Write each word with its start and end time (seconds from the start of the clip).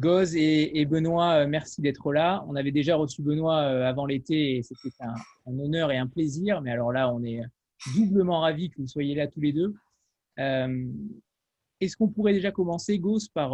Goz 0.00 0.34
et, 0.34 0.86
Benoît, 0.86 1.46
merci 1.46 1.82
d'être 1.82 2.10
là. 2.12 2.42
On 2.48 2.56
avait 2.56 2.72
déjà 2.72 2.96
reçu 2.96 3.22
Benoît 3.22 3.58
avant 3.58 4.06
l'été 4.06 4.56
et 4.56 4.62
c'était 4.62 4.88
un, 5.00 5.14
honneur 5.46 5.92
et 5.92 5.98
un 5.98 6.06
plaisir. 6.06 6.62
Mais 6.62 6.70
alors 6.70 6.90
là, 6.90 7.12
on 7.12 7.22
est 7.22 7.42
doublement 7.94 8.40
ravis 8.40 8.70
que 8.70 8.80
vous 8.80 8.88
soyez 8.88 9.14
là 9.14 9.26
tous 9.26 9.40
les 9.40 9.52
deux. 9.52 9.74
Est-ce 10.38 11.96
qu'on 11.96 12.08
pourrait 12.08 12.32
déjà 12.32 12.50
commencer, 12.50 12.98
Goz, 12.98 13.28
par, 13.28 13.50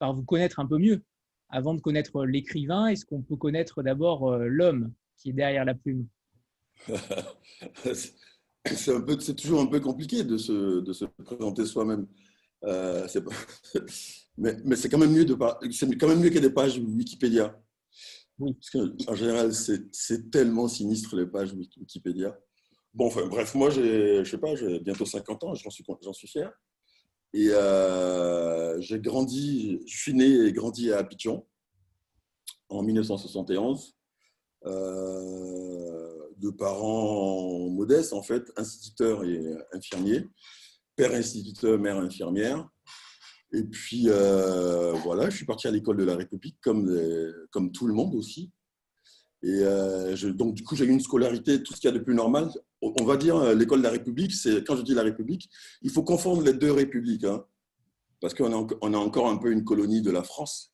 vous 0.00 0.24
connaître 0.24 0.58
un 0.58 0.66
peu 0.66 0.78
mieux 0.78 1.02
Avant 1.50 1.74
de 1.74 1.80
connaître 1.80 2.24
l'écrivain, 2.24 2.86
est-ce 2.86 3.04
qu'on 3.04 3.20
peut 3.20 3.36
connaître 3.36 3.82
d'abord 3.82 4.38
l'homme 4.38 4.90
qui 5.18 5.30
est 5.30 5.34
derrière 5.34 5.66
la 5.66 5.74
plume? 5.74 6.06
C'est 8.64 9.36
toujours 9.36 9.60
un 9.60 9.66
peu 9.66 9.80
compliqué 9.80 10.24
de 10.24 10.38
se, 10.38 11.04
présenter 11.22 11.66
soi-même. 11.66 12.06
Euh, 12.64 13.06
mais, 14.36 14.56
mais 14.64 14.76
c'est 14.76 14.88
quand 14.88 14.98
même 14.98 15.12
mieux 15.12 15.24
de 15.24 15.36
c'est 15.70 15.96
quand 15.96 16.08
même 16.08 16.20
mieux 16.20 16.28
qu'il 16.28 16.36
y 16.36 16.44
ait 16.44 16.48
des 16.48 16.54
pages 16.54 16.78
Wikipédia. 16.78 17.60
Oui. 18.38 18.54
Parce 18.54 18.70
qu'en 18.70 19.14
général, 19.14 19.52
c'est 19.54 20.30
tellement 20.30 20.68
sinistre 20.68 21.16
les 21.16 21.26
pages 21.26 21.52
Wikipédia. 21.52 22.36
Bon, 22.92 23.06
enfin, 23.06 23.26
bref, 23.26 23.54
moi, 23.54 23.70
je 23.70 24.24
sais 24.24 24.38
pas, 24.38 24.54
j'ai 24.54 24.80
bientôt 24.80 25.04
50 25.04 25.44
ans, 25.44 25.54
j'en 25.54 25.70
suis, 25.70 25.84
j'en 26.02 26.12
suis 26.12 26.28
fier. 26.28 26.52
Et 27.32 27.48
euh, 27.50 28.80
j'ai 28.80 29.00
grandi, 29.00 29.80
je 29.86 29.96
suis 29.96 30.14
né 30.14 30.46
et 30.46 30.52
grandi 30.52 30.92
à 30.92 30.98
Abidjan 30.98 31.46
en 32.68 32.82
1971. 32.82 33.96
Euh, 34.66 36.14
de 36.38 36.50
parents 36.50 37.68
modestes, 37.70 38.12
en 38.12 38.22
fait, 38.22 38.50
instituteurs 38.56 39.24
et 39.24 39.40
infirmiers, 39.72 40.26
père 40.96 41.12
instituteur, 41.12 41.78
mère 41.78 41.98
infirmière. 41.98 42.68
Et 43.54 43.62
puis, 43.62 44.04
euh, 44.08 44.92
voilà, 45.04 45.30
je 45.30 45.36
suis 45.36 45.46
parti 45.46 45.68
à 45.68 45.70
l'école 45.70 45.96
de 45.96 46.04
la 46.04 46.16
République, 46.16 46.56
comme, 46.60 46.90
comme 47.50 47.70
tout 47.70 47.86
le 47.86 47.94
monde 47.94 48.14
aussi. 48.14 48.50
Et 49.42 49.60
euh, 49.62 50.16
donc, 50.32 50.54
du 50.54 50.64
coup, 50.64 50.74
j'ai 50.74 50.84
eu 50.84 50.90
une 50.90 51.00
scolarité, 51.00 51.62
tout 51.62 51.74
ce 51.74 51.80
qu'il 51.80 51.88
y 51.88 51.92
a 51.92 51.96
de 51.96 52.02
plus 52.02 52.14
normal. 52.14 52.50
On 52.82 53.04
va 53.04 53.16
dire, 53.16 53.36
euh, 53.36 53.54
l'école 53.54 53.78
de 53.78 53.84
la 53.84 53.90
République, 53.90 54.32
c'est 54.32 54.64
quand 54.64 54.76
je 54.76 54.82
dis 54.82 54.94
la 54.94 55.02
République, 55.02 55.48
il 55.82 55.90
faut 55.90 56.02
confondre 56.02 56.42
les 56.42 56.54
deux 56.54 56.72
républiques. 56.72 57.24
Hein, 57.24 57.44
parce 58.20 58.34
qu'on 58.34 58.50
est, 58.50 58.76
on 58.80 58.92
est 58.92 58.96
encore 58.96 59.28
un 59.28 59.36
peu 59.36 59.52
une 59.52 59.64
colonie 59.64 60.02
de 60.02 60.10
la 60.10 60.22
France. 60.22 60.72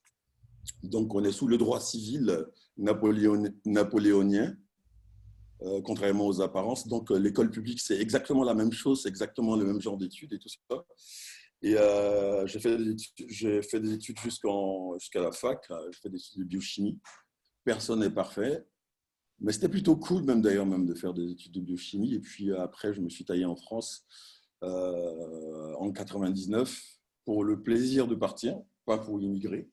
Donc, 0.82 1.14
on 1.14 1.24
est 1.24 1.32
sous 1.32 1.48
le 1.48 1.58
droit 1.58 1.80
civil 1.80 2.46
napoléonien. 2.78 4.54
Euh, 5.62 5.82
contrairement 5.82 6.26
aux 6.26 6.40
apparences. 6.40 6.88
Donc, 6.88 7.10
euh, 7.10 7.18
l'école 7.18 7.50
publique, 7.50 7.80
c'est 7.80 8.00
exactement 8.00 8.44
la 8.44 8.54
même 8.54 8.72
chose, 8.72 9.02
c'est 9.02 9.10
exactement 9.10 9.56
le 9.56 9.66
même 9.66 9.78
genre 9.78 9.98
d'études 9.98 10.32
et 10.32 10.38
tout 10.38 10.48
ça. 10.48 10.86
Et 11.62 11.76
euh, 11.76 12.46
j'ai 12.46 12.58
fait 12.58 12.76
des 12.76 12.92
études, 12.92 13.86
études 13.92 14.18
jusqu'à 14.18 15.20
la 15.20 15.32
fac, 15.32 15.62
j'ai 15.68 15.98
fait 16.00 16.08
des 16.08 16.18
études 16.18 16.40
de 16.40 16.44
biochimie. 16.44 16.98
Personne 17.64 18.00
n'est 18.00 18.10
parfait. 18.10 18.66
Mais 19.40 19.52
c'était 19.52 19.68
plutôt 19.68 19.96
cool, 19.96 20.22
même 20.24 20.42
d'ailleurs, 20.42 20.66
même 20.66 20.86
de 20.86 20.94
faire 20.94 21.14
des 21.14 21.30
études 21.30 21.52
de 21.52 21.60
biochimie. 21.60 22.14
Et 22.14 22.20
puis 22.20 22.52
après, 22.52 22.92
je 22.92 23.00
me 23.00 23.08
suis 23.08 23.24
taillé 23.24 23.44
en 23.44 23.56
France 23.56 24.06
en 24.62 25.90
99 25.92 26.82
pour 27.24 27.44
le 27.44 27.62
plaisir 27.62 28.06
de 28.06 28.14
partir, 28.14 28.58
pas 28.84 28.98
pour 28.98 29.20
immigrer. 29.20 29.70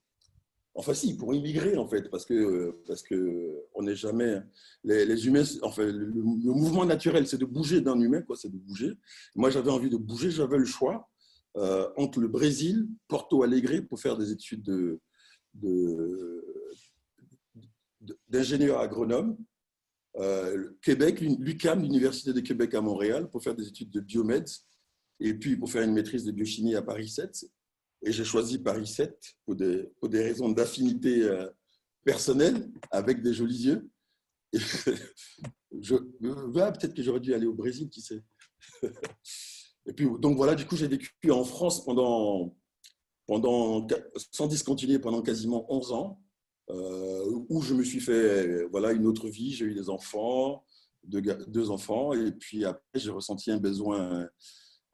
Enfin, 0.78 0.94
si, 0.94 1.18
pour 1.18 1.34
immigrer, 1.34 1.76
en 1.76 1.88
fait, 1.88 2.08
parce 2.12 2.24
que, 2.24 2.84
parce 2.86 3.02
que 3.02 3.66
on 3.74 3.82
n'est 3.82 3.96
jamais. 3.96 4.40
Les, 4.84 5.26
humains, 5.26 5.44
enfin, 5.64 5.86
le, 5.86 6.12
mouvement 6.14 6.86
naturel, 6.86 7.26
c'est 7.28 7.40
de 7.40 7.46
bouger 7.46 7.82
d'un 7.82 8.00
humain, 8.00 8.22
quoi, 8.22 8.36
c'est 8.36 8.52
de 8.52 8.58
bouger. 8.58 8.94
Moi, 9.36 9.50
j'avais 9.50 9.72
envie 9.72 9.90
de 9.90 9.98
bouger, 9.98 10.30
j'avais 10.30 10.60
le 10.60 10.66
choix 10.66 11.10
euh, 11.58 11.90
entre 11.98 12.20
le 12.20 12.28
Brésil, 12.28 12.88
Porto 13.08 13.42
Alegre, 13.42 13.82
pour 13.88 14.00
faire 14.00 14.16
des 14.16 14.32
études 14.32 14.62
de, 14.62 15.00
d'ingénieur 18.30 18.80
agronome, 18.80 19.38
euh, 20.18 20.72
Québec, 20.82 21.20
l'UCAM, 21.22 21.82
l'Université 21.82 22.32
de 22.32 22.42
Québec 22.42 22.74
à 22.76 22.82
Montréal, 22.82 23.30
pour 23.30 23.44
faire 23.44 23.56
des 23.56 23.68
études 23.68 23.90
de 23.90 24.00
biomède, 24.00 24.48
et 25.20 25.34
puis 25.34 25.58
pour 25.58 25.72
faire 25.72 25.82
une 25.82 25.94
maîtrise 25.94 26.24
de 26.26 26.32
biochimie 26.32 26.76
à 26.76 26.84
Paris 26.84 27.10
7. 27.10 27.46
Et 28.04 28.12
j'ai 28.12 28.24
choisi 28.24 28.60
Paris 28.60 28.86
7 28.86 29.20
pour 29.46 29.56
des, 29.56 29.90
raisons 30.14 30.50
d'affinité 30.50 31.24
euh, 31.24 31.50
personnelle, 32.04 32.72
avec 32.92 33.24
des 33.24 33.34
jolis 33.34 33.66
yeux. 33.66 33.90
Je, 35.80 35.96
peut-être 35.96 36.94
que 36.94 37.04
j'aurais 37.04 37.20
dû 37.20 37.34
aller 37.34 37.46
au 37.46 37.54
Brésil, 37.54 37.90
qui 37.90 38.02
sait. 38.02 38.24
Et 39.88 39.94
puis, 39.94 40.08
donc 40.20 40.36
voilà, 40.36 40.54
du 40.54 40.66
coup, 40.66 40.76
j'ai 40.76 40.88
vécu 40.88 41.12
en 41.32 41.44
France 41.46 41.84
pendant, 41.84 42.54
pendant, 43.26 43.88
sans 44.32 44.48
discontinuer 44.48 45.00
pendant 45.00 45.22
quasiment 45.22 45.66
11 45.74 45.94
ans, 45.94 46.22
euh, 46.70 47.26
où 47.48 47.62
je 47.62 47.74
me 47.74 47.84
suis 47.84 48.02
fait 48.02 48.66
voilà, 48.66 48.92
une 48.92 49.08
autre 49.08 49.30
vie. 49.30 49.54
J'ai 49.54 49.66
eu 49.66 49.74
des 49.74 49.90
enfants, 49.90 50.66
deux, 51.04 51.72
enfants, 51.72 52.14
et 52.14 52.34
puis 52.34 52.66
après, 52.66 53.00
j'ai 53.00 53.12
ressenti 53.12 53.50
un 53.50 53.58
besoin 53.58 54.28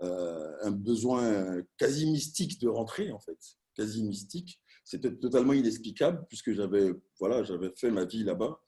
euh, 0.02 0.52
un 0.62 0.72
besoin 0.72 1.62
quasi 1.78 2.06
mystique 2.06 2.60
de 2.60 2.68
rentrer, 2.68 3.12
en 3.12 3.20
fait, 3.20 3.38
quasi 3.75 4.04
mystique. 4.04 4.60
C'était 4.84 5.16
totalement 5.16 5.54
inexplicable 5.54 6.25
puisque 6.28 6.52
j'avais 6.52 6.92
voilà, 7.20 7.44
fait 7.75 7.90
ma 7.90 8.06
vie 8.06 8.24
là-bas. 8.24 8.60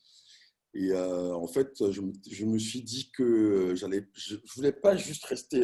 Et 0.73 0.91
euh, 0.91 1.33
en 1.35 1.47
fait, 1.47 1.91
je, 1.91 2.01
je, 2.29 2.45
me 2.45 2.57
suis 2.57 2.81
dit 2.81 3.11
que 3.11 3.75
je 3.75 3.85
ne 3.85 4.53
voulais 4.55 4.71
pas 4.71 4.95
juste 4.95 5.25
rester 5.25 5.63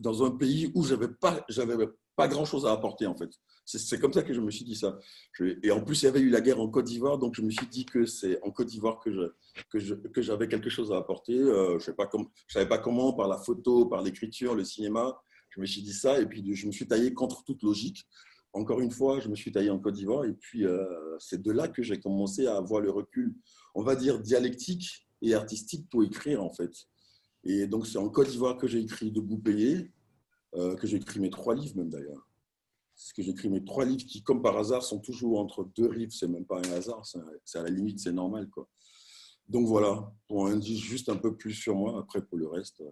dans, 0.00 0.24
un 0.24 0.30
pays 0.30 0.70
où 0.74 0.84
j'avais 0.84 1.08
pas, 1.08 1.44
j'avais 1.48 1.88
pas 2.16 2.28
grand-chose 2.28 2.66
à 2.66 2.72
apporter, 2.72 3.06
en 3.06 3.16
fait. 3.16 3.30
C'est 3.64 3.98
comme 3.98 4.12
ça 4.12 4.22
que 4.22 4.34
je 4.34 4.40
me 4.40 4.50
suis 4.50 4.64
dit 4.64 4.76
ça. 4.76 4.98
et 5.40 5.70
en 5.70 5.82
plus, 5.82 6.02
il 6.02 6.04
y 6.04 6.08
avait 6.08 6.20
eu 6.20 6.28
la 6.28 6.42
guerre 6.42 6.60
en 6.60 6.68
Côte 6.68 6.84
d'Ivoire, 6.84 7.18
donc 7.18 7.34
je 7.34 7.42
me 7.42 7.50
suis 7.50 7.66
dit 7.66 7.86
que 7.86 8.04
c'est 8.04 8.42
en 8.42 8.50
Côte 8.50 8.68
d'Ivoire 8.68 9.00
que 9.00 9.10
j'avais 9.10 10.08
que 10.12 10.20
que 10.20 10.44
quelque 10.44 10.68
chose 10.68 10.92
à 10.92 10.96
apporter. 10.96 11.38
Euh, 11.38 11.78
je 11.78 11.90
ne 11.90 12.26
savais 12.48 12.68
pas 12.68 12.78
comment, 12.78 13.12
par 13.14 13.26
la 13.26 13.38
photo, 13.38 13.86
par 13.86 14.02
l'écriture, 14.02 14.54
le 14.54 14.64
cinéma. 14.64 15.18
Je 15.50 15.60
me 15.60 15.66
suis 15.66 15.82
dit 15.82 15.94
ça, 15.94 16.20
et 16.20 16.26
puis 16.26 16.54
je 16.54 16.66
me 16.66 16.72
suis 16.72 16.86
taillé 16.86 17.14
contre 17.14 17.42
toute 17.44 17.62
logique. 17.62 18.04
Encore 18.52 18.80
une 18.80 18.90
fois, 18.90 19.18
je 19.20 19.28
me 19.28 19.34
suis 19.34 19.50
taillé 19.50 19.70
en 19.70 19.78
Côte 19.78 19.94
d'Ivoire, 19.94 20.24
et 20.24 20.34
puis 20.34 20.66
euh, 20.66 21.16
c'est 21.18 21.40
de 21.40 21.50
là 21.50 21.68
que 21.68 21.82
j'ai 21.82 21.98
commencé 21.98 22.46
à 22.46 22.56
avoir 22.56 22.80
le 22.80 22.90
recul, 22.90 23.34
on 23.74 23.82
va 23.82 23.96
dire, 23.96 24.20
dialectique 24.20 25.08
et 25.22 25.34
artistique 25.34 25.88
pour 25.90 26.04
écrire, 26.04 26.44
en 26.44 26.52
fait. 26.52 26.70
Et 27.44 27.66
donc, 27.66 27.86
c'est 27.86 27.98
en 27.98 28.08
Côte 28.08 28.28
d'Ivoire 28.28 28.56
que 28.56 28.66
j'ai 28.66 28.80
écrit 28.80 29.10
Debout 29.10 29.38
payé, 29.38 29.92
euh, 30.54 30.76
que 30.76 30.86
j'ai 30.86 30.96
écrit 30.96 31.20
mes 31.20 31.30
trois 31.30 31.54
livres, 31.54 31.76
même 31.76 31.90
d'ailleurs 31.90 32.26
ce 32.96 33.12
que 33.12 33.22
j'écris 33.22 33.48
mes 33.48 33.64
trois 33.64 33.84
livres 33.84 34.04
qui, 34.06 34.22
comme 34.22 34.42
par 34.42 34.56
hasard, 34.56 34.82
sont 34.82 35.00
toujours 35.00 35.40
entre 35.40 35.64
deux 35.76 35.88
rives. 35.88 36.10
C'est 36.10 36.28
même 36.28 36.44
pas 36.44 36.58
un 36.58 36.72
hasard, 36.72 37.04
c'est 37.44 37.58
à 37.58 37.62
la 37.62 37.70
limite, 37.70 37.98
c'est 37.98 38.12
normal. 38.12 38.48
Quoi. 38.48 38.68
Donc 39.48 39.66
voilà, 39.66 40.12
pour 40.28 40.46
un 40.46 40.56
dire 40.56 40.78
juste 40.78 41.08
un 41.08 41.16
peu 41.16 41.36
plus 41.36 41.52
sur 41.52 41.74
moi, 41.74 41.98
après 41.98 42.22
pour 42.22 42.38
le 42.38 42.46
reste. 42.46 42.82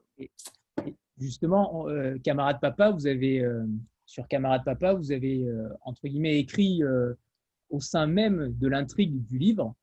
justement, 1.18 1.88
euh, 1.88 2.18
camarade 2.18 2.60
papa, 2.60 2.90
vous 2.90 3.06
avez, 3.06 3.40
euh, 3.40 3.64
sur 4.06 4.26
camarade 4.28 4.64
papa, 4.64 4.94
vous 4.94 5.12
avez, 5.12 5.44
euh, 5.44 5.68
entre 5.82 6.08
guillemets, 6.08 6.38
écrit 6.38 6.82
au 7.70 7.80
sein 7.80 8.06
même 8.06 8.54
de 8.58 8.68
l'intrigue 8.68 9.24
du 9.24 9.38
livre. 9.38 9.74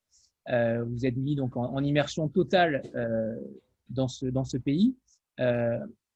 vous 0.48 1.06
êtes 1.06 1.18
mis 1.18 1.36
donc 1.36 1.56
en 1.56 1.84
immersion 1.84 2.28
totale 2.28 2.84
dans, 3.90 4.08
ce, 4.08 4.26
dans 4.26 4.46
ce 4.46 4.58
pays. 4.58 4.96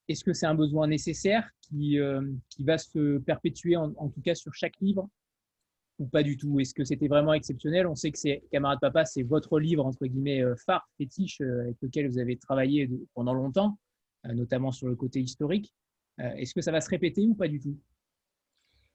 Est-ce 0.10 0.24
que 0.24 0.34
c'est 0.34 0.46
un 0.46 0.56
besoin 0.56 0.88
nécessaire 0.88 1.50
qui, 1.62 1.98
euh, 2.00 2.22
qui 2.50 2.64
va 2.64 2.78
se 2.78 3.20
perpétuer, 3.20 3.78
en, 3.78 4.10
tout 4.10 4.22
cas 4.22 4.36
sur 4.36 4.54
chaque 4.54 4.76
livre, 4.82 5.10
ou 6.00 6.08
pas 6.08 6.24
du 6.24 6.36
tout? 6.36 6.60
Est-ce 6.60 6.74
que 6.74 6.84
c'était 6.84 7.08
vraiment 7.08 7.34
exceptionnel? 7.34 7.88
On 7.88 7.96
sait 7.96 8.12
que 8.12 8.20
c'est 8.20 8.44
Camarade 8.52 8.80
Papa, 8.82 9.06
c'est 9.06 9.24
votre 9.24 9.60
livre, 9.60 9.86
entre 9.86 10.06
guillemets, 10.06 10.44
euh, 10.44 10.56
phare, 10.66 10.90
fétiche, 10.98 11.40
euh, 11.42 11.62
avec 11.62 11.78
lequel 11.82 12.10
vous 12.10 12.20
avez 12.20 12.38
travaillé 12.38 12.90
pendant 13.14 13.34
longtemps, 13.34 13.78
notamment 14.26 14.72
sur 14.72 14.88
le 14.88 14.96
côté 14.96 15.20
historique. 15.22 15.74
Est-ce 16.18 16.54
que 16.54 16.62
ça 16.62 16.72
va 16.72 16.80
se 16.80 16.90
répéter 16.90 17.26
ou 17.28 17.34
pas 17.34 17.48
du 17.48 17.60
tout? 17.60 17.78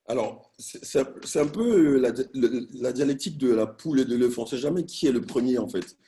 Alors, 0.06 0.54
c'est 0.56 1.40
un 1.40 1.48
peu 1.48 1.98
la, 1.98 2.12
la, 2.80 2.92
dialectique 2.92 3.36
de 3.36 3.52
la 3.52 3.66
poule 3.66 4.00
et 4.00 4.04
de 4.06 4.16
l'œuf. 4.16 4.38
On 4.38 4.44
ne 4.44 4.46
sait 4.46 4.56
jamais 4.56 4.84
qui 4.84 5.06
est 5.06 5.12
le 5.12 5.20
premier, 5.20 5.58
en 5.58 5.68
fait. 5.68 5.98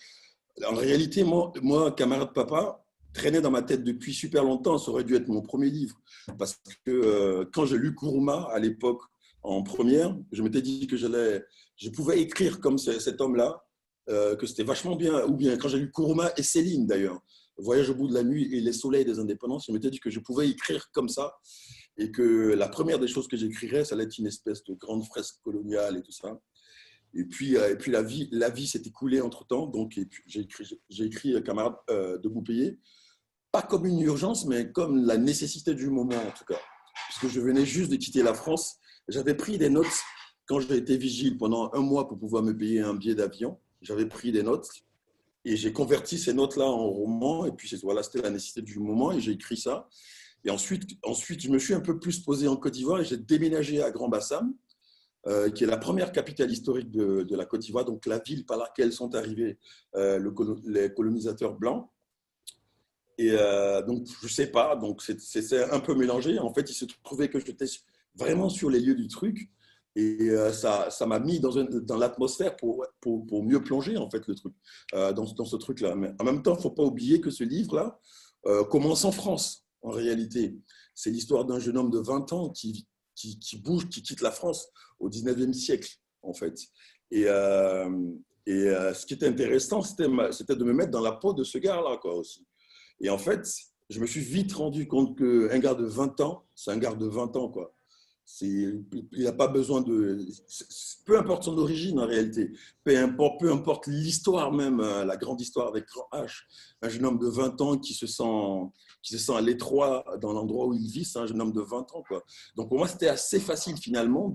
En 0.68 0.74
réalité, 0.74 1.24
moi, 1.24 1.52
camarade 1.96 2.32
papa, 2.34 2.84
traînait 3.12 3.40
dans 3.40 3.50
ma 3.50 3.62
tête 3.62 3.84
depuis 3.84 4.14
super 4.14 4.44
longtemps. 4.44 4.78
Ça 4.78 4.90
aurait 4.90 5.04
dû 5.04 5.14
être 5.14 5.28
mon 5.28 5.42
premier 5.42 5.70
livre. 5.70 6.00
Parce 6.38 6.60
que 6.84 6.90
euh, 6.90 7.44
quand 7.52 7.66
j'ai 7.66 7.76
lu 7.76 7.94
Kuruma 7.94 8.48
à 8.52 8.58
l'époque, 8.58 9.02
en 9.42 9.62
première, 9.62 10.16
je 10.32 10.42
m'étais 10.42 10.62
dit 10.62 10.86
que 10.86 10.96
j'allais, 10.96 11.42
je 11.76 11.90
pouvais 11.90 12.20
écrire 12.20 12.60
comme 12.60 12.78
cet 12.78 13.20
homme-là, 13.20 13.64
euh, 14.08 14.36
que 14.36 14.46
c'était 14.46 14.64
vachement 14.64 14.96
bien. 14.96 15.24
Ou 15.26 15.34
bien 15.34 15.56
quand 15.56 15.68
j'ai 15.68 15.78
lu 15.78 15.90
Kuruma 15.90 16.32
et 16.36 16.42
Céline 16.42 16.86
d'ailleurs, 16.86 17.20
Voyage 17.60 17.90
au 17.90 17.94
bout 17.94 18.08
de 18.08 18.14
la 18.14 18.22
nuit 18.22 18.54
et 18.54 18.60
Les 18.60 18.72
soleils 18.72 19.04
des 19.04 19.18
indépendances, 19.18 19.66
je 19.66 19.72
m'étais 19.72 19.90
dit 19.90 20.00
que 20.00 20.10
je 20.10 20.18
pouvais 20.18 20.48
écrire 20.48 20.90
comme 20.92 21.08
ça. 21.08 21.34
Et 21.98 22.10
que 22.10 22.54
la 22.54 22.68
première 22.68 22.98
des 22.98 23.08
choses 23.08 23.28
que 23.28 23.36
j'écrirais, 23.36 23.84
ça 23.84 23.94
allait 23.94 24.04
être 24.04 24.16
une 24.16 24.26
espèce 24.26 24.64
de 24.64 24.74
grande 24.74 25.04
fresque 25.04 25.36
coloniale 25.42 25.98
et 25.98 26.02
tout 26.02 26.12
ça. 26.12 26.40
Et 27.14 27.24
puis, 27.24 27.56
euh, 27.56 27.72
et 27.72 27.76
puis 27.76 27.90
la 27.90 28.02
vie, 28.02 28.28
la 28.32 28.50
vie 28.50 28.66
s'est 28.66 28.82
écoulée 28.84 29.20
entre 29.20 29.46
temps. 29.46 29.66
Donc, 29.66 29.98
j'ai 30.26 30.40
écrit, 30.40 30.78
écrit 30.98 31.42
Camarade 31.42 31.74
de 31.88 32.28
Boupéyer 32.28 32.78
pas 33.52 33.62
comme 33.62 33.84
une 33.84 34.00
urgence, 34.00 34.46
mais 34.46 34.70
comme 34.70 35.04
la 35.04 35.16
nécessité 35.16 35.74
du 35.74 35.90
moment 35.90 36.14
en 36.14 36.30
tout 36.30 36.44
cas. 36.44 36.60
Puisque 37.08 37.34
je 37.34 37.40
venais 37.40 37.66
juste 37.66 37.90
de 37.90 37.96
quitter 37.96 38.22
la 38.22 38.32
France 38.32 38.80
j'avais 39.10 39.34
pris 39.34 39.58
des 39.58 39.68
notes 39.68 39.86
quand 40.46 40.60
j'ai 40.60 40.76
été 40.76 40.96
vigile 40.96 41.36
pendant 41.36 41.70
un 41.74 41.80
mois 41.80 42.08
pour 42.08 42.18
pouvoir 42.18 42.42
me 42.42 42.56
payer 42.56 42.80
un 42.80 42.94
billet 42.94 43.14
d'avion. 43.14 43.58
J'avais 43.82 44.06
pris 44.06 44.32
des 44.32 44.42
notes 44.42 44.68
et 45.44 45.56
j'ai 45.56 45.72
converti 45.72 46.18
ces 46.18 46.32
notes-là 46.32 46.64
en 46.64 46.88
roman. 46.88 47.46
Et 47.46 47.52
puis 47.52 47.74
voilà, 47.82 48.02
c'était 48.02 48.22
la 48.22 48.30
nécessité 48.30 48.62
du 48.62 48.78
moment 48.78 49.12
et 49.12 49.20
j'ai 49.20 49.32
écrit 49.32 49.56
ça. 49.56 49.88
Et 50.44 50.50
ensuite, 50.50 50.90
ensuite, 51.02 51.40
je 51.40 51.50
me 51.50 51.58
suis 51.58 51.74
un 51.74 51.80
peu 51.80 51.98
plus 51.98 52.20
posé 52.20 52.48
en 52.48 52.56
Côte 52.56 52.72
d'Ivoire 52.72 53.00
et 53.00 53.04
j'ai 53.04 53.16
déménagé 53.16 53.82
à 53.82 53.90
Grand 53.90 54.08
Bassam, 54.08 54.54
euh, 55.26 55.50
qui 55.50 55.64
est 55.64 55.66
la 55.66 55.76
première 55.76 56.12
capitale 56.12 56.50
historique 56.50 56.90
de, 56.90 57.36
la 57.36 57.44
Côte 57.44 57.60
d'Ivoire, 57.60 57.84
donc 57.84 58.06
la 58.06 58.18
ville 58.20 58.46
par 58.46 58.56
laquelle 58.56 58.90
sont 58.90 59.14
arrivés 59.14 59.58
euh, 59.94 60.18
le, 60.18 60.34
les 60.64 60.94
colonisateurs 60.94 61.58
blancs. 61.58 61.90
Et 63.18 63.32
euh, 63.32 63.82
donc, 63.82 64.06
je 64.22 64.26
ne 64.26 64.30
sais 64.30 64.46
pas, 64.46 64.76
donc 64.76 65.02
c'est 65.02 65.70
un 65.70 65.80
peu 65.80 65.94
mélangé. 65.94 66.38
En 66.38 66.54
fait, 66.54 66.70
il 66.70 66.72
se 66.72 66.86
trouvait 67.04 67.28
que 67.28 67.38
j'étais 67.38 67.66
vraiment 68.14 68.48
sur 68.48 68.70
les 68.70 68.80
lieux 68.80 68.94
du 68.94 69.08
truc. 69.08 69.50
Et 69.94 70.30
ça 70.52 70.88
m'a 71.06 71.18
mis 71.18 71.38
dans, 71.38 71.64
dans 71.64 71.98
l'atmosphère 71.98 72.56
pour, 72.56 72.86
pour, 73.00 73.26
pour, 73.26 73.42
mieux 73.42 73.62
plonger, 73.62 73.98
en 73.98 74.08
fait, 74.08 74.26
le 74.26 74.34
truc, 74.34 74.54
dans, 74.92 75.12
dans, 75.12 75.44
ce 75.44 75.56
truc-là. 75.56 75.96
Mais 75.96 76.14
en 76.18 76.24
même 76.24 76.42
temps, 76.42 76.54
il 76.54 76.58
ne 76.58 76.62
faut 76.62 76.70
pas 76.70 76.84
oublier 76.84 77.20
que 77.20 77.30
ce 77.30 77.44
livre-là 77.44 78.00
commence 78.70 79.04
en 79.04 79.12
France 79.12 79.66
en 79.82 79.90
réalité. 79.90 80.56
C'est 80.94 81.10
l'histoire 81.10 81.44
d'un 81.44 81.58
jeune 81.58 81.76
homme 81.76 81.90
de 81.90 81.98
20 81.98 82.32
ans 82.32 82.48
qui, 82.50 82.86
qui, 83.14 83.58
bouge, 83.58 83.88
qui 83.88 84.02
quitte 84.02 84.20
la 84.20 84.30
France 84.30 84.68
au 84.98 85.08
19e 85.08 85.52
siècle, 85.52 85.90
en 86.22 86.32
fait. 86.32 86.58
Et, 87.10 87.24
euh, 87.26 87.90
euh, 88.48 88.94
ce 88.94 89.06
qui 89.06 89.14
était 89.14 89.28
intéressant, 89.28 89.82
c'était 89.82 90.06
de 90.06 90.64
me 90.64 90.72
mettre 90.72 90.90
dans 90.90 91.00
la 91.00 91.12
peau 91.12 91.32
de 91.32 91.44
ce 91.44 91.58
gars-là, 91.58 91.98
quoi, 92.00 92.14
aussi. 92.14 92.46
Et 93.00 93.10
en 93.10 93.18
fait, 93.18 93.46
je 93.88 94.00
me 94.00 94.06
suis 94.06 94.20
vite 94.20 94.52
rendu 94.52 94.86
compte 94.86 95.16
qu'un 95.18 95.58
gars 95.58 95.74
de 95.74 95.84
20 95.84 96.20
ans, 96.20 96.46
c'est 96.54 96.70
un 96.70 96.78
gars 96.78 96.94
de 96.94 97.06
20 97.06 97.36
ans, 97.36 97.48
quoi. 97.48 97.74
Il 98.40 98.84
n'a 99.12 99.32
pas 99.32 99.48
besoin 99.48 99.80
de. 99.80 100.26
Peu 101.04 101.18
importe 101.18 101.44
son 101.44 101.58
origine 101.58 101.98
en 101.98 102.06
réalité, 102.06 102.52
peu 102.84 102.96
importe, 102.96 103.40
peu 103.40 103.52
importe 103.52 103.86
l'histoire 103.86 104.52
même, 104.52 104.80
euh, 104.80 105.04
la 105.04 105.16
grande 105.16 105.40
histoire 105.40 105.68
avec 105.68 105.86
grand 105.86 106.08
H. 106.12 106.42
Un 106.82 106.88
jeune 106.88 107.04
homme 107.04 107.18
de 107.18 107.26
20 107.26 107.60
ans 107.60 107.76
qui 107.76 107.92
se 107.94 108.06
sent, 108.06 108.22
qui 109.02 109.12
se 109.12 109.18
sent 109.18 109.34
à 109.34 109.40
l'étroit 109.40 110.04
dans 110.20 110.32
l'endroit 110.32 110.66
où 110.66 110.74
il 110.74 110.90
vit, 110.90 111.04
c'est 111.04 111.18
un 111.18 111.26
jeune 111.26 111.40
homme 111.40 111.52
de 111.52 111.60
20 111.60 111.92
ans. 111.94 112.02
Quoi. 112.06 112.24
Donc 112.56 112.68
pour 112.68 112.78
moi, 112.78 112.88
c'était 112.88 113.08
assez 113.08 113.40
facile 113.40 113.76
finalement 113.76 114.32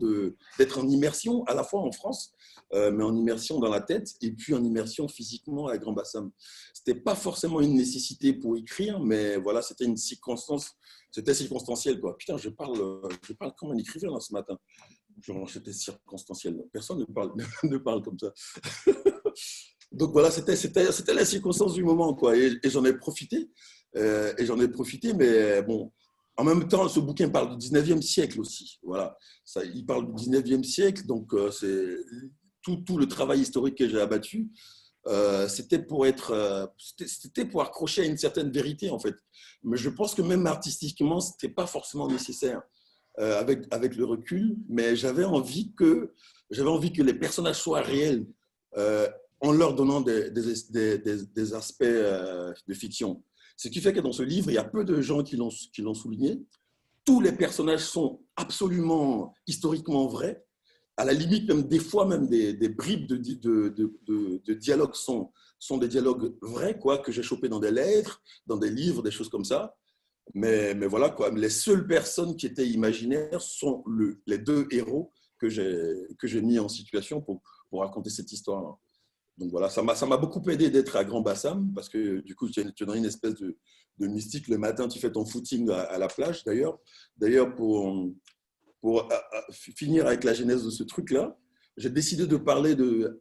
d'être 0.57 0.79
en 0.79 0.87
immersion, 0.87 1.43
à 1.45 1.53
la 1.53 1.63
fois 1.63 1.81
en 1.81 1.91
France, 1.91 2.33
euh, 2.73 2.91
mais 2.91 3.03
en 3.03 3.15
immersion 3.15 3.59
dans 3.59 3.69
la 3.69 3.81
tête, 3.81 4.15
et 4.21 4.31
puis 4.31 4.53
en 4.53 4.63
immersion 4.63 5.07
physiquement 5.07 5.67
à 5.67 5.77
Grand 5.77 5.93
Bassam. 5.93 6.31
Ce 6.73 6.81
n'était 6.81 6.99
pas 6.99 7.15
forcément 7.15 7.61
une 7.61 7.75
nécessité 7.75 8.33
pour 8.33 8.57
écrire, 8.57 8.99
mais 8.99 9.37
voilà, 9.37 9.61
c'était 9.61 9.85
une 9.85 9.97
circonstance, 9.97 10.75
c'était 11.15 11.33
circonstanciel. 11.33 12.01
Quoi. 12.01 12.17
Putain, 12.17 12.35
je 12.35 12.49
parle, 12.49 13.01
je 13.25 13.31
parle 13.33 13.53
comme 13.57 13.71
un 13.71 13.77
écrivain 13.77 14.19
ce 14.19 14.33
matin. 14.33 14.57
C'était 15.47 15.71
circonstanciel. 15.71 16.61
Personne 16.73 16.99
ne 16.99 17.05
parle, 17.05 17.31
ne 17.63 17.77
parle 17.77 18.03
comme 18.03 18.19
ça. 18.19 18.33
Donc 19.93 20.11
voilà, 20.11 20.29
c'était 20.29 21.13
la 21.13 21.25
circonstance 21.25 21.73
du 21.73 21.85
moment, 21.85 22.13
quoi. 22.13 22.35
Et, 22.35 22.59
j'en 22.65 22.83
ai 22.83 22.93
profité. 22.93 23.49
Euh, 23.95 24.33
et 24.37 24.45
j'en 24.45 24.59
ai 24.59 24.67
profité, 24.67 25.13
mais 25.13 25.61
bon, 25.61 25.93
en 26.35 26.43
même 26.43 26.67
temps, 26.67 26.89
ce 26.89 26.99
bouquin 26.99 27.29
parle 27.29 27.57
du 27.57 27.69
19e 27.69 28.01
siècle 28.01 28.41
aussi. 28.41 28.77
Voilà, 28.83 29.17
il 29.73 29.85
parle 29.85 30.13
du 30.13 30.29
19e 30.29 30.63
siècle, 30.63 31.05
donc 31.05 31.33
euh, 31.33 31.49
c'est 31.49 31.95
tout, 32.61 32.75
tout, 32.85 32.97
le 32.97 33.07
travail 33.07 33.39
historique 33.39 33.77
que 33.77 33.87
j'ai 33.87 34.01
abattu. 34.01 34.49
Euh, 35.07 35.47
c'était 35.47 35.79
pour 35.79 36.07
être, 36.07 36.71
c'était 37.05 37.45
pour 37.45 37.61
accrocher 37.61 38.01
à 38.01 38.05
une 38.05 38.17
certaine 38.17 38.51
vérité 38.51 38.89
en 38.89 38.99
fait. 38.99 39.15
Mais 39.63 39.77
je 39.77 39.89
pense 39.89 40.15
que 40.15 40.21
même 40.21 40.47
artistiquement, 40.47 41.19
c'était 41.19 41.53
pas 41.53 41.67
forcément 41.67 42.07
nécessaire 42.07 42.61
avec 43.17 43.65
avec 43.71 43.95
le 43.95 44.05
recul. 44.05 44.57
Mais 44.67 44.95
j'avais 44.95 45.23
envie 45.23 45.73
que 45.73 46.13
j'avais 46.49 46.69
envie 46.69 46.91
que 46.91 47.03
les 47.03 47.13
personnages 47.13 47.61
soient 47.61 47.81
réels 47.81 48.25
en 49.41 49.51
leur 49.51 49.75
donnant 49.75 50.01
des, 50.01 50.31
des, 50.31 50.97
des, 50.97 51.25
des 51.25 51.53
aspects 51.53 51.83
de 51.83 52.73
fiction. 52.73 53.23
Ce 53.57 53.67
qui 53.69 53.79
fait 53.79 53.93
que 53.93 54.01
dans 54.01 54.11
ce 54.11 54.23
livre, 54.23 54.49
il 54.49 54.55
y 54.55 54.57
a 54.57 54.63
peu 54.63 54.83
de 54.83 55.01
gens 55.01 55.23
qui 55.23 55.37
l'ont 55.37 55.93
souligné. 55.93 56.41
Tous 57.05 57.21
les 57.21 57.31
personnages 57.31 57.85
sont 57.85 58.21
absolument 58.35 59.33
historiquement 59.47 60.07
vrais. 60.07 60.43
À 60.97 61.05
la 61.05 61.13
limite, 61.13 61.47
même 61.47 61.63
des 61.63 61.79
fois, 61.79 62.05
même 62.05 62.27
des, 62.27 62.69
bribes 62.69 63.07
de, 63.07 64.53
dialogues 64.53 64.95
sont, 64.95 65.31
des 65.77 65.87
dialogues 65.87 66.35
vrais, 66.41 66.77
quoi, 66.79 66.99
que 66.99 67.11
j'ai 67.11 67.23
chopé 67.23 67.49
dans 67.49 67.59
des 67.59 67.71
lettres, 67.71 68.21
dans 68.47 68.57
des 68.57 68.69
livres, 68.69 69.03
des 69.03 69.11
choses 69.11 69.29
comme 69.29 69.45
ça. 69.45 69.75
Mais, 70.33 70.73
voilà, 70.87 71.09
quoi. 71.09 71.29
Les 71.31 71.49
seules 71.49 71.85
personnes 71.85 72.35
qui 72.35 72.45
étaient 72.45 72.67
imaginaires 72.67 73.41
sont 73.41 73.83
le, 73.85 74.21
les 74.25 74.37
deux 74.37 74.67
héros 74.71 75.11
que 75.37 75.49
j'ai 75.49 76.41
mis 76.41 76.59
en 76.59 76.69
situation 76.69 77.21
pour, 77.21 77.41
raconter 77.71 78.09
cette 78.09 78.31
histoire-là. 78.31 78.69
Donc 79.37 79.51
voilà, 79.51 79.67
ça 79.69 79.81
m'a 79.83 80.15
beaucoup 80.15 80.41
aidé 80.49 80.69
d'être 80.69 80.95
à 80.95 81.03
Grand 81.03 81.19
Bassam 81.19 81.73
parce 81.73 81.89
que 81.89 82.21
du 82.21 82.35
coup, 82.35 82.49
tu 82.49 82.61
es 82.61 82.85
dans 82.85 82.93
une 82.93 83.03
espèce 83.03 83.35
de, 83.35 83.57
mystique. 83.99 84.47
Le 84.47 84.57
matin, 84.57 84.87
tu 84.87 84.97
fais 84.97 85.11
ton 85.11 85.25
footing 85.25 85.69
à, 85.69 85.97
la 85.97 86.07
plage 86.07 86.45
d'ailleurs. 86.45 86.79
D'ailleurs, 87.17 87.53
pour, 87.53 88.11
pour 88.81 89.09
finir 89.51 90.07
avec 90.07 90.23
la 90.23 90.33
genèse 90.33 90.63
de 90.63 90.69
ce 90.69 90.83
truc-là, 90.83 91.37
j'ai 91.77 91.89
décidé 91.89 92.27
de 92.27 92.37
parler 92.37 92.75
de, 92.75 93.19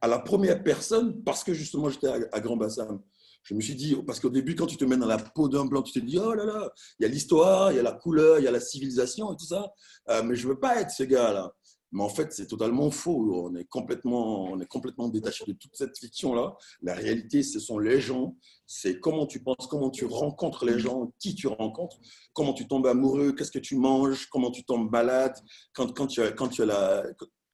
à 0.00 0.08
la 0.08 0.18
première 0.18 0.62
personne 0.62 1.22
parce 1.22 1.44
que 1.44 1.52
justement, 1.52 1.90
j'étais 1.90 2.08
à, 2.08 2.40
Grand 2.40 2.56
Bassam. 2.56 3.00
Je 3.42 3.54
me 3.54 3.60
suis 3.60 3.74
dit, 3.74 3.96
parce 4.06 4.20
qu'au 4.20 4.28
début, 4.28 4.54
quand 4.54 4.66
tu 4.66 4.76
te 4.76 4.84
mets 4.84 4.96
dans 4.96 5.06
la 5.06 5.16
peau 5.16 5.48
d'un 5.48 5.64
blanc, 5.64 5.82
tu 5.82 5.98
te 5.98 6.04
dis, 6.04 6.18
oh 6.18 6.34
là 6.34 6.44
là, 6.44 6.70
il 6.98 7.04
y 7.04 7.06
a 7.06 7.08
l'histoire, 7.08 7.72
il 7.72 7.76
y 7.76 7.78
a 7.78 7.82
la 7.82 7.92
couleur, 7.92 8.38
il 8.38 8.44
y 8.44 8.48
a 8.48 8.50
la 8.50 8.60
civilisation 8.60 9.32
et 9.32 9.36
tout 9.36 9.46
ça. 9.46 9.72
Euh, 10.10 10.22
mais 10.22 10.34
je 10.34 10.46
ne 10.46 10.52
veux 10.52 10.58
pas 10.58 10.80
être 10.80 10.90
ce 10.90 11.04
gars-là. 11.04 11.50
Mais 11.92 12.02
en 12.02 12.08
fait, 12.08 12.32
c'est 12.32 12.46
totalement 12.46 12.90
faux. 12.90 13.46
On 13.46 13.54
est 13.56 13.64
complètement, 13.64 14.44
on 14.44 14.60
est 14.60 14.66
complètement 14.66 15.08
détaché 15.08 15.44
de 15.46 15.52
toute 15.52 15.74
cette 15.74 15.98
fiction-là. 15.98 16.56
La 16.82 16.94
réalité, 16.94 17.42
ce 17.42 17.58
sont 17.58 17.78
les 17.78 18.00
gens. 18.00 18.36
C'est 18.66 19.00
comment 19.00 19.26
tu 19.26 19.42
penses, 19.42 19.66
comment 19.68 19.90
tu 19.90 20.04
rencontres 20.04 20.64
les 20.64 20.78
gens, 20.78 21.12
qui 21.18 21.34
tu 21.34 21.48
rencontres, 21.48 21.98
comment 22.32 22.52
tu 22.52 22.68
tombes 22.68 22.86
amoureux, 22.86 23.32
qu'est-ce 23.32 23.50
que 23.50 23.58
tu 23.58 23.76
manges, 23.76 24.26
comment 24.26 24.50
tu 24.50 24.64
tombes 24.64 24.90
malade, 24.90 25.34
quand, 25.72 25.92
quand 25.92 26.06
tu 26.06 26.22
as, 26.22 26.30
quand 26.32 26.48
tu 26.48 26.62
as 26.62 26.66
la, 26.66 27.04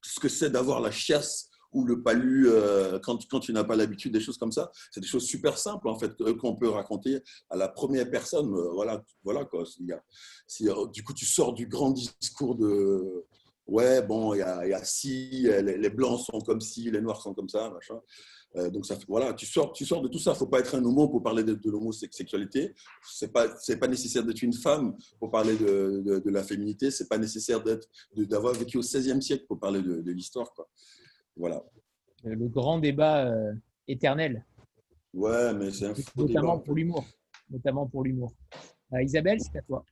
ce 0.02 0.20
que 0.20 0.28
c'est 0.28 0.50
d'avoir 0.50 0.80
la 0.80 0.90
chiasse 0.90 1.48
ou 1.72 1.84
le 1.84 2.02
palu 2.02 2.48
euh, 2.48 2.98
quand, 3.00 3.18
quand, 3.28 3.40
tu 3.40 3.52
n'as 3.52 3.64
pas 3.64 3.76
l'habitude, 3.76 4.12
des 4.12 4.20
choses 4.20 4.38
comme 4.38 4.52
ça. 4.52 4.70
C'est 4.90 5.00
des 5.00 5.06
choses 5.06 5.26
super 5.26 5.58
simples, 5.58 5.88
en 5.88 5.98
fait, 5.98 6.12
qu'on 6.38 6.56
peut 6.56 6.68
raconter 6.68 7.20
à 7.50 7.56
la 7.56 7.68
première 7.68 8.10
personne. 8.10 8.52
Euh, 8.54 8.70
voilà, 8.72 9.02
voilà 9.24 9.44
quoi. 9.44 9.64
Euh, 9.64 10.86
du 10.92 11.04
coup, 11.04 11.12
tu 11.12 11.26
sors 11.26 11.52
du 11.52 11.66
grand 11.66 11.90
discours 11.90 12.56
de 12.56 13.26
ouais, 13.66 14.02
bon, 14.02 14.34
il 14.34 14.38
y 14.38 14.42
a, 14.42 14.66
y 14.66 14.72
a 14.72 14.84
si, 14.84 15.42
les, 15.42 15.90
blancs 15.90 16.20
sont 16.20 16.40
comme 16.40 16.60
si, 16.60 16.90
les 16.90 17.00
noirs 17.00 17.20
sont 17.20 17.34
comme 17.34 17.48
ça, 17.48 17.70
machin. 17.70 18.00
Euh, 18.56 18.70
donc, 18.70 18.86
ça, 18.86 18.96
voilà, 19.08 19.34
tu 19.34 19.44
sors, 19.44 19.72
tu 19.72 19.84
sors 19.84 20.00
de 20.00 20.08
tout 20.08 20.18
ça. 20.18 20.30
Il 20.30 20.34
ne 20.34 20.38
faut 20.38 20.46
pas 20.46 20.60
être 20.60 20.74
un 20.74 20.84
homo 20.84 21.08
pour 21.08 21.22
parler 21.22 21.42
de, 21.42 21.54
de 21.54 21.70
l'homosexualité. 21.70 22.74
Ce 23.02 23.24
n'est 23.24 23.30
pas, 23.30 23.48
pas 23.48 23.88
nécessaire 23.88 24.24
d'être 24.24 24.42
une 24.42 24.52
femme 24.52 24.96
pour 25.18 25.30
parler 25.30 25.56
de, 25.56 26.20
de, 26.24 26.30
la 26.30 26.42
féminité. 26.42 26.90
Ce 26.90 27.02
n'est 27.02 27.08
pas 27.08 27.18
nécessaire 27.18 27.62
d'avoir 28.16 28.54
vécu 28.54 28.78
au 28.78 28.80
XVIe 28.80 29.20
siècle 29.20 29.44
pour 29.46 29.58
parler 29.58 29.82
de, 29.82 30.10
l'histoire. 30.10 30.50
Voilà. 31.36 31.62
Le 32.24 32.48
grand 32.48 32.78
débat 32.78 33.26
euh, 33.26 33.52
éternel. 33.86 34.44
Ouais, 35.12 35.52
mais 35.54 35.70
c'est 35.70 35.86
un 35.86 35.94
Notamment 36.16 36.58
pour 36.58 36.74
l'humour. 36.74 37.04
Notamment 37.50 37.86
pour 37.86 38.04
l'humour. 38.04 38.32
Euh, 38.94 39.02
Isabelle, 39.02 39.38
c'est 39.40 39.58
à 39.58 39.62
toi. 39.62 39.84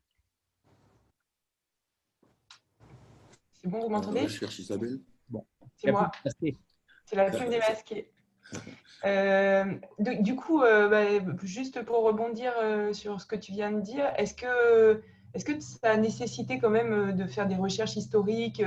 C'est 3.64 3.70
bon, 3.70 3.80
vous 3.80 3.88
m'entendez 3.88 4.28
Je 4.28 4.40
cherche 4.40 4.58
Isabelle. 4.58 5.00
Bon. 5.30 5.42
C'est 5.76 5.90
moi. 5.90 6.10
C'est 7.06 7.16
la 7.16 7.30
plume 7.30 7.48
démasquée. 7.48 8.10
Euh, 9.06 9.64
du 9.98 10.34
coup, 10.34 10.62
euh, 10.62 10.88
bah, 10.88 11.02
juste 11.42 11.82
pour 11.82 12.04
rebondir 12.04 12.52
euh, 12.62 12.94
sur 12.94 13.20
ce 13.20 13.26
que 13.26 13.36
tu 13.36 13.52
viens 13.52 13.70
de 13.70 13.82
dire, 13.82 14.10
est-ce 14.16 14.32
que, 14.32 15.02
est 15.34 15.44
que 15.44 15.60
ça 15.60 15.90
a 15.90 15.96
nécessité 15.98 16.58
quand 16.58 16.70
même 16.70 17.14
de 17.14 17.26
faire 17.26 17.46
des 17.46 17.56
recherches 17.56 17.96
historiques 17.96 18.62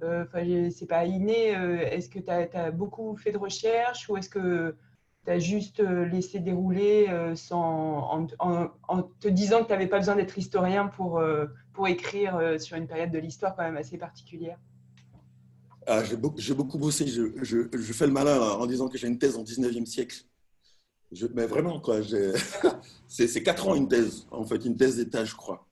c'est 0.00 0.86
pas 0.88 1.04
inné. 1.04 1.48
est-ce 1.48 2.08
que 2.08 2.20
tu 2.20 2.30
as, 2.30 2.70
beaucoup 2.70 3.16
fait 3.16 3.32
de 3.32 3.38
recherches 3.38 4.08
ou 4.08 4.16
est-ce 4.16 4.28
que 4.28 4.76
tu 5.24 5.32
as 5.32 5.40
juste 5.40 5.80
laissé 5.80 6.38
dérouler 6.38 7.08
sans, 7.34 8.28
en, 8.38 9.02
te 9.18 9.26
disant 9.26 9.62
que 9.62 9.66
tu 9.66 9.72
n'avais 9.72 9.88
pas 9.88 9.98
besoin 9.98 10.14
d'être 10.14 10.38
historien 10.38 10.86
pour, 10.86 11.20
pour 11.76 11.86
écrire 11.86 12.36
euh, 12.36 12.58
sur 12.58 12.76
une 12.76 12.88
période 12.88 13.12
de 13.12 13.18
l'histoire 13.18 13.54
quand 13.54 13.62
même 13.62 13.76
assez 13.76 13.98
particulière 13.98 14.58
ah, 15.86 16.02
J'ai 16.02 16.54
beaucoup, 16.54 16.78
bossé. 16.78 17.06
Je, 17.06 17.92
fais 17.92 18.06
le 18.06 18.12
malin 18.12 18.40
en 18.40 18.66
disant 18.66 18.88
que 18.88 18.98
j'ai 18.98 19.06
une 19.06 19.18
thèse 19.18 19.36
en 19.36 19.44
19e 19.44 19.84
siècle. 19.84 20.24
Je, 21.12 21.26
mais 21.32 21.46
vraiment. 21.46 21.80
C'est 23.08 23.42
4 23.42 23.68
ans 23.68 23.74
une 23.76 23.88
thèse, 23.88 24.26
en 24.32 24.44
fait, 24.44 24.64
une 24.64 24.76
thèse 24.76 24.96
d'État, 24.96 25.24
je 25.24 25.36
crois. 25.36 25.68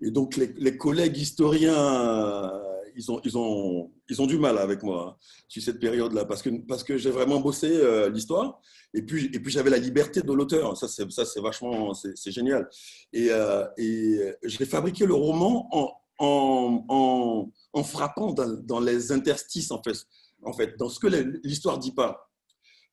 Et 0.00 0.10
donc, 0.10 0.36
les, 0.36 0.52
les 0.56 0.76
collègues 0.76 1.16
historiens 1.16 2.50
ils 2.96 3.10
ont, 3.10 3.20
ils, 3.24 3.36
ont, 3.36 3.90
ils 4.08 4.22
ont 4.22 4.26
du 4.26 4.38
mal 4.38 4.58
avec 4.58 4.82
moi 4.82 5.08
hein, 5.08 5.24
sur 5.48 5.62
cette 5.62 5.78
période-là, 5.78 6.24
parce 6.24 6.42
que, 6.42 6.50
parce 6.66 6.84
que 6.84 6.96
j'ai 6.96 7.10
vraiment 7.10 7.40
bossé 7.40 7.68
euh, 7.68 8.10
l'histoire, 8.10 8.60
et 8.94 9.02
puis, 9.02 9.26
et 9.32 9.40
puis 9.40 9.52
j'avais 9.52 9.70
la 9.70 9.78
liberté 9.78 10.22
de 10.22 10.32
l'auteur. 10.32 10.76
Ça, 10.76 10.88
c'est, 10.88 11.10
ça, 11.10 11.24
c'est 11.24 11.40
vachement, 11.40 11.94
c'est, 11.94 12.30
génial. 12.30 12.68
Et, 13.12 13.30
euh, 13.30 13.66
et 13.78 14.34
j'ai 14.44 14.66
fabriqué 14.66 15.06
le 15.06 15.14
roman 15.14 15.68
en, 15.72 15.92
en, 16.18 17.50
en, 17.72 17.84
frappant 17.84 18.32
dans, 18.32 18.80
les 18.80 19.12
interstices, 19.12 19.70
en 19.70 19.82
fait, 19.82 19.96
en 20.44 20.52
fait, 20.52 20.76
dans 20.78 20.88
ce 20.88 21.00
que 21.00 21.08
l'histoire 21.44 21.78
dit 21.78 21.92
pas. 21.92 22.28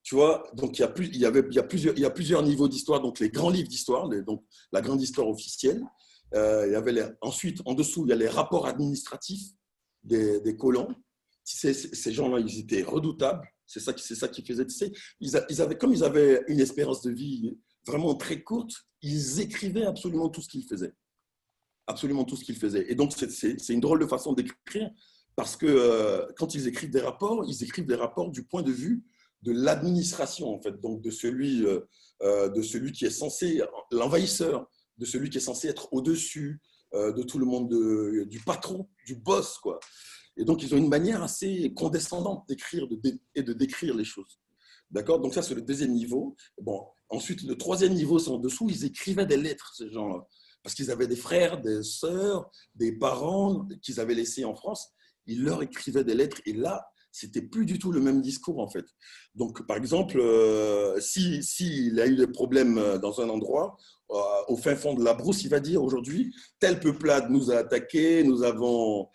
Tu 0.01 0.15
vois, 0.15 0.43
donc 0.53 0.77
il 0.77 0.81
y 0.81 0.85
a, 0.85 0.87
plus, 0.87 1.07
il 1.07 1.17
y 1.17 1.25
avait, 1.25 1.43
il 1.49 1.55
y 1.55 1.59
a, 1.59 1.63
plusieurs, 1.63 1.93
il 1.95 2.01
y 2.01 2.05
a 2.05 2.09
plusieurs 2.09 2.41
niveaux 2.41 2.67
d'histoire, 2.67 3.01
donc 3.01 3.19
les 3.19 3.29
grands 3.29 3.49
livres 3.49 3.67
d'histoire, 3.67 4.07
donc 4.09 4.43
la 4.71 4.81
grande 4.81 5.01
histoire 5.01 5.27
officielle. 5.27 5.83
Euh, 6.35 6.65
il 6.67 6.73
y 6.73 6.75
avait 6.75 7.05
ensuite, 7.21 7.61
en 7.65 7.73
dessous, 7.73 8.05
il 8.05 8.09
y 8.09 8.13
a 8.13 8.15
les 8.15 8.29
rapports 8.29 8.67
administratifs 8.67 9.49
des, 10.03 10.55
colons. 10.57 10.93
Ces, 11.43 12.11
gens-là, 12.11 12.39
ils 12.39 12.59
étaient 12.59 12.83
redoutables. 12.83 13.47
C'est 13.65 13.79
ça, 13.79 13.93
ça 13.97 14.27
qui 14.27 14.43
faisait. 14.43 14.65
Tu 14.65 14.75
sais, 14.75 14.91
ils, 15.19 15.61
avaient, 15.61 15.77
comme 15.77 15.93
ils 15.93 16.03
avaient 16.03 16.43
une 16.47 16.59
espérance 16.59 17.01
de 17.01 17.11
vie 17.11 17.57
vraiment 17.85 18.15
très 18.15 18.41
courte, 18.41 18.71
ils 19.01 19.39
écrivaient 19.39 19.85
absolument 19.85 20.29
tout 20.29 20.41
ce 20.41 20.49
qu'ils 20.49 20.65
faisaient 20.65 20.93
absolument 21.89 22.23
tout 22.23 22.35
ce 22.35 22.45
qu'ils 22.45 22.55
faisaient. 22.55 22.85
Et 22.89 22.95
donc, 22.95 23.13
c'est 23.13 23.73
une 23.73 23.79
drôle 23.81 23.99
de 23.99 24.05
façon 24.05 24.33
d'écrire, 24.33 24.91
parce 25.35 25.57
que 25.57 25.65
euh, 25.65 26.25
quand 26.37 26.53
ils 26.53 26.67
écrivent 26.67 26.91
des 26.91 27.01
rapports, 27.01 27.43
ils 27.47 27.63
écrivent 27.63 27.87
des 27.87 27.95
rapports 27.95 28.29
du 28.29 28.43
point 28.43 28.61
de 28.61 28.71
vue 28.71 29.03
de 29.41 29.51
l'administration, 29.51 30.53
en 30.53 30.61
fait, 30.61 30.79
donc 30.79 31.01
de 31.01 31.09
celui, 31.09 31.65
euh, 31.65 31.79
euh, 32.21 32.49
de 32.49 32.61
celui 32.61 32.91
qui 32.91 33.05
est 33.05 33.09
censé, 33.09 33.61
l'envahisseur, 33.91 34.69
de 34.97 35.05
celui 35.05 35.29
qui 35.29 35.37
est 35.37 35.41
censé 35.41 35.67
être 35.67 35.91
au-dessus 35.91 36.61
de 36.93 37.23
tout 37.23 37.39
le 37.39 37.45
monde, 37.45 37.69
du 38.27 38.39
patron, 38.39 38.89
du 39.05 39.15
boss, 39.15 39.57
quoi. 39.59 39.79
Et 40.37 40.45
donc, 40.45 40.63
ils 40.63 40.73
ont 40.73 40.77
une 40.77 40.89
manière 40.89 41.21
assez 41.21 41.73
condescendante 41.73 42.47
d'écrire 42.47 42.87
et 43.35 43.43
de 43.43 43.53
décrire 43.53 43.95
les 43.95 44.05
choses. 44.05 44.39
D'accord? 44.89 45.19
Donc, 45.19 45.33
ça, 45.33 45.41
c'est 45.41 45.55
le 45.55 45.61
deuxième 45.61 45.93
niveau. 45.93 46.35
Bon, 46.61 46.85
ensuite, 47.09 47.43
le 47.43 47.57
troisième 47.57 47.93
niveau, 47.93 48.19
c'est 48.19 48.29
en 48.29 48.37
dessous, 48.37 48.69
ils 48.69 48.85
écrivaient 48.85 49.25
des 49.25 49.37
lettres, 49.37 49.73
ces 49.75 49.91
gens-là 49.91 50.25
parce 50.63 50.75
qu'ils 50.75 50.91
avaient 50.91 51.07
des 51.07 51.15
frères, 51.15 51.61
des 51.61 51.83
sœurs, 51.83 52.49
des 52.75 52.91
parents 52.91 53.67
qu'ils 53.81 53.99
avaient 53.99 54.13
laissés 54.13 54.45
en 54.45 54.55
France. 54.55 54.89
Ils 55.25 55.43
leur 55.43 55.61
écrivaient 55.61 56.03
des 56.03 56.15
lettres 56.15 56.41
et 56.45 56.53
là, 56.53 56.87
c'était 57.11 57.41
plus 57.41 57.65
du 57.65 57.79
tout 57.79 57.91
le 57.91 58.01
même 58.01 58.21
discours 58.21 58.59
en 58.59 58.69
fait. 58.69 58.85
Donc, 59.35 59.65
par 59.65 59.77
exemple, 59.77 60.19
euh, 60.19 60.99
s'il 60.99 61.43
si, 61.43 61.91
a 61.99 62.07
eu 62.07 62.15
des 62.15 62.27
problèmes 62.27 62.77
euh, 62.77 62.97
dans 62.97 63.21
un 63.21 63.29
endroit, 63.29 63.77
euh, 63.77 63.98
au 64.09 64.57
fin 64.57 64.75
fond 64.75 64.95
de 64.95 65.03
la 65.03 65.13
brousse, 65.13 65.43
il 65.43 65.49
va 65.49 65.59
dire 65.59 65.83
aujourd'hui, 65.83 66.33
tel 66.59 66.79
peuplade 66.79 67.29
nous 67.29 67.51
a 67.51 67.57
attaqués, 67.57 68.23
nous 68.23 68.43
avons, 68.43 69.07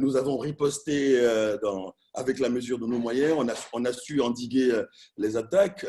nous 0.00 0.16
avons 0.16 0.38
riposté 0.38 1.20
dans, 1.62 1.94
avec 2.14 2.40
la 2.40 2.48
mesure 2.48 2.78
de 2.78 2.86
nos 2.86 2.98
moyens, 2.98 3.34
on 3.38 3.48
a, 3.48 3.54
on 3.72 3.92
su 3.92 4.20
endiguer 4.20 4.82
les 5.16 5.36
attaques, 5.36 5.86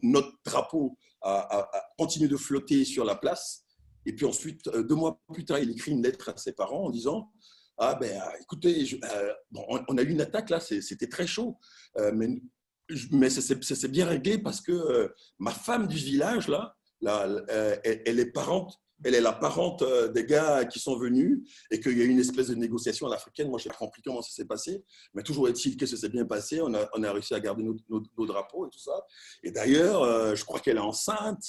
notre 0.00 0.30
drapeau 0.44 0.96
a, 1.22 1.70
continué 1.98 2.28
de 2.28 2.36
flotter 2.36 2.84
sur 2.84 3.04
la 3.04 3.14
place. 3.14 3.64
Et 4.06 4.14
puis 4.14 4.26
ensuite, 4.26 4.66
euh, 4.68 4.82
deux 4.82 4.94
mois 4.94 5.20
plus 5.32 5.44
tard, 5.44 5.58
il 5.58 5.70
écrit 5.70 5.92
une 5.92 6.02
lettre 6.02 6.30
à 6.30 6.36
ses 6.36 6.52
parents 6.52 6.86
en 6.86 6.90
disant 6.90 7.30
Ah 7.78 7.94
ben 7.94 8.10
euh, 8.10 8.38
écoutez, 8.40 8.98
euh, 9.04 9.32
on 9.54 9.98
a 9.98 10.02
eu 10.02 10.10
une 10.10 10.20
attaque 10.20 10.50
là, 10.50 10.60
c'était 10.60 11.08
très 11.08 11.26
chaud, 11.26 11.58
mais, 12.14 12.28
mais 13.10 13.30
ça 13.30 13.40
s'est 13.40 13.88
bien 13.88 14.06
réglé 14.06 14.38
parce 14.38 14.60
que 14.60 15.12
ma 15.38 15.50
femme 15.50 15.86
du 15.86 15.96
village 15.96 16.48
là, 16.48 16.76
là 17.00 17.26
elle, 17.84 18.20
est 18.20 18.32
parente. 18.32 18.80
Elle 19.02 19.14
est 19.14 19.20
la 19.22 19.32
parente 19.32 19.82
des 20.12 20.26
gars 20.26 20.66
qui 20.66 20.78
sont 20.78 20.98
venus 20.98 21.40
et 21.70 21.80
qu'il 21.80 21.96
y 21.96 22.02
a 22.02 22.04
eu 22.04 22.08
une 22.08 22.18
espèce 22.18 22.48
de 22.48 22.54
négociation 22.54 23.06
à 23.06 23.10
l'africaine. 23.10 23.48
Moi, 23.48 23.58
j'ai 23.58 23.70
compris 23.70 24.02
comment 24.02 24.20
ça 24.20 24.30
s'est 24.30 24.44
passé. 24.44 24.84
Mais 25.14 25.22
toujours 25.22 25.48
est-il 25.48 25.78
que 25.78 25.86
ça 25.86 25.96
s'est 25.96 26.10
bien 26.10 26.26
passé. 26.26 26.60
On 26.60 26.74
a, 26.74 27.12
réussi 27.12 27.32
à 27.34 27.40
garder 27.40 27.64
nos, 27.88 28.26
drapeaux 28.26 28.66
et 28.66 28.70
tout 28.70 28.78
ça. 28.78 28.92
Et 29.42 29.50
d'ailleurs, 29.50 30.36
je 30.36 30.44
crois 30.44 30.60
qu'elle 30.60 30.76
est 30.76 30.80
enceinte. 30.80 31.42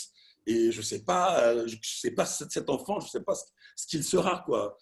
Et 0.47 0.71
je 0.71 0.81
sais 0.81 1.03
pas, 1.03 1.39
euh, 1.43 1.67
je 1.67 1.77
sais 1.83 2.11
pas 2.11 2.25
cet 2.25 2.69
enfant, 2.69 2.99
je 2.99 3.05
ne 3.05 3.09
sais 3.11 3.21
pas 3.21 3.35
ce 3.75 3.85
qu'il 3.87 4.03
sera. 4.03 4.43
Quoi. 4.45 4.75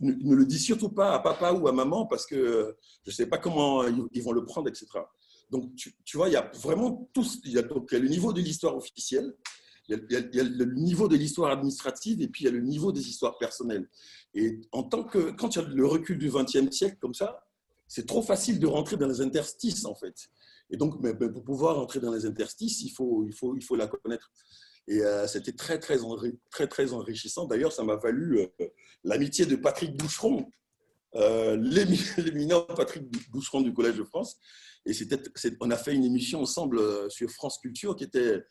Ne, 0.00 0.34
le 0.34 0.46
dis 0.46 0.60
surtout 0.60 0.90
pas 0.90 1.14
à 1.14 1.18
papa 1.18 1.52
ou 1.52 1.66
à 1.66 1.72
maman 1.72 2.06
parce 2.06 2.24
que 2.24 2.76
je 3.04 3.10
ne 3.10 3.14
sais 3.14 3.26
pas 3.26 3.38
comment 3.38 3.84
ils 4.12 4.22
vont 4.22 4.32
le 4.32 4.44
prendre, 4.44 4.68
etc. 4.68 4.86
Donc, 5.50 5.74
tu, 5.74 6.16
vois, 6.16 6.28
il 6.28 6.32
y 6.32 6.36
a 6.36 6.50
vraiment 6.54 7.10
tout. 7.12 7.26
Le 7.44 8.08
niveau 8.08 8.32
de 8.32 8.40
l'histoire 8.40 8.76
officielle, 8.76 9.34
il 9.88 10.06
y, 10.10 10.16
a, 10.40 10.42
le 10.44 10.64
niveau 10.74 11.08
de 11.08 11.16
l'histoire 11.16 11.50
administrative 11.50 12.22
et 12.22 12.28
puis 12.28 12.44
il 12.44 12.46
y 12.46 12.48
a 12.48 12.52
le 12.52 12.60
niveau 12.60 12.92
des 12.92 13.08
histoires 13.08 13.36
personnelles. 13.38 13.88
Et 14.34 14.60
en 14.70 14.84
tant 14.84 15.04
que, 15.04 15.32
quand 15.32 15.54
il 15.54 15.62
y 15.62 15.64
a 15.64 15.68
le 15.68 15.86
recul 15.86 16.18
du 16.18 16.30
XXe 16.30 16.70
siècle 16.70 16.96
comme 17.00 17.14
ça, 17.14 17.44
c'est 17.88 18.06
trop 18.06 18.22
facile 18.22 18.58
de 18.58 18.66
rentrer 18.66 18.96
dans 18.96 19.06
les 19.06 19.20
interstices, 19.20 19.84
en 19.84 19.94
fait. 19.94 20.14
Et 20.70 20.76
donc, 20.78 20.98
mais 21.00 21.14
pour 21.14 21.44
pouvoir 21.44 21.76
rentrer 21.76 22.00
dans 22.00 22.12
les 22.12 22.24
interstices, 22.24 22.80
il 22.82 22.90
faut, 22.90 23.24
il 23.26 23.34
faut, 23.34 23.54
il 23.54 23.62
faut 23.62 23.76
la 23.76 23.86
connaître. 23.86 24.30
Et 24.88 25.02
euh, 25.02 25.26
c'était 25.26 25.52
très, 25.52 25.78
très, 25.78 25.98
très, 26.50 26.66
très 26.66 26.92
enrichissant. 26.92 27.46
D'ailleurs, 27.46 27.72
ça 27.72 27.84
m'a 27.84 27.96
valu 27.96 28.40
euh, 28.40 28.66
l'amitié 29.04 29.46
de 29.46 29.56
Patrick 29.56 29.96
Boucheron, 29.96 30.50
euh, 31.16 31.56
l'éminent 32.16 32.62
Patrick 32.62 33.04
Boucheron 33.30 33.60
du 33.60 33.72
Collège 33.74 33.96
de 33.96 34.04
France. 34.04 34.38
Et 34.86 34.92
on 35.60 35.70
a 35.70 35.76
fait 35.76 35.94
une 35.94 36.04
émission 36.04 36.40
ensemble 36.40 36.80
sur 37.10 37.30
France 37.30 37.58
Culture 37.58 37.94
qui 37.94 38.02
était, 38.02 38.42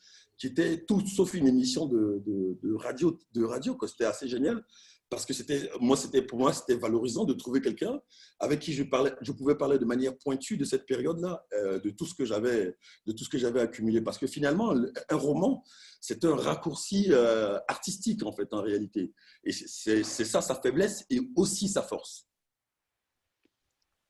qui 0.41 0.47
était 0.47 0.83
tout 0.85 1.05
sauf 1.05 1.35
une 1.35 1.47
émission 1.47 1.85
de, 1.85 2.23
de, 2.25 2.57
de 2.63 2.73
radio. 2.73 3.19
De 3.35 3.43
radio 3.43 3.77
C'était 3.85 4.05
assez 4.05 4.27
génial 4.27 4.65
parce 5.07 5.23
que 5.23 5.33
moi 5.79 5.95
pour 6.27 6.39
moi 6.39 6.51
c'était 6.51 6.73
valorisant 6.73 7.25
de 7.25 7.33
trouver 7.33 7.61
quelqu'un 7.61 8.01
avec 8.39 8.59
qui 8.59 8.73
je 8.73 8.81
parlais 8.81 9.11
je 9.21 9.33
pouvais 9.33 9.55
parler 9.55 9.77
de 9.77 9.85
manière 9.85 10.17
pointue 10.17 10.57
de 10.57 10.63
cette 10.63 10.87
période 10.87 11.19
là 11.19 11.45
euh, 11.53 11.79
de 11.79 11.91
tout 11.91 12.05
ce 12.05 12.15
que 12.15 12.25
j'avais 12.25 12.75
de 13.05 13.11
tout 13.11 13.23
ce 13.23 13.29
que 13.29 13.37
j'avais 13.37 13.59
accumulé. 13.59 14.01
Parce 14.01 14.17
que 14.17 14.25
finalement 14.25 14.73
un 15.09 15.15
roman 15.15 15.63
c'est 15.99 16.25
un 16.25 16.35
raccourci 16.35 17.09
euh, 17.11 17.59
artistique 17.67 18.23
en 18.25 18.31
fait 18.31 18.51
en 18.51 18.63
réalité. 18.63 19.13
Et 19.43 19.51
c'est 19.51 20.03
ça 20.03 20.41
sa 20.41 20.55
faiblesse 20.55 21.05
et 21.11 21.19
aussi 21.35 21.67
sa 21.67 21.83
force. 21.83 22.27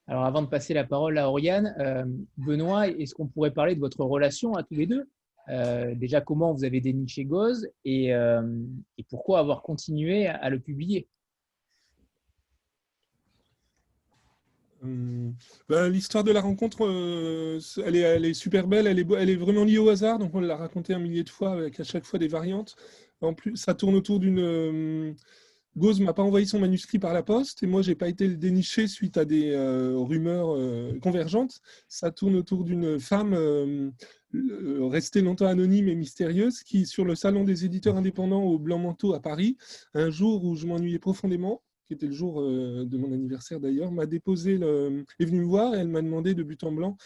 Alors 0.06 0.24
avant 0.24 0.40
de 0.40 0.48
passer 0.48 0.72
la 0.72 0.84
parole 0.84 1.18
à 1.18 1.28
Oriane 1.28 1.74
euh, 1.78 2.06
Benoît 2.38 2.88
est-ce 2.88 3.12
qu'on 3.14 3.28
pourrait 3.28 3.52
parler 3.52 3.74
de 3.74 3.80
votre 3.80 4.00
relation 4.00 4.54
à 4.54 4.62
tous 4.62 4.76
les 4.76 4.86
deux? 4.86 5.06
Euh, 5.48 5.94
déjà, 5.94 6.20
comment 6.20 6.52
vous 6.52 6.64
avez 6.64 6.80
déniché 6.80 7.24
Goz 7.24 7.68
et, 7.84 8.14
euh, 8.14 8.42
et 8.98 9.04
pourquoi 9.04 9.40
avoir 9.40 9.62
continué 9.62 10.26
à, 10.26 10.48
le 10.50 10.60
publier? 10.60 11.08
Hum, 14.82 15.34
ben, 15.68 15.88
L'histoire 15.88 16.24
de 16.24 16.32
la 16.32 16.40
rencontre, 16.40 16.84
euh, 16.84 17.60
elle, 17.84 17.96
est, 17.96 18.00
elle, 18.00 18.24
est, 18.24 18.34
super 18.34 18.66
belle, 18.66 18.86
elle 18.86 18.98
est, 18.98 19.06
elle 19.12 19.30
est 19.30 19.36
vraiment 19.36 19.64
liée 19.64 19.78
au 19.78 19.88
hasard, 19.88 20.18
donc 20.18 20.34
on 20.34 20.40
l'a 20.40 20.56
raconté 20.56 20.92
un 20.94 20.98
millier 20.98 21.22
de 21.22 21.30
fois 21.30 21.52
avec 21.52 21.78
à 21.78 21.84
chaque 21.84 22.04
fois 22.04 22.18
des 22.18 22.28
variantes. 22.28 22.76
En 23.20 23.34
plus, 23.34 23.56
ça 23.56 23.74
tourne 23.74 23.94
autour 23.94 24.18
d'une... 24.18 25.14
Gauze 25.76 26.00
m'a 26.00 26.12
pas 26.12 26.22
envoyé 26.22 26.44
son 26.46 26.58
manuscrit 26.58 26.98
par 26.98 27.14
la 27.14 27.22
poste 27.22 27.62
et 27.62 27.66
moi 27.66 27.80
j'ai 27.80 27.94
pas 27.94 28.08
été 28.08 28.26
le 28.28 28.36
dénicher 28.36 28.86
suite 28.88 29.16
à 29.16 29.24
des 29.24 29.56
rumeurs 29.94 30.58
convergentes. 31.00 31.60
Ça 31.88 32.10
tourne 32.10 32.36
autour 32.36 32.64
d'une 32.64 33.00
femme 33.00 33.34
euh, 34.34 34.88
restée 34.88 35.20
longtemps 35.20 35.46
anonyme 35.46 35.88
et 35.88 35.94
mystérieuse, 35.94 36.62
qui, 36.62 36.86
sur 36.86 37.04
le 37.04 37.14
salon 37.14 37.44
des 37.44 37.64
éditeurs 37.64 37.96
indépendants 37.96 38.42
au 38.42 38.58
Blanc 38.58 38.78
Manteau 38.78 39.14
à 39.14 39.20
Paris, 39.20 39.56
un 39.94 40.10
jour 40.10 40.44
où 40.44 40.56
je 40.56 40.66
m'ennuyais 40.66 40.98
profondément, 40.98 41.62
qui 41.86 41.94
était 41.94 42.06
le 42.06 42.12
jour 42.12 42.40
euh, 42.40 42.86
de 42.86 42.96
mon 42.96 43.12
anniversaire 43.12 43.60
d'ailleurs, 43.60 43.92
m'a 43.92 44.06
déposé, 44.06 44.54
est 44.54 45.24
venue 45.24 45.40
me 45.40 45.46
voir 45.46 45.74
et 45.74 45.78
elle 45.78 45.88
m'a 45.88 46.02
demandé 46.02 46.34
de 46.34 46.42
but 46.42 46.64
en 46.64 46.72
blanc 46.72 46.96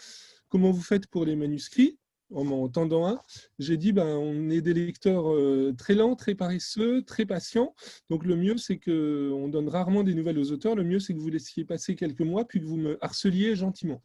comment 0.49 0.71
vous 0.71 0.81
faites 0.81 1.07
pour 1.07 1.25
les 1.25 1.35
manuscrits? 1.35 1.97
En 2.33 2.43
m'en 2.43 2.67
tendant 2.67 3.07
un, 3.07 3.21
j'ai 3.59 3.77
dit 3.77 3.93
ben, 3.93 4.05
on 4.05 4.49
est 4.49 4.61
des 4.61 4.73
lecteurs 4.73 5.33
euh, 5.33 5.73
très 5.77 5.95
lents, 5.95 6.15
très 6.15 6.35
paresseux, 6.35 7.01
très 7.03 7.25
patients. 7.25 7.73
Donc 8.09 8.25
le 8.25 8.35
mieux, 8.35 8.57
c'est 8.57 8.77
que 8.77 9.31
on 9.33 9.47
donne 9.47 9.69
rarement 9.69 10.03
des 10.03 10.13
nouvelles 10.13 10.39
aux 10.39 10.51
auteurs. 10.51 10.75
Le 10.75 10.83
mieux, 10.83 10.99
c'est 10.99 11.13
que 11.13 11.19
vous 11.19 11.29
laissiez 11.29 11.65
passer 11.65 11.95
quelques 11.95 12.21
mois, 12.21 12.45
puis 12.45 12.59
que 12.59 12.65
vous 12.65 12.77
me 12.77 12.97
harceliez 13.03 13.55
gentiment. 13.55 14.01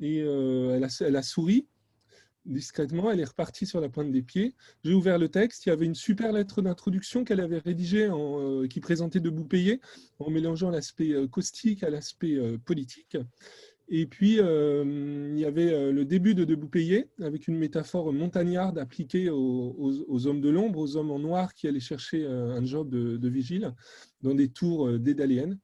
Et 0.00 0.18
elle, 0.18 0.82
a, 0.82 0.88
elle, 1.00 1.16
a, 1.16 1.22
souri 1.22 1.68
discrètement, 2.44 3.10
elle 3.10 3.20
est 3.20 3.24
repartie 3.24 3.66
sur 3.66 3.80
la 3.80 3.88
pointe 3.88 4.10
des 4.10 4.22
pieds. 4.22 4.54
J'ai 4.84 4.94
ouvert 4.94 5.18
le 5.18 5.28
texte, 5.28 5.66
il 5.66 5.68
y 5.68 5.72
avait 5.72 5.86
une 5.86 5.94
super 5.94 6.32
lettre 6.32 6.62
d'introduction 6.62 7.24
qu'elle 7.24 7.40
avait 7.40 7.58
rédigée, 7.58 8.08
euh, 8.10 8.66
qui 8.66 8.80
présentait 8.80 9.20
Debout 9.20 9.44
payé, 9.44 9.80
en 10.18 10.30
mélangeant 10.30 10.70
l'aspect 10.70 11.12
euh, 11.12 11.28
caustique 11.28 11.82
à 11.82 11.90
l'aspect 11.90 12.34
euh, 12.34 12.58
politique. 12.58 13.16
Et 13.88 14.06
puis, 14.06 14.38
il 14.38 15.38
y 15.38 15.44
avait 15.44 15.92
le 15.92 16.04
début 16.04 16.34
de 16.34 16.44
Debout 16.44 16.68
payé, 16.68 17.10
avec 17.20 17.48
une 17.48 17.58
métaphore 17.58 18.12
montagnarde 18.12 18.78
appliquée 18.78 19.28
aux, 19.30 20.26
hommes 20.26 20.40
de 20.40 20.48
l'ombre, 20.48 20.78
aux 20.78 20.96
hommes 20.96 21.10
en 21.10 21.18
noir 21.18 21.52
qui 21.54 21.68
allaient 21.68 21.80
chercher 21.80 22.26
un 22.26 22.64
job 22.64 22.90
de 22.90 23.28
vigile 23.28 23.74
dans 24.22 24.34
des 24.34 24.48
tours 24.48 24.88
euh, 24.88 24.98
dédaliennes 24.98 25.58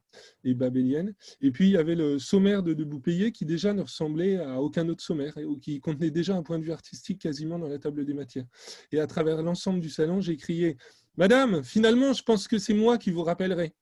et 0.44 0.54
babéliennes. 0.54 1.14
Et 1.40 1.50
puis, 1.50 1.68
il 1.68 1.72
y 1.72 1.76
avait 1.76 1.94
le 1.94 2.18
sommaire 2.18 2.62
de 2.62 2.74
Debout 2.74 3.00
Payé 3.00 3.32
qui 3.32 3.44
déjà 3.44 3.72
ne 3.72 3.82
ressemblait 3.82 4.36
à 4.38 4.60
aucun 4.60 4.88
autre 4.88 5.02
sommaire, 5.02 5.36
et 5.38 5.44
qui 5.60 5.80
contenait 5.80 6.10
déjà 6.10 6.36
un 6.36 6.42
point 6.42 6.58
de 6.58 6.64
vue 6.64 6.72
artistique 6.72 7.20
quasiment 7.20 7.58
dans 7.58 7.68
la 7.68 7.78
table 7.78 8.04
des 8.04 8.14
matières. 8.14 8.46
Et 8.92 9.00
à 9.00 9.06
travers 9.06 9.42
l'ensemble 9.42 9.80
du 9.80 9.90
salon, 9.90 10.20
j'ai 10.20 10.36
crié 10.36 10.76
«Madame, 11.16 11.62
finalement, 11.62 12.12
je 12.12 12.22
pense 12.22 12.48
que 12.48 12.58
c'est 12.58 12.74
moi 12.74 12.98
qui 12.98 13.10
vous 13.10 13.22
rappellerai». 13.22 13.72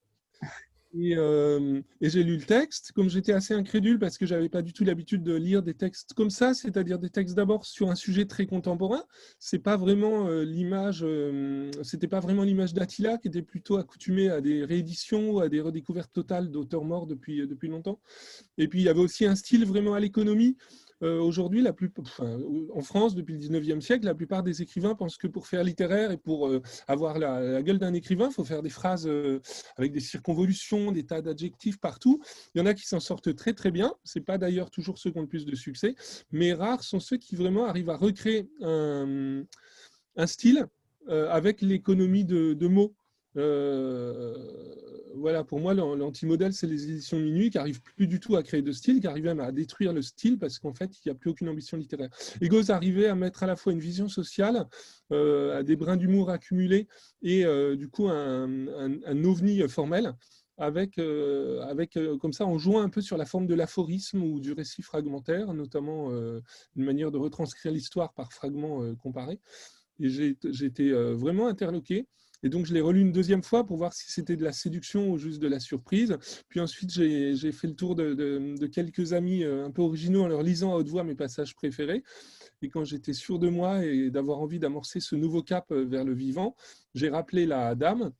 Euh, 0.99 1.83
et, 2.01 2.11
j'ai 2.11 2.23
lu 2.23 2.37
le 2.37 2.43
texte. 2.43 2.93
Comme 2.93 3.09
j'étais 3.09 3.33
assez 3.33 3.55
incrédule 3.55 3.99
parce 3.99 4.19
que 4.19 4.27
j'avais 4.27 4.49
pas 4.49 4.63
du 4.63 4.73
tout 4.73 4.85
l'habitude 4.85 5.23
de 5.23 5.35
lire 5.35 5.63
des 5.63 5.75
textes 5.75 6.15
comme 6.15 6.31
ça, 6.31 6.55
c'est-à-dire 6.55 6.99
des 6.99 7.11
textes 7.11 7.35
d'abord 7.35 7.65
sur 7.65 7.91
un 7.91 7.95
sujet 7.95 8.27
très 8.27 8.47
contemporain. 8.47 9.05
C'est 9.39 9.59
pas 9.59 9.77
vraiment 9.77 10.29
euh, 10.29 10.45
l'image, 10.45 11.01
euh, 11.03 11.71
c'était 11.83 12.09
pas 12.09 12.21
vraiment 12.21 12.43
l'image 12.43 12.75
d'Attila 12.75 13.19
qui 13.19 13.29
était 13.29 13.43
plutôt 13.43 13.77
accoutumé 13.77 14.31
à 14.31 14.41
des 14.41 14.65
rééditions 14.65 15.31
ou 15.33 15.41
à 15.41 15.49
des 15.49 15.61
redécouvertes 15.61 16.13
totales 16.13 16.51
d'auteurs 16.51 16.85
morts 16.85 17.07
depuis 17.07 17.47
depuis 17.47 17.69
longtemps. 17.69 18.01
Et 18.59 18.69
puis 18.69 18.81
il 18.81 18.85
y 18.85 18.89
avait 18.89 19.01
aussi 19.01 19.27
un 19.27 19.35
style 19.35 19.65
vraiment 19.67 19.95
à 19.95 20.01
l'économie 20.01 20.57
euh, 21.03 21.21
aujourd'hui, 21.21 21.65
en 21.67 22.81
France, 22.81 23.15
depuis 23.15 23.35
le 23.35 23.41
19e 23.41 23.81
siècle, 23.81 24.07
la 24.07 24.15
plupart 24.15 24.43
des 24.43 24.63
écrivains 24.63 24.95
pensent 24.95 25.19
que 25.19 25.27
pour 25.27 25.47
faire 25.47 25.63
littéraire 25.63 26.11
et 26.11 26.17
pour 26.17 26.49
euh, 26.49 26.63
avoir 26.89 27.19
la, 27.19 27.63
gueule 27.63 27.79
d'un 27.79 27.93
écrivain, 27.93 28.29
il 28.31 28.35
faut 28.35 28.45
faire 28.45 28.63
des 28.63 28.71
phrases 28.71 29.07
euh, 29.07 29.41
avec 29.77 29.93
des 29.93 30.01
circonvolutions, 30.01 30.93
des 30.93 31.05
tas 31.05 31.21
d'adjectifs 31.21 31.79
partout. 31.79 32.23
Il 32.55 32.59
y 32.59 32.63
en 32.63 32.67
a 32.67 32.75
qui 32.75 32.87
s'en 32.87 33.01
sortent 33.01 33.35
très 33.35 33.53
très 33.53 33.71
bien. 33.71 33.93
Ce 34.05 34.19
n'est 34.19 34.25
pas 34.25 34.39
d'ailleurs 34.39 34.71
toujours 34.71 34.99
ceux 34.99 35.11
qui 35.11 35.19
ont 35.19 35.23
le 35.23 35.29
plus 35.29 35.45
de 35.45 35.55
succès, 35.55 35.95
mais 36.31 36.55
rares 36.55 36.83
sont 36.83 37.01
ceux 37.01 37.19
qui 37.19 37.37
vraiment 37.37 37.67
arrivent 37.67 37.91
à 37.91 37.97
recréer 37.97 38.49
un, 38.63 39.45
style 40.25 40.67
avec 41.09 41.61
l'économie 41.61 42.25
de 42.25 42.67
mots. 42.67 42.95
Euh, 43.37 44.35
voilà, 45.15 45.45
pour 45.45 45.61
moi, 45.61 45.75
l'antimodèle, 45.75 46.53
c'est 46.53 46.67
les 46.67 46.91
éditions 46.91 47.19
minuit 47.19 47.51
qui 47.51 47.57
n'arrivent 47.57 47.83
plus 47.83 48.07
du 48.07 48.21
tout 48.21 48.37
à 48.37 48.43
créer 48.43 48.63
de 48.63 48.73
style, 48.73 49.01
qui 49.01 49.07
arrivent 49.07 49.25
même 49.25 49.41
à 49.41 49.51
détruire 49.51 49.93
le 49.93 50.03
style 50.03 50.39
parce 50.39 50.59
qu'en 50.59 50.75
fait, 50.75 50.91
il 50.99 51.09
n'y 51.09 51.13
a 51.13 51.15
plus 51.15 51.31
aucune 51.31 51.49
ambition 51.49 51.77
littéraire. 51.77 52.11
Ego 52.41 52.71
arrivait 52.71 53.07
à 53.07 53.15
mettre 53.15 53.43
à 53.43 53.47
la 53.47 53.57
fois 53.57 53.73
une 53.73 53.81
vision 53.81 54.09
sociale, 54.09 54.67
euh, 55.13 55.59
à 55.59 55.63
des 55.63 55.77
brins 55.77 55.97
d'humour 55.97 56.31
accumulés 56.31 56.87
et 57.23 57.45
euh, 57.45 57.77
du 57.77 57.89
coup 57.89 58.09
un, 58.09 58.69
un, 59.07 59.25
ovni 59.25 59.67
formel 59.69 60.15
avec, 60.59 60.99
avec 60.99 61.99
comme 62.21 62.33
ça, 62.33 62.47
en 62.47 62.57
jouant 62.57 62.81
un 62.81 62.89
peu 62.89 63.03
sur 63.03 63.19
la 63.19 63.27
forme 63.27 63.47
de 63.47 63.55
l'aphorisme 63.55 64.23
ou 64.23 64.41
du 64.41 64.53
récit 64.53 64.83
fragmentaire, 64.83 65.53
notamment 65.53 66.11
une 66.11 66.85
manière 66.85 67.11
de 67.11 67.19
retranscrire 67.19 67.73
l'histoire 67.73 68.15
par 68.15 68.33
fragments 68.33 68.95
comparés. 68.97 69.39
Et 70.01 70.09
j'ai 70.09 70.65
été 70.65 70.93
vraiment 70.93 71.47
interloqué. 71.47 72.07
Et 72.47 72.49
donc, 72.49 72.65
je 72.65 72.73
l'ai 72.73 72.81
relu 72.81 73.01
une 73.01 73.11
deuxième 73.11 73.43
fois 73.43 73.67
pour 73.67 73.77
voir 73.77 73.93
si 73.93 74.05
c'était 74.09 74.37
de 74.37 74.45
la 74.45 74.53
séduction 74.53 75.11
ou 75.11 75.19
juste 75.19 75.43
de 75.43 75.49
la 75.49 75.59
surprise. 75.59 76.17
Puis 76.49 76.61
ensuite, 76.61 76.93
j'ai 76.93 77.51
fait 77.51 77.67
le 77.67 77.75
tour 77.75 77.97
de, 77.97 78.67
quelques 78.69 79.15
amis 79.15 79.43
euh, 79.43 79.67
un 79.67 79.73
peu 79.73 79.83
originaux 79.83 80.23
en 80.23 80.29
leur 80.29 80.45
lisant 80.45 80.73
à 80.73 80.77
haute 80.77 80.87
voix 80.87 81.03
mes 81.03 81.17
passages 81.17 81.57
préférés. 81.57 82.05
Et 82.63 82.69
quand 82.69 82.85
j'étais 82.85 83.15
sûr 83.15 83.41
de 83.41 83.49
moi 83.49 83.85
et 83.85 84.11
d'avoir 84.11 84.39
envie 84.39 84.61
d'amorcer 84.61 85.01
ce 85.01 85.17
nouveau 85.17 85.43
cap 85.43 85.73
euh, 85.73 85.85
vers 85.85 86.05
le 86.05 86.15
vivant, 86.15 86.55
j'ai 86.95 87.09
rappelé 87.09 87.47
la 87.47 87.75
dame 87.75 88.13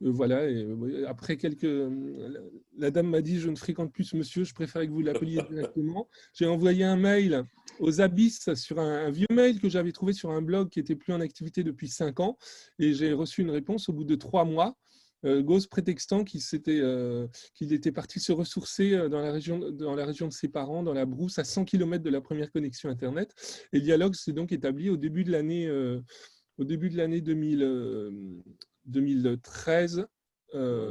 voilà, 0.00 0.48
et 0.48 0.64
euh, 0.64 1.04
après 1.06 1.36
quelques. 1.36 1.68
La 2.76 2.90
dame 2.90 3.08
m'a 3.08 3.20
dit 3.20 3.38
Je 3.38 3.50
ne 3.50 3.56
fréquente 3.56 3.92
plus 3.92 4.04
ce 4.04 4.16
monsieur, 4.16 4.44
je 4.44 4.54
préfère 4.54 4.82
que 4.82 4.90
vous 4.90 5.02
l'appeliez 5.02 5.42
directement. 5.50 6.08
J'ai 6.32 6.46
envoyé 6.46 6.84
un 6.84 6.96
mail 6.96 7.44
aux 7.80 8.00
abysses 8.00 8.54
sur 8.54 8.78
un, 8.78 9.10
vieux 9.10 9.26
mail 9.30 9.60
que 9.60 9.68
j'avais 9.68 9.92
trouvé 9.92 10.14
sur 10.14 10.30
un 10.30 10.40
blog 10.40 10.70
qui 10.70 10.80
était 10.80 10.96
plus 10.96 11.12
en 11.12 11.20
activité 11.20 11.62
depuis 11.62 11.88
cinq 11.88 12.20
ans, 12.20 12.38
et 12.78 12.94
j'ai 12.94 13.12
reçu 13.12 13.42
une 13.42 13.50
réponse 13.50 13.88
au 13.88 13.92
bout 13.92 14.04
de 14.04 14.14
trois 14.14 14.44
mois. 14.44 14.76
Euh, 15.26 15.44
prétextant 15.70 16.24
qu'il 16.24 16.40
euh, 16.68 17.28
était 17.60 17.92
parti 17.92 18.20
se 18.20 18.32
ressourcer 18.32 18.96
dans 19.10 19.20
la, 19.20 19.30
région, 19.30 19.58
dans 19.58 19.94
la 19.94 20.06
région 20.06 20.28
de 20.28 20.32
ses 20.32 20.48
parents, 20.48 20.82
dans 20.82 20.94
la 20.94 21.04
brousse, 21.04 21.38
à 21.38 21.44
100 21.44 21.66
km 21.66 22.02
de 22.02 22.08
la 22.08 22.22
première 22.22 22.50
connexion 22.50 22.88
Internet. 22.88 23.34
Et 23.74 23.80
le 23.80 23.82
dialogue 23.82 24.14
s'est 24.14 24.32
donc 24.32 24.50
établi 24.50 24.88
au 24.88 24.96
début 24.96 25.24
de 25.24 25.30
l'année 25.30 25.70
au 26.56 26.64
début 26.64 26.90
de 26.90 26.96
l'année 26.96 27.20
2000, 27.22 27.62
2013. 28.86 30.06
Euh, 30.54 30.90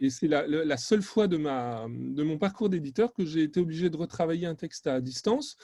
et 0.00 0.10
c'est 0.10 0.28
la, 0.28 0.76
seule 0.76 1.02
fois 1.02 1.28
de, 1.28 1.36
ma, 1.36 1.86
de 1.88 2.22
mon 2.22 2.38
parcours 2.38 2.68
d'éditeur 2.68 3.12
que 3.12 3.24
j'ai 3.24 3.42
été 3.42 3.60
obligé 3.60 3.90
de 3.90 3.96
retravailler 3.96 4.46
un 4.46 4.54
texte 4.54 4.86
à 4.86 5.00
distance, 5.00 5.56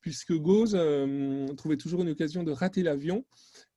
puisque 0.00 0.32
Gauze 0.34 0.76
euh, 0.78 1.46
trouvait 1.56 1.76
toujours 1.76 2.02
une 2.02 2.10
occasion 2.10 2.44
de 2.44 2.52
rater 2.52 2.82
l'avion. 2.82 3.24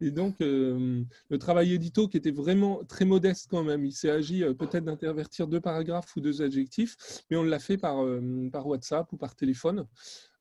Et 0.01 0.11
donc, 0.11 0.35
euh, 0.41 1.03
le 1.29 1.37
travail 1.37 1.73
édito, 1.73 2.07
qui 2.07 2.17
était 2.17 2.31
vraiment 2.31 2.83
très 2.83 3.05
modeste 3.05 3.47
quand 3.49 3.63
même, 3.63 3.85
il 3.85 3.93
s'est 3.93 4.11
agi 4.11 4.43
peut-être 4.59 4.83
d'intervertir 4.83 5.47
deux 5.47 5.61
paragraphes 5.61 6.15
ou 6.15 6.21
deux 6.21 6.41
adjectifs, 6.41 6.97
mais 7.29 7.37
on 7.37 7.43
l'a 7.43 7.59
fait 7.59 7.77
par, 7.77 8.03
par 8.51 8.67
WhatsApp 8.67 9.11
ou 9.13 9.17
par 9.17 9.35
téléphone. 9.35 9.87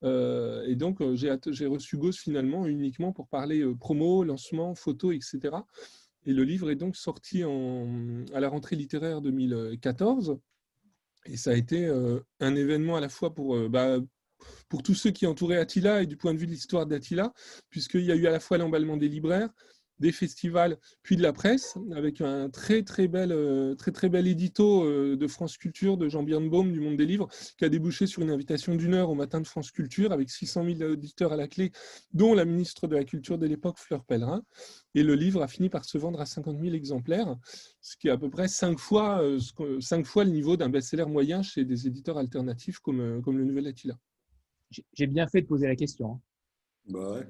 et 0.02 0.74
donc, 0.76 0.98
j'ai 1.14 1.66
reçu 1.66 1.96
Gauze 1.96 2.16
finalement 2.16 2.66
uniquement 2.66 3.12
pour 3.12 3.28
parler 3.28 3.64
promo, 3.78 4.24
lancement, 4.24 4.74
photo, 4.74 5.12
etc. 5.12 5.50
Et 6.26 6.32
le 6.32 6.44
livre 6.44 6.70
est 6.70 6.76
donc 6.76 6.96
sorti 6.96 7.42
à 7.42 8.40
la 8.40 8.48
rentrée 8.48 8.76
littéraire 8.76 9.20
2014. 9.20 10.38
Et 11.26 11.36
ça 11.36 11.50
a 11.50 11.54
été 11.54 11.86
euh, 11.86 12.20
un 12.40 12.54
événement 12.54 12.96
à 12.96 13.00
la 13.00 13.08
fois 13.08 13.34
pour, 13.34 13.54
euh, 13.54 13.68
bah, 13.68 13.98
pour 14.68 14.82
tous 14.82 14.94
ceux 14.94 15.10
qui 15.10 15.26
entouraient 15.26 15.58
Attila 15.58 16.02
et 16.02 16.06
du 16.06 16.16
point 16.16 16.32
de 16.32 16.38
vue 16.38 16.46
de 16.46 16.52
l'histoire 16.52 16.86
d'Attila, 16.86 17.32
puisqu'il 17.68 18.04
y 18.04 18.12
a 18.12 18.16
eu 18.16 18.26
à 18.26 18.30
la 18.30 18.40
fois 18.40 18.58
l'emballement 18.58 18.96
des 18.96 19.08
libraires, 19.08 19.50
des 20.00 20.12
festivals, 20.12 20.78
puis 21.02 21.16
de 21.16 21.22
la 21.22 21.32
presse, 21.32 21.76
avec 21.94 22.20
un 22.20 22.48
très 22.48 22.82
très 22.82 23.06
bel, 23.06 23.32
euh, 23.32 23.74
très, 23.74 23.92
très 23.92 24.08
bel 24.08 24.26
édito 24.26 24.84
euh, 24.84 25.16
de 25.16 25.26
France 25.26 25.56
Culture 25.58 25.96
de 25.96 26.08
Jean 26.08 26.22
Birnbaum 26.22 26.72
du 26.72 26.80
Monde 26.80 26.96
des 26.96 27.06
Livres, 27.06 27.28
qui 27.58 27.64
a 27.64 27.68
débouché 27.68 28.06
sur 28.06 28.22
une 28.22 28.30
invitation 28.30 28.74
d'une 28.74 28.94
heure 28.94 29.10
au 29.10 29.14
matin 29.14 29.40
de 29.40 29.46
France 29.46 29.70
Culture, 29.70 30.12
avec 30.12 30.30
600 30.30 30.64
000 30.78 30.90
auditeurs 30.92 31.32
à 31.32 31.36
la 31.36 31.46
clé, 31.46 31.70
dont 32.12 32.34
la 32.34 32.44
ministre 32.44 32.88
de 32.88 32.96
la 32.96 33.04
Culture 33.04 33.38
de 33.38 33.46
l'époque, 33.46 33.78
Fleur 33.78 34.04
Pellerin. 34.04 34.42
Et 34.94 35.02
le 35.02 35.14
livre 35.14 35.42
a 35.42 35.48
fini 35.48 35.68
par 35.68 35.84
se 35.84 35.98
vendre 35.98 36.20
à 36.20 36.26
50 36.26 36.58
000 36.60 36.74
exemplaires, 36.74 37.36
ce 37.80 37.96
qui 37.96 38.08
est 38.08 38.10
à 38.10 38.18
peu 38.18 38.30
près 38.30 38.48
5 38.48 38.78
fois, 38.78 39.22
euh, 39.22 39.38
fois 40.04 40.24
le 40.24 40.30
niveau 40.30 40.56
d'un 40.56 40.68
best-seller 40.70 41.06
moyen 41.06 41.42
chez 41.42 41.64
des 41.64 41.86
éditeurs 41.86 42.18
alternatifs 42.18 42.78
comme, 42.78 43.22
comme 43.22 43.38
le 43.38 43.44
Nouvel 43.44 43.66
Attila. 43.66 43.94
J'ai 44.94 45.06
bien 45.06 45.26
fait 45.26 45.42
de 45.42 45.46
poser 45.46 45.66
la 45.66 45.76
question. 45.76 46.12
Hein. 46.12 46.20
Bah 46.86 47.12
ouais. 47.12 47.26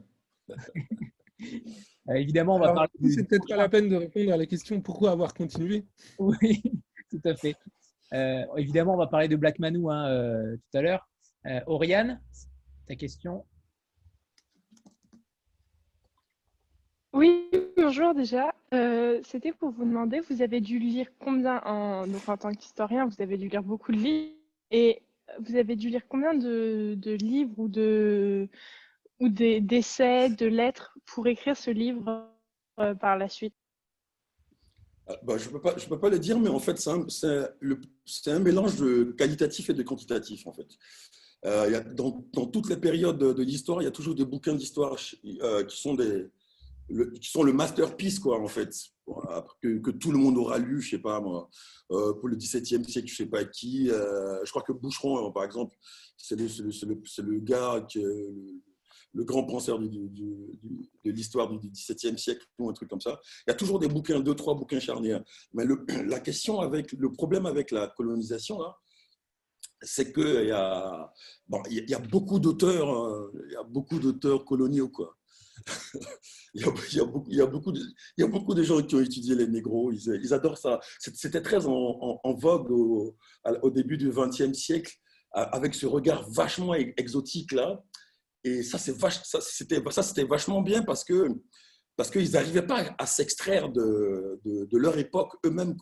Euh, 2.09 2.15
évidemment, 2.15 2.57
on 2.57 2.61
va 2.61 2.73
parler. 2.73 2.91
C'est 3.11 3.29
peut-être 3.29 3.47
pas 3.49 3.57
la 3.57 3.69
peine 3.69 3.89
de 3.89 3.97
répondre 3.97 4.33
à 4.33 4.37
la 4.37 4.47
question 4.47 4.81
pourquoi 4.81 5.11
avoir 5.11 5.35
continué? 5.35 5.85
Oui, 6.19 6.63
tout 7.11 7.21
à 7.25 7.35
fait. 7.35 7.55
Euh, 8.13 8.45
évidemment, 8.57 8.95
on 8.95 8.99
va 8.99 9.07
parler 9.07 9.29
de 9.29 9.37
Black 9.37 9.59
Manou 9.59 9.91
hein, 9.91 10.09
euh, 10.09 10.57
tout 10.57 10.79
à 10.79 10.83
l'heure. 10.83 11.09
Oriane, 11.67 12.21
ta 12.87 12.97
question? 12.97 13.45
Oui, 17.13 17.49
bonjour 17.77 18.15
déjà. 18.15 18.55
C'était 19.25 19.53
pour 19.53 19.71
vous 19.71 19.85
demander, 19.85 20.21
vous 20.21 20.43
avez 20.43 20.61
dû 20.61 20.79
lire 20.79 21.09
combien, 21.19 21.63
en, 21.65 22.07
donc 22.07 22.29
en 22.29 22.37
tant 22.37 22.53
qu'historien, 22.53 23.07
vous 23.07 23.23
avez 23.23 23.39
dû 23.39 23.49
lire 23.49 23.63
beaucoup 23.63 23.93
de 23.93 23.97
livres, 23.97 24.35
et 24.71 25.03
vous 25.41 25.57
avez 25.57 25.77
dû 25.77 25.89
lire 25.89 26.07
combien 26.09 26.35
de, 26.35 26.95
de 26.97 27.13
livres 27.13 27.59
ou 27.59 27.69
de, 27.69 28.49
ou 29.21 29.29
d'essais, 29.29 30.31
de 30.31 30.47
lettres 30.47 30.97
pour 31.07 31.27
écrire 31.27 31.57
ce 31.57 31.71
livre 31.71 32.27
euh, 32.81 32.95
par 32.95 33.17
la 33.17 33.29
suite? 33.29 33.55
Ah, 35.07 35.17
bah, 35.23 35.37
Je 35.37 35.51
ne 35.51 35.59
peux, 35.59 35.75
peux 35.89 36.01
pas 36.01 36.09
le 36.09 36.19
dire, 36.19 36.39
mais 36.39 36.49
en 36.49 36.59
fait, 36.59 36.79
c'est 36.79 36.91
un, 36.91 37.07
un, 38.35 38.39
mélange 38.39 38.77
de 38.77 39.15
qualitatif 39.17 39.71
et 39.71 39.75
de 39.75 39.83
quantitatif. 39.83 40.47
En 40.47 40.53
fait. 40.53 40.69
Euh, 41.45 41.83
dans, 41.95 42.27
dans, 42.33 42.47
toutes 42.47 42.69
les 42.69 42.77
périodes 42.77 43.19
de, 43.19 43.43
l'histoire, 43.43 43.83
il 43.83 43.85
y 43.85 43.89
a 43.89 43.93
toujours 43.93 44.15
des 44.15 44.25
bouquins 44.25 44.55
d'histoire 44.55 44.97
euh, 45.25 45.65
qui 45.65 45.81
sont 45.81 45.95
des 45.95 46.27
le, 46.93 47.13
qui 47.13 47.31
sont 47.31 47.45
le 47.45 47.53
masterpiece, 47.53 48.19
quoi, 48.19 48.41
en 48.41 48.49
fait, 48.49 48.75
que, 49.63 49.79
que, 49.79 49.93
tout 49.93 50.11
le 50.11 50.19
monde 50.19 50.37
aura 50.37 50.59
lu, 50.59 50.83
je 50.83 50.91
sais 50.91 50.99
pas 50.99 51.21
moi, 51.21 51.49
pour 51.89 52.27
le 52.27 52.35
XVIIe 52.35 52.85
siècle, 52.85 53.07
je 53.07 53.15
sais 53.15 53.27
pas 53.27 53.45
qui. 53.45 53.87
je 53.87 54.51
crois 54.51 54.63
que 54.63 54.73
Boucheron, 54.73 55.31
par 55.31 55.45
exemple, 55.45 55.77
c'est 56.17 56.35
le, 56.35 56.47
le, 56.47 57.23
le, 57.23 57.39
gars 57.39 57.87
qui, 57.89 58.05
le 59.13 59.25
grand 59.25 59.45
penseur 59.45 59.79
de 59.79 61.11
l'histoire 61.11 61.49
du 61.49 61.71
XVIIe 61.71 62.19
siècle 62.19 62.47
ou 62.59 62.69
un 62.69 62.73
truc 62.73 62.89
comme 62.89 63.01
ça. 63.01 63.21
Il 63.47 63.51
y 63.51 63.53
a 63.53 63.57
toujours 63.57 63.79
des 63.79 63.89
bouquins, 63.89 64.21
deux, 64.21 64.35
trois 64.35 64.55
bouquins 64.55 64.81
charnières. 64.81 65.23
Mais 65.53 65.65
le, 65.65 65.85
la 66.07 66.21
question 66.21 66.61
avec, 66.61 66.93
le 66.93 67.13
problème 67.13 67.47
avec 67.47 67.71
la 67.71 67.89
colonisation, 67.89 68.61
c'est 69.83 70.13
qu'il 70.13 70.47
y, 70.47 70.53
a, 70.53 71.13
il 71.71 71.89
y 71.89 71.95
a 71.95 71.99
beaucoup 71.99 72.39
d'auteurs, 72.39 72.93
euh, 72.93 73.33
il 73.49 73.53
y 73.53 73.57
a 73.57 73.63
beaucoup 73.63 73.99
d'auteurs 73.99 74.45
coloniaux, 74.45 74.89
quoi. 74.89 75.17
il, 76.55 76.63
y 76.63 77.41
a, 77.41 77.47
beaucoup, 77.47 77.73
de, 78.55 78.63
gens 78.63 78.83
qui 78.83 78.95
ont 78.95 79.01
étudié 79.01 79.35
les 79.35 79.47
négros, 79.47 79.93
ils, 79.93 80.33
adorent 80.33 80.57
ça. 80.57 80.81
C'était 80.99 81.43
très 81.43 81.67
en, 81.67 82.35
vogue 82.39 82.71
au, 82.71 83.17
au, 83.63 83.71
début 83.71 83.99
du 83.99 84.11
XXe 84.11 84.53
siècle, 84.55 84.95
avec 85.33 85.75
ce 85.75 85.87
regard 85.87 86.29
vachement 86.31 86.75
exotique 86.75 87.53
là. 87.53 87.83
Et 88.45 88.63
ça, 88.63 88.79
c'était 88.79 90.25
vachement 90.25 90.63
bien 90.63 90.83
parce 90.83 91.05
que 91.05 91.29
parce 92.01 92.11
qu'ils 92.11 92.31
n'arrivaient 92.31 92.67
pas 92.67 92.95
à 92.97 93.05
s'extraire 93.05 93.69
de, 93.69 94.41
leur 94.73 94.97
époque 94.97 95.35
eux-mêmes. 95.45 95.77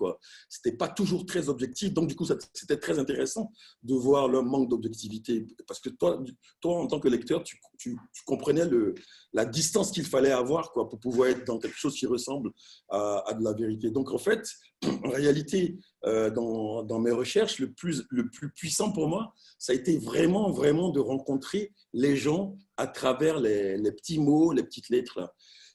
Ce 0.48 0.59
n'était 0.59 0.76
pas 0.76 0.88
toujours 0.88 1.24
très 1.24 1.48
objectif. 1.48 1.94
Donc, 1.94 2.09
du 2.09 2.16
coup, 2.16 2.24
c'était 2.24 2.76
très 2.76 2.98
intéressant 2.98 3.52
de 3.85 3.94
voir 3.94 4.26
leur 4.26 4.42
manque 4.42 4.68
d'objectivité. 4.68 5.46
Parce 5.68 5.78
que 5.78 5.90
toi, 5.90 6.20
toi, 6.61 6.81
en 6.81 6.88
tant 6.88 6.98
que 6.98 7.07
lecteur, 7.07 7.44
tu, 7.44 7.96
comprenais 8.26 8.64
le, 8.64 8.96
la 9.33 9.44
distance 9.44 9.92
qu'il 9.92 10.04
fallait 10.07 10.33
avoir 10.33 10.72
quoi, 10.72 10.88
pour 10.88 10.98
pouvoir 10.98 11.28
être 11.28 11.46
dans 11.46 11.61
quelque 11.61 11.78
chose 11.78 11.94
qui 11.94 12.07
ressemble 12.07 12.50
à, 12.88 13.22
de 13.38 13.44
la 13.44 13.52
vérité. 13.52 13.92
Donc, 13.92 14.11
en 14.11 14.18
fait, 14.18 14.44
en 15.04 15.11
réalité, 15.11 15.78
euh, 16.04 16.31
dans, 16.31 16.83
dans, 16.83 16.98
mes 16.98 17.12
recherches, 17.12 17.61
le 17.61 17.72
plus, 17.72 18.04
le 18.11 18.28
plus 18.28 18.50
puissant 18.50 18.90
pour 18.90 19.07
moi, 19.07 19.33
ça 19.57 19.70
a 19.70 19.76
été 19.76 19.98
vraiment, 19.98 20.50
vraiment 20.50 20.90
de 20.90 20.98
rencontrer 20.98 21.72
les 21.92 22.16
gens 22.16 22.57
à 22.76 22.88
travers 22.88 23.38
les, 23.38 23.76
les 23.76 23.92
petits 23.92 24.18
mots, 24.18 24.52
les 24.52 24.64
petites 24.64 24.88
lettres. 24.88 25.20
Là. 25.20 25.33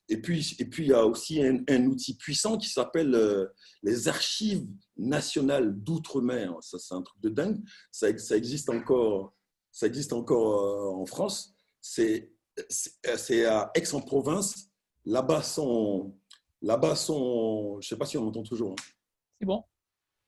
Et 0.10 0.22
puis, 0.22 0.56
et 0.60 0.66
puis, 0.66 0.84
il 0.84 0.90
y 0.90 0.94
a 0.94 1.06
aussi 1.06 1.42
un, 1.42 1.86
outil 1.86 2.16
puissant 2.18 2.58
qui 2.58 2.70
s'appelle 2.70 3.16
euh, 3.16 3.48
les 3.82 4.08
archives 4.08 4.68
nationales 4.98 5.74
d'outre-mer. 5.74 6.56
Ça, 6.62 6.78
c'est 6.78 6.94
un 6.94 7.02
truc 7.02 7.22
de 7.22 7.30
dingue. 7.30 7.62
Ça, 7.92 8.16
ça 8.18 8.36
existe 8.36 8.70
encore, 8.70 9.34
ça 9.72 9.88
existe 9.88 10.14
encore 10.14 10.60
euh, 10.60 11.02
en 11.02 11.06
France. 11.06 11.56
C'est, 11.82 12.32
c'est 12.70 13.46
à 13.46 13.72
Aix-en-Provence. 13.76 14.68
Là-bas 15.06 15.42
sont, 15.42 16.16
là-bas 16.62 16.96
sont, 16.96 17.80
je 17.82 17.88
sais 17.88 17.98
pas 17.98 18.06
si 18.06 18.18
on 18.18 18.28
entend 18.28 18.44
toujours. 18.44 18.74
Hein. 18.74 18.84
C'est 19.40 19.46
bon. 19.46 19.64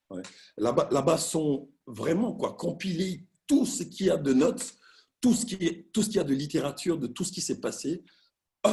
Ouais. 0.09 0.21
Là-bas, 0.57 0.87
là-bas 0.91 1.17
sont 1.17 1.69
vraiment 1.85 2.33
quoi, 2.33 2.53
compilés 2.53 3.27
tout 3.47 3.65
ce 3.65 3.83
qu'il 3.83 4.07
y 4.07 4.09
a 4.09 4.17
de 4.17 4.33
notes, 4.33 4.75
tout 5.19 5.33
ce 5.33 5.45
qui 5.45 5.55
est, 5.55 5.91
tout 5.91 6.01
ce 6.01 6.07
qu'il 6.07 6.17
y 6.17 6.19
a 6.19 6.23
de 6.23 6.33
littérature, 6.33 6.97
de 6.97 7.07
tout 7.07 7.23
ce 7.23 7.31
qui 7.31 7.41
s'est 7.41 7.59
passé 7.59 8.03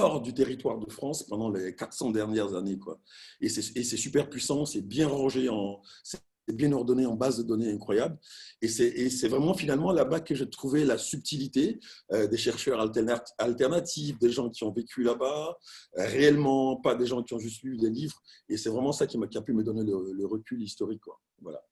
hors 0.00 0.20
du 0.20 0.34
territoire 0.34 0.78
de 0.78 0.90
France 0.90 1.22
pendant 1.24 1.50
les 1.50 1.74
400 1.74 2.10
dernières 2.10 2.54
années. 2.54 2.78
Quoi. 2.78 3.00
Et 3.40 3.48
c'est 3.48 3.96
super 3.96 4.28
puissant, 4.28 4.64
c'est 4.64 4.82
bien 4.82 5.08
rangé, 5.08 5.48
c'est 6.02 6.20
bien 6.48 6.72
ordonné 6.72 7.06
en 7.06 7.14
base 7.14 7.38
de 7.38 7.42
données 7.42 7.70
incroyable. 7.70 8.18
Et 8.60 8.68
c'est 8.68 9.28
vraiment 9.28 9.54
finalement 9.54 9.92
là-bas 9.92 10.20
que 10.20 10.34
j'ai 10.34 10.48
trouvé 10.48 10.84
la 10.84 10.98
subtilité 10.98 11.80
euh, 12.12 12.26
des 12.26 12.36
chercheurs 12.36 12.80
alternatifs, 13.38 14.18
des 14.18 14.30
gens 14.30 14.50
qui 14.50 14.64
ont 14.64 14.72
vécu 14.72 15.02
là-bas, 15.02 15.56
euh, 15.98 16.06
réellement, 16.06 16.76
pas 16.76 16.94
des 16.94 17.06
gens 17.06 17.22
qui 17.22 17.34
ont 17.34 17.38
juste 17.38 17.62
lu 17.62 17.76
des 17.76 17.90
livres. 17.90 18.20
Et 18.48 18.56
c'est 18.56 18.70
vraiment 18.70 18.92
ça 18.92 19.06
qui, 19.06 19.18
qui, 19.30 19.38
a 19.38 19.42
pu 19.42 19.52
me 19.52 19.62
donner 19.62 19.84
le, 19.84 20.26
recul 20.26 20.62
historique. 20.62 21.00
Quoi. 21.00 21.20
Voilà. 21.40 21.62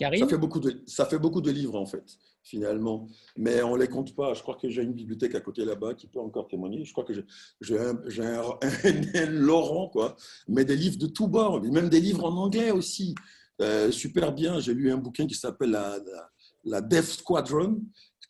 Ça 0.00 0.10
fait, 0.28 0.38
beaucoup 0.38 0.60
de, 0.60 0.82
ça 0.86 1.04
fait 1.04 1.18
beaucoup 1.18 1.42
de 1.42 1.50
livres, 1.50 1.78
en 1.78 1.84
fait 1.84 2.16
finalement. 2.42 3.08
Mais 3.36 3.62
on 3.62 3.76
ne 3.76 3.80
les 3.80 3.88
compte 3.88 4.14
pas. 4.14 4.34
Je 4.34 4.42
crois 4.42 4.56
que 4.56 4.68
j'ai 4.68 4.82
une 4.82 4.92
bibliothèque 4.92 5.34
à 5.34 5.40
côté 5.40 5.64
là-bas 5.64 5.94
qui 5.94 6.06
peut 6.06 6.20
encore 6.20 6.48
témoigner. 6.48 6.84
Je 6.84 6.92
crois 6.92 7.04
que 7.04 7.12
j'ai 7.60 7.78
un, 7.78 9.30
Laurent, 9.30 9.88
quoi. 9.88 10.16
Mais 10.48 10.64
des 10.64 10.76
livres 10.76 10.98
de 10.98 11.06
tous 11.06 11.28
bords, 11.28 11.60
même 11.62 11.88
des 11.88 12.00
livres 12.00 12.24
en 12.24 12.36
anglais 12.36 12.70
aussi. 12.70 13.14
Euh, 13.60 13.90
super 13.90 14.32
bien. 14.32 14.60
J'ai 14.60 14.74
lu 14.74 14.90
un 14.90 14.96
bouquin 14.96 15.26
qui 15.26 15.34
s'appelle 15.34 15.70
la, 15.70 15.98
la, 16.64 16.80
Death 16.80 17.04
Squadron, 17.04 17.80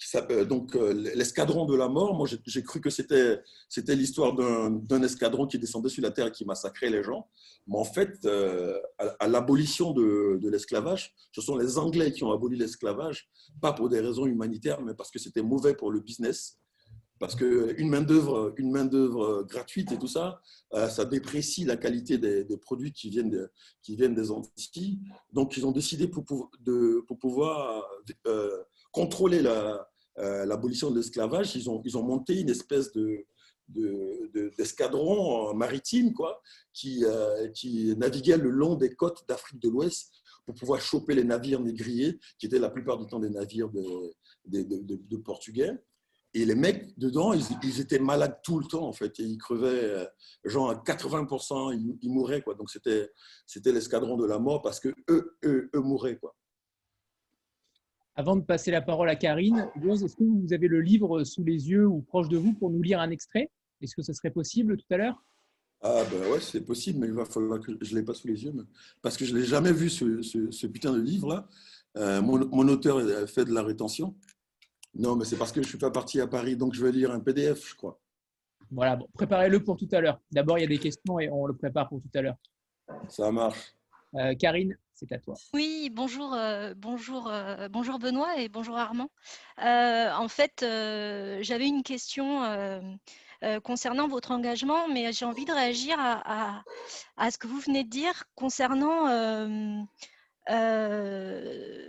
s'appelle 0.06 0.46
donc 0.46 0.74
euh, 0.76 0.92
l'escadron 1.14 1.66
de 1.66 1.76
la 1.76 1.88
mort. 1.88 2.14
Moi, 2.14 2.26
j'ai 2.46 2.62
cru 2.62 2.80
que 2.80 2.90
c'était 2.90 3.42
l'histoire 3.88 4.34
d'un 4.34 5.02
escadron 5.02 5.46
qui 5.46 5.58
descendait 5.58 5.90
sur 5.90 6.02
la 6.02 6.10
terre 6.10 6.28
et 6.28 6.32
qui 6.32 6.44
massacrait 6.44 6.90
les 6.90 7.02
gens. 7.02 7.28
Mais 7.66 7.76
en 7.76 7.84
fait, 7.84 8.24
euh, 8.24 8.80
à, 8.98 9.28
l'abolition 9.28 9.92
de, 9.92 10.38
de 10.40 10.48
l'esclavage, 10.48 11.14
ce 11.32 11.40
sont 11.40 11.56
les 11.56 11.78
Anglais 11.78 12.12
qui 12.12 12.24
ont 12.24 12.32
aboli 12.32 12.56
l'esclavage, 12.56 13.28
pas 13.60 13.72
pour 13.72 13.88
des 13.88 14.00
raisons 14.00 14.26
humanitaires, 14.26 14.80
mais 14.80 14.94
parce 14.94 15.10
que 15.10 15.18
c'était 15.18 15.42
mauvais 15.42 15.74
pour 15.74 15.90
le 15.90 16.00
business. 16.00 16.60
Parce 17.20 17.36
qu'une 17.36 17.90
main-d'œuvre 17.90 18.54
main 18.60 18.88
gratuite 19.42 19.92
et 19.92 19.98
tout 19.98 20.08
ça, 20.08 20.40
euh, 20.72 20.88
ça 20.88 21.04
déprécie 21.04 21.64
la 21.64 21.76
qualité 21.76 22.16
des, 22.16 22.56
produits 22.56 22.92
qui 22.92 23.10
viennent, 23.10 23.46
qui 23.82 23.94
viennent 23.94 24.14
des 24.14 24.30
Antilles. 24.30 25.00
Donc, 25.30 25.54
ils 25.58 25.66
ont 25.66 25.70
décidé 25.70 26.08
pour, 26.08 26.24
pour, 26.24 26.50
de, 26.60 27.04
pour 27.06 27.18
pouvoir 27.18 27.86
euh, 28.26 28.62
contrôler 28.92 29.42
l'abolition 30.16 30.88
la, 30.88 30.94
de 30.94 30.98
l'esclavage, 30.98 31.56
ils 31.56 31.70
ont, 31.70 31.80
ils 31.84 31.96
ont 31.96 32.02
monté 32.02 32.40
une 32.40 32.50
espèce 32.50 32.92
de, 32.92 33.26
d'escadrons 34.58 35.54
maritimes 35.54 36.12
quoi, 36.12 36.42
qui, 36.72 37.04
euh, 37.04 37.48
qui 37.48 37.94
naviguaient 37.96 38.36
le 38.36 38.50
long 38.50 38.74
des 38.74 38.94
côtes 38.94 39.24
d'Afrique 39.28 39.60
de 39.60 39.68
l'Ouest 39.68 40.12
pour 40.44 40.54
pouvoir 40.54 40.80
choper 40.80 41.14
les 41.14 41.24
navires 41.24 41.60
négriers, 41.60 42.18
qui 42.38 42.46
étaient 42.46 42.58
la 42.58 42.70
plupart 42.70 42.98
du 42.98 43.06
temps 43.06 43.20
des 43.20 43.30
navires 43.30 43.68
de, 43.68 44.12
de, 44.46 45.16
Portugais. 45.18 45.70
Et 46.32 46.44
les 46.44 46.54
mecs 46.54 46.98
dedans, 46.98 47.32
ils, 47.32 47.80
étaient 47.80 47.98
malades 47.98 48.40
tout 48.42 48.58
le 48.58 48.64
temps, 48.64 48.86
en 48.86 48.92
fait. 48.92 49.18
Ils 49.18 49.38
crevaient, 49.38 49.84
euh, 49.84 50.06
genre 50.44 50.70
à 50.70 50.74
80%, 50.74 51.98
ils, 52.00 52.10
mouraient, 52.10 52.42
quoi. 52.42 52.54
Donc 52.54 52.70
c'était 52.70 53.10
l'escadron 53.66 54.16
de 54.16 54.26
la 54.26 54.38
mort 54.38 54.62
parce 54.62 54.80
que 54.80 54.88
eux, 55.08 55.36
eux, 55.44 55.70
eux 55.74 55.80
mouraient, 55.80 56.16
quoi. 56.16 56.34
Avant 58.20 58.36
de 58.36 58.42
passer 58.42 58.70
la 58.70 58.82
parole 58.82 59.08
à 59.08 59.16
Karine, 59.16 59.66
est-ce 59.76 60.14
que 60.14 60.24
vous 60.24 60.52
avez 60.52 60.68
le 60.68 60.82
livre 60.82 61.24
sous 61.24 61.42
les 61.42 61.70
yeux 61.70 61.86
ou 61.86 62.02
proche 62.02 62.28
de 62.28 62.36
vous 62.36 62.52
pour 62.52 62.68
nous 62.68 62.82
lire 62.82 63.00
un 63.00 63.08
extrait? 63.08 63.50
Est-ce 63.80 63.96
que 63.96 64.02
ce 64.02 64.12
serait 64.12 64.30
possible 64.30 64.76
tout 64.76 64.84
à 64.90 64.98
l'heure? 64.98 65.24
Ah 65.80 66.02
ben 66.10 66.30
ouais, 66.30 66.40
c'est 66.40 66.60
possible, 66.60 66.98
mais 66.98 67.06
il 67.06 67.14
va 67.14 67.24
falloir 67.24 67.60
que 67.60 67.72
je 67.80 67.94
ne 67.94 67.98
l'ai 67.98 68.04
pas 68.04 68.12
sous 68.12 68.28
les 68.28 68.44
yeux, 68.44 68.52
parce 69.00 69.16
que 69.16 69.24
je 69.24 69.32
ne 69.32 69.38
l'ai 69.40 69.46
jamais 69.46 69.72
vu, 69.72 69.88
ce, 69.88 70.66
putain 70.66 70.92
de 70.92 71.00
livre-là. 71.00 71.48
Euh, 71.96 72.20
mon, 72.20 72.68
auteur 72.68 73.26
fait 73.26 73.46
de 73.46 73.54
la 73.54 73.62
rétention. 73.62 74.14
Non, 74.94 75.16
mais 75.16 75.24
c'est 75.24 75.38
parce 75.38 75.50
que 75.50 75.62
je 75.62 75.66
ne 75.66 75.70
suis 75.70 75.78
pas 75.78 75.90
parti 75.90 76.20
à 76.20 76.26
Paris, 76.26 76.56
donc 76.56 76.74
je 76.74 76.84
vais 76.84 76.92
lire 76.92 77.12
un 77.12 77.20
PDF, 77.20 77.70
je 77.70 77.74
crois. 77.74 77.98
Voilà, 78.70 78.96
bon, 78.96 79.08
préparez-le 79.14 79.64
pour 79.64 79.78
tout 79.78 79.88
à 79.92 80.02
l'heure. 80.02 80.20
D'abord, 80.30 80.58
il 80.58 80.60
y 80.60 80.64
a 80.64 80.68
des 80.68 80.78
questions 80.78 81.18
et 81.20 81.30
on 81.30 81.46
le 81.46 81.54
prépare 81.54 81.88
pour 81.88 82.02
tout 82.02 82.18
à 82.18 82.20
l'heure. 82.20 82.36
Ça 83.08 83.32
marche. 83.32 83.74
Euh, 84.16 84.34
Karine, 84.34 84.76
Oui, 85.54 85.90
bonjour, 85.92 86.34
euh, 86.34 86.74
bonjour, 86.76 87.32
bonjour 87.70 87.98
Benoît 87.98 88.38
et 88.38 88.48
bonjour 88.48 88.76
Armand. 88.76 89.10
en 89.58 90.28
fait, 90.28 90.60
j'avais 90.60 91.66
une 91.66 91.82
question 91.82 92.42
euh, 93.42 93.58
concernant 93.58 94.06
votre 94.06 94.32
engagement, 94.32 94.86
mais 94.88 95.12
j'ai 95.12 95.24
envie 95.24 95.46
de 95.46 95.52
réagir 95.52 95.96
à, 95.98 96.62
ce 97.30 97.38
que 97.38 97.46
vous 97.46 97.58
venez 97.58 97.84
de 97.84 97.88
dire 97.88 98.24
concernant 98.34 99.08
euh, 99.08 99.78
euh, 100.50 101.88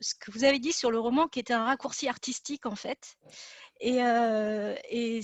ce 0.00 0.14
que 0.14 0.30
vous 0.30 0.44
avez 0.44 0.60
dit 0.60 0.72
sur 0.72 0.92
le 0.92 1.00
roman 1.00 1.26
qui 1.26 1.40
était 1.40 1.54
un 1.54 1.64
raccourci 1.64 2.06
artistique 2.08 2.66
en 2.66 2.76
fait. 2.76 3.16
Et, 3.80 3.98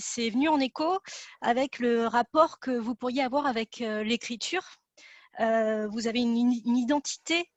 c'est 0.01 0.29
venu 0.29 0.49
en 0.49 0.59
écho 0.59 0.99
avec 1.39 1.79
le 1.79 2.07
rapport 2.07 2.59
que 2.59 2.71
vous 2.71 2.93
pourriez 2.93 3.23
avoir 3.23 3.45
avec 3.45 3.77
l'écriture. 3.79 4.65
Vous 5.39 6.07
avez 6.07 6.19
une 6.19 6.77
identité 6.77 7.49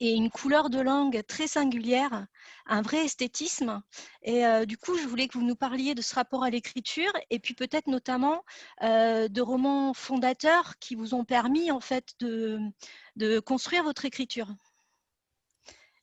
et 0.00 0.12
une 0.12 0.30
couleur 0.30 0.70
de 0.70 0.80
langue 0.80 1.22
très 1.26 1.46
singulière, 1.46 2.26
un 2.66 2.82
vrai 2.82 3.04
esthétisme. 3.04 3.82
Et 4.22 4.46
euh, 4.46 4.64
du 4.64 4.76
coup, 4.76 4.96
je 4.96 5.06
voulais 5.06 5.28
que 5.28 5.38
vous 5.38 5.44
nous 5.44 5.56
parliez 5.56 5.94
de 5.94 6.02
ce 6.02 6.14
rapport 6.14 6.44
à 6.44 6.50
l'écriture 6.50 7.12
et 7.30 7.38
puis 7.38 7.54
peut-être 7.54 7.86
notamment 7.86 8.44
euh, 8.82 9.28
de 9.28 9.40
romans 9.40 9.94
fondateurs 9.94 10.78
qui 10.78 10.94
vous 10.94 11.14
ont 11.14 11.24
permis 11.24 11.70
en 11.70 11.80
fait 11.80 12.14
de, 12.20 12.58
de 13.16 13.40
construire 13.40 13.84
votre 13.84 14.04
écriture. 14.04 14.48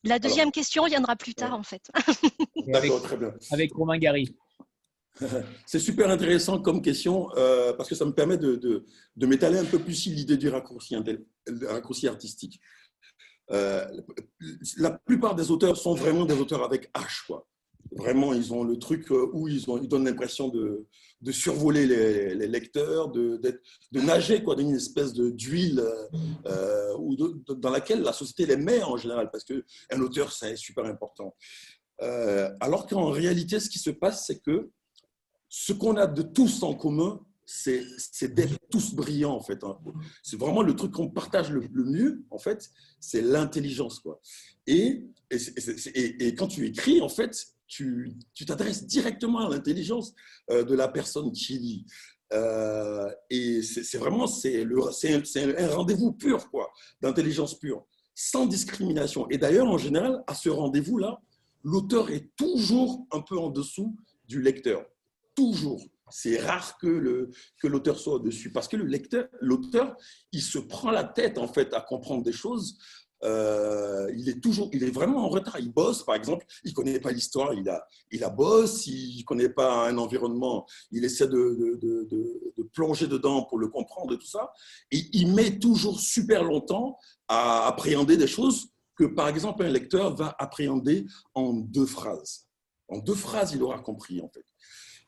La 0.03 0.17
deuxième 0.17 0.51
question 0.51 0.85
viendra 0.85 1.17
plus 1.17 1.35
tard 1.35 1.53
en 1.53 1.63
fait. 1.63 1.91
D'accord, 2.67 3.01
très 3.01 3.17
bien. 3.17 3.33
Avec 3.51 3.73
Romain 3.73 3.97
Gary. 3.97 4.33
C'est 5.65 5.79
super 5.79 6.09
intéressant 6.09 6.59
comme 6.59 6.81
question 6.81 7.29
euh, 7.35 7.73
parce 7.73 7.89
que 7.89 7.95
ça 7.95 8.05
me 8.05 8.11
permet 8.11 8.37
de, 8.37 8.55
de, 8.55 8.85
de 9.15 9.25
m'étaler 9.25 9.57
un 9.57 9.65
peu 9.65 9.79
plus 9.79 9.93
sur 9.93 10.13
l'idée 10.13 10.37
du 10.37 10.49
raccourci, 10.49 10.95
artistique. 12.07 12.59
Euh, 13.51 13.85
la 14.77 14.91
plupart 14.91 15.35
des 15.35 15.51
auteurs 15.51 15.77
sont 15.77 15.95
vraiment 15.95 16.25
des 16.25 16.35
auteurs 16.35 16.63
avec 16.63 16.91
H. 16.93 17.25
Quoi. 17.25 17.47
Vraiment, 17.91 18.33
ils 18.33 18.53
ont 18.53 18.63
le 18.63 18.77
truc 18.77 19.11
euh, 19.11 19.29
où 19.33 19.47
ils, 19.47 19.69
ont, 19.69 19.81
ils 19.81 19.87
donnent 19.87 20.05
l'impression 20.05 20.49
de, 20.49 20.85
de, 21.21 21.31
survoler 21.31 21.87
les, 21.87 22.47
lecteurs, 22.47 23.09
de, 23.09 23.41
de, 23.91 24.01
nager 24.01 24.43
quoi, 24.43 24.55
dans 24.55 24.61
une 24.61 24.75
espèce 24.75 25.13
d'huile 25.13 25.83
euh, 26.45 26.93
dans 27.55 27.71
laquelle 27.71 28.01
la 28.01 28.13
société 28.13 28.45
les 28.45 28.57
met 28.57 28.83
en 28.83 28.97
général, 28.97 29.31
parce 29.31 29.43
qu'un 29.43 30.01
auteur, 30.01 30.31
c'est 30.31 30.55
super 30.55 30.85
important. 30.85 31.35
Alors 32.61 32.85
qu'en 32.87 33.09
réalité, 33.09 33.59
ce 33.59 33.69
qui 33.69 33.79
se 33.79 33.89
passe, 33.89 34.25
c'est 34.27 34.39
que 34.39 34.69
ce 35.49 35.73
qu'on 35.73 35.97
a 35.97 36.07
de 36.07 36.21
tous 36.21 36.63
en 36.63 36.75
commun, 36.75 37.19
c'est 37.45 38.35
d'être 38.35 38.59
tous 38.69 38.93
brillants, 38.93 39.33
en 39.33 39.41
fait. 39.41 39.63
Hein. 39.63 39.79
C'est 40.21 40.39
vraiment 40.39 40.61
le 40.61 40.75
truc 40.75 40.91
qu'on 40.91 41.09
partage 41.09 41.49
le, 41.49 41.67
mieux, 41.83 42.23
en 42.29 42.37
fait, 42.37 42.69
c'est 42.99 43.21
l'intelligence, 43.21 43.99
quoi. 43.99 44.21
Et, 44.67 45.07
quand 46.37 46.47
tu 46.47 46.67
écris, 46.67 47.01
en 47.01 47.09
fait, 47.09 47.35
tu 47.67 48.15
t'adresses 48.45 48.85
directement 48.85 49.39
à 49.39 49.49
l'intelligence 49.49 50.13
euh, 50.51 50.63
de 50.63 50.75
la 50.75 50.87
personne 50.87 51.31
qui 51.31 51.57
lit. 51.57 51.85
Euh, 52.31 53.09
et 53.31 53.63
c'est 53.63 53.97
vraiment 53.97 54.27
c'est 54.27 54.63
un, 54.63 55.57
un 55.57 55.67
rendez-vous 55.69 56.11
pur, 56.11 56.51
quoi, 56.51 56.69
d'intelligence 57.01 57.57
pure, 57.57 57.87
sans 58.13 58.45
discrimination. 58.45 59.27
Et 59.31 59.39
d'ailleurs, 59.39 59.67
en 59.67 59.79
général, 59.79 60.23
à 60.27 60.35
ce 60.35 60.49
rendez-vous-là, 60.49 61.19
l'auteur 61.63 62.11
est 62.11 62.29
toujours 62.35 63.07
un 63.11 63.21
peu 63.21 63.39
en 63.39 63.49
dessous 63.49 63.95
du 64.27 64.41
lecteur. 64.43 64.85
Toujours 65.39 65.81
C'est 66.09 66.37
rare 66.37 66.77
que 66.77 67.29
l'auteur 67.63 67.97
soit 67.97 68.15
au-dessus 68.15 68.51
parce 68.51 68.67
que 68.67 68.75
le 68.75 68.83
lecteur, 68.83 69.27
l'auteur, 69.39 69.95
il 70.33 70.41
se 70.41 70.59
prend 70.59 70.91
la 70.91 71.05
tête 71.05 71.37
en 71.37 71.47
fait 71.47 71.73
à 71.73 71.79
comprendre 71.79 72.23
des 72.23 72.33
choses. 72.33 72.77
Euh, 73.23 74.11
il 74.17 74.27
est 74.27 74.41
toujours, 74.41 74.69
il 74.73 74.83
est 74.83 74.91
vraiment 74.91 75.23
en 75.25 75.29
retard. 75.29 75.57
Il 75.57 75.71
bosse, 75.71 76.03
par 76.03 76.15
exemple, 76.15 76.45
il 76.65 76.73
connaît 76.73 76.99
pas 76.99 77.11
l'histoire, 77.11 77.53
il 77.53 77.69
a, 77.69 77.87
il 78.11 78.25
a 78.25 78.29
bosse, 78.29 78.85
il 78.87 79.23
connaît 79.23 79.47
pas 79.47 79.87
un 79.87 79.97
environnement, 79.97 80.65
il 80.91 81.05
essaie 81.05 81.27
de, 81.27 81.77
de, 81.81 82.63
plonger 82.73 83.07
dedans 83.07 83.43
pour 83.43 83.59
le 83.59 83.69
comprendre 83.69 84.13
et 84.13 84.17
tout 84.17 84.27
ça. 84.27 84.51
Et 84.91 85.05
il 85.13 85.33
met 85.33 85.57
toujours 85.57 86.01
super 86.01 86.43
longtemps 86.43 86.97
à 87.29 87.65
appréhender 87.67 88.17
des 88.17 88.27
choses 88.27 88.73
que, 88.97 89.05
par 89.05 89.29
exemple, 89.29 89.63
un 89.63 89.69
lecteur 89.69 90.13
va 90.15 90.35
appréhender 90.37 91.05
en 91.33 91.53
deux 91.53 91.85
phrases. 91.85 92.45
En 92.89 92.97
deux 92.99 93.15
phrases, 93.15 93.53
il 93.53 93.63
aura 93.63 93.79
compris, 93.79 94.19
en 94.21 94.27
fait. 94.27 94.45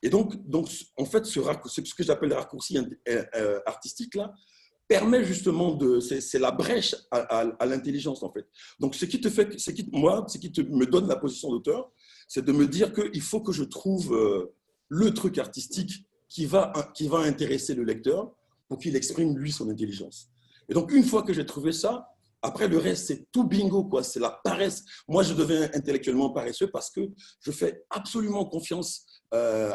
Et 0.02 0.10
donc, 0.10 0.48
donc 0.48 0.68
en 0.96 1.04
fait, 1.04 1.24
ce, 1.24 1.40
que 1.40 2.02
j'appelle 2.02 2.30
le 2.30 2.34
raccourci 2.34 2.76
euh, 2.76 3.24
euh, 3.36 3.60
artistique, 3.66 4.14
là, 4.16 4.32
permet 4.88 5.24
justement 5.24 5.72
de. 5.72 6.00
C'est 6.00 6.38
la 6.38 6.50
brèche 6.50 6.94
à, 7.10 7.66
l'intelligence, 7.66 8.22
en 8.22 8.32
fait. 8.32 8.46
Donc, 8.80 8.94
ce 8.94 9.04
qui 9.04 9.20
te 9.20 9.30
fait. 9.30 9.58
Ce 9.58 9.70
qui, 9.70 9.88
moi, 9.92 10.26
ce 10.28 10.38
qui 10.38 10.52
me 10.68 10.86
donne 10.86 11.06
la 11.06 11.16
position 11.16 11.50
d'auteur, 11.50 11.90
c'est 12.26 12.44
de 12.44 12.52
me 12.52 12.66
dire 12.66 12.92
qu'il 12.92 13.22
faut 13.22 13.40
que 13.40 13.52
je 13.52 13.64
trouve 13.64 14.14
euh, 14.14 14.54
le 14.88 15.14
truc 15.14 15.38
artistique 15.38 16.04
qui 16.28 16.46
va, 16.46 16.72
qui 16.94 17.06
va 17.08 17.18
intéresser 17.18 17.74
le 17.74 17.84
lecteur 17.84 18.32
pour 18.68 18.78
qu'il 18.78 18.96
exprime, 18.96 19.36
lui, 19.36 19.52
son 19.52 19.70
intelligence. 19.70 20.28
Et 20.68 20.74
donc, 20.74 20.92
une 20.92 21.04
fois 21.04 21.22
que 21.22 21.32
j'ai 21.32 21.46
trouvé 21.46 21.72
ça, 21.72 22.08
après, 22.42 22.66
le 22.66 22.78
reste, 22.78 23.06
c'est 23.06 23.30
tout 23.30 23.44
bingo, 23.44 23.84
quoi. 23.84 24.02
C'est 24.02 24.18
la 24.18 24.40
paresse. 24.42 24.84
Moi, 25.06 25.22
je 25.22 25.32
deviens 25.32 25.70
intellectuellement 25.74 26.30
paresseux 26.30 26.68
parce 26.70 26.90
que 26.90 27.00
je 27.40 27.52
fais 27.52 27.84
absolument 27.88 28.44
confiance 28.44 29.06
euh, 29.32 29.74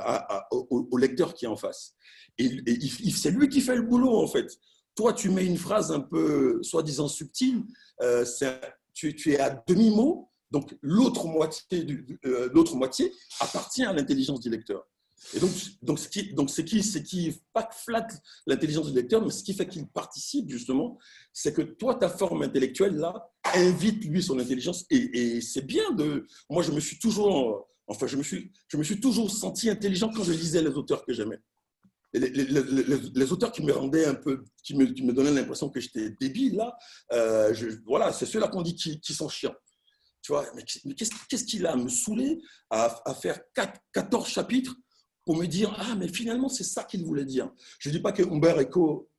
au, 0.51 0.97
lecteur 0.97 1.33
qui 1.33 1.45
est 1.45 1.47
en 1.47 1.55
face. 1.55 1.95
Et, 2.37 2.49
c'est 3.11 3.31
lui 3.31 3.49
qui 3.49 3.61
fait 3.61 3.75
le 3.75 3.81
boulot, 3.81 4.15
en 4.15 4.27
fait. 4.27 4.47
Toi, 4.95 5.13
tu 5.13 5.29
mets 5.29 5.45
une 5.45 5.57
phrase 5.57 5.91
un 5.91 5.99
peu, 5.99 6.61
soi-disant 6.63 7.07
subtile, 7.07 7.63
euh, 8.01 8.25
tu, 8.93 9.31
es 9.31 9.39
à 9.39 9.63
demi-mot, 9.67 10.29
donc 10.51 10.75
l'autre 10.81 11.27
moitié, 11.27 11.85
euh, 12.25 12.49
moitié 12.73 13.11
appartient 13.39 13.83
à 13.83 13.93
l'intelligence 13.93 14.39
du 14.39 14.49
lecteur. 14.49 14.87
Et 15.33 15.39
donc, 15.39 15.51
donc, 15.81 15.99
ce 15.99 16.07
qui, 16.07 16.33
donc, 16.33 16.49
ce 16.49 16.61
qui, 16.61 16.83
ce 16.83 16.99
qui 16.99 17.41
pas 17.51 17.67
flatte 17.71 18.21
l'intelligence 18.45 18.87
du 18.87 18.95
lecteur, 18.95 19.23
mais 19.23 19.31
ce 19.31 19.43
qui 19.43 19.53
fait 19.53 19.67
qu'il 19.67 19.87
participe 19.87 20.49
justement, 20.49 20.99
c'est 21.33 21.53
que 21.53 21.63
toi, 21.63 21.95
ta 21.95 22.09
forme 22.09 22.43
intellectuelle 22.43 22.95
là, 22.95 23.29
invite 23.55 24.05
lui 24.05 24.21
son 24.21 24.37
intelligence. 24.39 24.85
Et 24.91 25.41
c'est 25.41 25.65
bien 25.65 25.91
de. 25.91 26.27
Moi, 26.49 26.61
je 26.61 26.71
me 26.71 26.79
suis 26.79 26.99
toujours, 26.99 27.67
enfin, 27.87 28.07
je 28.07 28.17
me 28.17 28.23
suis, 28.23 28.51
je 28.67 28.77
me 28.77 28.83
suis 28.83 28.99
toujours 28.99 29.29
senti 29.31 29.69
intelligent 29.69 30.11
quand 30.13 30.23
je 30.23 30.33
lisais 30.33 30.61
les 30.61 30.69
auteurs 30.69 31.05
que 31.05 31.13
j'aimais. 31.13 31.39
Les, 32.13 33.31
auteurs 33.31 33.51
qui 33.51 33.61
me 33.63 33.71
rendaient 33.73 34.05
un 34.05 34.15
peu, 34.15 34.43
qui 34.63 34.75
me, 34.75 34.85
qui 34.85 35.03
me 35.03 35.13
donnaient 35.13 35.31
l'impression 35.31 35.69
que 35.69 35.79
j'étais 35.79 36.11
débile 36.19 36.55
là, 36.55 36.75
euh, 37.11 37.53
voilà, 37.85 38.13
c'est 38.13 38.25
ceux-là 38.25 38.47
qu'on 38.47 38.61
dit 38.61 38.75
qui, 38.75 39.13
sont 39.13 39.29
chiants. 39.29 39.55
Tu 40.21 40.31
vois, 40.31 40.45
mais 40.55 40.63
qu'est-ce 40.63 41.43
qu'il 41.45 41.65
a 41.65 41.73
à 41.73 41.75
me 41.75 41.89
saouler 41.89 42.41
à, 42.69 43.01
à 43.09 43.13
faire 43.13 43.39
4, 43.53 43.79
14 43.93 44.27
chapitres 44.27 44.75
pour 45.25 45.35
me 45.35 45.45
dire 45.45 45.75
Ah, 45.77 45.95
mais 45.95 46.07
finalement, 46.07 46.49
c'est 46.49 46.63
ça 46.63 46.83
qu'il 46.83 47.05
voulait 47.05 47.25
dire. 47.25 47.51
Je 47.79 47.89
ne 47.89 47.95
dis 47.95 48.01
pas 48.01 48.13
que 48.13 48.23
Umberto 48.23 49.09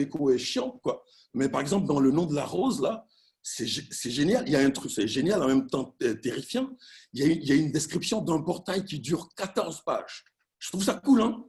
Eco 0.00 0.30
est 0.30 0.38
chiant, 0.38 0.78
quoi. 0.82 1.04
Mais 1.34 1.48
par 1.48 1.60
exemple, 1.60 1.86
dans 1.86 2.00
Le 2.00 2.10
nom 2.12 2.24
de 2.24 2.34
la 2.34 2.46
rose, 2.46 2.80
là, 2.80 3.06
c'est 3.50 4.10
génial. 4.10 4.44
Il 4.46 4.52
y 4.52 4.56
a 4.56 4.60
un 4.60 4.70
truc, 4.70 4.90
c'est 4.90 5.08
génial, 5.08 5.42
en 5.42 5.48
même 5.48 5.66
temps 5.66 5.96
terrifiant. 6.22 6.70
Il 7.12 7.20
y 7.20 7.22
a 7.22 7.26
une, 7.26 7.42
il 7.42 7.48
y 7.48 7.52
a 7.52 7.54
une 7.54 7.72
description 7.72 8.20
d'un 8.20 8.42
portail 8.42 8.84
qui 8.84 9.00
dure 9.00 9.28
14 9.36 9.82
pages. 9.84 10.24
Je 10.58 10.68
trouve 10.68 10.84
ça 10.84 10.94
cool, 10.94 11.22
hein 11.22 11.44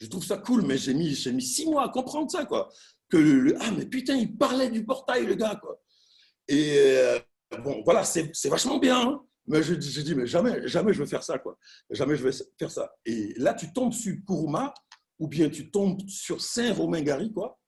Je 0.00 0.06
trouve 0.06 0.24
ça 0.24 0.38
cool, 0.38 0.62
mais 0.62 0.78
j'ai 0.78 0.94
mis, 0.94 1.16
mis 1.32 1.42
six 1.42 1.66
mois 1.66 1.84
à 1.84 1.88
comprendre 1.88 2.30
ça, 2.30 2.44
quoi. 2.44 2.70
Que 3.08 3.16
le, 3.16 3.56
ah, 3.60 3.70
mais 3.76 3.86
putain, 3.86 4.16
il 4.16 4.36
parlait 4.36 4.70
du 4.70 4.84
portail, 4.84 5.26
le 5.26 5.34
gars, 5.34 5.56
quoi. 5.56 5.80
Et 6.48 6.76
euh, 6.76 7.18
bon, 7.62 7.82
voilà, 7.84 8.04
c'est 8.04 8.48
vachement 8.48 8.78
bien. 8.78 9.00
Hein 9.00 9.24
mais 9.46 9.62
je, 9.62 9.74
je, 9.74 10.00
dis, 10.00 10.14
mais 10.14 10.26
jamais, 10.26 10.66
jamais 10.66 10.92
je 10.92 11.02
vais 11.02 11.08
faire 11.08 11.22
ça, 11.22 11.38
quoi. 11.38 11.58
Jamais 11.90 12.16
je 12.16 12.24
vais 12.24 12.32
faire 12.58 12.70
ça. 12.70 12.94
Et 13.04 13.34
là, 13.36 13.54
tu 13.54 13.72
tombes 13.72 13.92
sur 13.92 14.14
Kuruma, 14.26 14.72
ou 15.18 15.28
bien 15.28 15.50
tu 15.50 15.70
tombes 15.70 16.00
sur 16.08 16.40
Saint-Romain-Gary, 16.40 17.32
quoi. 17.32 17.58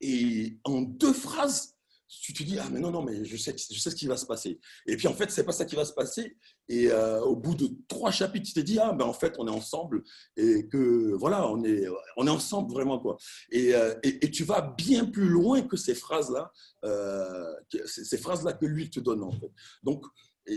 Et 0.00 0.58
en 0.64 0.82
deux 0.82 1.12
phrases, 1.12 1.76
tu 2.08 2.32
te 2.32 2.42
dis, 2.42 2.58
ah, 2.58 2.68
mais 2.72 2.80
non, 2.80 2.90
non, 2.90 3.02
mais 3.02 3.24
je 3.24 3.36
sais, 3.36 3.54
je 3.56 3.78
sais 3.78 3.90
ce 3.90 3.96
qui 3.96 4.06
va 4.06 4.16
se 4.16 4.24
passer. 4.24 4.58
Et 4.86 4.96
puis, 4.96 5.06
en 5.08 5.12
fait, 5.12 5.30
c'est 5.30 5.44
pas 5.44 5.52
ça 5.52 5.64
qui 5.64 5.76
va 5.76 5.84
se 5.84 5.92
passer. 5.92 6.36
Et 6.68 6.90
euh, 6.90 7.20
au 7.20 7.36
bout 7.36 7.54
de 7.54 7.70
trois 7.86 8.10
chapitres, 8.10 8.46
tu 8.46 8.54
te 8.54 8.60
dis, 8.60 8.78
ah, 8.78 8.92
ben, 8.92 9.04
en 9.04 9.12
fait, 9.12 9.34
on 9.38 9.46
est 9.46 9.50
ensemble 9.50 10.02
et 10.36 10.66
que, 10.68 11.14
voilà, 11.14 11.48
on 11.48 11.62
est, 11.64 11.86
on 12.16 12.26
est 12.26 12.30
ensemble 12.30 12.72
vraiment, 12.72 12.98
quoi. 12.98 13.18
Et, 13.50 13.74
euh, 13.74 13.94
et, 14.02 14.30
tu 14.30 14.44
vas 14.44 14.62
bien 14.76 15.04
plus 15.04 15.28
loin 15.28 15.62
que 15.62 15.76
ces 15.76 15.94
phrases-là, 15.94 16.50
euh, 16.84 17.54
ces 17.86 18.18
phrases-là 18.18 18.54
que 18.54 18.66
lui 18.66 18.88
te 18.90 19.00
donne, 19.00 19.22
en 19.22 19.32
fait. 19.32 19.50
Donc, 19.82 20.04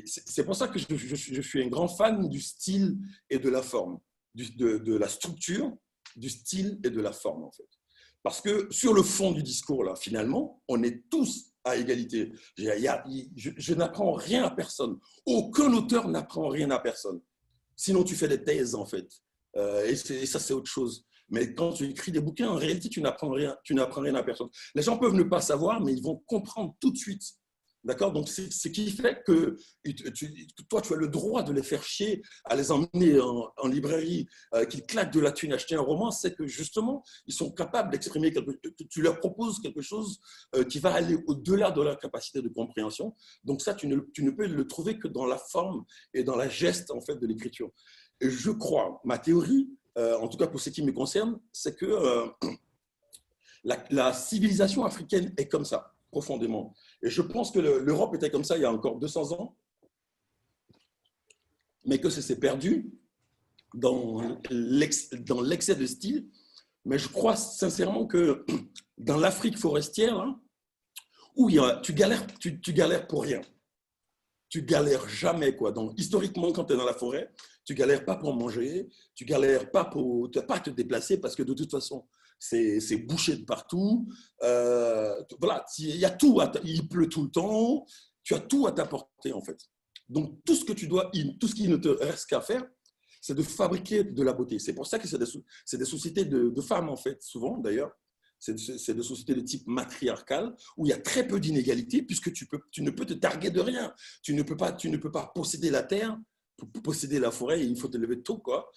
c'est 0.06 0.46
pour 0.46 0.56
ça 0.56 0.68
que 0.68 0.80
je, 0.80 1.42
suis 1.42 1.64
un 1.64 1.68
grand 1.68 1.88
fan 1.88 2.30
du 2.30 2.40
style 2.40 2.98
et 3.30 3.40
de 3.40 3.50
la 3.50 3.62
forme, 3.62 4.00
de, 4.36 4.96
la 4.96 5.10
structure, 5.10 5.76
du 6.16 6.30
style 6.30 6.80
et 6.84 6.90
de 6.90 7.02
la 7.02 7.12
forme, 7.12 7.44
en 7.44 7.52
fait. 7.52 7.68
Parce 8.24 8.42
que 8.42 8.68
sur 8.72 8.94
le 8.94 9.04
fond 9.04 9.32
du 9.32 9.44
discours, 9.44 9.84
là, 9.84 9.96
finalement, 9.96 10.62
on 10.68 10.84
est 10.84 11.10
tous 11.10 11.52
à 11.64 11.76
égalité. 11.76 12.32
je, 12.58 13.74
n'apprends 13.74 14.14
rien 14.14 14.44
à 14.44 14.52
personne. 14.52 14.98
Aucun 15.26 15.74
auteur 15.74 16.08
n'apprend 16.08 16.48
rien 16.50 16.70
à 16.72 16.80
personne. 16.80 17.22
Sinon, 17.76 18.04
tu 18.04 18.16
fais 18.16 18.28
des 18.28 18.44
thèses, 18.44 18.76
en 18.76 18.86
fait. 18.86 19.08
Euh, 19.58 19.86
et, 19.88 19.96
ça, 19.96 20.40
c'est 20.40 20.54
autre 20.54 20.70
chose. 20.70 21.06
Mais 21.30 21.54
quand 21.54 21.74
tu 21.74 21.86
écris 21.86 22.12
des 22.12 22.20
bouquins, 22.20 22.50
en 22.50 22.56
réalité, 22.56 22.90
tu 22.90 23.02
n'apprends 23.02 23.32
rien, 23.32 23.56
tu 23.64 23.74
n'apprends 23.74 24.02
rien 24.02 24.16
à 24.16 24.24
personne. 24.24 24.50
Les 24.76 24.82
gens 24.82 24.98
peuvent 24.98 25.14
ne 25.14 25.24
pas 25.24 25.42
savoir, 25.42 25.82
mais 25.82 25.94
ils 25.94 26.04
vont 26.04 26.22
comprendre 26.28 26.76
tout 26.80 26.92
de 26.92 26.98
suite 26.98 27.24
D'accord? 27.84 28.14
Donc, 28.14 28.30
c'est 28.30 28.52
ce 28.52 28.68
qui 28.68 28.92
fait 28.92 29.24
que 29.26 29.58
toi, 30.70 30.82
tu 30.82 30.94
as 30.94 30.98
le 30.98 31.08
droit 31.08 31.42
de 31.42 31.52
les 31.52 31.64
faire 31.64 31.84
chier, 31.84 32.22
à 32.46 32.56
les 32.56 32.72
emmener 32.72 33.20
en, 33.20 33.68
librairie, 33.68 34.28
euh, 34.54 34.66
qu'ils 34.66 34.86
claquent 34.86 35.14
de 35.14 35.20
la 35.20 35.32
thune, 35.32 35.52
acheter 35.54 35.76
un 35.76 35.82
roman, 35.82 36.12
c'est 36.12 36.36
que 36.36 36.46
justement, 36.46 37.04
ils 37.26 37.34
sont 37.34 37.52
capables 37.52 37.92
d'exprimer 37.92 38.32
quelque 38.32 38.52
chose. 38.52 38.74
Tu 38.90 39.02
leur 39.02 39.20
proposes 39.20 39.60
quelque 39.60 39.82
chose 39.82 40.20
euh, 40.56 40.64
qui 40.64 40.80
va 40.80 40.94
aller 40.94 41.18
au-delà 41.26 41.72
de 41.72 41.82
leur 41.82 41.98
capacité 41.98 42.42
de 42.42 42.50
compréhension. 42.50 43.16
Donc, 43.44 43.62
ça, 43.62 43.74
tu 43.74 43.88
ne, 43.88 44.30
peux 44.30 44.46
le 44.46 44.68
trouver 44.68 45.00
que 45.00 45.08
dans 45.08 45.26
la 45.26 45.38
forme 45.38 45.84
et 46.14 46.24
dans 46.24 46.36
la 46.36 46.50
geste, 46.50 46.92
en 46.92 47.02
fait, 47.02 47.16
de 47.16 47.26
l'écriture. 47.26 47.72
Et 48.20 48.30
je 48.30 48.52
crois, 48.52 49.02
ma 49.04 49.18
théorie, 49.18 49.72
euh, 49.98 50.18
en 50.20 50.28
tout 50.28 50.38
cas 50.38 50.48
pour 50.48 50.62
ce 50.62 50.70
qui 50.70 50.84
me 50.84 50.92
concerne, 50.92 51.40
c'est 51.52 51.76
que 51.76 52.32
la 53.64 54.14
civilisation 54.14 54.86
africaine 54.86 55.34
est 55.38 55.48
comme 55.48 55.66
ça, 55.66 55.92
profondément. 56.12 56.76
Et 57.02 57.10
je 57.10 57.22
pense 57.22 57.52
que 57.52 57.60
l'Europe 57.60 58.14
était 58.16 58.30
comme 58.30 58.44
ça 58.44 58.58
il 58.58 58.62
y 58.62 58.66
a 58.66 58.72
encore 58.72 59.00
200 59.00 59.32
ans, 59.40 59.58
mais 61.86 62.00
que 62.00 62.10
ça 62.10 62.22
s'est 62.22 62.40
perdu 62.40 62.92
dans 63.74 64.22
l'excès 64.50 65.76
de 65.76 65.86
style. 65.86 66.30
Mais 66.86 66.98
je 66.98 67.08
crois 67.08 67.36
sincèrement 67.36 68.06
que 68.06 68.46
dans 68.98 69.18
l'Afrique 69.18 69.58
forestière, 69.58 70.20
hein, 70.20 70.40
où 71.36 71.50
y 71.50 71.60
a, 71.60 71.78
tu, 71.78 71.94
galères, 71.94 72.26
tu, 72.40 72.60
galères 72.74 73.08
pour 73.08 73.24
rien. 73.24 73.42
Tu 74.50 74.64
galères 74.64 75.08
jamais. 75.08 75.56
Quoi. 75.56 75.72
Donc, 75.72 75.94
historiquement, 75.98 76.52
quand 76.52 76.66
tu 76.66 76.74
es 76.74 76.78
dans 76.78 76.86
la 76.86 76.94
forêt, 76.94 77.32
tu 77.64 77.74
galères 77.74 78.04
pas 78.04 78.16
pour 78.16 78.36
manger, 78.36 78.90
tu 79.16 79.24
galères 79.24 79.72
pas 79.72 79.86
pour 79.86 80.30
te 80.30 80.70
déplacer 80.70 81.20
parce 81.20 81.36
que 81.36 81.44
de 81.44 81.54
toute 81.54 81.72
façon, 81.72 82.06
c'est 82.42 82.98
bouché 82.98 83.36
de 83.36 83.46
partout. 83.46 84.08
Euh, 84.44 85.16
voilà, 85.40 85.64
il 85.78 85.96
y 85.96 86.06
a 86.06 86.10
tout, 86.10 86.40
il 86.64 86.88
pleut 86.88 87.08
tout 87.08 87.24
le 87.24 87.30
temps, 87.30 87.86
tu 88.24 88.34
as 88.34 88.40
tout 88.40 88.66
à 88.66 88.72
t'apporter 88.72 89.32
en 89.32 89.42
fait. 89.42 89.58
Donc 90.10 90.44
tout 90.44 90.56
ce 90.56 90.66
que 90.66 90.74
tu 90.74 90.88
dois, 90.88 91.12
tout 91.40 91.48
ce 91.48 91.56
qui 91.56 91.68
ne 91.68 91.78
te 91.78 91.90
reste 91.90 92.26
qu'à 92.26 92.42
faire, 92.42 92.66
c'est 93.22 93.36
de 93.36 93.44
fabriquer 93.44 94.04
de 94.04 94.24
la 94.24 94.34
beauté. 94.34 94.58
C'est 94.58 94.74
pour 94.74 94.88
ça 94.88 94.98
que 94.98 95.08
c'est 95.08 95.20
des, 95.20 95.78
des, 95.78 95.86
sociétés 95.86 96.26
de, 96.26 96.62
femmes 96.62 96.90
en 96.90 96.98
fait, 96.98 97.22
souvent 97.22 97.58
d'ailleurs. 97.58 97.92
C'est 98.40 98.56
des 98.96 99.04
sociétés 99.04 99.36
de 99.36 99.42
type 99.42 99.68
matriarcal 99.68 100.56
où 100.76 100.88
il 100.88 100.90
y 100.90 100.94
a 100.94 100.98
très 100.98 101.28
peu 101.28 101.40
d'inégalités 101.40 102.02
puisque 102.02 102.34
tu, 102.34 102.48
peux, 102.48 102.60
tu 102.72 102.82
ne 102.82 102.90
peux 102.90 103.06
te 103.06 103.14
targuer 103.14 103.52
de 103.52 103.60
rien. 103.60 103.94
Tu 104.24 104.34
ne 104.34 104.42
peux 104.42 104.58
pas, 104.58 104.74
tu 104.74 104.90
ne 104.90 104.98
peux 104.98 105.12
pas 105.12 105.32
posséder 105.36 105.70
la 105.70 105.84
terre, 105.84 106.18
posséder 106.66 107.20
la 107.20 107.32
forêt, 107.32 107.66
il 107.66 107.78
faut 107.78 107.88
te 107.88 107.98
lever 107.98 108.22
tôt, 108.22 108.38
quoi 108.38 108.72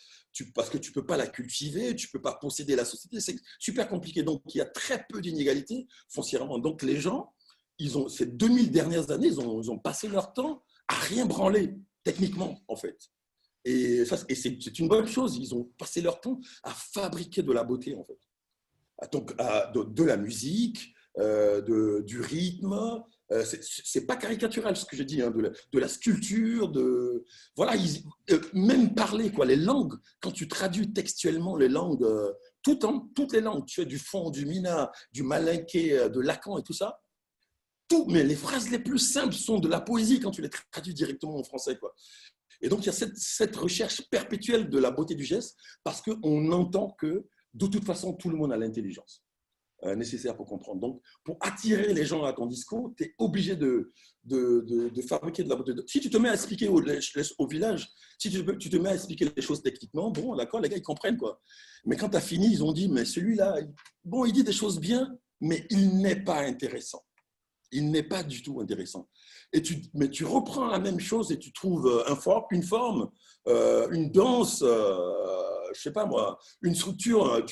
parce 0.55 0.71
que 0.71 0.79
tu 0.79 0.91
ne 0.91 0.95
peux 0.95 1.07
pas 1.07 1.17
la 1.17 1.27
cultiver, 1.27 1.95
tu 1.95 2.09
ne 2.09 2.13
peux 2.13 2.21
pas 2.21 2.35
posséder 2.35 2.75
la 2.75 2.85
société. 2.85 3.21
C'est 3.21 3.37
super 3.59 3.89
compliqué. 3.89 4.23
Donc, 4.23 4.43
il 4.55 4.59
y 4.59 4.61
a 4.61 4.67
très 4.67 5.07
peu 5.09 5.21
d'inégalités 5.21 5.87
foncièrement. 6.09 6.59
Donc, 6.59 6.83
les 6.83 7.01
gens, 7.01 7.33
ils 7.79 7.97
ont, 7.97 8.09
ces 8.09 8.27
2000 8.27 8.71
dernières 8.71 9.11
années, 9.11 9.29
ils 9.29 9.41
ont, 9.41 9.63
ils 9.63 9.71
ont 9.71 9.79
passé 9.79 10.09
leur 10.09 10.33
temps 10.33 10.63
à 10.89 10.95
rien 10.95 11.27
branler, 11.27 11.75
techniquement, 12.03 12.61
en 12.67 12.77
fait. 12.77 12.99
Et, 13.65 14.05
c'est 14.05 14.79
une 14.79 14.89
bonne 14.89 15.07
chose. 15.07 15.37
Ils 15.37 15.55
ont 15.55 15.65
passé 15.79 16.01
leur 16.01 16.21
temps 16.21 16.41
à 16.63 16.71
fabriquer 16.71 17.43
de 17.43 17.53
la 17.53 17.63
beauté, 17.63 17.95
en 17.95 18.05
fait. 18.05 18.19
Donc, 19.13 19.37
de, 19.37 20.05
la 20.05 20.17
musique, 20.17 20.95
euh, 21.19 21.61
de, 21.61 22.03
du 22.05 22.21
rythme, 22.21 23.03
Euh, 23.35 23.45
c'est 23.61 24.07
pas 24.07 24.17
caricatural 24.17 24.77
ce 24.77 24.85
que 24.85 24.97
je 24.97 25.03
dis, 25.03 25.21
hein, 25.21 25.31
de, 25.31 25.79
la, 25.79 25.89
sculpture, 25.89 26.69
de 26.69 27.25
voilà, 27.57 27.75
euh, 28.31 28.41
même 28.53 28.95
parler 28.95 29.33
quoi, 29.33 29.45
les 29.45 29.57
langues. 29.57 29.95
Quand 30.21 30.31
tu 30.31 30.47
traduis 30.47 30.93
textuellement 30.93 31.57
les 31.57 31.69
langues, 31.69 32.05
euh, 32.05 32.33
toutes 32.63 33.33
les 33.33 33.41
langues, 33.41 33.67
tu 33.67 33.81
as 33.81 33.85
du 33.85 33.99
fond, 33.99 34.31
du 34.31 34.47
mina, 34.47 34.93
du 35.13 35.25
malinqué, 35.25 36.09
de 36.09 36.21
lacan 36.21 36.59
et 36.59 36.63
tout 36.63 36.73
ça. 36.73 37.01
Tout, 37.89 38.07
mais 38.09 38.23
les 38.23 38.37
phrases 38.37 38.71
les 38.71 38.79
plus 38.79 38.99
simples 38.99 39.35
sont 39.35 39.59
de 39.59 39.69
la 39.69 39.81
poésie 39.81 40.21
quand 40.21 40.31
tu 40.31 40.41
les 40.41 40.51
traduis 40.71 40.95
directement 40.95 41.37
en 41.37 41.45
français 41.45 41.77
quoi. 41.77 41.95
Et 42.63 42.69
donc 42.69 42.81
il 42.83 42.87
y 42.87 42.89
a 42.89 42.93
cette 42.93 43.57
recherche 43.57 44.09
perpétuelle 44.11 44.71
de 44.71 44.79
la 44.79 44.91
beauté 44.91 45.15
du 45.15 45.25
geste 45.25 45.59
parce 45.83 46.01
qu'on 46.01 46.53
entend 46.53 46.91
que 46.99 47.27
de 47.53 47.67
toute 47.67 47.85
façon 47.85 48.15
tout 48.15 48.31
le 48.31 48.37
monde 48.37 48.53
a 48.53 48.57
l'intelligence. 48.57 49.24
Euh, 49.87 49.95
nécessaire 49.95 50.35
pour 50.35 50.47
comprendre. 50.47 50.81
Donc, 50.81 51.03
pour 51.25 51.37
attirer 51.41 51.93
les 51.93 52.07
gens 52.07 52.25
à 52.25 52.33
ton 52.33 52.47
discours, 52.47 52.95
tu 52.97 53.05
es 53.05 53.15
obligé 53.19 53.55
de, 53.55 53.93
de, 54.23 54.89
de, 54.89 55.03
fabriquer 55.03 55.45
de 55.45 55.51
la 55.51 55.57
beauté. 55.57 55.73
Si 55.87 56.01
tu 56.01 56.09
te 56.09 56.17
mets 56.17 56.31
à 56.31 56.33
expliquer 56.33 56.69
au, 56.69 56.81
village, 57.47 57.91
si 58.19 58.31
tu, 58.31 58.59
tu, 58.59 58.71
te 58.71 58.77
mets 58.77 58.89
à 58.89 58.95
expliquer 58.95 59.31
les 59.37 59.43
choses 59.43 59.63
techniquement, 59.63 60.11
bon, 60.11 60.37
d'accord, 60.37 60.61
les 60.61 60.71
gars, 60.71 60.79
ils 60.79 60.83
comprennent. 60.83 61.19
quoi. 61.19 61.39
Mais 61.85 61.97
quand 61.97 62.09
tu 62.09 62.17
as 62.17 62.23
fini, 62.23 62.51
ils 62.51 62.65
ont 62.65 62.73
dit, 62.73 62.89
mais 62.89 63.05
celui-là, 63.05 63.59
bon, 64.05 64.25
il 64.25 64.33
dit 64.33 64.43
des 64.43 64.53
choses 64.53 64.81
bien, 64.81 65.19
mais 65.43 65.67
il 65.69 65.99
n'est 65.99 66.23
pas 66.25 66.41
intéressant. 66.41 67.05
Il 67.71 67.91
n'est 67.91 68.05
pas 68.05 68.23
du 68.23 68.43
tout 68.43 68.61
intéressant. 68.61 69.11
Et 69.53 69.61
tu, 69.61 69.83
mais 69.93 70.09
tu 70.09 70.25
reprends 70.25 70.69
la 70.69 70.79
même 70.79 71.01
chose 71.01 71.31
et 71.31 71.39
tu 71.39 71.53
trouves 71.53 72.03
for, 72.23 72.47
une 72.53 72.63
forme, 72.63 73.11
euh, 73.49 73.91
une 73.91 74.11
danse, 74.11 74.63
euh, 74.63 75.54
je 75.75 75.81
sais 75.81 75.93
pas 75.93 76.07
moi, 76.07 76.39
une 76.63 76.75
structure, 76.75 77.33
euh, 77.33 77.43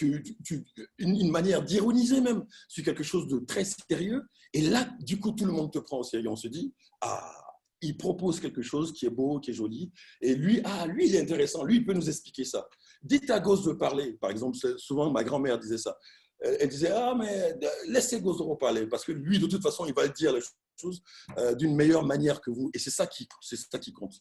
une, 0.98 1.31
manière 1.31 1.62
d'ironiser 1.62 2.20
même 2.20 2.44
sur 2.68 2.85
quelque 2.85 3.03
chose 3.03 3.27
de 3.29 3.38
très 3.38 3.64
sérieux. 3.64 4.22
Et 4.53 4.62
là, 4.62 4.88
du 5.01 5.18
coup, 5.18 5.33
tout 5.33 5.44
le 5.44 5.53
monde 5.53 5.72
te 5.72 5.79
prend 5.79 5.98
au 5.98 6.03
sérieux. 6.03 6.29
On 6.29 6.37
se 6.37 6.48
dit, 6.48 6.75
ah, 7.01 7.33
il 7.81 7.96
propose 7.96 8.40
quelque 8.40 8.62
chose 8.62 8.92
qui 8.92 9.07
est 9.07 9.11
beau, 9.11 9.40
qui 9.40 9.51
est 9.51 9.55
joli. 9.55 9.92
Et 10.20 10.35
lui, 10.35 10.61
ah, 10.64 10.87
lui, 10.87 11.09
il 11.09 11.14
est 11.14 11.20
intéressant. 11.20 11.64
Lui, 11.64 11.77
il 11.77 11.85
peut 11.85 11.94
nous 11.94 12.09
expliquer 12.09 12.44
ça. 12.44 12.66
Dites 13.03 13.31
à 13.31 13.40
Gauze 13.40 13.64
de 13.64 13.72
parler. 13.72 14.12
Par 14.14 14.31
exemple, 14.31 14.57
souvent, 14.77 15.11
ma 15.11 15.25
grand-mère 15.25 15.59
disait 15.59 15.79
ça. 15.79 15.96
Elle 16.40 16.68
disait, 16.68 16.90
ah, 16.90 17.14
mais 17.18 17.59
laissez 17.88 18.20
Gauze 18.20 18.42
parler. 18.59 18.87
Parce 18.87 19.05
que 19.05 19.12
lui, 19.12 19.38
de 19.38 19.46
toute 19.46 19.62
façon, 19.62 19.87
il 19.87 19.94
va 19.94 20.07
dire 20.09 20.33
les 20.33 20.40
choses 20.81 21.03
euh, 21.38 21.55
d'une 21.55 21.75
meilleure 21.75 22.05
manière 22.05 22.40
que 22.40 22.51
vous. 22.51 22.70
Et 22.75 22.79
c'est 22.79 22.90
ça 22.90 23.09
c'est 23.40 23.57
ça 23.57 23.79
qui 23.79 23.92
compte. 23.92 24.14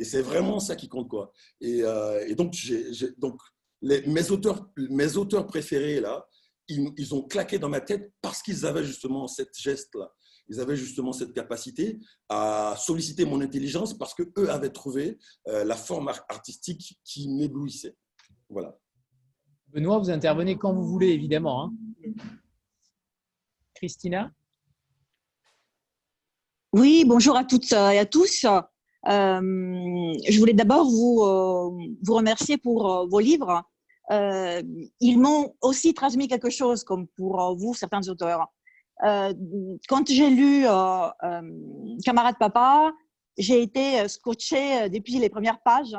Et 0.00 0.04
c'est 0.04 0.22
vraiment 0.22 0.60
ça 0.60 0.76
qui 0.76 0.88
compte. 0.88 1.08
Quoi. 1.08 1.30
Et, 1.60 1.82
euh, 1.82 2.34
donc, 2.34 2.56
donc 3.18 3.38
les, 3.82 4.00
mes, 4.06 4.30
auteurs, 4.30 4.66
mes 4.78 5.18
auteurs 5.18 5.46
préférés, 5.46 6.00
là, 6.00 6.26
ils, 6.68 7.14
ont 7.14 7.22
claqué 7.22 7.58
dans 7.58 7.68
ma 7.68 7.82
tête 7.82 8.10
parce 8.22 8.42
qu'ils 8.42 8.64
avaient 8.64 8.84
justement 8.84 9.28
cette 9.28 9.56
geste-là. 9.58 10.10
Ils 10.48 10.58
avaient 10.58 10.74
justement 10.74 11.12
cette 11.12 11.34
capacité 11.34 11.98
à 12.30 12.76
solliciter 12.78 13.26
mon 13.26 13.42
intelligence 13.42 13.96
parce 13.96 14.14
qu'eux 14.14 14.48
avaient 14.48 14.70
trouvé 14.70 15.18
euh, 15.48 15.64
la 15.64 15.76
forme 15.76 16.08
artistique 16.08 16.98
qui 17.04 17.28
m'éblouissait. 17.28 17.94
Voilà. 18.48 18.78
Benoît, 19.68 19.98
vous 19.98 20.10
intervenez 20.10 20.56
quand 20.56 20.72
vous 20.72 20.86
voulez, 20.86 21.08
évidemment. 21.08 21.64
Hein. 21.64 21.74
Christina? 23.74 24.32
Oui, 26.72 27.04
bonjour 27.06 27.36
à 27.36 27.44
toutes 27.44 27.70
et 27.72 27.98
à 27.98 28.06
tous. 28.06 28.46
Euh, 29.08 30.12
je 30.28 30.38
voulais 30.38 30.52
d'abord 30.52 30.84
vous, 30.84 31.22
euh, 31.22 31.70
vous 32.02 32.14
remercier 32.14 32.58
pour 32.58 32.92
euh, 32.92 33.06
vos 33.06 33.20
livres. 33.20 33.62
ils 35.00 35.18
m'ont 35.18 35.54
aussi 35.62 35.94
transmis 35.94 36.28
quelque 36.28 36.50
chose, 36.50 36.84
comme 36.84 37.06
pour 37.16 37.56
vous, 37.56 37.74
certains 37.74 38.06
auteurs. 38.08 38.48
quand 39.88 40.04
j'ai 40.08 40.30
lu 40.30 40.64
Camarade 42.04 42.36
Papa, 42.38 42.92
j'ai 43.38 43.62
été 43.62 44.08
scotché 44.08 44.90
depuis 44.90 45.18
les 45.20 45.30
premières 45.30 45.60
pages 45.62 45.96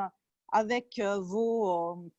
avec 0.52 1.02
vos 1.20 2.12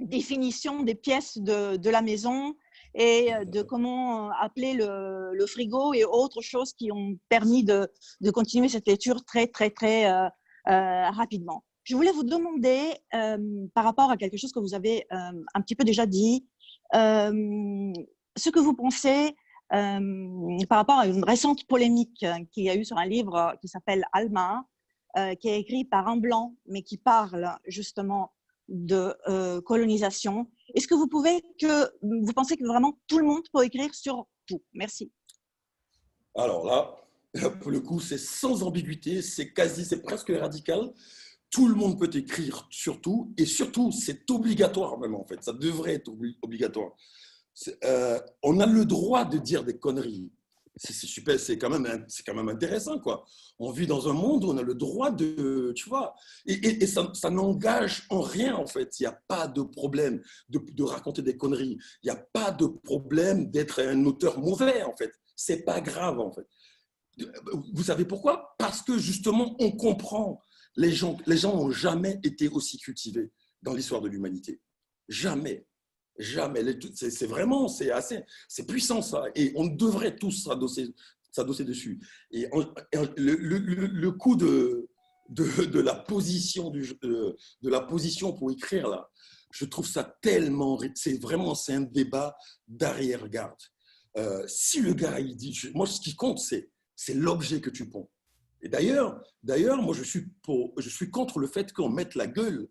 définitions 0.00 0.82
des 0.82 0.96
pièces 0.96 1.38
de, 1.38 1.76
de 1.76 1.90
la 1.90 2.02
maison, 2.02 2.56
et 2.94 3.32
euh, 3.34 3.44
de 3.44 3.62
comment 3.62 4.28
euh, 4.28 4.32
appeler 4.40 4.74
le, 4.74 5.32
le, 5.34 5.46
frigo 5.46 5.94
et 5.94 6.04
autres 6.04 6.42
choses 6.42 6.72
qui 6.72 6.90
ont 6.92 7.16
permis 7.28 7.64
de, 7.64 7.88
de 8.20 8.30
continuer 8.30 8.68
cette 8.68 8.88
lecture 8.88 9.24
très, 9.24 9.46
très, 9.46 9.70
très 9.70 10.10
euh, 10.10 10.28
rapidement. 10.66 11.64
Je 11.84 11.96
voulais 11.96 12.12
vous 12.12 12.24
demander, 12.24 12.92
par 13.74 13.84
rapport 13.84 14.10
à 14.10 14.16
quelque 14.16 14.36
chose 14.36 14.52
que 14.52 14.60
vous 14.60 14.74
avez 14.74 15.06
un 15.10 15.60
petit 15.62 15.74
peu 15.74 15.82
déjà 15.82 16.06
dit, 16.06 16.46
ce 16.92 18.50
que 18.52 18.60
vous 18.60 18.74
pensez 18.74 19.34
par 19.70 20.78
rapport 20.78 20.98
à 20.98 21.06
une 21.06 21.24
récente 21.24 21.66
polémique 21.66 22.24
qu'il 22.52 22.64
y 22.64 22.70
a 22.70 22.76
eu 22.76 22.84
sur 22.84 22.98
un 22.98 23.06
livre 23.06 23.56
qui 23.60 23.66
s'appelle 23.66 24.04
Alma, 24.12 24.66
qui 25.40 25.48
est 25.48 25.58
écrit 25.58 25.84
par 25.84 26.06
un 26.06 26.18
blanc, 26.18 26.54
mais 26.66 26.82
qui 26.82 26.98
parle 26.98 27.56
justement 27.66 28.30
de 28.70 29.60
colonisation 29.60 30.46
est-ce 30.74 30.86
que 30.86 30.94
vous 30.94 31.08
pouvez 31.08 31.42
que 31.60 31.90
vous 32.02 32.32
pensez 32.32 32.56
que 32.56 32.64
vraiment 32.64 32.98
tout 33.06 33.18
le 33.18 33.24
monde 33.24 33.42
peut 33.52 33.64
écrire 33.64 33.94
sur 33.94 34.26
tout? 34.46 34.62
Merci. 34.72 35.10
Alors 36.34 36.64
là, 36.64 36.96
pour 37.60 37.70
le 37.70 37.80
coup, 37.80 38.00
c'est 38.00 38.18
sans 38.18 38.62
ambiguïté, 38.62 39.22
c'est 39.22 39.52
quasi, 39.52 39.84
c'est 39.84 40.02
presque 40.02 40.30
radical. 40.30 40.92
Tout 41.50 41.66
le 41.66 41.74
monde 41.74 41.98
peut 41.98 42.10
écrire 42.16 42.68
sur 42.70 43.00
tout, 43.00 43.34
et 43.36 43.44
surtout, 43.44 43.90
c'est 43.90 44.30
obligatoire 44.30 44.98
même 44.98 45.16
en 45.16 45.24
fait. 45.24 45.42
Ça 45.42 45.52
devrait 45.52 45.94
être 45.94 46.10
obligatoire. 46.42 46.92
Euh, 47.84 48.20
on 48.42 48.60
a 48.60 48.66
le 48.66 48.84
droit 48.84 49.24
de 49.24 49.38
dire 49.38 49.64
des 49.64 49.76
conneries 49.76 50.30
c'est 50.82 51.58
quand 51.58 51.70
même 51.70 52.48
intéressant 52.48 52.98
quoi. 52.98 53.24
On 53.58 53.70
vit 53.70 53.86
dans 53.86 54.08
un 54.08 54.14
monde 54.14 54.44
où 54.44 54.48
on 54.48 54.56
a 54.56 54.62
le 54.62 54.74
droit 54.74 55.10
de, 55.10 55.72
tu 55.76 55.88
vois, 55.88 56.14
et, 56.46 56.86
ça, 56.86 57.30
n'engage 57.30 58.06
en 58.08 58.22
rien 58.22 58.56
en 58.56 58.66
fait. 58.66 58.98
Il 58.98 59.02
n'y 59.02 59.06
a 59.06 59.20
pas 59.28 59.46
de 59.46 59.62
problème 59.62 60.22
de, 60.48 60.82
raconter 60.82 61.22
des 61.22 61.36
conneries. 61.36 61.78
Il 62.02 62.06
n'y 62.06 62.10
a 62.10 62.16
pas 62.32 62.50
de 62.50 62.66
problème 62.66 63.50
d'être 63.50 63.80
un 63.80 64.04
auteur 64.06 64.38
mauvais 64.38 64.82
en 64.82 64.96
fait. 64.96 65.12
C'est 65.36 65.64
pas 65.64 65.80
grave 65.80 66.18
en 66.18 66.32
fait. 66.32 66.46
Vous 67.74 67.84
savez 67.84 68.06
pourquoi? 68.06 68.54
Parce 68.58 68.80
que 68.80 68.98
justement, 68.98 69.56
on 69.58 69.72
comprend. 69.72 70.40
Les 70.76 70.92
gens, 70.92 71.18
les 71.26 71.36
gens 71.36 71.56
n'ont 71.56 71.72
jamais 71.72 72.20
été 72.22 72.48
aussi 72.48 72.78
cultivés 72.78 73.32
dans 73.60 73.74
l'histoire 73.74 74.00
de 74.00 74.08
l'humanité. 74.08 74.60
Jamais. 75.08 75.66
Jamais. 76.20 76.62
C'est 76.94 77.26
vraiment, 77.26 77.66
c'est 77.68 77.90
assez, 77.90 78.22
c'est 78.48 78.66
puissant 78.66 79.02
ça. 79.02 79.24
Et 79.34 79.52
on 79.56 79.66
devrait 79.66 80.16
tous 80.16 80.44
s'adosser 80.44 81.64
dessus. 81.64 82.00
Et 82.30 82.46
le, 83.16 83.58
le, 83.86 84.12
coup 84.12 84.36
de, 84.36 84.88
de, 85.30 85.80
la 85.80 85.94
position 85.94 86.70
du, 86.70 86.92
de, 87.02 87.36
la 87.62 87.80
position 87.80 88.32
pour 88.32 88.50
écrire 88.50 88.88
là, 88.88 89.08
je 89.50 89.64
trouve 89.64 89.86
ça 89.86 90.16
tellement, 90.20 90.78
c'est 90.94 91.20
vraiment, 91.20 91.54
c'est 91.54 91.74
un 91.74 91.80
débat 91.80 92.36
d'arrière-garde. 92.68 93.58
Euh, 94.16 94.44
si 94.46 94.80
le 94.80 94.92
gars 94.92 95.20
il 95.20 95.36
dit, 95.36 95.56
moi 95.72 95.86
ce 95.86 96.00
qui 96.00 96.16
compte 96.16 96.40
c'est 96.40 96.68
c'est 96.96 97.14
l'objet 97.14 97.60
que 97.60 97.70
tu 97.70 97.88
prends. 97.88 98.10
Et 98.62 98.68
d'ailleurs, 98.68 99.22
d'ailleurs, 99.42 99.80
moi, 99.80 99.94
je 99.94 100.02
suis, 100.02 100.26
pour, 100.42 100.72
je 100.78 100.88
suis 100.88 101.10
contre 101.10 101.38
le 101.38 101.46
fait 101.46 101.72
qu'on 101.72 101.88
mette 101.88 102.14
la 102.14 102.26
gueule. 102.26 102.68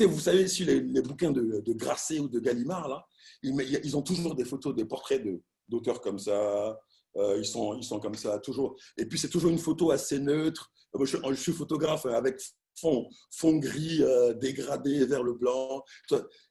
Vous 0.00 0.20
savez, 0.20 0.46
si 0.46 0.64
les, 0.64 0.80
bouquins 1.02 1.32
de, 1.32 1.60
de, 1.60 1.72
Grasset 1.72 2.20
ou 2.20 2.28
de 2.28 2.38
Gallimard, 2.38 2.88
là, 2.88 3.04
ils, 3.42 3.96
ont 3.96 4.02
toujours 4.02 4.34
des 4.34 4.44
photos, 4.44 4.74
des 4.74 4.84
portraits 4.84 5.22
d'auteurs 5.68 6.00
comme 6.00 6.18
ça. 6.18 6.78
Euh, 7.16 7.36
ils, 7.38 7.44
sont, 7.44 7.76
ils 7.76 7.84
sont 7.84 8.00
comme 8.00 8.14
ça, 8.14 8.38
toujours. 8.38 8.76
Et 8.96 9.06
puis, 9.06 9.18
c'est 9.18 9.28
toujours 9.28 9.50
une 9.50 9.58
photo 9.58 9.90
assez 9.90 10.18
neutre. 10.18 10.70
Moi, 10.94 11.06
je, 11.06 11.34
suis 11.34 11.52
photographe 11.52 12.06
avec 12.06 12.40
fond, 12.80 13.08
fond 13.30 13.56
gris 13.56 14.02
euh, 14.02 14.32
dégradé 14.34 15.04
vers 15.06 15.22
le 15.22 15.34
blanc. 15.34 15.82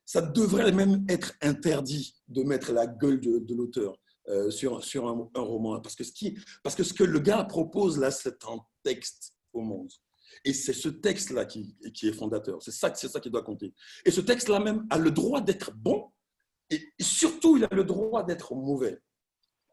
Ça 0.06 0.22
devrait 0.22 0.72
même 0.72 1.06
être 1.08 1.34
interdit 1.42 2.14
de 2.28 2.44
mettre 2.44 2.74
la 2.74 2.88
gueule 2.88 3.22
de, 3.22 3.40
de 3.40 3.56
l'auteur. 3.56 3.96
Euh, 4.30 4.52
sur, 4.52 4.84
sur 4.84 5.08
un, 5.08 5.42
roman. 5.42 5.82
Parce 5.82 5.96
que, 5.96 6.04
ce 6.04 6.12
qui, 6.12 6.38
parce 6.64 6.76
que 6.76 6.84
ce 6.84 6.94
que 6.94 7.04
le 7.04 7.18
gars 7.18 7.44
propose 7.44 7.98
là, 7.98 8.12
c'est 8.12 8.46
un 8.46 8.60
texte 8.84 9.34
au 9.54 9.62
monde. 9.62 9.91
Et 10.46 10.54
c'est 10.54 10.74
ce 10.74 10.89
texte-là 10.89 11.46
qui, 11.46 11.76
qui, 11.94 12.08
est 12.08 12.13
fondateur. 12.13 12.62
C'est 12.62 12.72
ça, 12.72 12.94
ça 12.94 13.20
qui 13.20 13.30
doit 13.30 13.44
compter. 13.44 13.74
Et 14.06 14.12
ce 14.12 14.22
texte-là 14.22 14.60
même 14.60 14.88
a 14.89 14.98
le 14.98 15.12
droit 15.12 15.41
d'être 15.41 15.72
bon, 15.76 16.12
et 16.72 17.04
surtout, 17.04 17.58
il 17.58 17.65
a 17.65 17.70
le 17.72 17.84
droit 17.84 18.24
d'être 18.24 18.56
mauvais. 18.56 18.98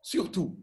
Surtout. 0.03 0.59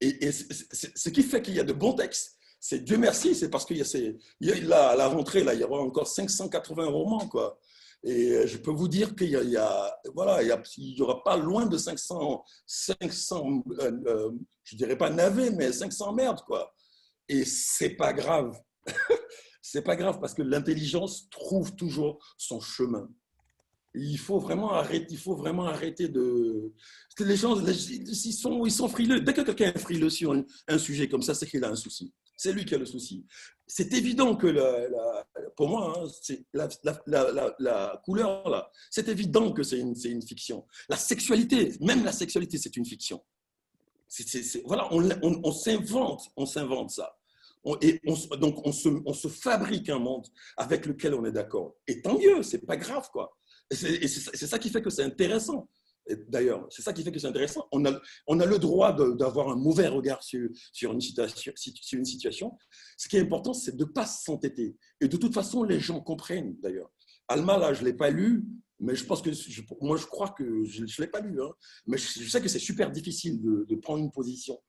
Et, 0.00 0.32
ce 0.32 1.08
qui 1.10 1.22
fait 1.22 1.42
qu'il 1.42 1.54
y 1.54 1.60
a 1.60 1.64
de 1.64 1.72
bons 1.72 1.92
textes, 1.92 2.36
c'est 2.60 2.80
Dieu 2.80 2.96
merci, 2.96 3.34
c'est 3.34 3.50
parce 3.50 3.64
qu'il 3.64 3.76
y 3.76 3.82
a, 3.82 3.84
ces, 3.84 4.16
il 4.40 4.48
y 4.48 4.72
a 4.72 4.88
à 4.88 4.96
la 4.96 5.06
rentrée, 5.06 5.44
là, 5.44 5.54
il 5.54 5.60
y 5.60 5.64
aura 5.64 5.80
encore 5.80 6.08
580 6.08 6.86
romans. 6.86 7.28
Quoi. 7.28 7.58
Et 8.02 8.46
je 8.46 8.56
peux 8.58 8.70
vous 8.70 8.88
dire 8.88 9.14
qu'il 9.14 9.28
y, 9.28 9.56
a, 9.56 10.00
voilà, 10.14 10.42
il 10.42 10.96
y, 10.96 11.02
aura 11.02 11.22
pas 11.22 11.36
loin 11.36 11.66
de 11.66 11.76
500, 11.76 12.44
500 12.66 13.64
euh, 13.80 13.92
euh, 14.06 14.30
je 14.64 14.76
dirais 14.76 14.96
pas 14.96 15.10
navets, 15.10 15.50
mais 15.50 15.72
500 15.72 16.12
merdes, 16.14 16.40
quoi. 16.46 16.72
Et 17.28 17.44
c'est 17.44 17.90
pas 17.90 18.12
grave. 18.12 18.58
c'est 19.62 19.82
pas 19.82 19.96
grave 19.96 20.18
parce 20.20 20.34
que 20.34 20.42
l'intelligence 20.42 21.28
trouve 21.30 21.74
toujours 21.76 22.18
son 22.36 22.60
chemin. 22.60 23.08
Il 23.94 24.18
faut 24.18 24.38
vraiment 24.38 24.72
arrêter, 24.72 25.06
il 25.10 25.18
faut 25.18 25.34
vraiment 25.34 25.66
arrêter 25.66 26.08
de. 26.08 26.72
Les 27.18 27.36
gens, 27.36 27.58
ils, 27.58 28.32
sont, 28.32 28.64
ils 28.64 28.72
sont 28.72 28.88
frileux. 28.88 29.20
Dès 29.20 29.34
que 29.34 29.40
quelqu'un 29.40 29.72
est 29.72 29.78
frileux 29.78 30.10
sur 30.10 30.34
un, 30.68 30.78
sujet 30.78 31.08
comme 31.08 31.22
ça, 31.22 31.34
c'est 31.34 31.46
qu'il 31.46 31.64
a 31.64 31.68
un 31.68 31.74
souci. 31.74 32.12
C'est 32.36 32.52
lui 32.52 32.64
qui 32.64 32.74
a 32.74 32.78
le 32.78 32.86
souci. 32.86 33.26
C'est 33.66 33.92
évident 33.94 34.36
que, 34.36 34.46
la, 34.46 35.26
pour 35.56 35.68
moi, 35.68 35.94
hein, 35.98 36.08
c'est 36.22 36.46
la, 36.52 36.68
la, 37.58 38.00
couleur, 38.04 38.48
là, 38.48 38.70
c'est 38.90 39.08
évident 39.08 39.52
que 39.52 39.64
c'est 39.64 39.80
une, 39.80 39.94
une, 40.04 40.22
fiction. 40.22 40.64
La 40.88 40.96
sexualité, 40.96 41.72
même 41.80 42.04
la 42.04 42.12
sexualité, 42.12 42.58
c'est 42.58 42.76
une 42.76 42.86
fiction. 42.86 43.20
Voilà, 44.64 44.88
on, 44.92 45.52
s'invente, 45.52 46.28
on 46.36 46.46
s'invente 46.46 46.90
ça. 46.90 47.16
et 47.82 48.00
on, 48.06 48.36
donc, 48.36 48.66
on 48.66 48.72
se, 48.72 49.28
fabrique 49.28 49.88
un 49.88 49.98
monde 49.98 50.26
avec 50.56 50.86
lequel 50.86 51.14
on 51.14 51.24
est 51.24 51.32
d'accord. 51.32 51.76
Et 51.86 52.00
tant 52.02 52.18
mieux, 52.18 52.42
c'est 52.42 52.64
pas 52.66 52.76
grave, 52.76 53.08
quoi. 53.10 53.36
Et 53.70 53.74
c'est 53.76 54.46
ça 54.46 54.58
qui 54.58 54.70
fait 54.70 54.82
que 54.82 54.90
c'est 54.90 55.02
intéressant. 55.02 55.68
D'ailleurs, 56.28 56.66
c'est 56.70 56.80
ça 56.80 56.92
qui 56.92 57.02
fait 57.02 57.12
que 57.12 57.18
c'est 57.18 57.26
intéressant. 57.26 57.68
On 57.70 57.84
a, 57.84 58.46
le 58.46 58.58
droit 58.58 58.96
d'avoir 59.14 59.50
un 59.50 59.56
mauvais 59.56 59.88
regard 59.88 60.22
sur, 60.22 60.48
sur, 60.72 60.92
une 60.92 61.00
situation, 61.00 61.52
sur 61.54 61.98
une 61.98 62.04
situation. 62.04 62.56
Ce 62.96 63.08
qui 63.08 63.16
est 63.18 63.20
important, 63.20 63.52
c'est 63.52 63.76
de 63.76 63.84
ne 63.84 63.90
pas 63.90 64.06
s'entêter. 64.06 64.76
Et 65.00 65.08
de 65.08 65.16
toute 65.16 65.34
façon, 65.34 65.64
les 65.64 65.80
gens 65.80 66.00
comprennent, 66.00 66.56
d'ailleurs. 66.62 66.90
Alma, 67.28 67.58
là, 67.58 67.74
je 67.74 67.82
ne 67.82 67.86
l'ai 67.86 67.92
pas 67.92 68.08
lu, 68.08 68.46
mais 68.80 68.94
je 68.94 69.04
pense 69.04 69.22
que, 69.22 69.30
moi, 69.84 69.96
je 69.96 70.06
crois 70.06 70.30
que 70.30 70.64
je 70.64 70.82
ne 70.82 71.00
l'ai 71.00 71.06
pas 71.08 71.20
lu. 71.20 71.42
Hein. 71.42 71.50
mais 71.86 71.98
je, 71.98 72.28
sais 72.28 72.40
que 72.40 72.48
c'est 72.48 72.58
super 72.58 72.90
difficile 72.90 73.40
de, 73.40 73.74
prendre 73.76 74.02
une 74.02 74.12
position, 74.12 74.60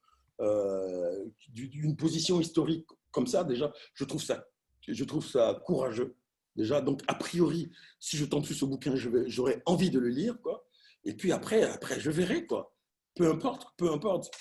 euh, 0.42 1.26
une 1.56 1.96
position 1.96 2.42
historique 2.42 2.88
comme 3.12 3.28
ça, 3.28 3.44
déjà. 3.44 3.72
Je 3.94 4.04
trouve 4.06 4.22
ça, 4.22 4.46
je 4.88 5.04
trouve 5.04 5.26
ça 5.26 5.62
courageux 5.66 6.16
déjà. 6.56 6.82
Donc, 6.82 7.02
a 7.08 7.16
priori, 7.16 7.72
si 8.00 8.18
je 8.18 8.26
tente 8.26 8.46
sur 8.46 8.56
ce 8.56 8.66
bouquin, 8.66 8.96
j'aurais 8.96 9.62
envie 9.66 9.90
de 9.90 10.00
le 10.00 10.10
lire, 10.10 10.40
quoi. 10.42 10.66
Et 11.04 11.14
puis 11.14 11.32
après, 11.32 11.64
après, 11.64 12.00
je 12.00 12.12
verrai, 12.12 12.46
quoi. 12.46 12.76
Peu 13.16 13.30
importe, 13.30 13.68
peu 13.78 13.92
importe. 13.92 14.32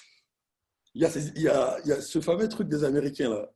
Il 0.94 1.02
y 1.02 1.48
a, 1.48 2.00
ce 2.00 2.20
fameux 2.20 2.48
truc 2.48 2.68
des 2.68 2.84
Américains, 2.84 3.46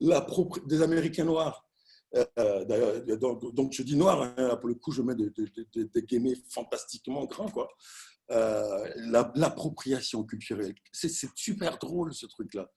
là, 0.00 0.26
des 0.66 0.82
Américains 0.82 1.24
noirs. 1.24 1.67
Euh, 2.16 2.64
d'ailleurs, 2.64 3.36
donc, 3.52 3.72
je 3.72 3.82
dis 3.82 3.96
noir, 3.96 4.34
hein, 4.36 4.56
pour 4.56 4.68
le 4.68 4.74
coup, 4.74 4.92
je 4.92 5.02
mets 5.02 5.14
des, 5.14 5.30
des, 5.30 6.42
fantastiquement 6.48 7.24
grands, 7.26 7.50
quoi. 7.50 7.68
Euh, 8.30 8.88
l'appropriation 9.34 10.22
culturelle. 10.24 10.74
C'est 10.92 11.10
super 11.34 11.78
drôle, 11.78 12.14
ce 12.14 12.26
truc-là. 12.26 12.70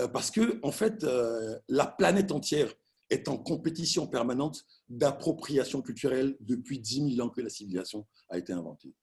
Euh, 0.00 0.08
parce 0.08 0.30
que, 0.30 0.58
en 0.62 0.72
fait, 0.72 1.04
la 1.68 1.86
planète 1.86 2.32
entière 2.32 2.72
est 3.10 3.28
en 3.28 3.36
compétition 3.36 4.06
permanente 4.06 4.64
d'appropriation 4.88 5.82
culturelle 5.82 6.36
depuis 6.40 6.78
10 6.78 7.16
000 7.16 7.26
ans 7.26 7.30
que 7.30 7.42
la 7.42 7.50
civilisation 7.50 8.06
a 8.30 8.38
été 8.38 8.52
inventée. 8.52 8.94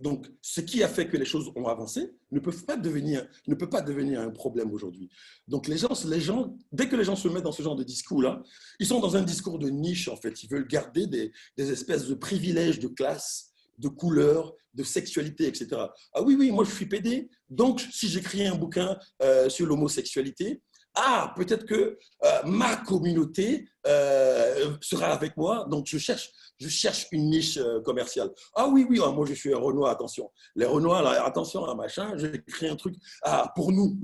Donc, 0.00 0.26
ce 0.40 0.60
qui 0.60 0.82
a 0.82 0.88
fait 0.88 1.08
que 1.08 1.16
les 1.16 1.24
choses 1.24 1.52
ont 1.54 1.66
avancé 1.66 2.12
ne, 2.30 2.40
pas 2.40 2.76
devenir, 2.76 3.26
ne 3.46 3.54
peut 3.54 3.68
pas 3.68 3.80
devenir 3.80 4.20
un 4.20 4.30
problème 4.30 4.72
aujourd'hui. 4.72 5.08
Donc, 5.46 5.68
les 5.68 5.76
gens, 5.76 6.56
dès 6.72 6.88
que 6.88 6.96
les 6.96 7.04
gens 7.04 7.16
se 7.16 7.28
mettent 7.28 7.44
dans 7.44 7.52
ce 7.52 7.62
genre 7.62 7.76
de 7.76 7.84
discours-là, 7.84 8.42
ils 8.80 8.86
sont 8.86 9.00
dans 9.00 9.16
un 9.16 9.22
discours 9.22 9.58
de 9.58 9.68
niche, 9.70 10.08
en 10.08 10.16
fait. 10.16 10.42
Ils 10.42 10.50
veulent 10.50 10.66
garder 10.66 11.06
des, 11.06 11.32
espèces 11.56 12.06
de 12.06 12.14
privilèges 12.14 12.80
de 12.80 12.88
classe, 12.88 13.52
de 13.78 13.88
couleur, 13.88 14.54
de 14.74 14.82
sexualité, 14.82 15.46
etc. 15.46 15.68
Ah 16.12 16.22
oui, 16.22 16.34
oui, 16.38 16.50
moi 16.50 16.64
je 16.64 16.70
suis 16.70 16.86
pédé, 16.86 17.28
donc 17.50 17.80
si 17.92 18.08
j'écris 18.08 18.46
un 18.46 18.54
bouquin 18.54 18.96
euh, 19.22 19.50
sur 19.50 19.66
l'homosexualité, 19.66 20.62
ah, 20.94 21.32
peut-être 21.36 21.64
que 21.64 21.98
euh, 22.24 22.42
ma 22.44 22.76
communauté 22.76 23.66
euh, 23.86 24.76
sera 24.80 25.06
avec 25.06 25.36
moi, 25.36 25.66
donc 25.70 25.86
je 25.86 25.96
cherche, 25.96 26.30
je 26.58 26.68
une 27.12 27.30
niche 27.30 27.56
euh, 27.56 27.80
commerciale. 27.80 28.30
Ah 28.54 28.68
oui, 28.68 28.86
oui, 28.88 29.00
ah, 29.02 29.10
moi 29.10 29.24
je 29.26 29.32
suis 29.32 29.54
un 29.54 29.58
Renoir, 29.58 29.90
attention. 29.90 30.30
Les 30.54 30.66
Renoirs, 30.66 31.06
attention, 31.24 31.64
à 31.64 31.74
machin, 31.74 32.12
j'ai 32.16 32.42
créé 32.44 32.68
un 32.68 32.76
truc. 32.76 32.94
Ah, 33.22 33.50
pour 33.54 33.72
nous, 33.72 33.98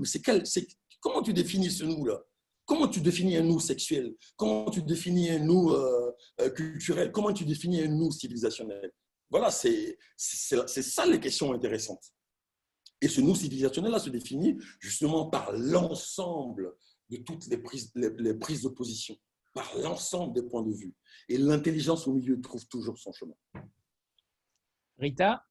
comment 0.99 1.21
tu 1.21 1.33
définis 1.33 1.69
ce 1.69 1.83
nous-là 1.83 2.19
Comment 2.65 2.87
tu 2.87 3.01
définis 3.01 3.37
un 3.37 3.43
nous 3.43 3.59
sexuel? 3.59 4.13
Comment 4.35 4.69
tu 4.69 4.83
définis 4.83 5.31
un 5.31 5.39
nous 5.39 5.75
culturel? 6.55 7.11
Comment 7.11 7.33
tu 7.33 7.43
définis 7.43 7.81
un 7.81 7.87
nous 7.87 8.11
civilisationnel? 8.11 8.91
Voilà, 9.31 9.49
c'est, 9.49 9.97
c'est, 10.15 10.67
c'est 10.67 10.83
ça 10.83 11.05
les 11.05 11.19
questions 11.19 11.51
intéressantes. 11.51 12.03
Et 13.01 13.07
ce 13.07 13.21
nous 13.21 13.35
civilisationnel-là 13.35 13.99
se 13.99 14.09
définit 14.09 14.57
justement 14.79 15.29
par 15.29 15.51
l'ensemble 15.53 16.73
de 17.09 17.17
toutes 17.17 17.47
les 17.47 17.57
prises, 17.57 17.91
les, 17.95 18.33
prises 18.33 18.63
de 18.63 18.69
position, 18.69 19.15
par 19.53 19.71
l'ensemble 19.77 20.33
des 20.33 20.43
points 20.43 20.63
de 20.63 20.73
vue. 20.73 20.93
Et 21.27 21.37
l'intelligence 21.37 22.07
au 22.07 22.13
milieu 22.13 22.39
trouve 22.41 22.67
toujours 22.67 22.97
son 22.97 23.11
chemin. 23.11 23.35
Rita? 24.97 25.43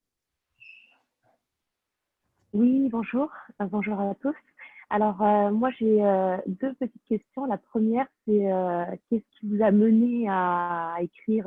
Oui, 2.53 2.89
bonjour. 2.91 3.31
Euh, 3.61 3.67
bonjour 3.67 4.01
à 4.01 4.15
tous. 4.17 4.35
Alors, 4.91 5.23
euh, 5.23 5.51
moi, 5.51 5.71
j'ai 5.79 6.03
euh, 6.03 6.39
deux 6.47 6.73
petites 6.75 7.05
questions. 7.07 7.45
La 7.45 7.59
première, 7.59 8.07
c'est 8.27 8.47
qu'est-ce 9.09 9.39
qui 9.39 9.47
vous 9.49 9.63
a 9.63 9.71
mené 9.71 10.27
à 10.31 10.97
écrire 11.01 11.45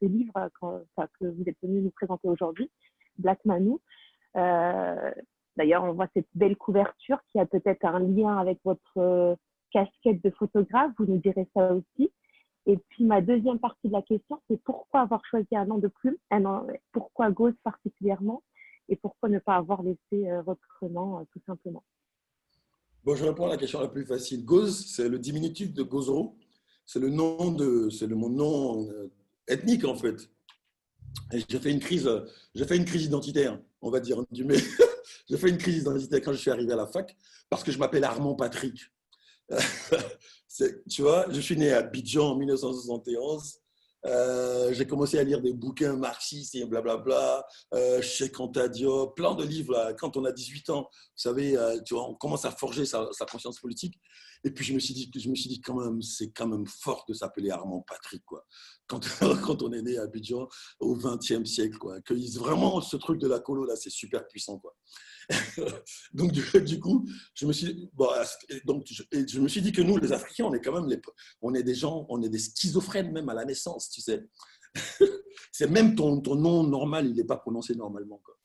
ce 0.00 0.06
livre 0.06 0.50
que 1.20 1.26
vous 1.26 1.44
êtes 1.46 1.58
venu 1.62 1.82
nous 1.82 1.90
présenter 1.90 2.28
aujourd'hui, 2.28 2.70
Black 3.18 3.44
Manu? 3.44 3.76
D'ailleurs, 5.58 5.82
on 5.82 5.92
voit 5.92 6.06
cette 6.14 6.28
belle 6.36 6.56
couverture 6.56 7.18
qui 7.32 7.40
a 7.40 7.44
peut-être 7.44 7.84
un 7.84 7.98
lien 7.98 8.38
avec 8.38 8.60
votre 8.64 8.96
euh, 8.96 9.34
casquette 9.72 10.22
de 10.22 10.30
photographe. 10.30 10.92
Vous 10.96 11.06
nous 11.06 11.18
direz 11.18 11.48
ça 11.52 11.74
aussi. 11.74 12.12
Et 12.66 12.76
puis, 12.76 13.04
ma 13.04 13.20
deuxième 13.20 13.58
partie 13.58 13.88
de 13.88 13.92
la 13.92 14.02
question, 14.02 14.40
c'est 14.48 14.62
pourquoi 14.62 15.00
avoir 15.00 15.20
choisi 15.28 15.56
un 15.56 15.64
nom 15.64 15.78
de 15.78 15.88
plume? 15.88 16.14
Un 16.30 16.40
nom, 16.40 16.66
Pourquoi 16.92 17.32
Gauze 17.32 17.56
particulièrement? 17.64 18.44
Et 18.88 18.94
pourquoi 18.94 19.28
ne 19.28 19.40
pas 19.40 19.56
avoir 19.56 19.82
laissé 19.82 20.30
euh, 20.30 20.42
votre 20.42 20.88
nom, 20.88 21.18
euh, 21.18 21.22
tout 21.32 21.40
simplement? 21.44 21.82
Bon, 23.02 23.16
je 23.16 23.24
réponds 23.24 23.46
à 23.46 23.50
la 23.50 23.56
question 23.56 23.80
la 23.80 23.88
plus 23.88 24.04
facile. 24.04 24.44
Gauze, 24.44 24.86
c'est 24.86 25.08
le 25.08 25.18
diminutif 25.18 25.74
de 25.74 25.82
Gozoro. 25.82 26.36
C'est 26.86 27.00
le 27.00 27.10
nom 27.10 27.50
de, 27.50 27.90
c'est 27.90 28.06
le 28.06 28.14
mon 28.14 28.30
nom 28.30 28.88
ethnique 29.48 29.84
en 29.84 29.96
fait. 29.96 30.30
Et 31.32 31.40
j'ai 31.48 31.58
fait 31.58 31.70
une 31.70 31.80
crise, 31.80 32.08
j'ai 32.54 32.64
fait 32.64 32.76
une 32.76 32.84
crise 32.84 33.04
identitaire, 33.04 33.60
on 33.82 33.90
va 33.90 34.00
dire 34.00 34.24
du 34.30 34.44
mais 34.44 34.56
J'ai 35.28 35.36
fait 35.36 35.50
une 35.50 35.58
crise 35.58 35.78
d'identité 35.78 36.20
quand 36.20 36.32
je 36.32 36.38
suis 36.38 36.50
arrivé 36.50 36.72
à 36.72 36.76
la 36.76 36.86
fac 36.86 37.16
parce 37.50 37.62
que 37.62 37.72
je 37.72 37.78
m'appelle 37.78 38.04
Armand 38.04 38.34
Patrick. 38.34 38.80
tu 40.90 41.02
vois, 41.02 41.26
je 41.30 41.40
suis 41.40 41.56
né 41.56 41.72
à 41.72 41.78
Abidjan 41.78 42.32
en 42.32 42.36
1971. 42.36 43.60
Euh, 44.06 44.72
j'ai 44.72 44.86
commencé 44.86 45.18
à 45.18 45.24
lire 45.24 45.40
des 45.40 45.52
bouquins 45.52 45.96
marxistes 45.96 46.54
et 46.54 46.64
blablabla, 46.64 47.44
euh, 47.74 48.00
chez 48.00 48.30
Cantadio, 48.30 49.08
plein 49.08 49.34
de 49.34 49.44
livres. 49.44 49.94
Quand 49.98 50.16
on 50.16 50.24
a 50.24 50.32
18 50.32 50.70
ans, 50.70 50.82
vous 50.82 51.16
savez, 51.16 51.56
euh, 51.56 51.80
tu 51.84 51.94
vois, 51.94 52.08
on 52.08 52.14
commence 52.14 52.44
à 52.44 52.50
forger 52.50 52.86
sa, 52.86 53.08
conscience 53.30 53.58
politique. 53.58 53.98
Et 54.44 54.50
puis 54.50 54.64
je 54.64 54.74
me 54.74 54.78
suis 54.78 54.94
dit, 54.94 55.10
je 55.14 55.28
me 55.28 55.34
suis 55.34 55.48
dit 55.48 55.60
quand 55.60 55.74
même, 55.74 56.00
c'est 56.02 56.30
quand 56.30 56.46
même 56.46 56.66
fort 56.66 57.04
de 57.08 57.14
s'appeler 57.14 57.50
Armand 57.50 57.84
Patrick, 57.86 58.24
quoi. 58.24 58.46
Quand, 58.86 59.00
quand, 59.44 59.62
on 59.62 59.72
est 59.72 59.82
né 59.82 59.98
à 59.98 60.02
Abidjan 60.02 60.48
au 60.80 60.96
XXe 60.96 61.44
siècle, 61.44 61.78
quoi. 61.78 62.00
Que 62.02 62.14
vraiment 62.38 62.80
ce 62.80 62.96
truc 62.96 63.20
de 63.20 63.28
la 63.28 63.40
colo 63.40 63.64
là, 63.64 63.76
c'est 63.76 63.90
super 63.90 64.26
puissant, 64.28 64.58
quoi. 64.58 64.74
donc, 66.14 66.32
du, 66.32 66.80
coup, 66.80 67.06
je 67.34 67.46
me, 67.46 67.52
suis, 67.52 67.90
donc, 68.64 68.86
je, 68.90 69.40
me 69.40 69.48
suis 69.48 69.60
dit 69.60 69.72
que 69.72 69.82
nous, 69.82 69.98
les 69.98 70.12
Africains, 70.12 70.44
on 70.44 70.54
est 70.54 70.60
quand 70.60 70.72
même 70.72 70.88
les, 70.88 71.00
on 71.42 71.54
est 71.54 71.62
des 71.62 71.74
gens, 71.74 72.06
on 72.08 72.22
est 72.22 72.30
des 72.30 72.38
schizophrènes 72.38 73.12
même 73.12 73.28
à 73.28 73.34
la 73.34 73.44
naissance, 73.44 73.90
tu 73.90 74.00
sais. 74.00 74.26
c'est 75.52 75.68
même 75.68 75.94
ton, 75.94 76.20
ton, 76.20 76.34
nom 76.34 76.62
normal, 76.62 77.06
il 77.06 77.14
n'est 77.14 77.24
pas 77.24 77.36
prononcé 77.36 77.74
normalement. 77.74 78.20
Quoi. 78.24 78.37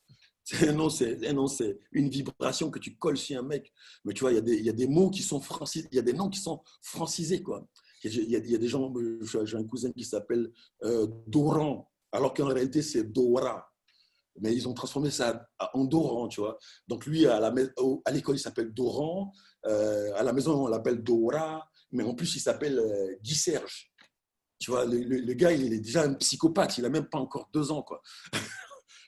Non, 0.73 0.89
c'est 0.89 1.79
une 1.91 2.09
vibration 2.09 2.69
que 2.69 2.79
tu 2.79 2.97
colles 2.97 3.17
sur 3.17 3.39
un 3.39 3.43
mec. 3.43 3.71
Mais 4.03 4.13
tu 4.13 4.21
vois, 4.21 4.31
il 4.31 4.35
y, 4.35 4.37
a 4.37 4.41
des, 4.41 4.59
y 4.59 4.69
a 4.69 4.73
des 4.73 4.87
mots 4.87 5.09
qui 5.09 5.23
sont 5.23 5.39
francisés, 5.39 5.87
il 5.91 5.95
y 5.95 5.99
a 5.99 6.03
des 6.03 6.13
noms 6.13 6.29
qui 6.29 6.39
sont 6.39 6.61
francisés. 6.81 7.41
Quoi. 7.41 7.65
Il, 8.03 8.29
y 8.29 8.35
a, 8.35 8.39
y 8.39 8.55
a 8.55 8.57
des 8.57 8.67
gens, 8.67 8.93
j'ai 9.45 9.57
un 9.57 9.63
cousin 9.63 9.91
qui 9.91 10.03
s'appelle 10.03 10.51
euh, 10.83 11.07
Doran, 11.27 11.89
alors 12.11 12.33
qu'en 12.33 12.47
réalité, 12.47 12.81
c'est 12.81 13.05
Dora 13.11 13.65
mais 14.39 14.53
ils 14.53 14.67
ont 14.67 14.73
transformé 14.73 15.11
ça 15.11 15.47
en 15.73 15.85
Doran, 15.85 16.27
tu 16.27 16.41
vois. 16.41 16.57
Donc 16.87 17.05
lui, 17.05 17.25
à 17.27 17.53
l'école, 18.11 18.35
il 18.35 18.39
s'appelle 18.39 18.73
Doran, 18.73 19.31
euh, 19.65 20.11
à 20.15 20.23
la 20.23 20.33
maison, 20.33 20.65
on 20.65 20.67
l'appelle 20.67 21.03
Dora, 21.03 21.69
mais 21.91 22.03
en 22.03 22.15
plus, 22.15 22.35
il 22.35 22.39
s'appelle 22.39 22.79
euh, 22.79 23.15
Guy 23.21 23.35
Serge. 23.35 23.91
Tu 24.59 24.71
vois, 24.71 24.85
le, 24.85 24.99
le, 24.99 25.33
gars, 25.33 25.51
il 25.51 25.73
est 25.73 25.79
déjà 25.79 26.03
un 26.03 26.13
psychopathe, 26.13 26.77
il 26.77 26.81
n'a 26.83 26.89
même 26.89 27.09
pas 27.09 27.19
encore 27.19 27.49
deux 27.53 27.71
ans, 27.71 27.83
quoi. 27.83 28.01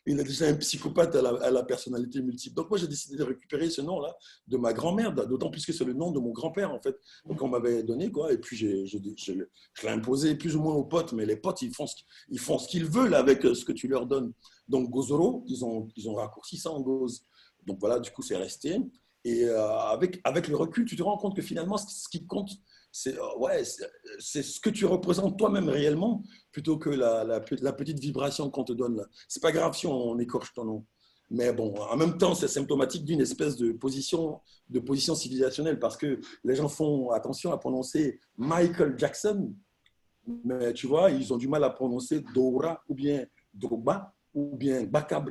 il 0.05 0.19
est 0.19 0.23
déjà 0.23 0.47
un 0.47 0.55
psychopathe 0.55 1.15
à 1.15 1.51
la, 1.51 1.63
personnalité 1.63 2.21
multiple. 2.21 2.55
Donc 2.55 2.69
moi, 2.69 2.77
j'ai 2.77 2.87
décidé 2.87 3.17
de 3.17 3.23
récupérer 3.23 3.69
ce 3.69 3.81
nom-là 3.81 4.15
de 4.47 4.57
ma 4.57 4.71
grand-mère, 4.71 5.13
d'autant 5.13 5.49
plus 5.49 5.65
que 5.65 5.73
c'est 5.73 5.83
le 5.83 5.93
nom 5.93 6.11
de 6.11 6.19
mon 6.19 6.31
grand-père, 6.31 6.71
en 6.71 6.79
fait, 6.79 6.95
qu'on 7.37 7.47
m'avait 7.47 7.83
donné, 7.83 8.11
quoi. 8.11 8.31
Et 8.31 8.37
puis, 8.37 8.55
j'ai, 8.55 8.85
je, 8.85 8.97
l'ai 9.33 9.89
imposé 9.89 10.35
plus 10.35 10.55
ou 10.55 10.61
moins 10.61 10.75
aux 10.75 10.83
potes, 10.83 11.13
mais 11.13 11.25
les 11.25 11.37
potes, 11.37 11.61
ils 11.61 11.73
font 11.73 11.87
ce, 11.87 11.95
ils 12.29 12.39
font 12.39 12.59
ce 12.59 12.67
qu'ils 12.67 12.85
veulent 12.85 13.15
avec 13.15 13.45
euh, 13.45 13.55
ce 13.55 13.65
que 13.65 13.71
tu 13.71 13.87
leur 13.87 14.05
donnes. 14.05 14.31
Donc, 14.67 14.89
Gozoro, 14.89 15.43
ils 15.47 15.65
ont, 15.65 15.87
ils 15.95 16.07
ont 16.07 16.15
raccourci 16.15 16.57
ça 16.57 16.71
en 16.71 16.81
Goz. 16.81 17.23
Donc 17.65 17.79
voilà, 17.79 17.99
du 17.99 18.11
coup, 18.11 18.21
c'est 18.21 18.37
resté. 18.37 18.79
Et 19.23 19.45
euh, 19.45 19.67
avec, 19.79 20.21
avec 20.23 20.47
le 20.47 20.55
recul, 20.55 20.85
tu 20.85 20.95
te 20.95 21.01
rends 21.01 21.17
compte 21.17 21.35
que 21.35 21.41
finalement, 21.41 21.77
ce 21.77 22.07
qui 22.09 22.25
compte, 22.27 22.51
c'est 22.97 23.19
ouais, 23.39 23.61
c'est 24.19 24.41
ce 24.41 24.57
que 24.57 24.69
tu 24.69 24.85
représentes 24.85 25.37
toi-même 25.37 25.67
réellement 25.67 26.23
plutôt 26.53 26.77
que 26.77 26.89
la, 26.89 27.25
la, 27.25 27.73
petite 27.73 27.99
vibration 27.99 28.49
qu'on 28.49 28.63
te 28.63 28.71
donne. 28.71 29.05
C'est 29.27 29.43
pas 29.43 29.51
grave 29.51 29.75
si 29.75 29.85
on 29.85 30.17
écorche 30.17 30.53
ton 30.53 30.63
nom. 30.63 30.85
Mais 31.29 31.51
bon, 31.51 31.75
en 31.75 31.97
même 31.97 32.17
temps, 32.17 32.35
c'est 32.35 32.47
symptomatique 32.47 33.03
d'une 33.03 33.19
espèce 33.19 33.57
de 33.57 33.73
position, 33.73 34.39
de 34.69 34.79
position 34.79 35.13
civilisationnelle 35.13 35.77
parce 35.77 35.97
que 35.97 36.21
les 36.45 36.55
gens 36.55 36.69
font 36.69 37.09
attention 37.09 37.51
à 37.51 37.57
prononcer 37.57 38.21
Michael 38.37 38.97
Jackson, 38.97 39.53
mais 40.45 40.73
tu 40.73 40.87
vois, 40.87 41.11
ils 41.11 41.33
ont 41.33 41.37
du 41.37 41.49
mal 41.49 41.65
à 41.65 41.71
prononcer 41.71 42.23
Dora 42.33 42.81
ou 42.87 42.95
bien 42.95 43.25
Drogba 43.53 44.13
ou 44.33 44.55
bien 44.55 44.85
Baka 44.85 45.21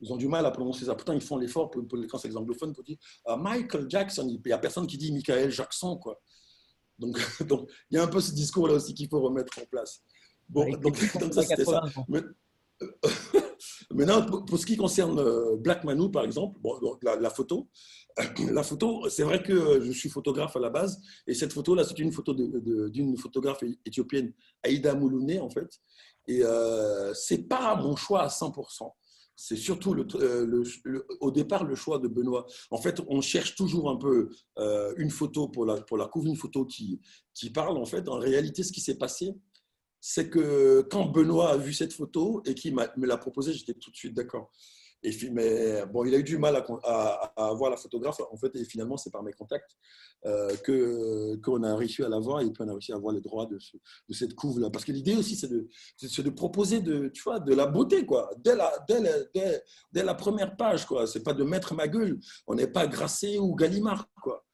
Ils 0.00 0.12
ont 0.12 0.16
du 0.16 0.26
mal 0.26 0.44
à 0.44 0.50
prononcer 0.50 0.86
ça. 0.86 0.96
Pourtant, 0.96 1.12
ils 1.12 1.20
font 1.20 1.36
l'effort 1.36 1.70
pour, 1.70 1.86
pour, 1.86 2.00
quand 2.08 2.18
c'est 2.18 2.28
les 2.28 2.36
anglophones 2.36 2.72
pour 2.72 2.82
dire 2.82 2.96
ah, 3.24 3.36
Michael 3.36 3.88
Jackson. 3.88 4.26
Il 4.28 4.40
n'y 4.44 4.52
a 4.52 4.58
personne 4.58 4.88
qui 4.88 4.98
dit 4.98 5.12
Michael 5.12 5.52
Jackson, 5.52 5.96
quoi. 5.96 6.20
Donc, 6.98 7.18
donc, 7.46 7.70
il 7.90 7.96
y 7.96 7.98
a 7.98 8.04
un 8.04 8.08
peu 8.08 8.20
ce 8.20 8.32
discours-là 8.32 8.74
aussi 8.74 8.94
qu'il 8.94 9.08
faut 9.08 9.20
remettre 9.20 9.58
en 9.58 9.66
place. 9.66 10.02
Bon, 10.48 10.68
donc, 10.70 10.82
donc 11.20 11.34
ça, 11.34 11.42
c'était 11.42 11.64
ça. 11.64 11.82
Mais, 12.08 12.20
Maintenant, 13.90 14.44
pour 14.44 14.58
ce 14.58 14.66
qui 14.66 14.76
concerne 14.76 15.18
euh, 15.18 15.56
Black 15.56 15.84
Manu, 15.84 16.10
par 16.10 16.24
exemple, 16.24 16.58
bon, 16.60 16.78
la, 17.02 17.30
photo, 17.30 17.68
la 18.52 18.62
photo, 18.62 19.08
c'est 19.08 19.22
vrai 19.22 19.42
que 19.42 19.80
je 19.82 19.92
suis 19.92 20.08
photographe 20.08 20.56
à 20.56 20.60
la 20.60 20.70
base, 20.70 21.00
et 21.26 21.34
cette 21.34 21.52
photo-là, 21.52 21.84
c'est 21.84 21.98
une 21.98 22.12
photo 22.12 22.34
d'une 22.34 23.16
photographe 23.16 23.62
éthiopienne, 23.84 24.32
Aïda 24.62 24.94
Moulouné, 24.94 25.40
en 25.40 25.50
fait. 25.50 25.68
Et 26.26 26.44
euh, 26.44 27.14
c'est 27.14 27.48
pas 27.48 27.74
mon 27.76 27.96
choix 27.96 28.22
à 28.22 28.28
100%. 28.28 28.92
C'est 29.40 29.56
surtout 29.56 29.94
le, 29.94 30.04
euh, 30.16 31.06
au 31.20 31.30
départ 31.30 31.62
le 31.62 31.76
choix 31.76 32.00
de 32.00 32.08
Benoît. 32.08 32.44
En 32.72 32.78
fait, 32.78 33.00
on 33.06 33.20
cherche 33.20 33.54
toujours 33.54 33.88
un 33.88 33.94
peu 33.94 34.30
euh, 34.58 34.92
une 34.96 35.10
photo 35.10 35.46
pour 35.46 35.64
la, 35.64 35.80
pour 35.80 35.96
la 35.96 36.10
une 36.24 36.34
photo 36.34 36.64
qui, 36.64 37.00
qui 37.34 37.50
parle. 37.50 37.78
En 37.78 37.86
fait, 37.86 38.08
en 38.08 38.18
réalité, 38.18 38.64
ce 38.64 38.72
qui 38.72 38.80
s'est 38.80 38.98
passé, 38.98 39.36
c'est 40.00 40.28
que 40.28 40.84
quand 40.90 41.06
Benoît 41.06 41.50
a 41.50 41.56
vu 41.56 41.72
cette 41.72 41.92
photo 41.92 42.42
et 42.46 42.54
qu'il 42.56 42.74
me 42.74 43.06
l'a 43.06 43.16
proposée, 43.16 43.52
j'étais 43.52 43.74
tout 43.74 43.92
de 43.92 43.96
suite 43.96 44.12
d'accord. 44.12 44.50
Et 45.02 45.30
mais 45.30 45.86
bon, 45.86 46.04
il 46.04 46.14
a 46.14 46.18
eu 46.18 46.24
du 46.24 46.38
mal 46.38 46.56
à, 46.84 47.32
avoir 47.36 47.70
la 47.70 47.76
photographe, 47.76 48.20
en 48.30 48.36
fait, 48.36 48.54
et 48.56 48.64
finalement, 48.64 48.96
c'est 48.96 49.10
par 49.10 49.22
mes 49.22 49.32
contacts 49.32 49.76
euh, 50.26 50.56
que 50.56 51.36
qu'on 51.36 51.62
a 51.62 51.76
réussi 51.76 52.02
à 52.02 52.08
l'avoir 52.08 52.40
et 52.40 52.50
puis 52.50 52.64
on 52.64 52.68
a 52.68 52.72
réussi 52.72 52.92
à 52.92 52.96
avoir 52.96 53.14
les 53.14 53.20
droits 53.20 53.46
de, 53.46 53.58
cette 54.12 54.34
couve-là. 54.34 54.70
Parce 54.70 54.84
que 54.84 54.90
l'idée 54.92 55.14
aussi, 55.14 55.36
c'est 55.36 55.48
de, 55.48 56.30
proposer 56.30 56.80
de, 56.80 57.08
tu 57.08 57.22
vois, 57.22 57.38
de 57.38 57.54
la 57.54 57.66
beauté, 57.66 58.04
quoi, 58.04 58.28
dès 58.38 58.56
la, 58.56 58.72
dès 58.88 59.00
la, 59.00 59.62
dès, 59.92 60.02
la 60.02 60.14
première 60.14 60.56
page, 60.56 60.84
quoi. 60.84 61.06
C'est 61.06 61.22
pas 61.22 61.34
de 61.34 61.44
mettre 61.44 61.74
ma 61.74 61.86
gueule. 61.86 62.18
On 62.48 62.54
n'est 62.54 62.66
pas 62.66 62.86
Grasset 62.88 63.38
ou 63.38 63.54
Gallimard, 63.54 64.08
quoi. 64.20 64.44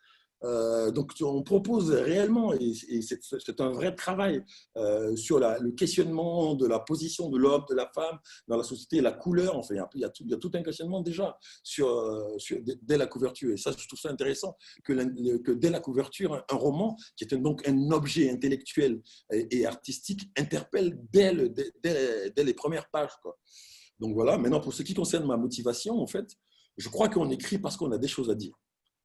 Euh, 0.45 0.91
donc, 0.91 1.13
on 1.23 1.43
propose 1.43 1.91
réellement, 1.91 2.53
et, 2.53 2.73
c'est 3.01 3.61
un 3.61 3.71
vrai 3.71 3.95
travail 3.95 4.45
euh, 4.77 5.17
sur 5.17 5.39
le 5.39 5.71
questionnement 5.73 6.55
de 6.55 6.67
la 6.67 6.79
position 6.81 7.31
de 7.31 7.39
l'homme, 7.39 7.65
de 7.69 7.75
la 7.75 7.91
femme 7.95 8.19
dans 8.49 8.57
la 8.57 8.63
société, 8.63 9.01
la 9.01 9.13
couleur. 9.13 9.57
Enfin, 9.57 9.75
il 9.95 10.01
y 10.01 10.05
a, 10.05 10.11
tout, 10.11 10.51
un 10.55 10.63
questionnement 10.63 11.01
déjà 11.01 11.39
sur, 11.63 11.89
euh, 11.89 12.37
dès 12.83 12.99
la 12.99 13.07
couverture. 13.07 13.53
Et 13.53 13.57
ça, 13.57 13.73
je 13.77 13.87
trouve 13.87 13.99
ça 13.99 14.11
intéressant 14.11 14.57
que, 14.85 15.53
dès 15.53 15.71
la 15.71 15.81
couverture, 15.81 16.45
un 16.49 16.57
roman, 16.57 16.97
qui 17.17 17.25
est 17.25 17.35
donc 17.35 17.67
un 17.67 17.91
objet 17.91 18.31
intellectuel 18.31 19.01
et, 19.33 19.67
artistique, 19.67 20.31
interpelle 20.37 20.99
dès, 21.13 21.35
dès, 21.83 22.31
dès, 22.31 22.45
les 22.45 22.55
premières 22.55 22.91
pages. 22.91 23.13
Quoi. 23.23 23.39
Donc 23.99 24.15
voilà, 24.15 24.37
maintenant, 24.37 24.61
pour 24.61 24.75
ce 24.75 24.83
qui 24.83 24.95
concerne 24.95 25.27
ma 25.27 25.37
motivation, 25.37 25.99
en 25.99 26.07
fait, 26.07 26.27
je 26.77 26.89
crois 26.89 27.09
qu'on 27.09 27.31
écrit 27.31 27.59
parce 27.59 27.77
qu'on 27.77 27.93
a 27.93 27.99
des 27.99 28.09
choses 28.09 28.31
à 28.31 28.35
dire. 28.35 28.55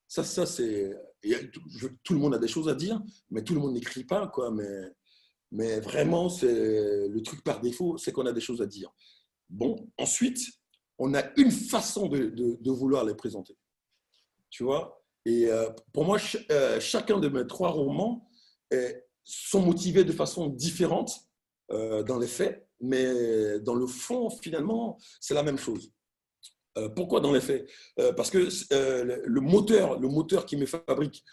Ça, 0.10 0.26
ça 0.26 0.46
c'est. 0.46 0.94
Tout 2.04 2.14
le 2.14 2.20
monde 2.20 2.34
a 2.34 2.40
des 2.40 2.48
choses 2.48 2.68
à 2.68 2.76
dire, 2.76 3.02
mais 3.30 3.44
tout 3.44 3.54
le 3.54 3.62
monde 3.62 3.74
n'écrit 3.74 4.04
pas, 4.04 4.28
quoi. 4.28 4.52
Mais, 4.52 4.92
mais 5.52 5.80
vraiment, 5.80 6.28
c'est 6.28 7.08
le 7.08 7.22
truc 7.22 7.44
par 7.44 7.62
défaut, 7.62 7.98
c'est 7.98 8.12
qu'on 8.12 8.26
a 8.26 8.34
des 8.34 8.42
choses 8.42 8.62
à 8.62 8.66
dire. 8.66 8.92
Bon, 9.50 9.88
ensuite, 9.98 10.40
on 10.98 11.14
a 11.14 11.24
une 11.38 11.52
façon 11.52 12.08
de, 12.08 12.70
vouloir 12.72 13.06
les 13.06 13.16
présenter. 13.16 13.56
Tu 14.50 14.64
vois? 14.64 15.02
Et 15.26 15.48
euh, 15.48 15.70
pour 15.94 16.06
moi, 16.06 16.18
euh, 16.52 16.80
chacun 16.80 17.20
de 17.20 17.30
mes 17.30 17.48
trois 17.48 17.70
romans 17.70 18.30
sont 19.24 19.62
motivés 19.62 20.04
de 20.04 20.12
façon 20.12 20.48
différente 20.48 21.14
euh, 21.72 22.04
dans 22.04 22.18
les 22.18 22.28
faits, 22.28 22.68
mais 22.82 23.60
dans 23.60 23.76
le 23.76 23.88
fond, 23.88 24.30
finalement, 24.30 24.98
c'est 25.20 25.34
la 25.34 25.44
même 25.44 25.58
chose. 25.58 25.92
Euh, 26.78 26.90
pourquoi 26.90 27.20
dans 27.20 27.34
les 27.34 27.42
faits? 27.42 27.68
Euh, 28.00 28.14
Parce 28.14 28.30
que 28.30 28.48
euh, 28.74 29.22
le 29.26 29.42
moteur, 29.42 30.00
le 30.00 30.08
moteur 30.08 30.46
qui 30.46 30.56
me 30.58 30.66
fabrique, 30.66 31.24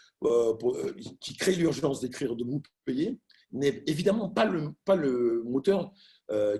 qui 1.21 1.37
crée 1.37 1.55
l'urgence 1.55 2.01
d'écrire 2.01 2.35
de 2.35 2.43
vous 2.43 2.61
payer, 2.85 3.19
n'est 3.51 3.83
évidemment 3.87 4.29
pas 4.29 4.45
le, 4.45 4.71
pas 4.83 4.95
le 4.95 5.43
moteur 5.45 5.93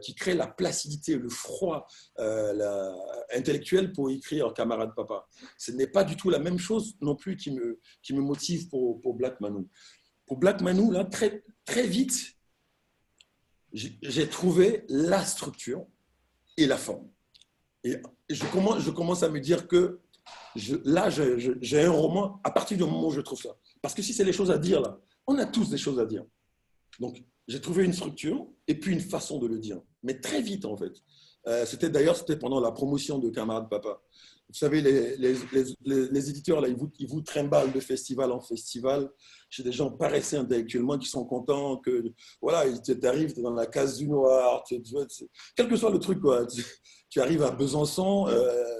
qui 0.01 0.15
crée 0.15 0.33
la 0.33 0.47
placidité, 0.47 1.17
le 1.17 1.27
froid 1.27 1.85
intellectuel 3.35 3.91
pour 3.91 4.09
écrire 4.09 4.53
Camarade 4.53 4.93
Papa. 4.95 5.27
Ce 5.57 5.71
n'est 5.71 5.87
pas 5.87 6.03
du 6.03 6.15
tout 6.15 6.29
la 6.29 6.39
même 6.39 6.59
chose 6.59 6.95
non 7.01 7.15
plus 7.15 7.35
qui 7.35 7.51
me, 7.51 7.79
qui 8.01 8.13
me 8.13 8.21
motive 8.21 8.69
pour, 8.69 9.01
pour 9.01 9.15
Black 9.15 9.41
Manu. 9.41 9.67
Pour 10.25 10.37
Black 10.37 10.61
Manu, 10.61 10.93
là, 10.93 11.03
très, 11.03 11.43
très 11.65 11.87
vite, 11.87 12.37
j'ai 13.73 14.29
trouvé 14.29 14.85
la 14.87 15.25
structure 15.25 15.85
et 16.55 16.67
la 16.67 16.77
forme. 16.77 17.09
Et 17.93 18.33
je 18.35 18.89
commence, 18.91 19.23
à 19.23 19.29
me 19.29 19.39
dire 19.39 19.67
que 19.67 19.99
là, 20.83 21.09
j'ai 21.09 21.83
un 21.83 21.91
roman 21.91 22.39
à 22.43 22.51
partir 22.51 22.77
du 22.77 22.83
moment 22.83 23.07
où 23.07 23.11
je 23.11 23.21
trouve 23.21 23.41
ça. 23.41 23.55
Parce 23.81 23.93
que 23.93 24.01
si 24.01 24.13
c'est 24.13 24.23
les 24.23 24.33
choses 24.33 24.51
à 24.51 24.57
dire, 24.57 24.81
là, 24.81 24.99
on 25.25 25.37
a 25.37 25.45
tous 25.45 25.69
des 25.69 25.77
choses 25.77 25.99
à 25.99 26.05
dire. 26.05 26.23
Donc, 26.99 27.23
j'ai 27.47 27.61
trouvé 27.61 27.85
une 27.85 27.93
structure 27.93 28.47
et 28.67 28.75
puis 28.75 28.93
une 28.93 28.99
façon 28.99 29.39
de 29.39 29.47
le 29.47 29.59
dire. 29.59 29.79
Mais 30.03 30.19
très 30.19 30.41
vite, 30.41 30.65
en 30.65 30.75
fait. 30.75 30.93
Euh, 31.47 31.65
c'était 31.65 31.89
d'ailleurs, 31.89 32.17
c'était 32.17 32.37
pendant 32.37 32.59
la 32.59 32.71
promotion 32.71 33.19
de 33.19 33.29
Camarade 33.29 33.69
Papa. 33.69 34.01
Vous 34.49 34.55
savez, 34.55 34.81
les, 34.81 36.29
éditeurs, 36.29 36.61
là, 36.61 36.69
ils 36.69 36.75
vous, 36.75 36.89
ils 36.99 37.23
trimballent 37.23 37.71
de 37.73 37.79
festival 37.81 38.31
en 38.31 38.39
festival. 38.39 39.09
J'ai 39.49 39.63
des 39.63 39.73
gens 39.73 39.91
paressés 39.91 40.37
intellectuellement 40.37 40.97
qui 40.97 41.09
sont 41.09 41.25
contents 41.25 41.77
que, 41.77 42.13
voilà, 42.41 42.65
tu 42.79 42.97
arrives 43.05 43.33
dans 43.41 43.53
la 43.53 43.65
case 43.65 43.97
du 43.97 44.07
noir, 44.07 44.63
tu, 44.63 44.81
quel 45.55 45.67
que 45.67 45.75
soit 45.75 45.91
le 45.91 45.99
truc, 45.99 46.21
quoi 46.21 46.45
tu 47.09 47.21
arrives 47.21 47.43
à 47.43 47.51
Besançon, 47.51 48.27
euh, 48.27 48.77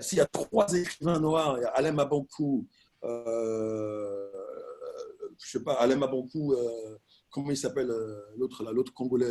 s'il 0.00 0.18
y 0.18 0.20
a 0.20 0.26
trois 0.26 0.72
écrivains 0.74 1.20
noirs, 1.20 1.58
il 1.58 1.62
y 1.62 1.64
a 1.64 1.68
Alain 1.68 1.92
Mabankou, 1.92 2.66
euh, 3.04 4.28
je 5.42 5.50
sais 5.50 5.62
pas, 5.62 5.74
Alain 5.74 5.96
Mabankou, 5.96 6.52
euh, 6.52 6.98
comment 7.30 7.50
il 7.50 7.56
s'appelle 7.56 7.90
euh, 7.90 8.20
l'autre 8.36 8.64
là, 8.64 8.72
l'autre 8.72 8.92
congolais? 8.92 9.30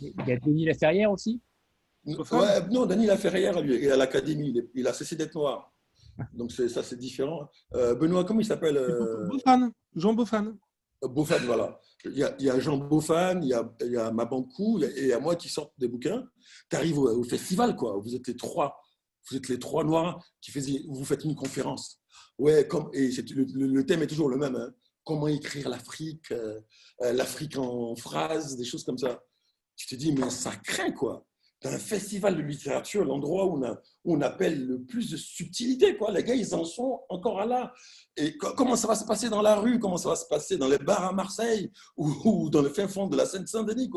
Il 0.00 0.12
y 0.26 0.32
a 0.32 0.38
Denis 0.38 0.64
Laferrière 0.64 1.10
aussi? 1.10 1.40
Ouais, 2.04 2.16
Non, 2.70 2.86
Denis 2.86 3.06
Laferrière, 3.06 3.60
lui, 3.62 3.76
il 3.76 3.84
est 3.84 3.90
à 3.90 3.96
l'académie, 3.96 4.62
il, 4.74 4.86
a 4.86 4.92
cessé 4.92 5.16
d'être 5.16 5.34
noir. 5.34 5.72
Donc 6.32 6.52
ça, 6.52 6.82
c'est 6.82 6.98
différent. 6.98 7.48
Benoît, 7.72 8.24
comment 8.24 8.40
il 8.40 8.46
s'appelle 8.46 8.78
Jean 9.94 10.12
Beaufan. 10.14 10.54
Beaufan, 11.02 11.40
voilà. 11.44 11.80
Il 12.04 12.18
y, 12.18 12.50
a, 12.50 12.60
Jean 12.60 12.76
Beaufan, 12.76 13.40
il 13.42 13.48
y 13.48 13.96
a, 13.96 14.10
Mabankou, 14.12 14.82
et 14.82 14.92
il 14.96 15.06
y 15.06 15.12
a 15.12 15.20
moi 15.20 15.36
qui 15.36 15.48
sort 15.48 15.72
des 15.78 15.88
bouquins. 15.88 16.26
Tu 16.68 16.76
arrives 16.76 16.98
au, 16.98 17.22
festival, 17.24 17.76
quoi. 17.76 17.98
Vous 17.98 18.14
êtes 18.14 18.26
les 18.26 18.36
trois. 18.36 18.78
Vous 19.28 19.36
êtes 19.36 19.48
les 19.48 19.58
trois 19.58 19.84
noirs 19.84 20.22
qui 20.42 20.50
faisaient, 20.50 20.82
vous 20.86 21.04
faites 21.04 21.24
une 21.24 21.34
conférence. 21.34 22.00
Ouais, 22.38 22.68
comme, 22.68 22.90
et 22.92 23.08
le, 23.10 23.44
le, 23.66 23.86
thème 23.86 24.02
est 24.02 24.06
toujours 24.06 24.28
le 24.28 24.36
même. 24.36 24.54
Hein. 24.54 24.70
Comment 25.02 25.28
écrire 25.28 25.68
l'Afrique, 25.70 26.30
euh, 26.30 26.60
euh, 27.02 27.12
l'Afrique 27.12 27.56
en 27.56 27.96
phrases, 27.96 28.56
des 28.56 28.64
choses 28.64 28.84
comme 28.84 28.98
ça. 28.98 29.22
Tu 29.76 29.86
te 29.86 29.94
dis, 29.94 30.12
mais 30.12 30.28
ça 30.28 30.54
craint, 30.56 30.92
quoi 30.92 31.26
un 31.66 31.78
festival 31.78 32.36
de 32.36 32.42
littérature, 32.42 33.04
l'endroit 33.04 33.46
où, 33.46 33.64
on 34.04 34.20
appelle 34.20 34.66
le 34.66 34.82
plus 34.82 35.10
de 35.10 35.16
subtilité. 35.16 35.96
Quoi. 35.96 36.12
Les 36.12 36.22
gars, 36.22 36.34
ils 36.34 36.54
en 36.54 36.64
sont 36.64 37.00
encore 37.08 37.40
à 37.40 37.46
là. 37.46 37.72
Et 38.16 38.36
comment 38.36 38.76
ça 38.76 38.86
va 38.86 38.94
se 38.94 39.04
passer 39.04 39.28
dans 39.28 39.42
la 39.42 39.56
rue? 39.56 39.78
Comment 39.78 39.96
ça 39.96 40.10
va 40.10 40.16
se 40.16 40.26
passer 40.26 40.56
dans 40.56 40.68
les 40.68 40.78
bars 40.78 41.04
à 41.04 41.12
Marseille? 41.12 41.72
Ou, 41.96 42.50
dans 42.50 42.62
le 42.62 42.68
fin 42.68 42.86
fond 42.86 43.06
de 43.06 43.16
la 43.16 43.26
Seine-Saint-Denis 43.26 43.90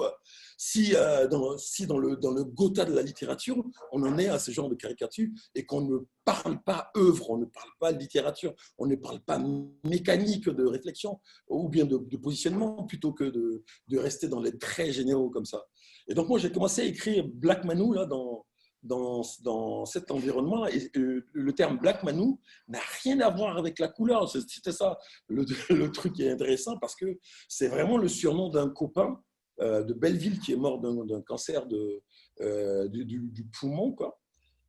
Si, 0.57 0.95
euh, 0.95 1.27
dans, 1.27 1.57
si 1.57 1.85
dans, 1.85 1.97
le, 1.97 2.15
dans 2.15 2.31
le 2.31 2.43
Gotha 2.43 2.85
de 2.85 2.93
la 2.93 3.01
littérature, 3.01 3.63
on 3.91 4.03
en 4.03 4.17
est 4.17 4.29
à 4.29 4.39
ce 4.39 4.51
genre 4.51 4.69
de 4.69 4.75
caricature 4.75 5.29
et 5.53 5.65
qu'on 5.65 5.81
ne 5.81 5.97
parle 6.23 6.61
pas 6.63 6.91
œuvre, 6.97 7.29
on 7.29 7.37
ne 7.37 7.45
parle 7.45 7.69
pas 7.79 7.91
littérature, 7.91 8.53
on 8.77 8.85
ne 8.85 8.95
parle 8.95 9.19
pas 9.19 9.41
mécanique 9.83 10.49
de 10.49 10.65
réflexion 10.65 11.19
ou 11.47 11.69
bien 11.69 11.85
de, 11.85 11.97
de 11.97 12.17
positionnement 12.17 12.83
plutôt 12.83 13.13
que 13.13 13.23
de, 13.23 13.63
de 13.87 13.97
rester 13.97 14.27
dans 14.27 14.41
les 14.41 14.57
traits 14.57 14.91
généraux 14.91 15.29
comme 15.29 15.45
ça. 15.45 15.63
Et 16.07 16.13
donc, 16.13 16.29
moi, 16.29 16.39
j'ai 16.39 16.51
commencé 16.51 16.81
à 16.81 16.85
écrire 16.85 17.25
Black 17.27 17.63
Manu 17.65 17.93
là, 17.93 18.05
dans, 18.05 18.45
dans, 18.83 19.21
dans 19.43 19.85
cet 19.85 20.11
environnement. 20.11 20.65
Et 20.67 20.89
le 20.93 21.53
terme 21.53 21.77
Black 21.77 22.03
Manu 22.03 22.35
n'a 22.67 22.79
rien 23.03 23.19
à 23.19 23.29
voir 23.29 23.57
avec 23.57 23.79
la 23.79 23.87
couleur. 23.87 24.29
C'était 24.29 24.71
ça 24.71 24.97
le, 25.27 25.45
le, 25.69 25.91
truc 25.91 26.13
qui 26.13 26.23
est 26.23 26.31
intéressant 26.31 26.77
parce 26.77 26.95
que 26.95 27.19
c'est 27.47 27.67
vraiment 27.67 27.97
le 27.97 28.07
surnom 28.07 28.49
d'un 28.49 28.69
copain 28.69 29.21
euh, 29.59 29.83
de 29.83 29.93
Belleville 29.93 30.39
qui 30.39 30.53
est 30.53 30.57
mort 30.57 30.79
d'un 30.79 31.21
cancer 31.21 31.65
de, 31.65 32.01
euh, 32.41 32.87
du, 32.87 33.45
poumon, 33.59 33.91
quoi, 33.91 34.19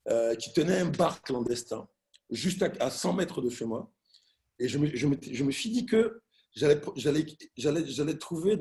euh, 0.08 0.34
qui 0.34 0.52
tenait 0.52 0.80
un 0.80 0.90
bar 0.90 1.22
clandestin 1.22 1.86
juste 2.30 2.64
à, 2.80 2.90
100 2.90 3.12
mètres 3.14 3.40
de 3.40 3.50
chez 3.50 3.64
moi. 3.64 3.90
Et 4.58 4.68
je 4.68 4.78
me, 4.78 4.94
je 4.94 5.06
me, 5.06 5.16
je 5.20 5.44
me 5.44 5.50
suis 5.50 5.70
dit 5.70 5.86
que 5.86 6.20
j'allais 6.54 8.18
trouver 8.18 8.58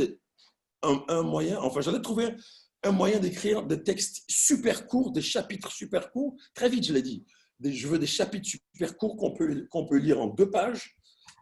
un, 0.83 1.03
un, 1.07 1.23
moyen, 1.23 1.59
enfin, 1.59 1.81
j'allais 1.81 2.01
trouver 2.01 2.35
un 2.83 2.91
moyen 2.91 3.19
d'écrire 3.19 3.65
des 3.65 3.81
textes 3.83 4.23
super 4.29 4.87
courts, 4.87 5.11
des 5.11 5.21
chapitres 5.21 5.71
super 5.71 6.11
courts. 6.11 6.35
Très 6.53 6.69
vite, 6.69 6.85
je 6.85 6.93
l'ai 6.93 7.01
dit. 7.01 7.25
je 7.63 7.87
veux 7.87 7.99
des 7.99 8.07
chapitres 8.07 8.47
super 8.47 8.97
courts 8.97 9.17
qu'on 9.17 9.31
peut, 9.31 9.67
qu'on 9.69 9.85
peut 9.85 9.97
lire 9.97 10.21
en 10.21 10.27
deux 10.27 10.49
pages, 10.49 10.97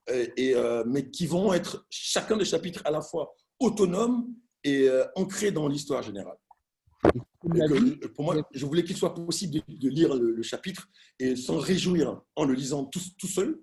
et, 0.08 0.54
euh, 0.56 0.84
mais 0.86 1.10
qui 1.10 1.26
vont 1.26 1.54
être 1.54 1.86
chacun 1.90 2.38
des 2.38 2.46
chapitres 2.46 2.82
à 2.86 2.92
la 2.92 3.02
fois 3.02 3.34
autonomes 3.60 4.28
et 4.64 4.88
euh, 4.88 5.06
ancrés 5.16 5.52
dans 5.52 5.68
l'histoire 5.68 6.04
générale. 6.04 6.38
pour 8.14 8.24
moi, 8.24 8.36
je 8.52 8.66
voulais 8.66 8.84
qu'il 8.84 8.98
soit 8.98 9.14
possible 9.14 9.62
de, 9.68 9.90
lire 9.90 10.14
le, 10.16 10.42
chapitre 10.44 10.90
et 11.20 11.36
s'en 11.36 11.58
réjouir 11.58 12.22
en 12.36 12.46
le 12.46 12.54
lisant 12.54 12.86
tout, 12.86 13.02
tout 13.18 13.28
seul, 13.28 13.60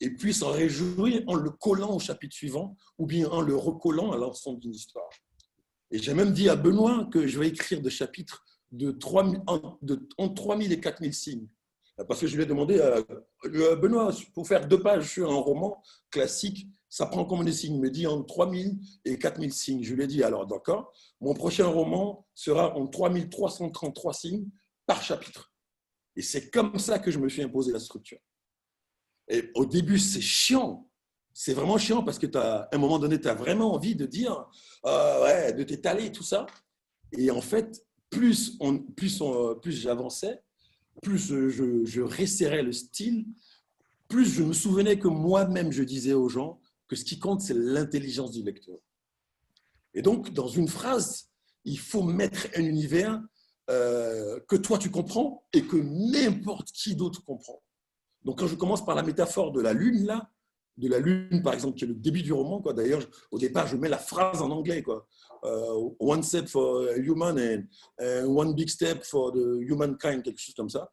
et 0.00 0.10
puis 0.10 0.32
s'en 0.32 0.50
réjouir 0.50 1.22
en 1.26 1.34
le 1.34 1.50
collant 1.50 1.94
au 1.94 1.98
chapitre 1.98 2.34
suivant, 2.34 2.76
ou 2.98 3.06
bien 3.06 3.28
en 3.28 3.40
le 3.40 3.56
recollant 3.56 4.12
à 4.12 4.16
l'ensemble 4.16 4.60
d'une 4.60 4.74
histoire. 4.74 5.08
Et 5.90 5.98
j'ai 5.98 6.14
même 6.14 6.32
dit 6.32 6.48
à 6.48 6.56
Benoît 6.56 7.08
que 7.12 7.26
je 7.26 7.38
vais 7.38 7.48
écrire 7.48 7.80
des 7.80 7.90
chapitres 7.90 8.44
de 8.72 8.90
3 8.90 9.24
de, 9.82 10.08
entre 10.18 10.34
3000 10.34 10.72
et 10.72 10.80
4000 10.80 11.14
signes. 11.14 11.48
Parce 12.06 12.20
que 12.20 12.26
je 12.26 12.36
lui 12.36 12.44
ai 12.44 12.46
demandé, 12.46 12.80
à 12.80 12.98
euh, 13.46 13.76
Benoît, 13.76 14.14
pour 14.34 14.46
faire 14.46 14.68
deux 14.68 14.80
pages 14.80 15.10
sur 15.10 15.30
un 15.30 15.36
roman 15.40 15.82
classique, 16.10 16.68
ça 16.88 17.06
prend 17.06 17.24
combien 17.24 17.44
de 17.44 17.50
signes? 17.50 17.74
Il 17.74 17.80
me 17.80 17.90
dit 17.90 18.06
entre 18.06 18.26
3000 18.26 18.78
et 19.04 19.18
4000 19.18 19.52
signes. 19.52 19.82
Je 19.82 19.94
lui 19.94 20.04
ai 20.04 20.06
dit, 20.06 20.22
alors 20.22 20.46
d'accord, 20.46 20.92
mon 21.20 21.34
prochain 21.34 21.66
roman 21.66 22.26
sera 22.34 22.76
en 22.76 22.86
3333 22.86 24.14
signes 24.14 24.48
par 24.86 25.02
chapitre. 25.02 25.52
Et 26.14 26.22
c'est 26.22 26.50
comme 26.50 26.78
ça 26.78 26.98
que 26.98 27.10
je 27.10 27.18
me 27.18 27.28
suis 27.28 27.42
imposé 27.42 27.72
la 27.72 27.80
structure. 27.80 28.18
Et 29.28 29.50
au 29.54 29.66
début, 29.66 29.98
c'est 29.98 30.20
chiant. 30.20 30.87
C'est 31.40 31.54
vraiment 31.54 31.78
chiant 31.78 32.02
parce 32.02 32.18
que 32.18 32.26
à 32.36 32.68
un 32.72 32.78
moment 32.78 32.98
donné, 32.98 33.20
tu 33.20 33.28
as 33.28 33.34
vraiment 33.34 33.72
envie 33.72 33.94
de 33.94 34.06
dire, 34.06 34.44
euh, 34.84 35.22
ouais, 35.22 35.52
de 35.52 35.62
t'étaler, 35.62 36.10
tout 36.10 36.24
ça. 36.24 36.46
Et 37.16 37.30
en 37.30 37.40
fait, 37.40 37.86
plus, 38.10 38.56
on, 38.58 38.80
plus, 38.80 39.22
plus 39.62 39.70
j'avançais, 39.70 40.42
plus 41.00 41.16
je, 41.16 41.84
je 41.84 42.00
resserrais 42.00 42.64
le 42.64 42.72
style, 42.72 43.24
plus 44.08 44.24
je 44.24 44.42
me 44.42 44.52
souvenais 44.52 44.98
que 44.98 45.06
moi-même, 45.06 45.70
je 45.70 45.84
disais 45.84 46.12
aux 46.12 46.28
gens 46.28 46.60
que 46.88 46.96
ce 46.96 47.04
qui 47.04 47.20
compte, 47.20 47.40
c'est 47.40 47.54
l'intelligence 47.54 48.32
du 48.32 48.42
lecteur. 48.42 48.78
Et 49.94 50.02
donc, 50.02 50.32
dans 50.32 50.48
une 50.48 50.66
phrase, 50.66 51.30
il 51.64 51.78
faut 51.78 52.02
mettre 52.02 52.48
un 52.56 52.64
univers 52.64 53.22
euh, 53.70 54.40
que 54.48 54.56
toi, 54.56 54.76
tu 54.76 54.90
comprends 54.90 55.46
et 55.52 55.62
que 55.62 55.76
n'importe 55.76 56.72
qui 56.72 56.96
d'autre 56.96 57.22
comprend. 57.22 57.62
Donc, 58.24 58.40
quand 58.40 58.48
je 58.48 58.56
commence 58.56 58.84
par 58.84 58.96
la 58.96 59.04
métaphore 59.04 59.52
de 59.52 59.60
la 59.60 59.72
lune, 59.72 60.04
là, 60.04 60.28
de 60.78 60.88
la 60.88 60.98
lune, 61.00 61.42
par 61.42 61.54
exemple, 61.54 61.76
qui 61.76 61.84
est 61.84 61.88
le 61.88 61.94
début 61.94 62.22
du 62.22 62.32
roman, 62.32 62.60
quoi. 62.60 62.72
D'ailleurs, 62.72 63.02
au 63.30 63.38
départ, 63.38 63.66
je 63.66 63.76
mets 63.76 63.88
la 63.88 63.98
phrase 63.98 64.40
en 64.40 64.50
anglais, 64.50 64.82
quoi. 64.82 65.06
Euh, 65.44 65.90
one 66.00 66.22
step 66.22 66.48
for 66.48 66.88
human 66.96 67.38
and, 67.38 68.26
one 68.26 68.54
big 68.54 68.68
step 68.68 69.04
for 69.04 69.32
the 69.32 69.60
humankind, 69.60 70.22
quelque 70.22 70.40
chose 70.40 70.54
comme 70.54 70.70
ça. 70.70 70.90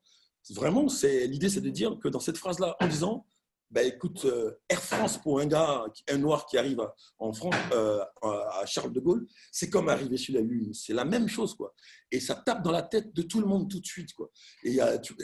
Vraiment, 0.52 0.88
c'est 0.90 1.28
l'idée, 1.28 1.50
c'est 1.50 1.62
de 1.62 1.70
dire 1.70 1.98
que 2.04 2.08
dans 2.08 2.20
cette 2.20 2.38
phrase-là, 2.38 2.76
en 2.80 2.88
disant, 2.88 3.26
bah, 3.72 3.82
écoute, 3.84 4.26
euh, 4.26 4.52
Air 4.70 4.82
France 4.82 5.18
pour 5.18 5.40
un 5.40 5.48
gars, 5.48 5.86
un 6.10 6.18
noir 6.18 6.46
qui 6.46 6.58
arrive 6.58 6.86
en 7.18 7.34
France, 7.34 7.56
euh, 7.74 8.00
à 8.22 8.64
Charles 8.66 8.94
de 8.94 9.00
Gaulle, 9.00 9.28
c'est 9.52 9.70
comme 9.70 9.90
arriver 9.90 10.18
sur 10.18 10.36
la 10.36 10.42
Lune. 10.42 10.74
C'est 10.74 10.94
la 10.94 11.06
même 11.06 11.28
chose, 11.28 11.56
quoi. 11.56 11.74
Et 12.12 12.20
ça 12.20 12.36
tape 12.36 12.64
dans 12.64 12.72
la 12.72 12.84
tête 12.84 13.14
de 13.14 13.24
tout 13.24 13.40
le 13.40 13.48
monde 13.48 13.70
tout 13.70 13.80
de 13.80 13.86
suite, 13.86 14.14
quoi. 14.14 14.30
Et, 14.64 14.78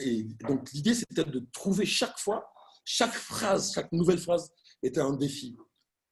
et 0.03 0.23
donc 0.47 0.71
l'idée, 0.73 0.95
c'était 0.95 1.23
de 1.23 1.45
trouver 1.53 1.85
chaque 1.85 2.17
fois, 2.17 2.51
chaque 2.93 3.13
phrase, 3.13 3.73
chaque 3.73 3.91
nouvelle 3.93 4.17
phrase 4.17 4.51
était 4.83 4.99
un 4.99 5.13
défi. 5.13 5.55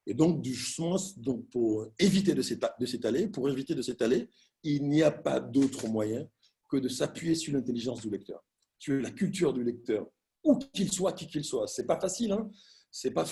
Et 0.05 0.13
donc, 0.13 0.41
du 0.41 0.55
sens, 0.55 1.19
donc 1.19 1.49
pour 1.49 1.87
éviter 1.99 2.33
de 2.33 2.41
s'étaler, 2.41 3.27
pour 3.27 3.49
éviter 3.49 3.75
de 3.75 3.81
s'étaler, 3.81 4.29
il 4.63 4.87
n'y 4.87 5.03
a 5.03 5.11
pas 5.11 5.41
d'autre 5.41 5.87
moyen 5.87 6.25
que 6.69 6.77
de 6.77 6.87
s'appuyer 6.87 7.35
sur 7.35 7.53
l'intelligence 7.53 8.01
du 8.01 8.09
lecteur, 8.09 8.41
sur 8.77 8.95
la 8.95 9.11
culture 9.11 9.53
du 9.53 9.63
lecteur, 9.63 10.07
où 10.43 10.57
qu'il 10.57 10.89
soit, 10.91 11.11
qui 11.11 11.27
qu'il 11.27 11.43
soit. 11.43 11.67
C'est 11.67 11.85
pas 11.85 11.99
facile, 11.99 12.31
hein 12.31 12.49
c'est 12.89 13.11
pas, 13.11 13.25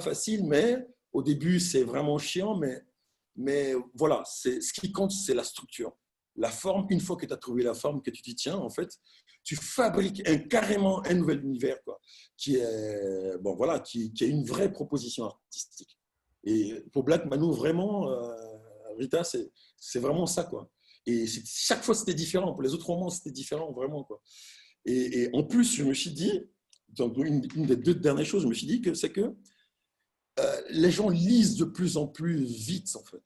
facile, 0.00 0.44
mais 0.44 0.86
au 1.12 1.22
début, 1.22 1.60
c'est 1.60 1.84
vraiment 1.84 2.18
chiant, 2.18 2.58
mais, 3.36 3.74
voilà, 3.94 4.22
ce 4.24 4.72
qui 4.72 4.92
compte, 4.92 5.12
c'est 5.12 5.34
la 5.34 5.44
structure. 5.44 5.92
La 6.36 6.50
forme, 6.50 6.86
une 6.88 7.00
fois 7.00 7.16
que 7.16 7.26
tu 7.26 7.32
as 7.32 7.36
trouvé 7.36 7.62
la 7.62 7.74
forme, 7.74 8.02
que 8.02 8.10
tu 8.10 8.22
dis, 8.22 8.34
tiens, 8.34 8.56
en 8.56 8.70
fait, 8.70 8.98
tu 9.44 9.56
fabriques 9.56 10.22
carrément 10.48 11.04
un 11.06 11.14
nouvel 11.14 11.44
univers, 11.44 11.76
quoi, 11.84 12.00
qui 12.36 12.56
est, 12.56 13.38
bon, 13.38 13.54
voilà, 13.54 13.78
qui, 13.78 14.12
est 14.20 14.26
une 14.26 14.44
vraie 14.44 14.72
proposition 14.72 15.26
artistique. 15.26 15.98
Et 16.44 16.82
pour 16.92 17.04
Black 17.04 17.26
Manu, 17.26 17.52
vraiment, 17.54 18.10
euh, 18.10 18.34
Rita, 18.98 19.22
c'est 19.24 19.98
vraiment 19.98 20.26
ça. 20.26 20.44
Quoi. 20.44 20.70
Et 21.06 21.26
chaque 21.26 21.82
fois, 21.82 21.94
c'était 21.94 22.14
différent. 22.14 22.52
Pour 22.52 22.62
les 22.62 22.74
autres 22.74 22.86
romans, 22.86 23.10
c'était 23.10 23.30
différent, 23.30 23.72
vraiment. 23.72 24.04
Quoi. 24.04 24.20
Et, 24.84 25.30
en 25.32 25.44
plus, 25.44 25.74
je 25.74 25.84
me 25.84 25.94
suis 25.94 26.10
dit, 26.10 26.42
une, 26.98 27.66
des 27.66 27.76
deux 27.76 27.94
dernières 27.94 28.26
choses, 28.26 28.42
je 28.42 28.48
me 28.48 28.54
suis 28.54 28.66
dit 28.66 28.80
que 28.80 28.94
c'est 28.94 29.10
que 29.10 29.34
euh, 30.40 30.60
les 30.70 30.90
gens 30.90 31.08
lisent 31.08 31.56
de 31.56 31.64
plus 31.64 31.96
en 31.96 32.06
plus 32.06 32.44
vite, 32.44 32.94
en 32.96 33.04
fait. 33.04 33.22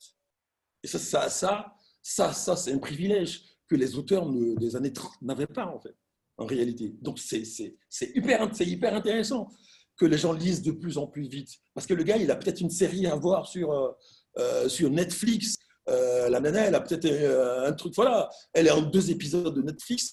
Et 0.83 0.87
ça, 0.87 0.99
ça, 0.99 1.29
ça, 1.29 1.75
ça, 2.03 2.33
ça 2.33 2.57
c'est 2.57 2.73
un 2.73 2.79
privilège 2.79 3.43
que 3.67 3.75
les 3.75 3.97
auteurs 3.97 4.31
des 4.31 4.77
années 4.77 4.93
30 4.93 5.23
n'avaient 5.23 5.47
pas, 5.47 5.67
en 5.67 5.81
fait, 5.81 5.97
en 6.39 6.47
réalité. 6.47 6.95
Donc, 7.03 7.19
c'est 7.19 7.53
hyper, 8.15 8.49
hyper 8.61 8.95
intéressant 8.95 9.51
que 9.99 10.07
les 10.07 10.17
gens 10.17 10.33
lisent 10.33 10.63
de 10.63 10.71
plus 10.71 10.97
en 10.97 11.07
plus 11.07 11.29
vite. 11.29 11.51
Parce 11.75 11.87
que 11.87 11.95
le 11.95 12.05
gars, 12.05 12.17
il 12.17 12.31
a 12.31 12.37
peut-être 12.37 12.61
une 12.61 12.71
série 12.71 13.07
à 13.07 13.17
voir 13.17 13.47
sur, 13.47 13.73
euh, 13.73 13.91
euh, 14.39 14.69
sur 14.69 14.89
Netflix. 14.91 15.57
Euh, 15.89 16.29
la 16.29 16.41
nana, 16.41 16.67
elle 16.67 16.75
a 16.75 16.81
peut-être 16.81 17.07
un 17.67 17.73
truc, 17.73 17.95
voilà, 17.95 18.29
elle 18.53 18.69
est 18.69 18.71
en 18.71 18.83
deux 18.83 19.11
épisodes 19.11 19.55
de 19.55 19.63
Netflix. 19.63 20.13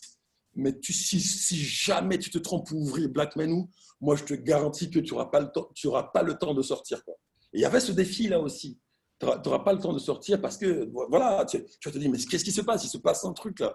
Mais 0.56 0.78
tu, 0.80 0.94
si, 0.94 1.20
si, 1.20 1.58
jamais 1.58 2.18
tu 2.18 2.30
te 2.30 2.38
trompes 2.38 2.68
pour 2.68 2.80
ouvrir 2.80 3.10
Black 3.10 3.36
Manu, 3.36 3.66
moi 4.00 4.16
je 4.16 4.24
te 4.24 4.34
garantis 4.34 4.90
que 4.90 5.00
tu 5.00 5.14
n'auras 5.14 5.26
pas, 5.26 5.42
le 5.42 5.52
temps, 5.52 5.70
pas 6.14 6.24
le 6.24 6.34
temps 6.36 6.54
de 6.54 6.62
sortir. 6.62 7.04
Quoi. 7.04 7.16
Et 7.54 7.60
il 7.60 7.62
y 7.62 7.66
avait 7.66 7.82
ce 7.82 7.92
défi 7.92 8.30
là 8.30 8.40
aussi. 8.40 8.80
Tu 9.20 9.26
n'auras 9.26 9.60
pas 9.60 9.74
le 9.74 9.80
temps 9.80 9.94
de 9.94 10.00
sortir 10.00 10.42
parce 10.42 10.58
que, 10.58 10.90
voilà, 11.10 11.46
tu, 11.46 11.58
vas 11.58 11.92
te 11.92 11.98
dire, 11.98 12.10
mais 12.10 12.18
qu'est-ce 12.18 12.44
qui 12.44 12.52
se 12.52 12.62
passe? 12.62 12.84
Il 12.84 12.90
se 12.90 12.98
passe 12.98 13.24
un 13.24 13.34
truc 13.34 13.60
là. 13.60 13.74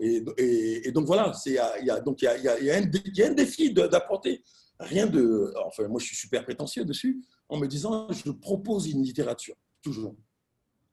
Et, 0.00 0.24
et, 0.38 0.92
donc 0.92 1.06
voilà, 1.06 1.32
il 1.46 1.52
y 1.52 1.58
a, 1.58 1.78
il 1.78 1.86
y 1.86 1.90
a, 1.90 1.98
y 1.98 2.70
un, 2.70 2.90
y 3.14 3.22
a 3.22 3.26
un 3.26 3.34
défi 3.34 3.72
d'apporter 3.72 4.42
rien 4.80 5.06
de. 5.06 5.52
Enfin, 5.66 5.86
moi, 5.88 6.00
je 6.00 6.06
suis 6.06 6.16
super 6.16 6.42
prétentieux 6.44 6.84
dessus, 6.84 7.22
en 7.48 7.58
me 7.58 7.66
disant, 7.66 8.10
je 8.10 8.30
propose 8.30 8.90
une 8.90 9.02
littérature, 9.02 9.54
toujours. 9.82 10.16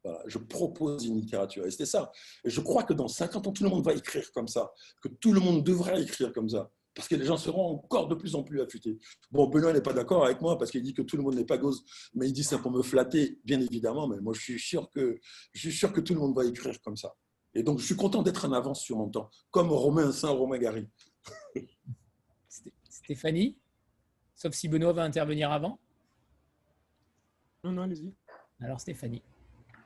Voilà, 0.03 0.21
je 0.27 0.37
propose 0.37 1.05
une 1.05 1.19
littérature. 1.19 1.65
Et 1.65 1.71
c'était 1.71 1.85
ça. 1.85 2.11
Et 2.43 2.49
je 2.49 2.61
crois 2.61 2.83
que 2.83 2.93
dans 2.93 3.07
50 3.07 3.47
ans, 3.47 3.51
tout 3.51 3.63
le 3.63 3.69
monde 3.69 3.83
va 3.83 3.93
écrire 3.93 4.31
comme 4.31 4.47
ça, 4.47 4.71
que 5.01 5.07
tout 5.07 5.33
le 5.33 5.39
monde 5.39 5.63
devra 5.63 5.99
écrire 5.99 6.31
comme 6.33 6.49
ça, 6.49 6.69
parce 6.97 7.07
que 7.07 7.13
les 7.13 7.25
gens 7.25 7.37
seront 7.37 7.75
encore 7.75 8.07
de 8.07 8.15
plus 8.15 8.33
en 8.33 8.41
plus 8.41 8.59
affûtés. 8.59 8.97
Bon, 9.29 9.47
Benoît 9.47 9.71
n'est 9.71 9.81
pas 9.81 9.93
d'accord 9.93 10.25
avec 10.25 10.41
moi 10.41 10.57
parce 10.57 10.71
qu'il 10.71 10.81
dit 10.81 10.95
que 10.95 11.03
tout 11.03 11.15
le 11.15 11.21
monde 11.21 11.35
n'est 11.35 11.45
pas 11.45 11.59
gauze, 11.59 11.85
mais 12.15 12.27
il 12.27 12.33
dit 12.33 12.43
ça 12.43 12.57
pour 12.57 12.71
me 12.71 12.81
flatter, 12.81 13.39
bien 13.45 13.61
évidemment. 13.61 14.07
Mais 14.07 14.19
moi, 14.19 14.33
je 14.33 14.41
suis 14.41 14.59
sûr 14.59 14.89
que, 14.89 15.19
je 15.53 15.59
suis 15.59 15.71
sûr 15.71 15.93
que 15.93 16.01
tout 16.01 16.15
le 16.15 16.19
monde 16.19 16.35
va 16.35 16.43
écrire 16.43 16.81
comme 16.81 16.97
ça. 16.97 17.15
Et 17.53 17.61
donc, 17.61 17.77
je 17.77 17.85
suis 17.85 17.95
content 17.95 18.23
d'être 18.23 18.45
en 18.45 18.51
avance 18.51 18.81
sur 18.81 18.97
mon 18.97 19.09
temps, 19.09 19.29
comme 19.51 19.69
Romain 19.69 20.11
Saint, 20.11 20.29
Romain 20.29 20.57
Gary. 20.57 20.89
Stéphanie 22.89 23.59
Sauf 24.33 24.55
si 24.55 24.67
Benoît 24.67 24.93
va 24.93 25.03
intervenir 25.03 25.51
avant? 25.51 25.79
Non, 27.63 27.73
non, 27.73 27.83
allez-y. 27.83 28.11
Alors 28.59 28.79
Stéphanie. 28.79 29.21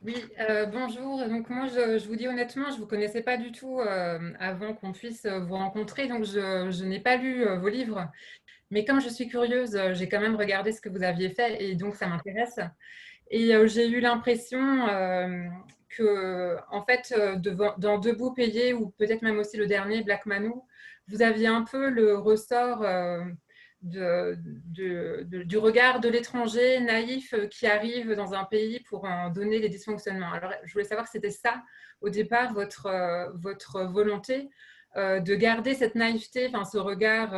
Oui, 0.04 0.16
euh, 0.40 0.66
bonjour. 0.66 1.28
Donc 1.28 1.48
moi, 1.52 1.68
je, 1.68 2.08
vous 2.08 2.16
dis 2.16 2.28
honnêtement, 2.28 2.72
je 2.72 2.76
ne 2.76 2.80
vous 2.80 2.88
connaissais 2.88 3.22
pas 3.22 3.38
du 3.38 3.52
tout 3.52 3.80
euh, 3.80 4.34
avant 4.40 4.74
qu'on 4.74 4.94
puisse 4.94 5.28
vous 5.28 5.54
rencontrer, 5.54 6.08
donc 6.08 6.24
je, 6.24 6.84
n'ai 6.84 7.00
pas 7.00 7.18
lu 7.18 7.46
euh, 7.46 7.60
vos 7.60 7.70
livres. 7.70 8.10
Mais 8.72 8.84
comme 8.84 9.00
je 9.00 9.10
suis 9.10 9.28
curieuse, 9.28 9.80
j'ai 9.94 10.10
quand 10.10 10.20
même 10.20 10.36
regardé 10.36 10.72
ce 10.72 10.82
que 10.82 10.90
vous 10.90 11.04
aviez 11.04 11.30
fait 11.30 11.64
et 11.64 11.76
donc 11.76 11.96
ça 11.96 12.08
m'intéresse. 12.08 12.60
Et 13.30 13.52
j'ai 13.68 13.88
eu 13.90 14.00
l'impression 14.00 14.60
que, 15.90 16.58
en 16.72 16.84
fait, 16.84 17.14
dans 17.78 18.00
Debout 18.00 18.34
payé 18.34 18.74
ou 18.74 18.90
peut-être 18.98 19.22
même 19.22 19.38
aussi 19.40 19.58
le 19.58 19.68
dernier, 19.68 20.04
Black 20.04 20.26
Manu, 20.26 20.54
vous 21.10 21.22
aviez 21.22 21.48
un 21.48 21.64
peu 21.64 21.90
le 21.90 22.18
ressort 22.18 22.84
de, 23.82 24.38
du 25.44 25.58
regard 25.58 26.00
de 26.00 26.10
l'étranger 26.10 26.80
naïf 26.80 27.34
euh, 27.34 27.48
qui 27.48 27.66
arrive 27.66 28.14
dans 28.14 28.34
un 28.34 28.44
pays 28.44 28.80
pour 28.82 29.06
en 29.06 29.30
donner 29.30 29.60
les 29.60 29.70
dysfonctionnements. 29.70 30.32
Alors, 30.32 30.52
je 30.64 30.74
voulais 30.74 30.86
savoir 30.86 31.08
si 31.08 31.14
c'était 31.14 31.32
ça, 31.32 31.64
au 32.02 32.10
départ, 32.10 32.54
votre, 32.54 32.86
euh, 32.86 33.30
votre 33.36 33.84
volonté 33.84 34.50
euh, 34.98 35.20
de 35.20 35.36
garder 35.36 35.74
cette 35.74 35.96
naïveté, 35.96 36.48
enfin, 36.48 36.66
ce 36.66 36.78
regard 36.78 37.34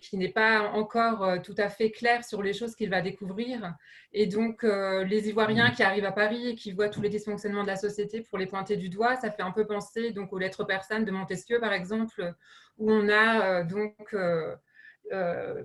qui 0.00 0.18
n'est 0.18 0.28
pas 0.28 0.70
encore 0.72 1.40
tout 1.42 1.54
à 1.56 1.70
fait 1.70 1.92
clair 1.92 2.24
sur 2.24 2.42
les 2.42 2.52
choses 2.52 2.74
qu'il 2.74 2.90
va 2.90 3.00
découvrir. 3.00 3.74
Et 4.12 4.26
donc, 4.26 4.64
les 4.64 5.28
Ivoiriens 5.30 5.70
mmh. 5.70 5.74
qui 5.74 5.82
arrivent 5.82 6.04
à 6.04 6.12
Paris 6.12 6.48
et 6.48 6.54
qui 6.56 6.72
voient 6.72 6.90
tous 6.90 7.00
les 7.00 7.08
dysfonctionnements 7.08 7.62
de 7.62 7.68
la 7.68 7.76
société 7.76 8.20
pour 8.20 8.36
les 8.38 8.46
pointer 8.46 8.76
du 8.76 8.90
doigt, 8.90 9.16
ça 9.16 9.30
fait 9.30 9.42
un 9.42 9.52
peu 9.52 9.64
penser 9.64 10.10
donc, 10.10 10.32
aux 10.32 10.38
lettres 10.38 10.64
persanes 10.64 11.06
de 11.06 11.10
Montesquieu, 11.10 11.58
par 11.58 11.72
exemple, 11.72 12.34
où 12.76 12.92
on 12.92 13.08
a 13.08 13.62
donc 13.62 13.96
euh, 14.12 14.54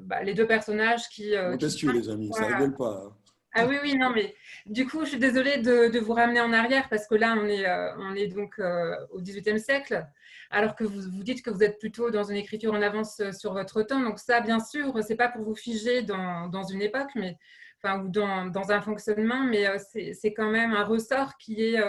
bah, 0.02 0.24
les 0.24 0.34
deux 0.34 0.48
personnages 0.48 1.08
qui. 1.10 1.36
Euh, 1.36 1.52
Montesquieu, 1.52 1.92
les 1.92 2.10
amis, 2.10 2.32
ça 2.34 2.46
rigole 2.46 2.76
pas. 2.76 3.04
Hein. 3.06 3.14
Ah 3.60 3.66
oui, 3.66 3.78
oui, 3.82 3.96
non, 3.98 4.12
mais 4.14 4.36
du 4.68 4.86
coup, 4.86 5.04
je 5.04 5.10
suis 5.10 5.18
désolée 5.18 5.58
de, 5.58 6.00
vous 6.00 6.14
ramener 6.14 6.40
en 6.42 6.54
arrière 6.54 6.88
parce 6.90 7.08
que 7.08 7.16
là, 7.16 7.36
on 7.40 7.48
est, 7.48 7.68
euh, 7.68 7.92
on 7.98 8.14
est 8.14 8.28
donc 8.28 8.60
euh, 8.60 8.96
au 9.10 9.20
XVIIIe 9.20 9.60
siècle, 9.60 10.06
alors 10.52 10.76
que 10.76 10.84
vous, 10.84 11.02
vous 11.10 11.24
dites 11.24 11.42
que 11.42 11.50
vous 11.50 11.64
êtes 11.64 11.80
plutôt 11.80 12.12
dans 12.12 12.24
une 12.24 12.38
écriture 12.38 12.74
en 12.74 12.82
avance 12.84 13.20
euh, 13.20 13.32
sur 13.32 13.54
votre 13.54 13.82
temps. 13.82 14.00
Donc 14.00 14.20
ça, 14.20 14.42
bien 14.42 14.60
sûr, 14.60 14.94
c'est 15.02 15.16
pas 15.16 15.30
pour 15.30 15.44
vous 15.44 15.56
figer 15.56 16.04
dans, 16.04 16.48
dans, 16.50 16.66
une 16.66 16.84
époque, 16.84 17.10
mais 17.16 17.36
enfin, 17.82 18.04
ou 18.04 18.10
dans, 18.10 18.46
dans 18.46 18.72
un 18.72 18.82
fonctionnement, 18.82 19.44
mais 19.44 19.66
c'est 19.80 20.34
quand 20.34 20.52
même 20.52 20.74
un 20.74 20.84
ressort 20.84 21.36
qui, 21.38 21.64
est, 21.64 21.82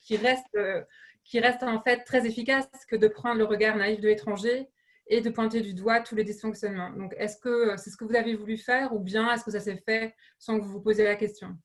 qui, 0.00 0.16
reste, 0.16 0.56
qui 1.24 1.40
reste 1.40 1.64
en 1.64 1.80
fait 1.80 2.04
très 2.04 2.26
efficace 2.26 2.68
que 2.88 2.96
de 2.96 3.08
prendre 3.08 3.38
le 3.38 3.44
regard 3.44 3.76
naïf 3.76 4.00
de 4.00 4.08
l'étranger 4.08 4.68
et 5.08 5.20
de 5.20 5.30
pointer 5.30 5.60
du 5.60 5.74
doigt 5.74 6.00
tous 6.00 6.14
les 6.14 6.24
dysfonctionnements. 6.24 6.90
Donc, 6.90 7.14
est-ce 7.18 7.38
que 7.38 7.76
c'est 7.76 7.90
ce 7.90 7.96
que 7.96 8.04
vous 8.04 8.14
avez 8.14 8.34
voulu 8.34 8.56
faire 8.58 8.94
ou 8.94 9.00
bien 9.00 9.32
est-ce 9.32 9.44
que 9.44 9.50
ça 9.50 9.60
s'est 9.60 9.82
fait 9.84 10.14
sans 10.38 10.58
que 10.58 10.64
vous 10.64 10.72
vous 10.72 10.80
posiez 10.80 11.04
la 11.04 11.16
question? 11.16 11.56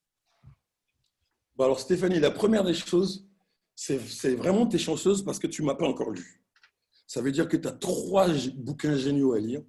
Bon 1.56 1.66
Alors, 1.66 1.80
Stéphanie, 1.80 2.20
la 2.20 2.32
première 2.32 2.64
des 2.64 2.74
choses, 2.74 3.28
c'est 3.76 4.36
vraiment 4.36 4.66
tes 4.66 4.78
chanceuse 4.78 5.24
parce 5.24 5.40
que 5.40 5.48
tu 5.48 5.62
ne 5.62 5.68
m'as 5.68 5.76
pas 5.76 5.88
encore 5.88 6.12
lu. 6.12 6.42
Ça 7.06 7.22
veut 7.22 7.32
dire 7.32 7.48
que 7.48 7.58
tu 7.58 7.68
as 7.68 7.72
trois 7.72 8.28
bouquins 8.56 8.96
géniaux 8.96 9.34
à 9.34 9.40
lire. 9.40 9.62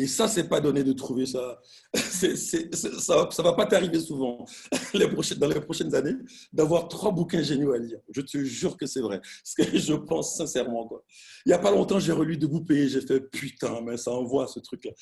Et 0.00 0.06
ça, 0.06 0.28
c'est 0.28 0.48
pas 0.48 0.62
donné 0.62 0.82
de 0.82 0.94
trouver 0.94 1.26
ça. 1.26 1.60
ça, 1.94 3.30
ça 3.30 3.42
va 3.42 3.52
pas 3.52 3.66
t'arriver 3.66 4.00
souvent 4.00 4.46
dans 5.36 5.48
les 5.48 5.60
prochaines 5.60 5.94
années 5.94 6.16
d'avoir 6.54 6.88
trois 6.88 7.12
bouquins 7.12 7.42
géniaux 7.42 7.72
à 7.72 7.78
lire. 7.78 7.98
Je 8.08 8.22
te 8.22 8.38
jure 8.38 8.78
que 8.78 8.86
c'est 8.86 9.02
vrai. 9.02 9.20
Ce 9.44 9.62
que 9.62 9.76
je 9.76 9.92
pense 9.92 10.38
sincèrement. 10.38 10.88
Quoi. 10.88 11.04
Il 11.44 11.50
y 11.50 11.52
a 11.52 11.58
pas 11.58 11.70
longtemps, 11.70 11.98
j'ai 11.98 12.12
relu 12.12 12.38
Debout 12.38 12.64
et 12.70 12.88
j'ai 12.88 13.02
fait 13.02 13.20
putain, 13.20 13.82
mais 13.82 13.98
ça 13.98 14.10
envoie 14.10 14.46
ce 14.46 14.58
truc-là. 14.60 14.92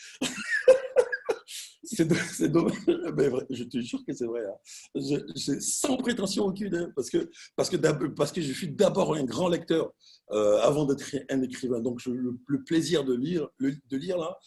c'est 1.84 2.48
dommage, 2.48 2.74
mais 3.16 3.30
je 3.50 3.64
te 3.64 3.78
jure 3.78 4.04
que 4.04 4.12
c'est 4.12 4.26
vrai. 4.26 4.42
Hein. 4.44 5.20
sans 5.60 5.96
prétention 5.96 6.46
aucune, 6.46 6.74
hein, 6.74 6.92
parce, 6.94 7.08
que, 7.08 7.30
parce, 7.56 7.70
que 7.70 7.76
parce 7.76 8.32
que 8.32 8.40
je 8.40 8.52
suis 8.52 8.68
d'abord 8.68 9.14
un 9.14 9.24
grand 9.24 9.48
lecteur 9.48 9.92
euh, 10.32 10.58
avant 10.58 10.84
d'être 10.84 11.04
un 11.30 11.42
écrivain. 11.42 11.80
Donc, 11.80 12.04
le, 12.04 12.36
le, 12.46 12.62
plaisir 12.62 13.04
de 13.04 13.14
lire, 13.14 13.48
de 13.60 13.96
lire 13.96 14.18
là, 14.18 14.38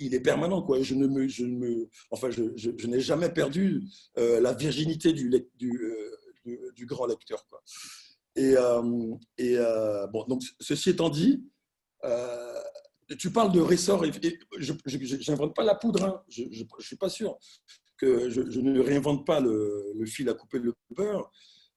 il 0.00 0.14
est 0.14 0.20
permanent. 0.20 0.62
Quoi. 0.62 0.82
Je 0.82 0.94
ne 0.94 1.06
me, 1.06 1.28
je 1.28 1.44
me, 1.44 1.88
enfin, 2.10 2.30
je, 2.30 2.86
n'ai 2.86 3.00
jamais 3.00 3.28
perdu 3.28 3.84
euh, 4.18 4.40
la 4.40 4.52
virginité 4.52 5.12
du, 5.12 5.30
du, 5.56 5.70
euh, 6.48 6.72
du, 6.74 6.86
grand 6.86 7.06
lecteur. 7.06 7.46
Quoi. 7.48 7.62
Et, 8.34 8.54
euh, 8.56 9.14
et 9.38 9.56
bon, 10.12 10.24
donc, 10.26 10.42
ceci 10.58 10.90
étant 10.90 11.10
dit, 11.10 11.44
tu 13.18 13.30
parles 13.30 13.52
de 13.52 13.60
ressort, 13.60 14.04
et, 14.04 14.12
je 14.56 15.30
n'invente 15.30 15.54
pas 15.54 15.64
la 15.64 15.74
poudre, 15.74 16.04
hein. 16.04 16.22
je 16.28 16.44
ne 16.44 16.64
suis 16.80 16.96
pas 16.96 17.08
sûr 17.08 17.38
que 17.96 18.30
je, 18.30 18.60
ne 18.60 18.80
réinvente 18.80 19.26
pas 19.26 19.40
le, 19.40 19.92
le, 19.94 20.06
fil 20.06 20.28
à 20.30 20.34
couper 20.34 20.58
le 20.58 20.74
beurre 20.90 21.30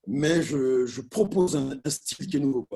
mais 0.06 0.42
je, 0.42 1.00
propose 1.02 1.56
un, 1.56 1.80
style 1.86 2.26
qui 2.26 2.36
est 2.36 2.40
nouveau. 2.40 2.66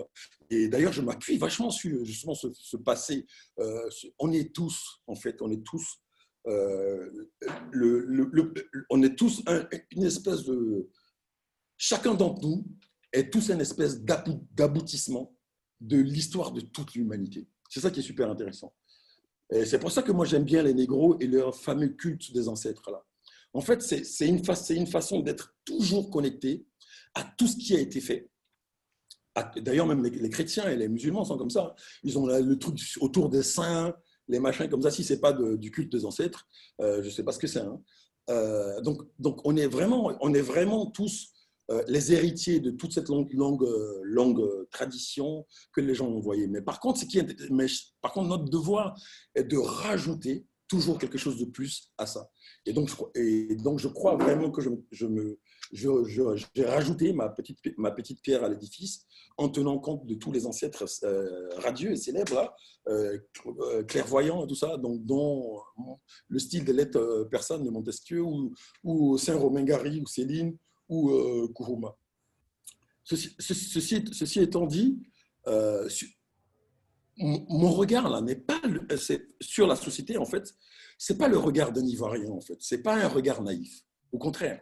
Et 0.51 0.69
d'ailleurs, 0.69 0.93
je 0.93 1.03
m'appuie 1.03 1.39
vachement 1.39 1.71
sur 1.71 2.05
justement 2.05 2.35
ce, 2.35 2.77
passé. 2.77 3.27
Euh, 3.59 3.89
on 4.19 4.33
est 4.33 4.55
tous, 4.55 5.01
en 5.07 5.15
fait, 5.15 5.43
on 5.43 5.51
est 5.51 5.65
tous, 5.65 6.01
euh, 6.47 7.11
on 8.91 9.03
est 9.03 9.17
tous 9.17 9.43
une 9.93 10.05
espèce 10.05 10.45
de. 10.45 10.89
Chacun 11.77 12.15
d'entre 12.15 12.43
nous 12.43 12.67
est 13.13 13.31
tous 13.31 13.51
une 13.51 13.61
espèce 13.61 14.01
d'aboutissement 14.01 15.35
de 15.81 15.99
l'histoire 15.99 16.53
de 16.53 16.61
toute 16.61 16.95
l'humanité. 16.95 17.47
C'est 17.71 17.81
ça 17.81 17.91
qui 17.91 18.01
est 18.01 18.03
super 18.03 18.31
intéressant. 18.31 18.75
Et 19.53 19.65
c'est 19.65 19.79
pour 19.79 19.93
ça 19.93 20.03
que 20.03 20.13
moi 20.13 20.27
j'aime 20.27 20.45
bien 20.45 20.63
les 20.63 20.75
négros 20.75 21.17
et 21.21 21.27
leur 21.27 21.55
fameux 21.55 21.89
culte 21.89 22.33
des 22.33 22.49
ancêtres 22.49 22.91
là. 22.91 23.05
En 23.55 23.63
fait, 23.63 23.81
c'est 23.81 24.29
une 24.29 24.87
façon 24.87 25.21
d'être 25.21 25.55
toujours 25.65 26.11
connecté 26.11 26.67
à 27.15 27.25
tout 27.37 27.47
ce 27.47 27.57
qui 27.57 27.77
a 27.77 27.81
été 27.81 28.01
fait. 28.01 28.29
D'ailleurs, 29.57 29.87
même 29.87 30.03
les, 30.03 30.31
chrétiens 30.31 30.69
et 30.69 30.77
les 30.77 30.89
musulmans 30.89 31.25
sont 31.25 31.39
comme 31.39 31.51
ça. 31.51 31.75
Ils 32.03 32.19
ont 32.19 32.27
le 32.27 32.59
truc 32.59 32.79
autour 33.01 33.29
des 33.29 33.43
saints, 33.43 33.95
les 34.29 34.41
machins 34.41 34.69
comme 34.69 34.83
ça. 34.83 34.91
Si 34.91 35.05
c'est 35.05 35.21
pas 35.21 35.33
du 35.33 35.71
culte 35.71 35.93
des 35.93 36.05
ancêtres, 36.05 36.47
euh, 36.81 37.03
je 37.03 37.11
sais 37.11 37.23
pas 37.23 37.33
ce 37.33 37.39
que 37.39 37.47
c'est. 37.47 37.61
Hein. 37.61 37.81
Euh, 38.31 38.81
donc, 38.81 39.41
on, 39.45 39.57
est 39.57 39.67
vraiment, 39.67 40.17
on 40.21 40.35
est 40.35 40.43
vraiment 40.43 40.87
tous 40.87 41.29
euh, 41.71 41.83
les 41.89 42.13
héritiers 42.13 42.61
de 42.61 42.71
toute 42.71 42.93
cette 42.93 43.09
longue, 43.09 43.33
longue, 43.33 43.67
longue 44.03 44.69
tradition 44.71 45.47
que 45.73 45.81
les 45.81 45.95
gens 45.95 46.07
ont 46.07 46.17
envoyée. 46.19 46.47
Mais 46.47 46.61
mais, 47.51 47.67
par 48.01 48.13
contre, 48.13 48.29
notre 48.29 48.45
devoir 48.45 48.99
est 49.35 49.45
de 49.45 49.57
rajouter 49.57 50.47
toujours 50.69 50.99
quelque 50.99 51.19
chose 51.19 51.39
de 51.39 51.47
plus 51.47 51.91
à 51.97 52.07
ça. 52.07 52.31
Et 52.67 52.73
donc, 52.73 52.91
et 53.15 53.57
donc, 53.57 53.79
je 53.79 53.89
crois 53.89 54.17
vraiment 54.17 54.51
que 54.51 54.61
je, 54.61 55.07
me, 55.07 55.39
j'ai 55.73 56.65
rajouté 56.65 57.13
ma 57.13 57.31
petite, 57.31 57.59
ma 57.79 57.91
petite 57.91 58.21
pierre 58.23 58.45
à 58.45 58.49
l'édifice 58.49 59.07
en 59.39 59.49
tenant 59.49 59.79
compte 59.79 60.05
de 60.05 60.15
tous 60.15 60.31
les 60.33 60.47
ancêtres 60.47 60.85
euh, 61.05 61.49
radieux 61.57 61.93
et 61.93 61.97
célèbres, 61.97 62.53
euh, 62.89 63.19
euh, 63.47 63.83
clairvoyants 63.85 64.45
et 64.45 64.49
tout 64.49 64.55
ça, 64.55 64.77
donc, 64.77 65.05
dont 65.07 65.61
le 66.29 66.39
style 66.39 66.65
des 66.65 66.73
lettres 66.73 67.27
persanes 67.31 67.65
de 67.65 67.71
Montesquieu 67.71 68.21
ou, 68.21 68.53
ou 68.85 69.17
Saint-Romain 69.17 69.65
Gary 69.65 70.01
ou 70.01 70.07
Céline 70.07 70.57
ou 70.89 71.13
ceci, 73.05 73.35
ceci, 73.39 74.41
étant 74.41 74.67
dit, 74.67 75.03
mon 77.19 77.71
regard 77.71 78.09
là 78.09 78.21
n'est 78.21 78.37
pas 78.37 78.61
sur 79.41 79.67
la 79.67 79.77
société 79.77 80.17
en 80.17 80.25
fait, 80.25 80.55
c'est 80.97 81.19
pas 81.19 81.29
le 81.29 81.39
regard 81.39 81.73
d'un 81.73 81.85
Ivoirien 81.85 82.31
en 82.31 82.41
fait, 82.41 82.57
c'est 82.61 82.83
pas 82.83 82.95
un 82.95 83.09
regard 83.09 83.43
naïf. 83.43 83.83
Au 84.13 84.19
contraire, 84.19 84.61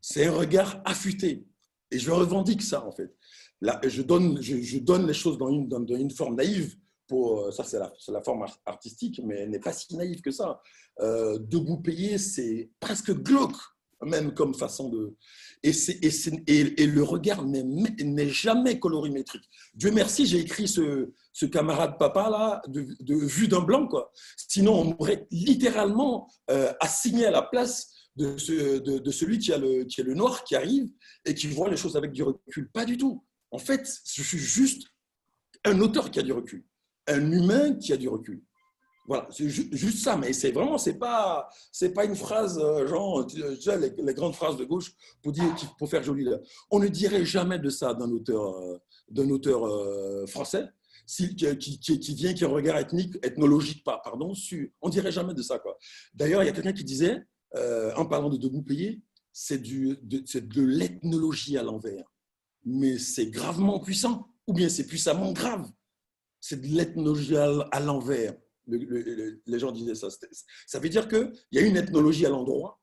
c'est 0.00 0.26
un 0.26 0.32
regard 0.32 0.80
affûté. 0.84 1.46
Et 1.90 1.98
je 1.98 2.10
revendique 2.10 2.62
ça, 2.62 2.86
en 2.86 2.92
fait. 2.92 3.14
Là, 3.60 3.80
je, 3.84 4.02
donne, 4.02 4.40
je, 4.40 4.78
donne 4.78 5.06
les 5.06 5.14
choses 5.14 5.38
dans 5.38 5.48
une, 5.48 6.10
forme 6.10 6.36
naïve. 6.36 6.76
Pour, 7.06 7.40
euh, 7.40 7.50
ça, 7.50 7.64
c'est 7.64 7.78
la, 7.78 7.90
la, 8.08 8.22
forme 8.22 8.44
artistique, 8.66 9.20
mais 9.24 9.36
elle 9.36 9.50
n'est 9.50 9.58
pas 9.58 9.72
si 9.72 9.96
naïve 9.96 10.20
que 10.20 10.30
ça. 10.30 10.60
Euh, 11.00 11.38
debout 11.38 11.78
payé, 11.78 12.18
c'est 12.18 12.70
presque 12.80 13.12
glauque, 13.12 13.56
même 14.04 14.34
comme 14.34 14.54
façon 14.54 14.88
de. 14.88 15.16
Et, 15.62 15.70
et, 15.70 16.10
et, 16.46 16.82
et 16.82 16.86
le 16.86 17.02
regard 17.02 17.44
n'est 17.44 18.28
jamais 18.28 18.78
colorimétrique. 18.78 19.48
Dieu 19.74 19.90
merci, 19.90 20.26
j'ai 20.26 20.38
écrit 20.38 20.68
ce, 20.68 21.12
ce, 21.32 21.46
camarade 21.46 21.98
papa 21.98 22.30
là, 22.30 22.62
de, 22.68 22.86
de 23.00 23.14
vue 23.14 23.48
d'un 23.48 23.62
blanc, 23.62 23.88
quoi. 23.88 24.12
Sinon, 24.36 24.80
on 24.80 24.92
pourrait 24.92 25.26
littéralement 25.30 26.30
euh, 26.50 26.72
assigner 26.80 27.26
à 27.26 27.32
la 27.32 27.42
place 27.42 27.92
de, 28.14 28.78
de, 28.98 29.10
celui 29.10 29.38
qui 29.38 29.52
a, 29.52 29.58
le, 29.58 29.84
qui 29.84 30.00
a 30.00 30.04
le 30.04 30.14
noir 30.14 30.44
qui 30.44 30.56
arrive 30.56 30.88
et 31.24 31.34
qui 31.34 31.46
voit 31.48 31.68
les 31.68 31.76
choses 31.76 31.96
avec 31.96 32.12
du 32.12 32.22
recul. 32.22 32.70
Pas 32.70 32.84
du 32.84 32.96
tout. 32.96 33.24
En 33.50 33.58
fait, 33.58 33.88
je 34.04 34.22
suis 34.22 34.38
juste 34.38 34.86
un 35.64 35.80
auteur 35.80 36.10
qui 36.10 36.18
a 36.18 36.22
du 36.22 36.32
recul, 36.32 36.64
un 37.06 37.32
humain 37.32 37.74
qui 37.74 37.92
a 37.92 37.96
du 37.96 38.08
recul. 38.08 38.42
Voilà, 39.08 39.26
c'est 39.30 39.48
juste 39.48 40.04
ça, 40.04 40.18
mais 40.18 40.34
c'est 40.34 40.52
vraiment, 40.52 40.76
c'est 40.76 40.98
pas, 40.98 41.48
c'est 41.72 41.94
pas 41.94 42.04
une 42.04 42.14
phrase, 42.14 42.58
euh, 42.58 42.86
genre, 42.86 43.26
les, 43.26 43.90
les, 43.96 44.14
grandes 44.14 44.34
phrases 44.34 44.58
de 44.58 44.64
gauche 44.66 44.92
pour, 45.22 45.32
dire, 45.32 45.46
pour 45.78 45.88
faire 45.88 46.02
joli. 46.02 46.28
On 46.70 46.78
ne 46.78 46.88
dirait 46.88 47.24
jamais 47.24 47.58
de 47.58 47.70
ça 47.70 47.94
d'un 47.94 48.10
auteur, 48.10 48.58
euh, 48.58 48.76
d'un 49.08 49.30
auteur 49.30 49.64
euh, 49.66 50.26
français 50.26 50.66
qui, 51.06 51.34
qui, 51.34 51.78
qui, 51.80 52.14
vient, 52.14 52.34
qui 52.34 52.44
a 52.44 52.48
un 52.48 52.50
regard 52.50 52.76
ethnique, 52.76 53.14
ethnologique, 53.22 53.82
pardon, 53.82 54.34
sur, 54.34 54.68
on 54.82 54.90
dirait 54.90 55.10
jamais 55.10 55.32
de 55.32 55.40
ça. 55.40 55.58
Quoi. 55.58 55.78
D'ailleurs, 56.12 56.42
il 56.42 56.46
y 56.46 56.50
a 56.50 56.52
quelqu'un 56.52 56.74
qui 56.74 56.84
disait, 56.84 57.16
en 57.96 58.04
parlant 58.04 58.28
de 58.28 58.36
debout 58.36 58.60
payé, 58.60 59.00
c'est 59.32 59.62
de, 59.62 59.98
de 60.02 60.62
l'ethnologie 60.62 61.56
à 61.56 61.62
l'envers. 61.62 62.04
Mais 62.66 62.98
c'est 62.98 63.28
gravement 63.28 63.80
puissant, 63.80 64.28
ou 64.46 64.52
bien 64.52 64.68
c'est 64.68 64.86
puissamment 64.86 65.32
grave. 65.32 65.66
C'est 66.40 66.60
de 66.60 66.66
l'ethnologie 66.66 67.38
à 67.38 67.80
l'envers. 67.80 68.34
Les 68.68 69.58
gens 69.58 69.72
disaient 69.72 69.94
ça. 69.94 70.08
Ça 70.66 70.78
veut 70.78 70.88
dire 70.88 71.08
qu'il 71.08 71.32
y 71.52 71.58
a 71.58 71.62
une 71.62 71.76
ethnologie 71.76 72.26
à 72.26 72.28
l'endroit, 72.28 72.80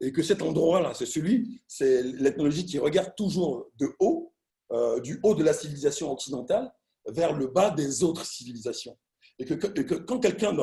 et 0.00 0.12
que 0.12 0.22
cet 0.22 0.42
endroit-là, 0.42 0.92
c'est 0.94 1.06
celui, 1.06 1.62
c'est 1.66 2.02
l'ethnologie 2.02 2.66
qui 2.66 2.78
regarde 2.78 3.14
toujours 3.16 3.70
de 3.78 3.88
haut, 3.98 4.32
euh, 4.72 5.00
du 5.00 5.18
haut 5.22 5.34
de 5.34 5.42
la 5.42 5.54
civilisation 5.54 6.12
occidentale, 6.12 6.70
vers 7.06 7.34
le 7.34 7.46
bas 7.46 7.70
des 7.70 8.02
autres 8.02 8.26
civilisations. 8.26 8.96
Et 9.38 9.44
que, 9.44 9.94
quand 9.96 10.18
quelqu'un 10.18 10.56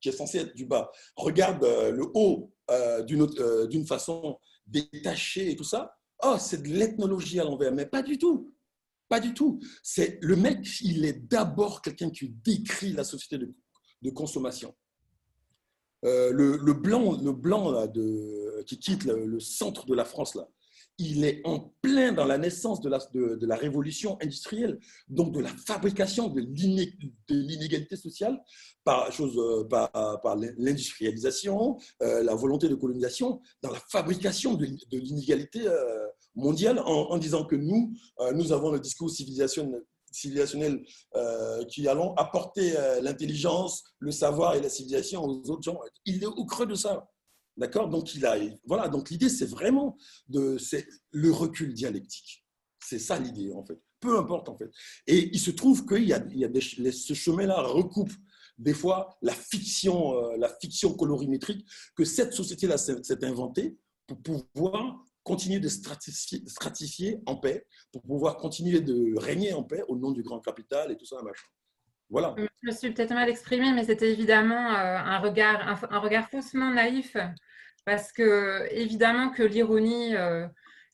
qui 0.00 0.08
est 0.08 0.12
censé 0.12 0.38
être 0.38 0.54
du 0.54 0.64
bas 0.64 0.90
regarde 1.16 1.62
euh, 1.64 1.90
le 1.90 2.06
haut 2.14 2.50
euh, 2.70 3.04
euh, 3.38 3.66
d'une 3.66 3.86
façon 3.86 4.38
détachée 4.66 5.50
et 5.50 5.56
tout 5.56 5.64
ça, 5.64 5.94
oh, 6.22 6.36
c'est 6.38 6.62
de 6.62 6.68
l'ethnologie 6.68 7.40
à 7.40 7.44
l'envers. 7.44 7.72
Mais 7.72 7.86
pas 7.86 8.02
du 8.02 8.18
tout. 8.18 8.54
Pas 9.08 9.20
du 9.20 9.34
tout. 9.34 9.60
C'est 9.82 10.18
le 10.22 10.34
mec, 10.34 10.66
il 10.80 11.04
est 11.04 11.28
d'abord 11.28 11.82
quelqu'un 11.82 12.10
qui 12.10 12.30
décrit 12.30 12.92
la 12.92 13.04
société 13.04 13.38
de, 13.38 13.54
de 14.06 14.10
consommation. 14.10 14.74
Euh, 16.04 16.30
le, 16.32 16.72
blanc, 16.72 17.18
le 17.20 17.32
blanc 17.32 17.70
là, 17.70 17.86
de, 17.88 18.62
qui 18.66 18.78
quitte 18.78 19.04
le, 19.04 19.40
centre 19.40 19.86
de 19.86 19.94
la 19.94 20.04
France, 20.04 20.34
là, 20.36 20.48
il 20.98 21.24
est 21.24 21.42
en 21.44 21.74
plein 21.82 22.12
dans 22.12 22.24
la 22.24 22.38
naissance 22.38 22.80
de 22.80 22.88
la, 22.88 22.98
de, 23.12 23.46
la 23.46 23.56
révolution 23.56 24.16
industrielle, 24.22 24.78
donc 25.08 25.32
de 25.32 25.40
la 25.40 25.48
fabrication 25.48 26.28
de 26.28 26.40
l'inégalité 27.28 27.96
sociale 27.96 28.40
par, 28.84 29.10
chose, 29.10 29.36
euh, 29.36 29.64
par, 29.64 30.36
l'industrialisation, 30.36 31.76
euh, 32.02 32.22
la 32.22 32.34
volonté 32.34 32.68
de 32.68 32.76
colonisation, 32.76 33.40
dans 33.62 33.72
la 33.72 33.80
fabrication 33.90 34.54
de, 34.54 34.66
l'inégalité 34.92 35.66
mondiale 36.34 36.78
en, 36.78 37.18
disant 37.18 37.44
que 37.44 37.56
nous, 37.56 37.92
nous 38.34 38.52
avons 38.52 38.70
le 38.70 38.78
discours 38.78 39.10
civilisationnel, 40.16 40.84
civilisationnel 40.84 41.66
qui 41.68 41.88
allons 41.88 42.14
apporter 42.14 42.74
l'intelligence, 43.02 43.84
le 43.98 44.10
savoir 44.10 44.54
et 44.54 44.60
la 44.60 44.68
civilisation 44.68 45.24
aux 45.24 45.50
autres 45.50 45.62
gens. 45.62 45.78
Il 46.04 46.22
est 46.22 46.26
au 46.26 46.44
creux 46.44 46.66
de 46.66 46.74
ça. 46.74 47.08
D'accord? 47.56 47.88
Donc, 47.88 48.14
il 48.14 48.26
a, 48.26 48.36
voilà, 48.66 48.88
donc 48.88 49.10
l'idée, 49.10 49.28
c'est 49.28 49.46
vraiment 49.46 49.96
de, 50.28 50.58
le 51.12 51.32
recul 51.32 51.72
dialectique. 51.72 52.44
C'est 52.84 52.98
ça 52.98 53.18
l'idée, 53.18 53.52
en 53.52 53.64
fait. 53.64 53.78
Peu 53.98 54.18
importe, 54.18 54.48
en 54.48 54.56
fait. 54.56 54.70
Et 55.06 55.30
il 55.32 55.40
se 55.40 55.50
trouve 55.50 55.86
qu'il 55.86 56.04
y 56.04 56.12
a, 56.12 56.22
y 56.34 56.44
a 56.44 56.60
ce 56.60 57.14
chemin-là 57.14 57.62
recoupe 57.62 58.12
des 58.58 58.74
fois 58.74 59.18
la 59.22 59.32
fiction, 59.32 60.14
euh, 60.14 60.36
la 60.38 60.48
fiction 60.60 60.94
colorimétrique 60.94 61.66
que 61.94 62.04
cette 62.04 62.32
société-là 62.32 62.78
s'est 62.78 63.24
inventée 63.24 63.76
pour 64.06 64.18
pouvoir 64.22 65.04
continuer 65.26 65.58
de 65.58 65.68
stratifier, 65.68 66.40
stratifier, 66.46 67.20
en 67.26 67.34
paix, 67.34 67.66
pour 67.92 68.00
pouvoir 68.02 68.36
continuer 68.36 68.80
de 68.80 69.18
régner 69.18 69.52
en 69.52 69.64
paix 69.64 69.82
au 69.88 69.96
nom 69.96 70.12
du 70.12 70.22
grand 70.22 70.40
capital 70.40 70.92
et 70.92 70.96
tout 70.96 71.04
ça, 71.04 71.16
machin. 71.16 71.48
Voilà. 72.08 72.36
Je 72.38 72.68
me 72.68 72.72
suis 72.72 72.92
peut-être 72.92 73.12
mal 73.12 73.28
exprimée, 73.28 73.72
mais 73.72 73.82
c'était 73.82 74.12
évidemment 74.12 74.70
euh, 74.70 74.96
un 74.96 75.18
regard, 75.18 75.84
un, 75.90 75.98
regard 75.98 76.30
faussement 76.30 76.70
naïf, 76.70 77.16
parce 77.84 78.12
que 78.12 78.68
évidemment 78.70 79.30
que 79.30 79.42
l'ironie, 79.42 80.14
euh, 80.14 80.46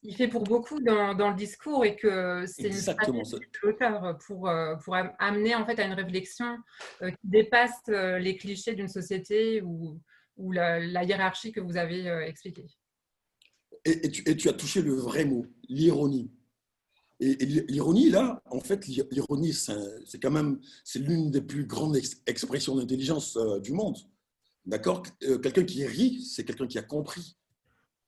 il 0.03 0.17
fait 0.17 0.29
pour 0.29 0.45
beaucoup 0.45 0.81
dans, 0.81 1.13
dans 1.15 1.29
le 1.29 1.37
discours 1.37 1.85
et 1.85 1.95
que 1.95 2.47
c'est 2.47 2.69
une 2.69 2.73
stratégie 2.73 3.13
de 3.35 3.59
l'auteur 3.63 4.17
pour, 4.27 4.49
euh, 4.49 4.77
pour 4.77 4.97
amener 4.97 5.55
en 5.55 5.67
fait 5.67 5.79
à 5.79 5.85
une 5.85 5.93
réflexion 5.93 6.57
qui 7.03 7.29
dépasse 7.29 7.83
les 7.87 8.39
clichés 8.39 8.75
d'une 8.75 8.89
société 8.89 9.61
ou, 9.61 10.01
ou 10.39 10.53
la, 10.53 11.05
hiérarchie 11.05 11.53
que 11.53 11.61
vous 11.61 11.77
avez 11.77 12.07
expliquée. 12.27 12.67
Et, 13.85 14.11
tu 14.11 14.49
as 14.49 14.53
touché 14.53 14.81
le 14.81 14.95
vrai 14.95 15.25
mot, 15.25 15.47
l'ironie. 15.69 16.31
Et, 17.21 17.35
l'ironie, 17.45 18.11
là, 18.11 18.43
en 18.51 18.61
fait, 18.61 18.87
l'ironie, 18.87 19.53
c'est 19.53 20.21
quand 20.21 20.31
même 20.31 20.61
c'est 20.85 20.99
l'une 20.99 21.31
des 21.31 21.41
plus 21.41 21.67
grandes 21.67 21.97
expressions 22.27 22.77
d'intelligence 22.77 23.37
euh, 23.37 23.59
du 23.61 23.73
monde. 23.73 23.97
D'accord? 24.65 25.03
Euh, 25.25 25.39
Quelqu'un 25.39 25.65
qui 25.65 25.85
rit, 25.85 26.23
c'est 26.23 26.45
quelqu'un 26.45 26.67
qui 26.67 26.79
a 26.79 26.83
compris. 26.83 27.37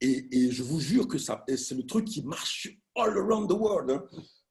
Et, 0.00 0.50
je 0.50 0.62
vous 0.62 0.80
jure 0.80 1.08
que 1.08 1.18
ça, 1.18 1.44
c'est 1.56 1.74
le 1.74 1.86
truc 1.86 2.04
qui 2.04 2.22
marche 2.22 2.68
all 2.94 3.16
around 3.16 3.48
the 3.48 3.54
world. 3.54 3.90
Hein. 3.90 4.04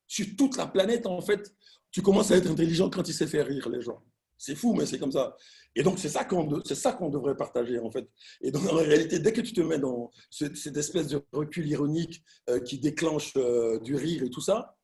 Sur 0.07 0.26
toute 0.36 0.57
la 0.57 0.67
planète, 0.67 1.05
en 1.05 1.21
fait, 1.21 1.53
tu 1.91 2.01
commences 2.01 2.32
à 2.32 2.38
être 2.38 2.49
intelligent 2.49 2.89
quand 2.89 3.07
il 3.07 3.13
sait 3.13 3.28
faire 3.28 3.45
rire 3.47 3.69
les 3.69 3.82
gens. 3.82 4.03
C'est 4.45 4.55
fou, 4.55 4.73
mais 4.73 4.85
c'est 4.85 4.99
comme 4.99 5.13
ça. 5.13 5.37
Et 5.73 5.83
donc, 5.83 5.99
c'est 5.99 6.09
ça 6.09 6.25
qu'on 6.25 7.09
devrait 7.09 7.37
partager, 7.37 7.79
en 7.79 7.89
fait. 7.89 8.09
Et 8.41 8.51
donc, 8.51 8.65
en 8.69 8.75
réalité, 8.75 9.19
dès 9.19 9.31
que 9.31 9.39
tu 9.39 9.53
te 9.53 9.61
mets 9.61 9.79
dans 9.79 10.11
cette 10.29 10.75
espèce 10.75 11.07
de 11.07 11.23
recul 11.31 11.65
ironique 11.65 12.21
euh, 12.49 12.59
qui 12.59 12.77
déclenche 12.77 13.31
euh, 13.37 13.79
du 13.79 13.95
rire 13.95 14.21
et 14.21 14.29
tout 14.29 14.41
ça, 14.41 14.75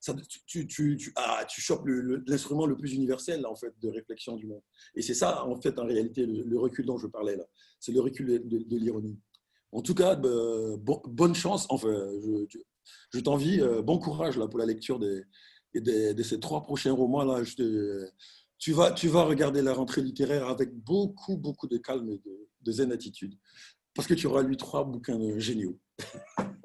ça 0.00 0.16
tu, 0.48 0.66
tu, 0.66 0.96
tu, 0.96 1.12
ah, 1.14 1.44
tu 1.48 1.60
chopes 1.60 1.86
l'instrument 2.26 2.66
le, 2.66 2.76
plus 2.76 2.94
universel, 2.94 3.46
en 3.46 3.54
fait, 3.54 3.72
de 3.80 3.88
réflexion 3.88 4.34
du 4.34 4.48
monde. 4.48 4.62
Et 4.96 5.02
c'est 5.02 5.14
ça, 5.14 5.44
en 5.46 5.60
fait, 5.60 5.78
en 5.78 5.86
réalité, 5.86 6.26
le, 6.26 6.58
recul 6.58 6.84
dont 6.84 6.98
je 6.98 7.06
parlais, 7.06 7.36
là. 7.36 7.44
C'est 7.78 7.92
le 7.92 8.00
recul 8.00 8.26
de, 8.26 8.76
l'ironie. 8.76 9.16
En 9.70 9.80
tout 9.80 9.94
cas, 9.94 10.16
bonne 10.16 11.36
chance. 11.36 11.66
Enfin, 11.68 12.10
je, 12.20 12.58
je 13.12 13.20
t'envie. 13.20 13.60
Euh, 13.60 13.80
bon 13.80 14.00
courage, 14.00 14.36
là, 14.38 14.48
pour 14.48 14.58
la 14.58 14.66
lecture 14.66 14.98
des, 14.98 15.22
de 15.72 16.22
ces 16.24 16.40
trois 16.40 16.64
prochains 16.64 16.92
romans, 16.92 17.22
là. 17.22 17.44
Tu 18.64 19.08
vas, 19.08 19.24
regarder 19.24 19.60
la 19.60 19.74
rentrée 19.74 20.00
littéraire 20.00 20.48
avec 20.48 20.72
beaucoup, 20.72 21.36
beaucoup 21.36 21.66
de 21.66 21.76
calme 21.76 22.08
et 22.08 22.18
de, 22.18 22.48
de 22.62 22.72
zen 22.72 22.92
attitude. 22.92 23.34
Parce 23.94 24.08
que 24.08 24.14
tu 24.14 24.26
auras 24.26 24.42
lu 24.42 24.56
trois 24.56 24.84
bouquins 24.84 25.18
géniaux. 25.38 25.78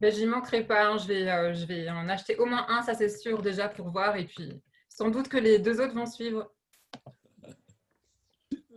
Ben, 0.00 0.10
J'y 0.10 0.24
manquerai 0.24 0.66
pas. 0.66 0.88
Hein. 0.88 0.96
Je, 0.96 1.06
vais, 1.06 1.30
euh, 1.30 1.52
je 1.52 1.66
vais 1.66 1.90
en 1.90 2.08
acheter 2.08 2.34
au 2.36 2.46
moins 2.46 2.64
un, 2.70 2.80
ça 2.80 2.94
c'est 2.94 3.10
sûr, 3.10 3.42
déjà 3.42 3.68
pour 3.68 3.90
voir. 3.90 4.16
Et 4.16 4.24
puis, 4.24 4.50
sans 4.88 5.10
doute 5.10 5.28
que 5.28 5.36
les 5.36 5.58
deux 5.58 5.78
autres 5.78 5.94
vont 5.94 6.06
suivre 6.06 6.50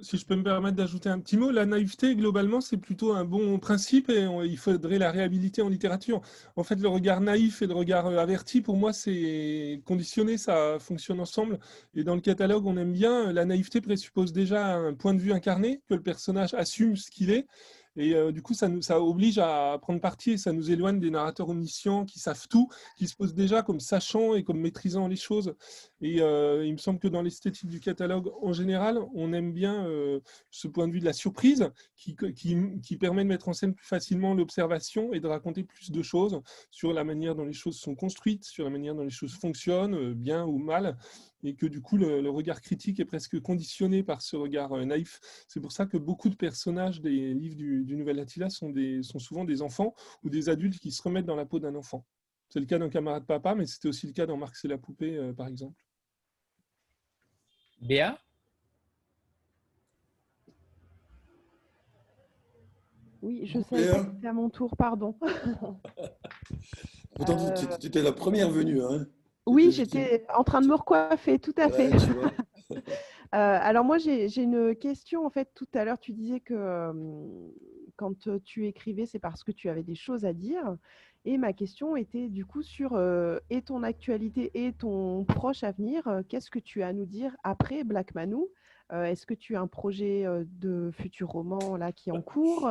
si 0.03 0.17
je 0.17 0.25
peux 0.25 0.35
me 0.35 0.43
permettre 0.43 0.75
d'ajouter 0.75 1.09
un 1.09 1.19
petit 1.19 1.37
mot, 1.37 1.49
la 1.49 1.65
naïveté, 1.65 2.15
globalement, 2.15 2.61
c'est 2.61 2.77
plutôt 2.77 3.13
un 3.13 3.25
bon 3.25 3.57
principe 3.57 4.09
et 4.09 4.27
il 4.45 4.57
faudrait 4.57 4.99
la 4.99 5.11
réhabiliter 5.11 5.61
en 5.61 5.69
littérature. 5.69 6.21
En 6.55 6.63
fait, 6.63 6.75
le 6.75 6.87
regard 6.87 7.21
naïf 7.21 7.61
et 7.61 7.67
le 7.67 7.73
regard 7.73 8.07
euh, 8.07 8.17
averti, 8.17 8.61
pour 8.61 8.77
moi, 8.77 8.93
c'est 8.93 9.81
conditionné, 9.85 10.37
ça 10.37 10.77
fonctionne 10.79 11.19
ensemble. 11.19 11.59
Et 11.95 12.03
dans 12.03 12.15
le 12.15 12.21
catalogue, 12.21 12.65
on 12.65 12.77
aime 12.77 12.93
bien, 12.93 13.31
la 13.31 13.45
naïveté 13.45 13.81
présuppose 13.81 14.33
déjà 14.33 14.75
un 14.75 14.93
point 14.93 15.13
de 15.13 15.19
vue 15.19 15.33
incarné, 15.33 15.81
que 15.87 15.95
le 15.95 16.03
personnage 16.03 16.53
assume 16.53 16.95
ce 16.95 17.09
qu'il 17.09 17.31
est. 17.31 17.47
Et 17.95 18.15
euh, 18.15 18.31
du 18.31 18.41
coup, 18.41 18.53
ça 18.53 18.67
nous 18.67 18.81
ça 18.81 18.99
oblige 19.01 19.37
à 19.37 19.77
prendre 19.81 20.01
parti 20.01 20.31
et 20.31 20.37
ça 20.37 20.51
nous 20.51 20.71
éloigne 20.71 20.99
des 20.99 21.11
narrateurs 21.11 21.49
omniscients 21.49 22.05
qui 22.05 22.19
savent 22.19 22.47
tout, 22.47 22.69
qui 22.97 23.07
se 23.07 23.15
posent 23.15 23.35
déjà 23.35 23.61
comme 23.61 23.79
sachant 23.79 24.33
et 24.33 24.43
comme 24.43 24.59
maîtrisant 24.59 25.07
les 25.07 25.15
choses. 25.15 25.55
Et 26.01 26.21
euh, 26.21 26.65
il 26.65 26.73
me 26.73 26.77
semble 26.77 26.99
que 26.99 27.07
dans 27.07 27.21
l'esthétique 27.21 27.69
du 27.69 27.79
catalogue, 27.79 28.31
en 28.41 28.53
général, 28.53 28.99
on 29.13 29.31
aime 29.33 29.53
bien 29.53 29.85
euh, 29.85 30.19
ce 30.49 30.67
point 30.67 30.87
de 30.87 30.93
vue 30.93 30.99
de 30.99 31.05
la 31.05 31.13
surprise 31.13 31.69
qui, 31.95 32.15
qui, 32.35 32.57
qui, 32.81 32.97
permet 32.97 33.23
de 33.23 33.29
mettre 33.29 33.49
en 33.49 33.53
scène 33.53 33.73
plus 33.73 33.85
facilement 33.85 34.33
l'observation 34.33 35.13
et 35.13 35.19
de 35.19 35.27
raconter 35.27 35.63
plus 35.63 35.91
de 35.91 36.01
choses 36.01 36.41
sur 36.71 36.93
la 36.93 37.03
manière 37.03 37.35
dont 37.35 37.45
les 37.45 37.53
choses 37.53 37.77
sont 37.77 37.95
construites, 37.95 38.45
sur 38.45 38.63
la 38.63 38.69
manière 38.69 38.95
dont 38.95 39.03
les 39.03 39.09
choses 39.09 39.33
fonctionnent, 39.33 40.13
bien 40.13 40.45
ou 40.45 40.57
mal 40.57 40.97
et 41.43 41.55
que 41.55 41.65
du 41.65 41.81
coup 41.81 41.97
le, 41.97 42.29
regard 42.29 42.61
critique 42.61 42.99
est 42.99 43.05
presque 43.05 43.39
conditionné 43.39 44.03
par 44.03 44.21
ce 44.21 44.35
regard 44.35 44.73
euh, 44.73 44.85
naïf. 44.85 45.19
C'est 45.47 45.59
pour 45.59 45.71
ça 45.71 45.85
que 45.85 45.97
beaucoup 45.97 46.29
de 46.29 46.35
personnages 46.35 47.01
des 47.01 47.33
livres 47.33 47.55
du, 47.55 47.95
Nouvel 47.95 48.19
Attila 48.19 48.49
sont, 48.49 48.69
des, 48.69 49.03
sont 49.03 49.19
souvent 49.19 49.43
des 49.45 49.61
enfants 49.61 49.93
ou 50.23 50.29
des 50.29 50.49
adultes 50.49 50.79
qui 50.79 50.91
se 50.91 51.01
remettent 51.01 51.25
dans 51.25 51.35
la 51.35 51.45
peau 51.45 51.59
d'un 51.59 51.75
enfant. 51.75 52.05
C'est 52.49 52.59
le 52.59 52.65
cas 52.65 52.79
d'un 52.79 52.89
camarade 52.89 53.25
papa, 53.25 53.55
mais 53.55 53.65
c'était 53.65 53.87
aussi 53.87 54.07
le 54.07 54.13
cas 54.13 54.25
dans 54.25 54.37
Marx 54.37 54.63
et 54.65 54.67
la 54.67 54.77
poupée, 54.77 55.17
euh, 55.17 55.33
par 55.33 55.47
exemple. 55.47 55.83
Béa? 57.81 58.17
Oui, 63.21 63.45
je 63.45 63.59
sais, 63.61 63.93
c'est 64.21 64.27
à 64.27 64.33
mon 64.33 64.49
tour, 64.49 64.75
pardon. 64.75 65.15
Pourtant, 67.15 67.53
tu, 67.53 67.87
étais 67.87 68.01
la 68.01 68.11
première 68.11 68.49
venue. 68.49 68.83
Hein 68.83 69.07
oui, 69.45 69.71
j'étais 69.71 70.25
en 70.33 70.43
train 70.43 70.61
de 70.61 70.67
me 70.67 70.75
recoiffer, 70.75 71.39
tout 71.39 71.55
à 71.57 71.69
fait. 71.69 71.89
Euh, 73.33 73.57
alors 73.59 73.83
moi, 73.83 73.97
j'ai 73.97 74.43
une 74.43 74.75
question. 74.75 75.25
En 75.25 75.31
fait, 75.31 75.49
tout 75.55 75.67
à 75.73 75.83
l'heure, 75.83 75.97
tu 75.97 76.11
disais 76.11 76.39
que 76.39 76.93
quand 77.95 78.13
tu 78.43 78.67
écrivais, 78.67 79.07
c'est 79.07 79.17
parce 79.17 79.43
que 79.43 79.51
tu 79.51 79.69
avais 79.69 79.81
des 79.81 79.95
choses 79.95 80.23
à 80.23 80.33
dire. 80.33 80.77
Et 81.25 81.39
ma 81.39 81.51
question 81.51 81.95
était 81.95 82.29
du 82.29 82.45
coup 82.45 82.61
sur 82.61 82.95
et 83.49 83.63
ton 83.63 83.81
actualité 83.81 84.51
et 84.53 84.71
ton 84.71 85.23
proche 85.23 85.63
avenir. 85.63 86.21
Qu'est-ce 86.29 86.51
que 86.51 86.59
tu 86.59 86.83
as 86.83 86.89
à 86.89 86.93
nous 86.93 87.07
dire 87.07 87.35
après 87.43 87.83
Black 87.83 88.13
Manou 88.13 88.49
Est-ce 88.91 89.25
que 89.25 89.33
tu 89.33 89.55
as 89.55 89.61
un 89.61 89.67
projet 89.67 90.27
de 90.61 90.91
futur 90.93 91.29
roman 91.29 91.75
là 91.75 91.91
qui 91.91 92.09
est 92.09 92.13
en 92.13 92.21
cours? 92.21 92.69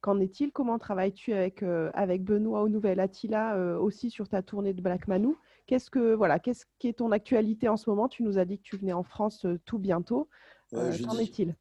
Qu'en 0.00 0.20
est-il? 0.20 0.52
Comment 0.52 0.78
travailles-tu 0.78 1.32
avec, 1.32 1.64
avec 1.64 2.22
Benoît 2.22 2.62
au 2.62 2.68
Nouvel 2.68 3.00
Attila 3.00 3.58
aussi 3.80 4.10
sur 4.10 4.28
ta 4.28 4.42
tournée 4.42 4.74
de 4.74 4.80
Black 4.80 5.08
Manou 5.08 5.36
Qu'est-ce 5.68 5.90
que 5.90 6.14
voilà, 6.14 6.38
qu'est-ce 6.38 6.64
qui 6.78 6.88
est 6.88 6.94
ton 6.94 7.12
actualité 7.12 7.68
en 7.68 7.76
ce 7.76 7.90
moment? 7.90 8.08
Tu 8.08 8.22
nous 8.22 8.38
as 8.38 8.46
dit 8.46 8.56
que 8.56 8.62
tu 8.62 8.78
venais 8.78 8.94
en 8.94 9.02
France 9.02 9.44
euh, 9.44 9.60
tout 9.66 9.78
bientôt. 9.78 10.30
Euh, 10.72 10.96
qu'en 11.04 11.18
est-il? 11.18 11.54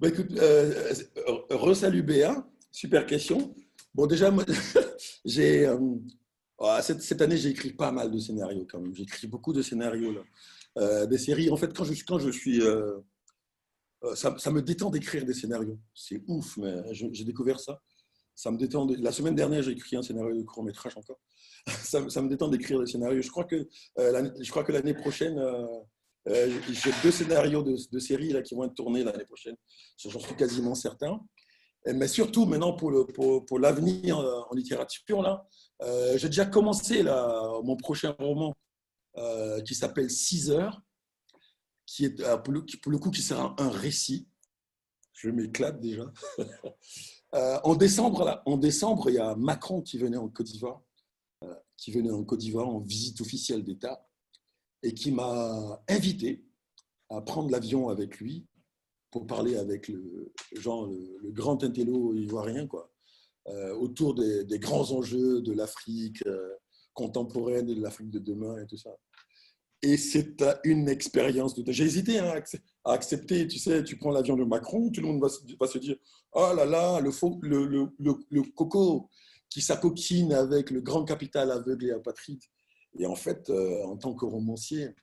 Bah, 0.00 0.08
écoute, 0.08 0.32
euh, 0.32 0.92
resalut 1.50 2.02
Béa, 2.02 2.44
super 2.72 3.06
question. 3.06 3.54
Bon, 3.94 4.08
déjà, 4.08 4.34
j'ai 5.24 5.72
ah, 6.58 6.82
cette, 6.82 7.22
année, 7.22 7.36
j'ai 7.36 7.50
écrit 7.50 7.72
pas 7.72 7.92
mal 7.92 8.10
de 8.10 8.18
scénarios 8.18 8.66
quand 8.68 8.80
même. 8.80 8.92
J'ai 8.92 9.04
écrit 9.04 9.28
beaucoup 9.28 9.52
de 9.52 9.62
scénarios 9.62 10.12
là, 10.74 11.06
des 11.06 11.18
séries. 11.18 11.48
En 11.50 11.56
fait, 11.56 11.72
quand 11.72 11.84
je, 11.84 11.92
quand 12.04 12.18
je 12.18 12.30
suis, 12.30 12.60
ça, 14.14 14.36
ça, 14.36 14.50
me 14.50 14.62
détend 14.62 14.90
d'écrire 14.90 15.24
des 15.24 15.34
scénarios. 15.34 15.78
C'est 15.94 16.24
ouf, 16.26 16.56
mais 16.56 16.92
j'ai 16.92 17.24
découvert 17.24 17.60
ça. 17.60 17.80
Ça 18.36 18.50
me 18.50 18.58
détend. 18.58 18.86
La 18.98 19.12
semaine 19.12 19.34
dernière, 19.34 19.62
j'ai 19.62 19.72
écrit 19.72 19.96
un 19.96 20.02
scénario 20.02 20.36
de 20.36 20.42
court 20.42 20.62
métrage 20.62 20.94
encore. 20.96 21.18
ça, 21.66 22.00
me 22.00 22.28
détend 22.28 22.48
d'écrire 22.48 22.78
des 22.78 22.86
scénarios. 22.86 23.22
Je 23.22 23.30
crois 23.30 23.44
que, 23.44 23.66
euh, 23.98 24.30
je 24.38 24.50
crois 24.50 24.62
que 24.62 24.72
l'année 24.72 24.92
prochaine, 24.92 25.38
euh, 25.38 25.66
euh, 26.28 26.60
j'ai 26.70 26.90
deux 27.02 27.10
scénarios 27.10 27.62
de, 27.62 27.76
de, 27.90 27.98
séries 27.98 28.28
là, 28.28 28.42
qui 28.42 28.54
vont 28.54 28.64
être 28.64 28.74
tournés 28.74 29.02
l'année 29.02 29.24
prochaine. 29.24 29.56
J'en 29.96 30.20
suis 30.20 30.36
quasiment 30.36 30.74
certain. 30.74 31.18
Mais 31.86 32.08
surtout, 32.08 32.44
maintenant, 32.44 32.74
pour, 32.74 32.90
le, 32.90 33.06
pour, 33.06 33.58
l'avenir 33.58 34.18
en 34.18 34.54
littérature, 34.54 35.22
là, 35.22 35.46
j'ai 36.16 36.26
déjà 36.26 36.44
commencé 36.44 37.04
là, 37.04 37.60
mon 37.62 37.76
prochain 37.76 38.10
roman 38.18 38.52
qui 39.64 39.76
s'appelle 39.76 40.10
6 40.10 40.50
heures, 40.50 40.82
qui 41.86 42.06
est 42.06 42.16
pour 42.42 42.54
pour 42.82 42.90
le 42.90 42.98
coup 42.98 43.12
qui 43.12 43.22
sera 43.22 43.54
un 43.58 43.70
récit. 43.70 44.26
je 45.12 45.30
m'éclate 45.30 45.80
déjà. 45.80 46.12
Euh, 47.34 47.58
en, 47.64 47.74
décembre, 47.74 48.42
en 48.46 48.56
décembre, 48.56 49.10
il 49.10 49.16
y 49.16 49.18
a 49.18 49.34
Macron 49.34 49.82
qui 49.82 49.98
venait 49.98 50.16
en 50.16 50.28
Côte 50.28 50.46
d'Ivoire, 50.46 50.82
euh, 51.42 51.54
qui 51.76 51.90
venait 51.90 52.10
en 52.10 52.24
Côte 52.24 52.40
d'Ivoire 52.40 52.68
en 52.68 52.80
visite 52.80 53.20
officielle 53.20 53.64
d'État 53.64 54.06
et 54.82 54.94
qui 54.94 55.10
m'a 55.10 55.82
invité 55.88 56.44
à 57.10 57.20
prendre 57.20 57.50
l'avion 57.50 57.88
avec 57.88 58.18
lui 58.18 58.46
pour 59.10 59.26
parler 59.26 59.56
avec 59.56 59.88
le, 59.88 60.32
le, 60.52 61.30
grand 61.30 61.62
intello 61.64 62.14
ivoirien, 62.14 62.66
quoi, 62.66 62.92
euh, 63.48 63.74
autour 63.74 64.14
des, 64.14 64.58
grands 64.58 64.90
enjeux 64.92 65.40
de 65.40 65.52
l'Afrique 65.52 66.22
contemporaine 66.94 67.68
et 67.68 67.74
de 67.74 67.82
l'Afrique 67.82 68.10
de 68.10 68.18
demain 68.18 68.58
et 68.62 68.66
tout 68.66 68.76
ça. 68.76 68.90
Et 69.82 69.96
c'est 69.96 70.42
une 70.64 70.88
expérience. 70.88 71.54
J'ai 71.68 71.84
hésité 71.84 72.18
hein, 72.18 72.42
à 72.84 72.92
accepter, 72.92 73.46
tu 73.46 73.58
sais, 73.58 73.84
tu 73.84 73.96
prends 73.96 74.10
l'avion 74.10 74.36
de 74.36 74.44
Macron, 74.44 74.90
tout 74.90 75.00
le 75.00 75.06
monde 75.06 75.20
va 75.20 75.28
se, 75.28 75.78
dire, 75.78 75.96
oh 76.36 76.52
là 76.54 76.66
là, 76.66 77.00
le, 77.00 78.42
coco 78.52 79.08
qui 79.48 79.62
s'acoquine 79.62 80.32
avec 80.32 80.70
le 80.70 80.80
grand 80.80 81.04
capital 81.04 81.50
aveugle 81.50 81.86
et 81.86 81.92
apatride. 81.92 82.42
Et 82.98 83.06
en 83.06 83.16
fait, 83.16 83.48
euh, 83.50 83.84
en 83.84 83.96
tant 83.96 84.14
que 84.14 84.26
romancier, 84.26 84.94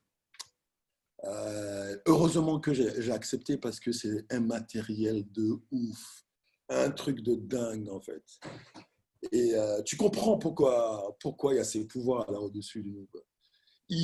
euh, 1.25 1.97
heureusement 2.05 2.59
que 2.59 2.73
j'ai 2.73 3.11
accepté 3.11 3.57
parce 3.57 3.79
que 3.79 3.91
c'est 3.91 4.25
un 4.29 4.41
matériel 4.41 5.25
de 5.31 5.59
ouf, 5.71 6.25
un 6.69 6.91
truc 6.91 7.21
de 7.21 7.35
dingue 7.35 7.89
en 7.89 7.99
fait. 7.99 8.23
Et 9.31 9.55
euh, 9.55 9.81
tu 9.83 9.95
comprends 9.95 10.37
pourquoi, 10.37 11.15
pourquoi 11.19 11.53
il 11.53 11.57
y 11.57 11.59
a 11.59 11.63
ces 11.63 11.85
pouvoirs 11.85 12.29
là 12.29 12.39
au-dessus 12.39 12.83
de 12.83 12.89
nous. 12.89 13.07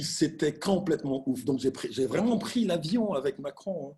C'était 0.03 0.53
complètement 0.53 1.23
ouf. 1.27 1.45
Donc 1.45 1.59
j'ai 1.59 2.05
vraiment 2.05 2.37
pris 2.37 2.65
l'avion 2.65 3.13
avec 3.13 3.39
Macron. 3.39 3.91
Hein. 3.91 3.95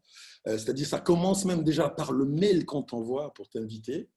Euh, 0.47 0.57
c'est-à-dire, 0.57 0.87
ça 0.87 0.99
commence 0.99 1.45
même 1.45 1.63
déjà 1.63 1.89
par 1.89 2.11
le 2.11 2.25
mail 2.25 2.65
qu'on 2.65 2.83
t'envoie 2.83 3.33
pour 3.33 3.49
t'inviter, 3.49 4.09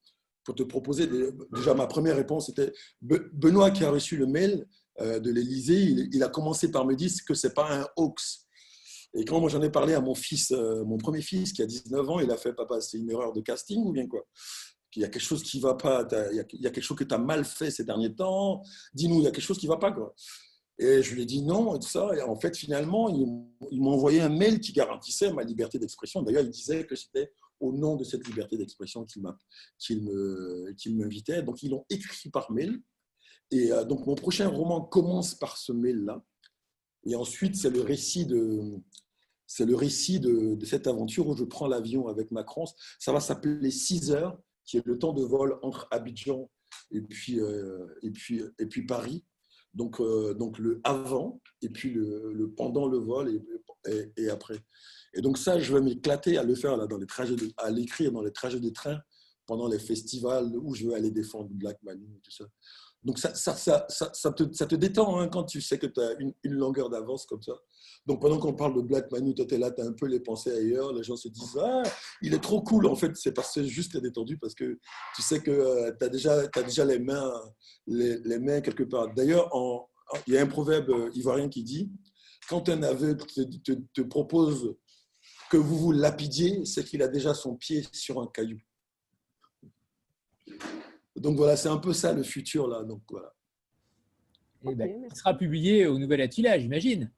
pour 0.44 0.54
te 0.54 0.62
proposer. 0.62 1.08
Déjà, 1.52 1.74
ma 1.74 1.86
première 1.86 2.16
réponse 2.16 2.48
était 2.48 2.72
Benoît 3.00 3.70
qui 3.70 3.84
a 3.84 3.90
reçu 3.90 4.16
le 4.16 4.26
mail 4.26 4.66
euh, 5.00 5.18
de 5.18 5.30
l'Élysée, 5.30 5.82
il, 6.12 6.22
a 6.22 6.28
commencé 6.28 6.70
par 6.70 6.84
me 6.84 6.94
dire 6.94 7.10
que 7.26 7.34
c'est 7.34 7.54
pas 7.54 7.80
un 7.80 7.86
hoax. 7.96 8.46
Et 9.16 9.24
quand 9.24 9.40
moi 9.40 9.48
j'en 9.48 9.62
ai 9.62 9.70
parlé 9.70 9.94
à 9.94 10.00
mon 10.00 10.14
fils, 10.14 10.50
mon 10.50 10.98
premier 10.98 11.20
fils 11.20 11.52
qui 11.52 11.62
a 11.62 11.66
19 11.66 12.10
ans, 12.10 12.20
il 12.20 12.30
a 12.30 12.36
fait 12.36 12.52
Papa, 12.52 12.80
c'est 12.80 12.98
une 12.98 13.10
erreur 13.10 13.32
de 13.32 13.40
casting 13.40 13.84
ou 13.84 13.92
bien 13.92 14.06
quoi? 14.06 14.24
Il 14.96 15.02
y 15.02 15.04
a 15.04 15.08
quelque 15.08 15.22
chose 15.22 15.42
qui 15.42 15.58
ne 15.58 15.62
va 15.62 15.74
pas, 15.74 16.06
il 16.30 16.36
y, 16.36 16.66
a, 16.66 16.70
quelque 16.70 16.82
chose 16.82 16.96
que 16.96 17.04
tu 17.04 17.14
as 17.14 17.18
mal 17.18 17.44
fait 17.44 17.70
ces 17.70 17.84
derniers 17.84 18.14
temps, 18.14 18.62
dis-nous, 18.92 19.16
il 19.16 19.24
y 19.24 19.26
a 19.26 19.32
quelque 19.32 19.44
chose 19.44 19.58
qui 19.58 19.66
ne 19.66 19.72
va 19.72 19.78
pas. 19.78 19.90
Quoi. 19.90 20.14
Et 20.78 21.02
je 21.02 21.14
lui 21.14 21.22
ai 21.22 21.26
dit 21.26 21.42
non, 21.42 21.76
et 21.76 21.78
tout 21.78 21.88
ça. 21.88 22.10
Et 22.16 22.22
en 22.22 22.36
fait, 22.36 22.56
finalement, 22.56 23.08
il, 23.08 23.80
m'a 23.80 23.90
envoyé 23.90 24.20
un 24.20 24.28
mail 24.28 24.60
qui 24.60 24.72
garantissait 24.72 25.32
ma 25.32 25.44
liberté 25.44 25.78
d'expression. 25.78 26.22
D'ailleurs, 26.22 26.42
il 26.42 26.50
disait 26.50 26.84
que 26.84 26.96
c'était 26.96 27.32
au 27.60 27.72
nom 27.72 27.96
de 27.96 28.04
cette 28.04 28.26
liberté 28.26 28.56
d'expression 28.56 29.04
qu'il 29.04 29.22
m'invitait. 30.96 31.42
Donc, 31.42 31.62
ils 31.62 31.70
l'ont 31.70 31.84
écrit 31.90 32.28
par 32.30 32.50
mail. 32.50 32.80
Et 33.50 33.70
euh, 33.70 33.84
donc, 33.84 34.06
mon 34.06 34.16
prochain 34.16 34.48
roman 34.48 34.80
commence 34.80 35.34
par 35.34 35.56
ce 35.56 35.72
mail-là. 35.72 36.24
Et 37.06 37.14
ensuite, 37.14 37.54
c'est 37.54 37.70
le 37.70 37.82
récit 37.82 38.26
de, 38.26 38.80
c'est 39.46 39.66
le 39.66 39.76
récit 39.76 40.18
de, 40.18 40.58
cette 40.64 40.86
aventure 40.86 41.28
où 41.28 41.36
je 41.36 41.44
prends 41.44 41.68
l'avion 41.68 42.08
avec 42.08 42.32
Macron. 42.32 42.64
Ça 42.98 43.12
va 43.12 43.20
s'appeler 43.20 43.70
6 43.70 44.10
heures 44.10 44.36
qui 44.64 44.78
est 44.78 44.86
le 44.86 44.98
temps 44.98 45.12
de 45.12 45.22
vol 45.22 45.58
entre 45.62 45.86
Abidjan 45.90 46.50
et 46.90 47.00
puis, 47.02 47.38
euh, 47.38 47.86
et 48.02 48.10
puis, 48.10 48.42
et 48.58 48.66
puis 48.66 48.86
Paris. 48.86 49.24
Donc, 49.74 50.00
euh, 50.00 50.34
donc 50.34 50.58
le 50.58 50.80
avant 50.84 51.40
et 51.62 51.68
puis 51.68 51.92
le, 51.92 52.52
pendant 52.56 52.86
le 52.86 52.98
vol 52.98 53.40
et, 54.16 54.30
après. 54.30 54.58
Et 55.14 55.20
donc 55.20 55.36
ça, 55.36 55.58
je 55.58 55.74
vais 55.74 55.80
m'éclater 55.80 56.38
à 56.38 56.42
le 56.42 56.54
faire 56.54 56.76
dans 56.88 56.96
les 56.96 57.06
trajets 57.06 57.36
à 57.58 57.70
l'écrire 57.70 58.12
dans 58.12 58.22
les 58.22 58.32
trajets 58.32 58.60
de 58.60 58.70
train 58.70 58.98
pendant 59.46 59.68
les 59.68 59.78
festivals 59.78 60.56
où 60.56 60.74
je 60.74 60.86
veux 60.86 60.94
aller 60.94 61.10
défendre 61.10 61.50
Black 61.50 61.82
Manu 61.82 62.06
tout 62.22 62.30
ça. 62.30 62.44
Donc 63.04 63.18
ça, 63.18 63.34
ça, 63.34 63.54
ça, 63.54 63.86
ça, 63.88 64.32
te, 64.32 64.74
détend 64.74 65.18
hein, 65.18 65.28
quand 65.28 65.44
tu 65.44 65.60
sais 65.60 65.78
que 65.78 65.86
tu 65.86 66.00
as 66.00 66.14
une, 66.18 66.32
longueur 66.54 66.88
d'avance 66.88 67.26
comme 67.26 67.42
ça. 67.42 67.52
Donc 68.06 68.22
pendant 68.22 68.38
qu'on 68.38 68.54
parle 68.54 68.74
de 68.76 68.80
Black 68.80 69.12
Manu, 69.12 69.34
toi 69.34 69.44
tu 69.44 69.54
es 69.54 69.58
là, 69.58 69.70
tu 69.70 69.82
as 69.82 69.84
un 69.84 69.92
peu 69.92 70.06
les 70.06 70.20
pensées 70.20 70.52
ailleurs, 70.52 70.90
les 70.94 71.02
gens 71.02 71.16
se 71.16 71.28
disent 71.28 71.58
Ah, 71.60 71.82
il 72.22 72.32
est 72.32 72.42
trop 72.42 72.62
cool 72.62 72.86
en 72.86 72.96
fait, 72.96 73.14
c'est 73.16 73.32
parce 73.32 73.54
que 73.54 73.62
juste 73.62 73.98
détendu 73.98 74.38
parce 74.38 74.54
que 74.54 74.78
tu 75.14 75.22
sais 75.22 75.40
que 75.40 75.50
euh, 75.50 75.92
tu 75.98 76.04
as 76.04 76.08
déjà, 76.08 76.40
as 76.54 76.62
déjà 76.62 76.86
les, 76.86 76.98
mains, 76.98 77.30
les, 77.86 78.38
mains 78.38 78.62
quelque 78.62 78.84
part. 78.84 79.12
D'ailleurs, 79.12 79.50
il 80.26 80.32
y 80.32 80.38
a 80.38 80.42
un 80.42 80.46
proverbe 80.46 81.10
ivoirien 81.12 81.50
qui 81.50 81.62
dit 81.62 81.92
Quand 82.48 82.70
un 82.70 82.82
aveugle 82.82 83.26
te, 83.26 83.72
te 83.92 84.00
propose 84.00 84.74
que 85.50 85.58
vous 85.58 85.76
vous 85.76 85.92
lapidiez, 85.92 86.64
c'est 86.64 86.84
qu'il 86.84 87.02
a 87.02 87.08
déjà 87.08 87.34
son 87.34 87.54
pied 87.54 87.84
sur 87.92 88.20
un 88.20 88.28
caillou. 88.28 88.58
Donc 91.16 91.36
voilà, 91.36 91.56
c'est 91.56 91.68
un 91.68 91.78
peu 91.78 91.92
ça 91.92 92.12
le 92.12 92.22
futur 92.22 92.66
là. 92.68 92.82
Donc 92.82 93.02
voilà. 93.08 93.32
Eh 94.66 94.74
ben, 94.74 95.04
il 95.10 95.16
sera 95.16 95.34
publié 95.34 95.86
au 95.86 95.98
Nouvel 95.98 96.22
Attila, 96.22 96.58
j'imagine. 96.58 97.10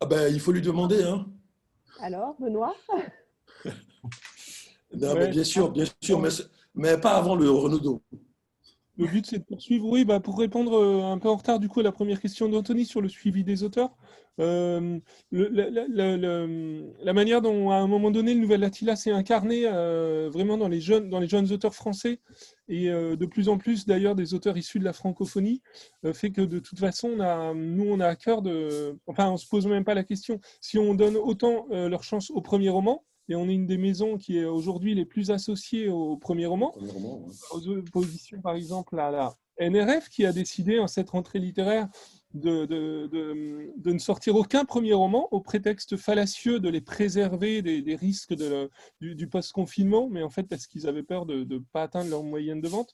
Ah 0.00 0.06
ben, 0.06 0.32
il 0.32 0.40
faut 0.40 0.52
lui 0.52 0.60
demander. 0.60 1.02
Hein. 1.02 1.26
Alors, 2.00 2.36
Benoît? 2.40 2.74
Non, 4.96 5.14
mais 5.14 5.28
Bien 5.28 5.42
sûr, 5.42 5.72
bien 5.72 5.84
sûr, 6.00 6.20
mais, 6.20 6.28
mais 6.74 7.00
pas 7.00 7.16
avant 7.16 7.34
le 7.34 7.50
Renaudot. 7.50 8.00
Le 8.96 9.06
but, 9.06 9.26
c'est 9.26 9.38
de 9.38 9.44
poursuivre. 9.44 9.88
Oui, 9.88 10.04
bah, 10.04 10.20
pour 10.20 10.38
répondre 10.38 10.74
euh, 10.74 11.02
un 11.02 11.18
peu 11.18 11.28
en 11.28 11.34
retard 11.34 11.58
du 11.58 11.68
coup 11.68 11.80
à 11.80 11.82
la 11.82 11.90
première 11.90 12.20
question 12.20 12.48
d'Anthony 12.48 12.84
sur 12.84 13.00
le 13.00 13.08
suivi 13.08 13.42
des 13.42 13.64
auteurs, 13.64 13.96
euh, 14.40 15.00
la, 15.32 17.12
manière 17.12 17.42
dont, 17.42 17.70
à 17.70 17.76
un 17.76 17.88
moment 17.88 18.12
donné, 18.12 18.34
le 18.34 18.40
Nouvel 18.40 18.62
Attila 18.62 18.94
s'est 18.94 19.10
incarné 19.10 19.62
euh, 19.66 20.30
vraiment 20.32 20.56
dans 20.56 20.68
les, 20.68 20.80
jeunes, 20.80 21.10
dans 21.10 21.18
les 21.18 21.26
jeunes 21.26 21.50
auteurs 21.50 21.74
français, 21.74 22.20
et 22.68 22.88
de 22.88 23.26
plus 23.26 23.48
en 23.48 23.58
plus 23.58 23.84
d'ailleurs 23.84 24.14
des 24.14 24.32
auteurs 24.32 24.56
issus 24.56 24.78
de 24.78 24.84
la 24.84 24.92
francophonie, 24.92 25.60
fait 26.14 26.30
que 26.30 26.40
de 26.40 26.58
toute 26.58 26.78
façon, 26.78 27.10
nous, 27.54 27.84
on 27.86 28.00
a 28.00 28.06
à 28.06 28.16
cœur 28.16 28.42
de... 28.42 28.98
Enfin, 29.06 29.28
on 29.28 29.32
ne 29.32 29.36
se 29.36 29.46
pose 29.46 29.66
même 29.66 29.84
pas 29.84 29.94
la 29.94 30.02
question. 30.04 30.40
Si 30.60 30.78
on 30.78 30.94
donne 30.94 31.16
autant 31.16 31.66
leur 31.70 32.02
chance 32.04 32.30
au 32.30 32.40
premier 32.40 32.70
roman, 32.70 33.04
et 33.28 33.36
on 33.36 33.48
est 33.48 33.54
une 33.54 33.66
des 33.66 33.78
maisons 33.78 34.16
qui 34.16 34.38
est 34.38 34.44
aujourd'hui 34.44 34.94
les 34.94 35.04
plus 35.04 35.30
associées 35.30 35.88
au 35.88 36.16
premier 36.16 36.46
roman, 36.46 36.74
aux 37.52 37.68
oppositions 37.68 38.40
par 38.40 38.54
exemple 38.54 38.98
à 38.98 39.10
la 39.10 39.34
NRF 39.60 40.08
qui 40.08 40.26
a 40.26 40.32
décidé 40.32 40.78
en 40.78 40.88
cette 40.88 41.10
rentrée 41.10 41.38
littéraire 41.38 41.88
de, 42.34 42.66
de, 42.66 43.06
de, 43.76 43.92
ne 43.92 43.98
sortir 43.98 44.34
aucun 44.34 44.64
premier 44.64 44.92
roman 44.92 45.28
au 45.30 45.40
prétexte 45.40 45.96
fallacieux 45.96 46.58
de 46.58 46.68
les 46.68 46.80
préserver 46.80 47.62
des, 47.62 47.94
risques 47.94 48.34
du, 49.00 49.14
du 49.14 49.28
post-confinement, 49.28 50.08
mais 50.10 50.22
en 50.22 50.30
fait 50.30 50.42
parce 50.42 50.66
qu'ils 50.66 50.88
avaient 50.88 51.04
peur 51.04 51.26
de 51.26 51.44
ne 51.44 51.58
pas 51.72 51.84
atteindre 51.84 52.10
leur 52.10 52.24
moyenne 52.24 52.60
de 52.60 52.68
vente. 52.68 52.92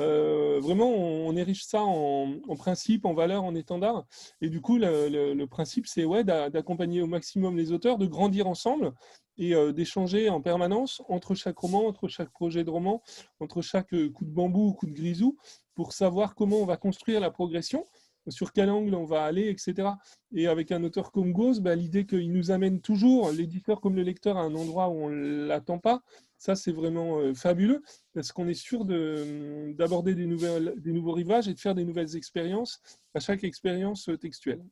Euh, 0.00 0.58
vraiment, 0.60 0.90
on, 0.90 1.36
érige 1.36 1.64
ça 1.64 1.82
en, 1.82 2.40
principe, 2.58 3.06
en 3.06 3.14
valeur, 3.14 3.44
en 3.44 3.54
étendard. 3.54 4.06
Et 4.40 4.48
du 4.48 4.60
coup, 4.60 4.76
le, 4.76 5.34
le 5.34 5.46
principe, 5.46 5.86
c'est 5.86 6.04
ouais, 6.04 6.24
d'accompagner 6.24 7.00
au 7.00 7.06
maximum 7.06 7.56
les 7.56 7.70
auteurs, 7.70 7.96
de 7.96 8.06
grandir 8.06 8.48
ensemble 8.48 8.92
et 9.40 9.54
euh, 9.54 9.72
d'échanger 9.72 10.28
en 10.28 10.40
permanence 10.40 11.02
entre 11.08 11.34
chaque 11.34 11.58
roman, 11.58 11.86
entre 11.86 12.06
chaque 12.06 12.30
projet 12.30 12.62
de 12.62 12.70
roman, 12.70 13.02
entre 13.40 13.62
chaque 13.62 13.92
euh, 13.94 14.10
coup 14.10 14.24
de 14.24 14.30
bambou 14.30 14.68
ou 14.68 14.72
coup 14.74 14.86
de 14.86 14.92
grisou, 14.92 15.36
pour 15.74 15.92
savoir 15.92 16.34
comment 16.34 16.58
on 16.58 16.66
va 16.66 16.76
construire 16.76 17.20
la 17.20 17.30
progression, 17.30 17.86
sur 18.28 18.52
quel 18.52 18.68
angle 18.68 18.94
on 18.94 19.06
va 19.06 19.24
aller, 19.24 19.48
etc. 19.48 19.88
Et 20.32 20.46
avec 20.46 20.70
un 20.72 20.84
auteur 20.84 21.10
comme 21.10 21.32
Gauze, 21.32 21.60
bah, 21.60 21.74
l'idée 21.74 22.04
qu'il 22.04 22.30
nous 22.32 22.50
amène 22.50 22.82
toujours, 22.82 23.32
l'éditeur 23.32 23.80
comme 23.80 23.96
le 23.96 24.02
lecteur, 24.02 24.36
à 24.36 24.42
un 24.42 24.54
endroit 24.54 24.88
où 24.88 25.04
on 25.04 25.08
ne 25.08 25.46
l'attend 25.46 25.78
pas, 25.78 26.02
ça 26.36 26.54
c'est 26.54 26.72
vraiment 26.72 27.18
euh, 27.18 27.32
fabuleux, 27.32 27.82
parce 28.12 28.32
qu'on 28.32 28.46
est 28.46 28.54
sûr 28.54 28.84
d'aborder 28.84 30.14
des, 30.14 30.26
des 30.26 30.92
nouveaux 30.92 31.12
rivages 31.12 31.48
et 31.48 31.54
de 31.54 31.60
faire 31.60 31.74
des 31.74 31.86
nouvelles 31.86 32.14
expériences 32.14 32.82
à 33.14 33.20
chaque 33.20 33.42
expérience 33.42 34.10
textuelle. 34.20 34.62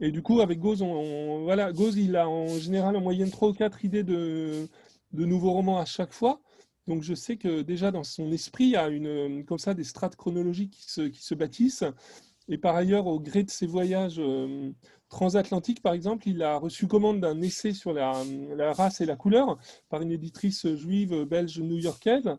Et 0.00 0.10
du 0.10 0.22
coup, 0.22 0.40
avec 0.40 0.58
Gauze, 0.58 0.80
on, 0.80 1.42
voilà, 1.42 1.70
il 1.96 2.16
a 2.16 2.28
en 2.28 2.48
général 2.58 2.96
en 2.96 3.00
moyenne 3.00 3.30
3 3.30 3.50
ou 3.50 3.52
4 3.52 3.84
idées 3.84 4.02
de, 4.02 4.66
de, 5.12 5.24
nouveaux 5.26 5.52
romans 5.52 5.78
à 5.78 5.84
chaque 5.84 6.12
fois. 6.12 6.40
Donc 6.86 7.02
je 7.02 7.14
sais 7.14 7.36
que 7.36 7.60
déjà 7.60 7.90
dans 7.90 8.02
son 8.02 8.32
esprit, 8.32 8.64
il 8.64 8.70
y 8.70 8.76
a 8.76 8.88
une, 8.88 9.44
comme 9.44 9.58
ça 9.58 9.74
des 9.74 9.84
strates 9.84 10.16
chronologiques 10.16 10.72
qui 10.72 10.90
se, 10.90 11.02
qui 11.02 11.22
se 11.22 11.34
bâtissent. 11.34 11.84
Et 12.48 12.56
par 12.56 12.74
ailleurs, 12.74 13.06
au 13.06 13.20
gré 13.20 13.44
de 13.44 13.50
ses 13.50 13.66
voyages 13.66 14.18
euh, 14.18 14.72
transatlantiques, 15.10 15.82
par 15.82 15.92
exemple, 15.92 16.28
il 16.28 16.42
a 16.42 16.56
reçu 16.56 16.86
commande 16.86 17.20
d'un 17.20 17.40
essai 17.42 17.74
sur 17.74 17.92
la, 17.92 18.12
la, 18.56 18.72
race 18.72 19.02
et 19.02 19.06
la 19.06 19.16
couleur 19.16 19.58
par 19.90 20.00
une 20.00 20.10
éditrice 20.10 20.66
juive 20.74 21.24
belge 21.26 21.60
new-yorkaise. 21.60 22.30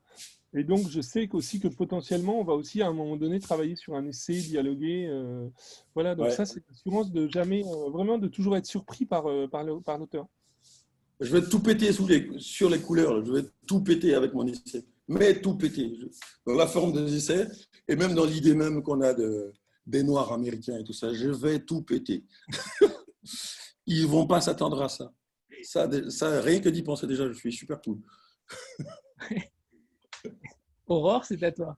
Et 0.54 0.64
donc, 0.66 0.89
je 0.89 0.99
sais 0.99 1.30
aussi 1.32 1.60
que 1.60 1.70
potentiellement, 1.70 2.39
on 2.39 2.43
va 2.43 2.54
aussi 2.54 2.82
à 2.82 2.88
un 2.88 2.93
moment 2.93 3.16
donné 3.16 3.39
travailler 3.39 3.76
sur 3.78 3.95
un 3.95 4.06
essai, 4.06 4.34
dialoguer. 4.34 5.08
Euh, 5.08 5.47
voilà, 5.93 6.14
donc 6.14 6.32
ça, 6.32 6.45
c'est 6.45 6.62
l'assurance 6.70 7.12
de 7.12 7.28
jamais, 7.30 7.64
euh, 7.66 7.89
vraiment, 7.89 8.18
de 8.18 8.28
toujours 8.28 8.58
être 8.58 8.66
surpris 8.66 9.06
par, 9.06 9.28
euh, 9.28 9.47
par 9.47 9.64
l'auteur. 9.64 10.28
Je 11.22 11.32
vais 11.32 11.47
tout 11.47 11.60
péter 11.60 11.93
sous 11.93 12.06
les, 12.08 12.30
sur 12.38 12.70
les 12.70 12.80
couleurs, 12.80 13.24
je 13.24 13.32
vais 13.32 13.43
tout 13.66 13.82
péter 13.82 14.16
avec 14.16 14.34
mon 14.34 14.45
essai, 14.45 14.84
mais 15.08 15.39
tout 15.39 15.56
péter, 15.56 15.99
dans 16.47 16.56
la 16.56 16.68
forme 16.68 16.93
des 16.93 17.16
essais, 17.16 17.47
et 17.88 17.95
même 17.95 18.16
dans 18.16 18.26
l'idée 18.26 18.56
même 18.56 18.82
qu'on 18.82 19.02
a 19.02 19.14
de, 19.14 19.54
des 19.86 20.04
Noirs 20.04 20.34
américains 20.34 20.80
et 20.80 20.84
tout 20.84 20.93
ça, 20.93 21.14
je 21.14 21.30
vais 21.30 21.60
tout 21.60 21.84
péter. 21.84 22.26
Ils 23.86 24.02
ne 24.02 24.08
vont 24.08 24.26
pas 24.26 24.41
s'attendre 24.41 24.82
à 24.82 24.89
ça. 24.89 25.14
Ça, 25.64 25.88
ça, 26.10 26.41
rien 26.41 26.60
que 26.60 26.70
d'y 26.70 26.82
penser 26.82 27.06
déjà, 27.06 27.28
je 27.28 27.34
suis 27.34 27.54
super 27.54 27.80
cool. 27.82 27.99
Aurore, 30.91 31.23
c'est 31.23 31.41
à 31.43 31.53
toi. 31.53 31.77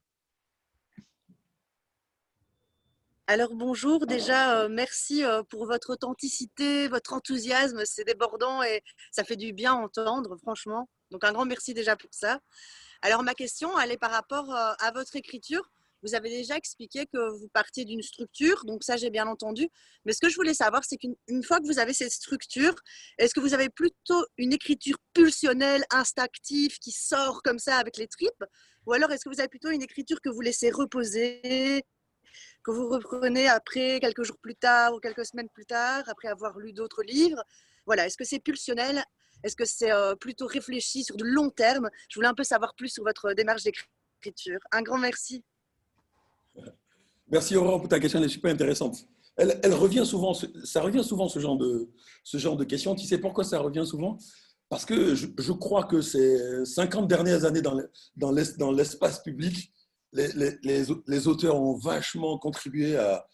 Alors 3.28 3.54
bonjour, 3.54 4.08
déjà 4.08 4.62
euh, 4.62 4.70
merci 4.70 5.24
euh, 5.24 5.44
pour 5.44 5.68
votre 5.68 5.92
authenticité, 5.92 6.88
votre 6.88 7.14
enthousiasme, 7.14 7.84
c'est 7.86 8.06
débordant 8.06 8.64
et 8.64 8.82
ça 9.12 9.24
fait 9.24 9.36
du 9.36 9.54
bien 9.54 9.74
entendre, 9.74 10.36
franchement. 10.38 10.90
Donc 11.12 11.24
un 11.24 11.32
grand 11.32 11.46
merci 11.46 11.76
déjà 11.76 11.96
pour 11.96 12.10
ça. 12.12 12.40
Alors 13.04 13.22
ma 13.22 13.36
question, 13.36 13.80
elle 13.80 13.92
est 13.92 13.98
par 13.98 14.12
rapport 14.12 14.52
euh, 14.52 14.74
à 14.80 14.92
votre 14.92 15.16
écriture. 15.16 15.72
Vous 16.02 16.16
avez 16.16 16.30
déjà 16.30 16.58
expliqué 16.58 17.06
que 17.06 17.40
vous 17.40 17.48
partiez 17.54 17.86
d'une 17.86 18.02
structure, 18.02 18.66
donc 18.66 18.84
ça 18.84 18.98
j'ai 18.98 19.12
bien 19.12 19.28
entendu. 19.28 19.70
Mais 20.06 20.12
ce 20.12 20.20
que 20.20 20.28
je 20.28 20.36
voulais 20.36 20.56
savoir, 20.56 20.84
c'est 20.84 20.98
qu'une 20.98 21.44
fois 21.44 21.60
que 21.60 21.68
vous 21.68 21.80
avez 21.80 21.94
cette 21.94 22.12
structure, 22.12 22.76
est-ce 23.20 23.34
que 23.34 23.40
vous 23.40 23.54
avez 23.54 23.70
plutôt 23.70 24.26
une 24.38 24.52
écriture 24.52 24.98
pulsionnelle, 25.14 25.86
instinctive, 25.92 26.78
qui 26.80 26.92
sort 26.92 27.42
comme 27.42 27.60
ça 27.60 27.78
avec 27.78 27.96
les 27.98 28.08
tripes 28.08 28.44
Ou 28.86 28.94
alors 28.94 29.12
est-ce 29.12 29.26
que 29.26 29.30
vous 29.30 29.40
avez 29.40 29.50
plutôt 29.50 29.70
une 29.70 29.82
écriture 29.82 30.20
que 30.22 30.30
vous 30.30 30.42
laissez 30.42 30.70
reposer, 30.72 31.84
que 32.64 32.72
vous 32.72 32.88
reprenez 32.90 33.48
après, 33.48 34.00
quelques 34.00 34.24
jours 34.24 34.38
plus 34.38 34.56
tard 34.56 34.94
ou 34.94 35.00
quelques 35.00 35.26
semaines 35.26 35.50
plus 35.50 35.66
tard, 35.66 36.04
après 36.08 36.28
avoir 36.28 36.58
lu 36.60 36.74
d'autres 36.74 37.04
livres? 37.04 37.44
Voilà, 37.86 38.06
est-ce 38.06 38.18
que 38.18 38.26
c'est 38.26 38.40
pulsionnel? 38.40 39.04
Est-ce 39.44 39.56
que 39.56 39.66
c'est 39.66 39.92
euh, 39.92 40.16
plutôt 40.16 40.48
réfléchi 40.48 41.04
sur 41.04 41.18
du 41.18 41.26
long 41.26 41.50
terme? 41.50 41.90
Je 42.10 42.16
voulais 42.16 42.30
un 42.30 42.34
peu 42.34 42.44
savoir 42.44 42.74
plus 42.76 42.90
sur 42.90 43.04
votre 43.04 43.34
démarche 43.34 43.64
d'écriture. 43.64 44.60
Un 44.72 44.82
grand 44.82 44.98
merci. 44.98 45.44
Merci 47.30 47.56
Aurore 47.56 47.80
pour 47.80 47.90
ta 47.90 48.00
question, 48.00 48.20
elle 48.20 48.26
est 48.26 48.30
super 48.30 48.52
intéressante. 48.52 49.08
Elle, 49.36 49.74
revient 49.74 50.06
souvent, 50.06 50.34
ça 50.36 50.82
revient 50.82 51.04
souvent 51.04 51.28
ce 51.28 51.40
genre 51.40 51.58
de, 51.58 51.90
ce 52.24 52.38
genre 52.38 52.56
de 52.56 52.64
questions. 52.64 52.94
Tu 52.94 53.08
sais 53.08 53.18
pourquoi 53.18 53.44
ça 53.44 53.60
revient 53.60 53.86
souvent? 53.86 54.20
Parce 54.74 54.86
que 54.86 55.14
je, 55.16 55.52
crois 55.52 55.84
que 55.84 56.02
ces 56.02 56.66
50 56.66 57.08
dernières 57.08 57.46
années 57.46 57.62
dans 57.62 58.72
l'espace 58.72 59.22
public, 59.22 59.72
les, 60.14 61.28
auteurs 61.28 61.62
ont 61.62 61.78
vachement 61.78 62.38
contribué 62.38 62.98
à, 62.98 63.28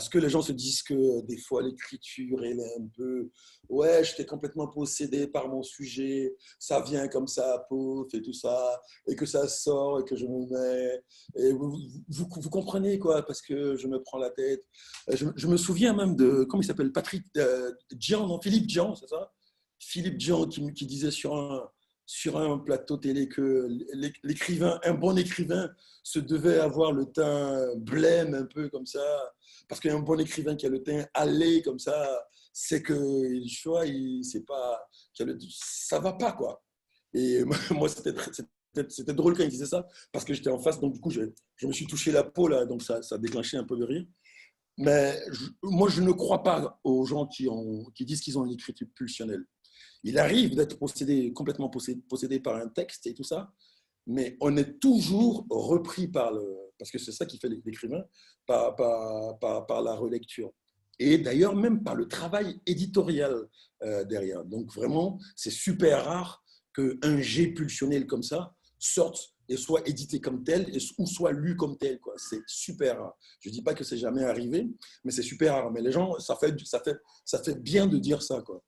ce 0.00 0.10
que 0.10 0.18
les 0.18 0.28
gens 0.28 0.42
se 0.42 0.52
disent 0.52 0.82
que 0.82 1.20
des 1.26 1.38
fois 1.38 1.62
l'écriture 1.62 2.44
elle 2.44 2.58
est 2.58 2.74
un 2.76 2.88
peu 2.96 3.30
ouais 3.68 4.02
j'étais 4.02 4.26
complètement 4.26 4.66
possédé 4.66 5.28
par 5.28 5.46
mon 5.46 5.62
sujet 5.62 6.34
ça 6.58 6.80
vient 6.80 7.06
comme 7.06 7.28
ça 7.28 7.64
pouf 7.68 8.12
et 8.12 8.20
tout 8.20 8.32
ça 8.32 8.80
et 9.06 9.14
que 9.14 9.26
ça 9.26 9.46
sort 9.46 10.00
et 10.00 10.04
que 10.04 10.16
je 10.16 10.26
me 10.26 10.44
mets 10.50 11.04
et 11.36 11.52
vous, 11.52 12.28
comprenez 12.50 12.98
quoi 12.98 13.24
parce 13.24 13.40
que 13.40 13.76
je 13.76 13.86
me 13.86 14.02
prends 14.02 14.18
la 14.18 14.30
tête. 14.30 14.64
Je, 15.08 15.46
me 15.46 15.56
souviens 15.56 15.92
même 15.92 16.16
de 16.16 16.42
comment 16.42 16.62
il 16.62 16.66
s'appelle 16.66 16.90
Patrick 16.90 17.24
euh, 17.36 17.70
non 18.10 18.40
Philippe 18.40 18.66
Dian 18.66 18.96
c'est 18.96 19.08
ça? 19.08 19.32
Philippe 19.78 20.16
Dian 20.16 20.46
qui, 20.46 20.86
disait 20.86 21.10
sur 21.10 21.34
un 21.36 21.68
sur 22.08 22.38
un 22.38 22.58
plateau 22.58 22.96
télé 22.96 23.28
que 23.28 23.68
l'écrivain, 24.22 24.78
un 24.84 24.94
bon 24.94 25.18
écrivain, 25.18 25.68
se 26.04 26.20
devait 26.20 26.60
avoir 26.60 26.92
le 26.92 27.06
teint 27.06 27.74
blême 27.78 28.32
un 28.34 28.44
peu 28.44 28.68
comme 28.68 28.86
ça, 28.86 29.04
parce 29.68 29.80
qu'un 29.80 29.98
bon 29.98 30.20
écrivain 30.20 30.54
qui 30.54 30.66
a 30.66 30.68
le 30.68 30.84
teint 30.84 31.04
allé 31.14 31.62
comme 31.62 31.80
ça, 31.80 32.24
c'est 32.52 32.80
que 32.80 32.92
le 32.94 33.48
choix, 33.48 33.86
il, 33.86 34.24
c'est 34.24 34.46
pas, 34.46 34.88
ça 35.50 35.98
va 35.98 36.12
pas 36.12 36.32
quoi. 36.32 36.62
Et 37.12 37.42
moi, 37.72 37.88
c'était 37.88 39.12
drôle 39.12 39.36
quand 39.36 39.42
il 39.42 39.50
disait 39.50 39.66
ça, 39.66 39.84
parce 40.12 40.24
que 40.24 40.32
j'étais 40.32 40.50
en 40.50 40.60
face, 40.60 40.78
donc 40.78 40.92
du 40.92 41.00
coup, 41.00 41.10
je, 41.10 41.22
je, 41.56 41.66
me 41.66 41.72
suis 41.72 41.86
touché 41.86 42.12
la 42.12 42.22
peau 42.22 42.46
là, 42.46 42.66
donc 42.66 42.82
ça, 42.82 43.02
ça 43.02 43.16
a 43.16 43.18
déclenché 43.18 43.56
un 43.56 43.64
peu 43.64 43.76
de 43.76 43.84
rire. 43.84 44.06
Mais 44.78 45.18
moi, 45.62 45.88
je 45.88 46.02
ne 46.02 46.12
crois 46.12 46.42
pas 46.42 46.78
aux 46.84 47.04
gens 47.06 47.26
qui, 47.26 47.48
ont, 47.48 47.84
qui 47.94 48.04
disent 48.04 48.20
qu'ils 48.20 48.38
ont 48.38 48.44
une 48.44 48.52
écriture 48.52 48.86
pulsionnelle. 48.94 49.44
Il 50.06 50.20
arrive 50.20 50.54
d'être 50.54 50.78
complètement 51.34 51.68
possédé, 51.68 52.38
par 52.38 52.54
un 52.54 52.68
texte 52.68 53.08
et 53.08 53.12
tout 53.12 53.24
ça, 53.24 53.52
mais 54.06 54.36
on 54.40 54.56
est 54.56 54.78
toujours 54.78 55.44
repris 55.50 56.06
par 56.06 56.32
le, 56.32 56.44
parce 56.78 56.92
que 56.92 56.98
c'est 56.98 57.10
ça 57.10 57.26
qui 57.26 57.38
fait 57.38 57.48
l'écrivain, 57.48 58.04
par, 58.46 59.82
la 59.82 59.94
relecture. 59.96 60.52
Et 61.00 61.18
d'ailleurs, 61.18 61.56
même 61.56 61.82
par 61.82 61.96
le 61.96 62.06
travail 62.06 62.60
éditorial 62.66 63.48
euh, 63.82 64.04
derrière. 64.04 64.44
Donc 64.44 64.72
vraiment, 64.72 65.18
c'est 65.34 65.50
super 65.50 66.04
rare 66.04 66.44
qu'un 66.72 67.20
jet 67.20 67.48
pulsionnel 67.48 68.06
comme 68.06 68.22
ça 68.22 68.54
sorte 68.78 69.34
et 69.48 69.56
soit 69.56 69.88
édité 69.88 70.20
comme 70.20 70.44
tel 70.44 70.70
ou 70.98 71.06
soit 71.06 71.32
lu 71.32 71.56
comme 71.56 71.76
tel. 71.78 71.98
C'est 72.16 72.42
super 72.46 73.00
rare. 73.00 73.18
Je 73.40 73.48
ne 73.48 73.54
dis 73.54 73.62
pas 73.62 73.74
que 73.74 73.82
c'est 73.82 73.98
jamais 73.98 74.22
arrivé, 74.22 74.68
mais 75.02 75.10
c'est 75.10 75.22
super 75.22 75.54
rare. 75.54 75.72
Mais 75.72 75.80
les 75.80 75.90
gens, 75.90 76.16
ça 76.20 76.36
fait, 76.36 76.54
ça 76.64 76.78
fait, 76.78 76.96
ça 77.24 77.42
fait 77.42 77.60
bien 77.60 77.88
de 77.88 77.98
dire 77.98 78.22
ça. 78.22 78.40
Quoi. 78.42 78.62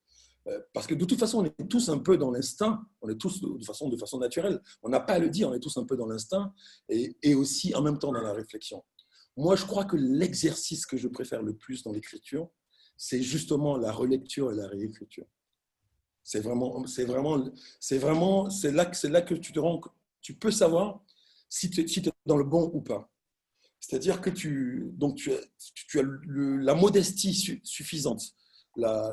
Euh, 0.48 0.60
parce 0.72 0.86
que 0.86 0.94
de 0.94 1.04
toute 1.04 1.18
façon, 1.18 1.40
on 1.40 1.44
est 1.44 1.68
tous 1.68 1.88
un 1.88 1.98
peu 1.98 2.16
dans 2.16 2.30
l'instinct, 2.30 2.82
on 3.02 3.08
est 3.08 3.16
tous 3.16 3.40
de 3.40 3.64
façon, 3.64 4.18
naturelle. 4.18 4.60
On 4.82 4.88
n'a 4.88 5.00
pas 5.00 5.14
à 5.14 5.18
le 5.18 5.28
dire, 5.28 5.48
on 5.48 5.54
est 5.54 5.60
tous 5.60 5.76
un 5.76 5.84
peu 5.84 5.96
dans 5.96 6.06
l'instinct 6.06 6.52
et, 6.88 7.34
aussi 7.34 7.74
en 7.74 7.82
même 7.82 7.98
temps 7.98 8.12
dans 8.12 8.22
la 8.22 8.32
réflexion. 8.32 8.84
Moi, 9.36 9.56
je 9.56 9.64
crois 9.64 9.84
que 9.84 9.96
l'exercice 9.96 10.86
que 10.86 10.96
je 10.96 11.08
préfère 11.08 11.42
le 11.42 11.54
plus 11.54 11.82
dans 11.82 11.92
l'écriture, 11.92 12.48
c'est 12.96 13.22
justement 13.22 13.76
la 13.76 13.92
relecture 13.92 14.50
et 14.50 14.56
la 14.56 14.66
réécriture. 14.66 15.26
C'est 16.24 16.40
vraiment, 16.40 16.86
c'est 16.86 17.04
vraiment, 17.04 17.44
c'est 17.78 17.98
vraiment, 17.98 18.50
c'est 18.50 18.72
là, 18.72 18.84
que 18.86 19.34
tu 19.34 19.52
te 19.52 19.60
rends, 19.60 19.80
tu 20.20 20.34
peux 20.34 20.50
savoir 20.50 21.02
si 21.48 21.70
tu, 21.70 21.80
es 21.80 22.12
dans 22.26 22.36
le 22.36 22.44
bon 22.44 22.70
ou 22.74 22.80
pas. 22.80 23.10
C'est-à-dire 23.80 24.20
que 24.20 24.30
tu, 24.30 24.90
donc 24.94 25.16
tu 25.16 25.30
as 25.98 26.02
la 26.26 26.74
modestie 26.74 27.60
suffisante 27.62 28.34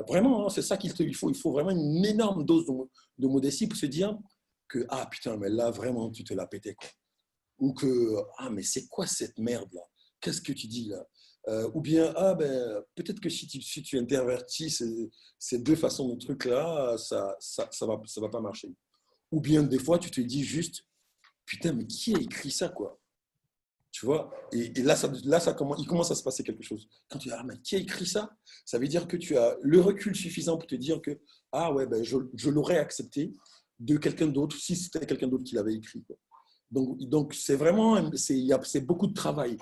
vraiment, 0.08 0.46
hein, 0.46 0.48
c'est 0.48 0.62
ça 0.62 0.76
qu'il 0.76 0.92
faut. 1.14 1.28
Il 1.28 1.36
faut 1.36 1.52
vraiment 1.52 1.70
une 1.70 2.04
énorme 2.04 2.44
dose 2.44 2.66
de, 3.18 3.26
modestie 3.26 3.66
pour 3.66 3.78
se 3.78 3.86
dire 3.86 4.16
que, 4.68 4.86
ah 4.88 5.06
putain, 5.06 5.36
mais 5.36 5.48
là, 5.48 5.70
vraiment, 5.70 6.10
tu 6.10 6.24
te 6.24 6.34
l'as 6.34 6.46
pété. 6.46 6.74
Quoi. 6.74 6.88
Ou 7.58 7.72
que, 7.72 8.16
ah, 8.38 8.50
mais 8.50 8.62
c'est 8.62 8.86
quoi 8.88 9.06
cette 9.06 9.38
merde-là 9.38 9.82
Qu'est-ce 10.20 10.40
que 10.40 10.52
tu 10.52 10.66
dis 10.66 10.88
là? 10.88 11.04
Euh, 11.48 11.70
Ou 11.74 11.80
bien, 11.80 12.12
ah, 12.16 12.34
ben, 12.34 12.82
peut-être 12.94 13.20
que 13.20 13.28
si 13.28 13.46
tu, 13.46 13.62
si 13.62 13.82
tu 13.82 13.98
intervertis 13.98 14.70
ces, 14.70 15.58
deux 15.58 15.76
façons 15.76 16.08
de 16.08 16.18
trucs-là, 16.18 16.96
ça 16.98 17.36
ça, 17.38 17.68
ça, 17.70 17.86
va, 17.86 18.00
ça 18.06 18.20
va 18.20 18.28
pas 18.28 18.40
marcher. 18.40 18.74
Ou 19.30 19.40
bien, 19.40 19.62
des 19.62 19.78
fois, 19.78 19.98
tu 19.98 20.10
te 20.10 20.20
dis 20.20 20.44
juste, 20.44 20.84
putain, 21.44 21.72
mais 21.72 21.86
qui 21.86 22.14
a 22.14 22.18
écrit 22.18 22.50
ça, 22.50 22.68
quoi? 22.68 23.00
Tu 23.96 24.04
vois 24.04 24.30
et, 24.52 24.68
là, 24.82 24.94
ça, 24.94 25.54
commence, 25.54 25.78
il 25.80 25.86
commence 25.86 26.10
à 26.10 26.14
se 26.14 26.22
passer 26.22 26.42
quelque 26.42 26.62
chose. 26.62 26.86
Quand 27.08 27.18
tu 27.18 27.28
dis, 27.28 27.34
ah, 27.34 27.42
mais 27.44 27.56
qui 27.62 27.76
a 27.76 27.78
écrit 27.78 28.04
ça? 28.04 28.30
Ça 28.66 28.78
veut 28.78 28.88
dire 28.88 29.08
que 29.08 29.16
tu 29.16 29.38
as 29.38 29.56
le 29.62 29.80
recul 29.80 30.14
suffisant 30.14 30.58
pour 30.58 30.66
te 30.66 30.74
dire 30.74 31.00
que, 31.00 31.18
ah 31.50 31.72
ouais, 31.72 31.86
ben, 31.86 32.02
je, 32.02 32.18
je 32.34 32.50
l'aurais 32.50 32.76
accepté 32.76 33.32
de 33.78 33.96
quelqu'un 33.96 34.26
d'autre 34.26 34.54
si 34.54 34.76
c'était 34.76 35.06
quelqu'un 35.06 35.28
d'autre 35.28 35.44
qui 35.44 35.54
l'avait 35.54 35.72
écrit. 35.72 36.04
Donc, 36.70 36.98
donc 37.08 37.32
c'est 37.32 37.54
vraiment, 37.54 38.10
c'est 38.14 38.80
beaucoup 38.82 39.06
de 39.06 39.14
travail. 39.14 39.56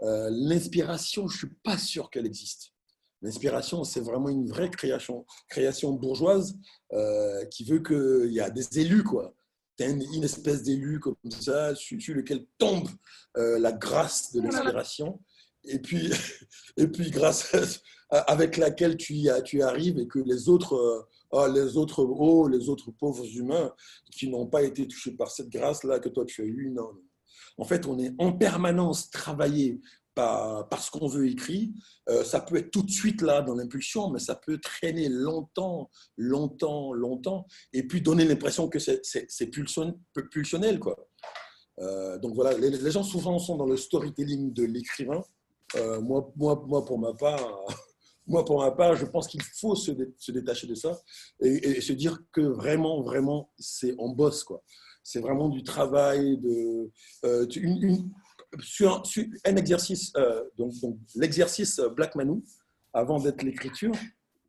Euh, 0.00 0.30
l'inspiration, 0.32 1.28
je 1.28 1.34
ne 1.34 1.38
suis 1.38 1.56
pas 1.62 1.76
sûr 1.76 2.08
qu'elle 2.08 2.24
existe. 2.24 2.72
L'inspiration, 3.20 3.84
c'est 3.84 4.00
vraiment 4.00 4.30
une 4.30 4.48
vraie 4.48 4.70
création, 4.70 5.26
création 5.50 5.92
bourgeoise 5.92 6.56
euh, 6.94 7.44
qui 7.46 7.64
veut 7.64 7.82
qu'il 7.82 8.32
y 8.32 8.40
a 8.40 8.48
des 8.48 8.78
élus, 8.78 9.04
quoi 9.04 9.34
tu 9.76 9.84
une, 9.84 10.24
espèce 10.24 10.62
d'élu 10.62 11.00
comme 11.00 11.16
ça, 11.30 11.74
sur, 11.74 11.98
lequel 12.14 12.46
tombe 12.58 12.88
euh, 13.36 13.58
la 13.58 13.72
grâce 13.72 14.32
de 14.32 14.40
l'inspiration, 14.40 15.20
et 15.64 15.78
puis, 15.78 16.10
et 16.76 16.86
puis 16.86 17.10
grâce 17.10 17.54
avec 18.10 18.56
laquelle 18.56 18.96
tu 18.96 19.28
arrives 19.62 19.98
et 19.98 20.06
que 20.06 20.18
les 20.20 20.48
autres, 20.48 20.74
euh, 20.74 21.08
oh, 21.30 21.46
les 21.52 21.76
autres, 21.76 22.04
oh, 22.04 22.48
les 22.48 22.68
autres 22.68 22.90
pauvres 22.92 23.26
humains 23.26 23.72
qui 24.12 24.28
n'ont 24.28 24.46
pas 24.46 24.62
été 24.62 24.86
touchés 24.86 25.12
par 25.12 25.30
cette 25.30 25.48
grâce-là 25.48 25.98
que 25.98 26.08
toi 26.08 26.24
tu 26.24 26.42
as 26.42 26.46
eue, 26.46 26.70
non. 26.70 26.90
En 27.56 27.64
fait, 27.64 27.86
on 27.86 27.98
est 27.98 28.12
en 28.18 28.32
permanence 28.32 29.10
travaillé 29.10 29.80
parce 30.14 30.90
qu'on 30.90 31.06
veut 31.08 31.28
écrire. 31.28 31.68
Euh, 32.08 32.24
ça 32.24 32.40
peut 32.40 32.56
être 32.56 32.70
tout 32.70 32.82
de 32.82 32.90
suite 32.90 33.22
là 33.22 33.42
dans 33.42 33.54
l'impulsion, 33.54 34.10
mais 34.10 34.18
ça 34.18 34.34
peut 34.34 34.58
traîner 34.58 35.08
longtemps, 35.08 35.90
longtemps, 36.16 36.92
longtemps, 36.92 37.46
et 37.72 37.86
puis 37.86 38.00
donner 38.00 38.24
l'impression 38.24 38.68
que 38.68 38.78
c'est 38.78 39.46
pulsionnel. 40.30 40.78
Quoi. 40.78 40.96
Euh, 41.80 42.18
donc 42.18 42.34
voilà, 42.34 42.56
les, 42.56 42.90
gens 42.90 43.02
souvent 43.02 43.38
sont 43.38 43.56
dans 43.56 43.66
le 43.66 43.76
storytelling 43.76 44.52
de 44.52 44.64
l'écrivain. 44.64 45.22
Euh, 45.76 46.00
moi, 46.00 46.32
moi, 46.36 46.62
moi, 46.66 46.84
pour 46.84 46.98
ma 46.98 47.14
part, 47.14 47.40
moi, 48.26 48.44
pour 48.44 48.60
ma 48.60 48.70
part, 48.70 48.94
je 48.94 49.06
pense 49.06 49.26
qu'il 49.26 49.42
faut 49.42 49.74
se, 49.74 49.90
détacher 50.30 50.66
de 50.66 50.74
ça 50.74 51.00
et, 51.40 51.80
se 51.80 51.92
dire 51.92 52.18
que 52.32 52.40
vraiment, 52.40 53.02
vraiment, 53.02 53.50
c'est 53.58 53.94
en 53.98 54.08
bosse. 54.08 54.44
quoi. 54.44 54.62
C'est 55.02 55.20
vraiment 55.20 55.48
du 55.48 55.62
travail, 55.62 56.38
de, 56.38 56.90
sur, 58.60 59.02
un 59.44 59.56
exercice, 59.56 60.12
euh, 60.16 60.44
donc, 60.56 60.72
l'exercice 61.14 61.80
Black 61.96 62.14
Manu, 62.14 62.42
avant 62.92 63.18
d'être 63.18 63.42
l'écriture, 63.42 63.94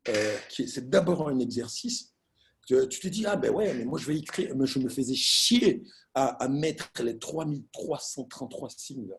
euh, 0.08 0.36
c'est 0.48 0.88
d'abord 0.88 1.28
un 1.28 1.38
exercice. 1.38 2.12
Tu, 2.66 2.74
te 2.88 3.08
dis, 3.08 3.24
ah 3.26 3.36
ben 3.36 3.52
ouais, 3.52 3.72
mais 3.74 3.84
moi 3.84 3.98
je 3.98 4.06
vais 4.06 4.16
écrire, 4.16 4.56
mais 4.56 4.66
je 4.66 4.80
me 4.80 4.88
faisais 4.88 5.14
chier 5.14 5.84
à, 6.14 6.48
mettre 6.48 6.90
les 7.02 7.16
3333 7.16 8.70
signes. 8.70 9.12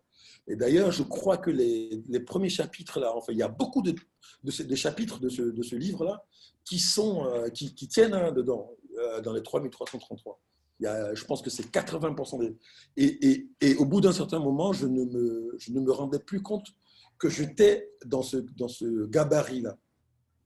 Et 0.47 0.55
d'ailleurs, 0.55 0.91
je 0.91 1.03
crois 1.03 1.37
que 1.37 1.49
les, 1.49 2.19
premiers 2.25 2.49
chapitres, 2.49 2.99
là, 2.99 3.15
enfin, 3.15 3.31
il 3.31 3.37
y 3.37 3.43
a 3.43 3.47
beaucoup 3.47 3.81
de, 3.81 3.95
chapitres 4.75 5.19
de 5.19 5.29
ce, 5.29 5.75
livre-là 5.75 6.25
euh, 6.25 7.49
qui, 7.49 7.73
qui, 7.73 7.87
tiennent 7.87 8.13
hein, 8.13 8.31
dedans, 8.33 8.69
dans 9.23 9.31
les 9.31 9.43
3333. 9.43 10.41
Je 10.79 11.23
pense 11.25 11.41
que 11.41 11.49
c'est 11.49 11.71
80% 11.71 12.39
des... 12.39 12.55
Et, 12.97 13.31
et, 13.31 13.49
et 13.61 13.75
au 13.75 13.85
bout 13.85 14.01
d'un 14.01 14.11
certain 14.11 14.39
moment, 14.39 14.73
je 14.73 14.85
ne, 14.85 15.05
me, 15.05 15.55
je 15.59 15.71
ne 15.71 15.79
me 15.79 15.91
rendais 15.91 16.19
plus 16.19 16.41
compte 16.41 16.67
que 17.17 17.29
j'étais 17.29 17.89
dans 18.05 18.21
ce, 18.21 18.37
dans 18.37 18.67
ce 18.67 19.07
gabarit-là. 19.07 19.77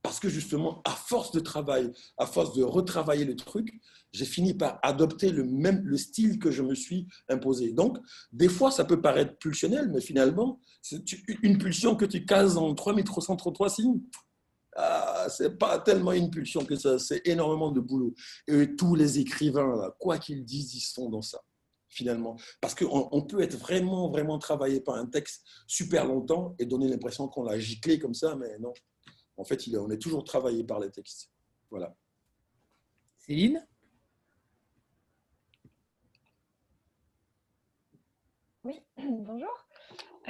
Parce 0.01 0.19
que 0.19 0.29
justement, 0.29 0.81
à 0.83 0.91
force 0.91 1.31
de 1.31 1.39
travail, 1.39 1.91
à 2.17 2.25
force 2.25 2.55
de 2.55 2.63
retravailler 2.63 3.25
le 3.25 3.35
truc, 3.35 3.79
j'ai 4.11 4.25
fini 4.25 4.53
par 4.53 4.79
adopter 4.81 5.31
le 5.31 5.43
même 5.43 5.81
le 5.85 5.97
style 5.97 6.39
que 6.39 6.49
je 6.49 6.63
me 6.63 6.73
suis 6.73 7.07
imposé. 7.29 7.71
Donc, 7.71 7.97
des 8.33 8.49
fois, 8.49 8.71
ça 8.71 8.83
peut 8.83 8.99
paraître 8.99 9.37
pulsionnel, 9.37 9.89
mais 9.93 10.01
finalement, 10.01 10.59
une 11.43 11.57
pulsion 11.57 11.95
que 11.95 12.05
tu 12.05 12.25
cases 12.25 12.57
en 12.57 12.73
3333 12.73 13.69
signes. 13.69 14.01
Ah, 14.75 15.27
c'est 15.29 15.57
pas 15.57 15.79
tellement 15.79 16.13
une 16.13 16.29
pulsion 16.29 16.63
que 16.63 16.75
ça, 16.75 16.97
c'est 16.97 17.21
énormément 17.27 17.71
de 17.71 17.81
boulot. 17.81 18.13
Et 18.47 18.75
tous 18.75 18.95
les 18.95 19.19
écrivains, 19.19 19.75
là, 19.75 19.95
quoi 19.99 20.17
qu'ils 20.17 20.45
disent, 20.45 20.75
ils 20.75 20.79
sont 20.81 21.09
dans 21.09 21.21
ça, 21.21 21.41
finalement. 21.89 22.37
Parce 22.61 22.73
qu'on 22.73 23.09
on 23.11 23.21
peut 23.21 23.41
être 23.41 23.57
vraiment, 23.57 24.09
vraiment 24.09 24.39
travaillé 24.39 24.79
par 24.79 24.95
un 24.95 25.07
texte 25.07 25.45
super 25.67 26.05
longtemps 26.05 26.55
et 26.57 26.65
donner 26.65 26.87
l'impression 26.87 27.27
qu'on 27.27 27.43
l'a 27.43 27.59
giclé 27.59 27.99
comme 27.99 28.13
ça, 28.13 28.35
mais 28.35 28.57
non. 28.59 28.73
En 29.37 29.43
fait, 29.43 29.61
on 29.75 29.89
est 29.89 29.97
toujours 29.97 30.23
travaillé 30.23 30.63
par 30.63 30.79
les 30.79 30.91
textes. 30.91 31.29
Voilà. 31.69 31.95
Céline? 33.17 33.65
Oui, 38.63 38.79
bonjour. 38.97 39.67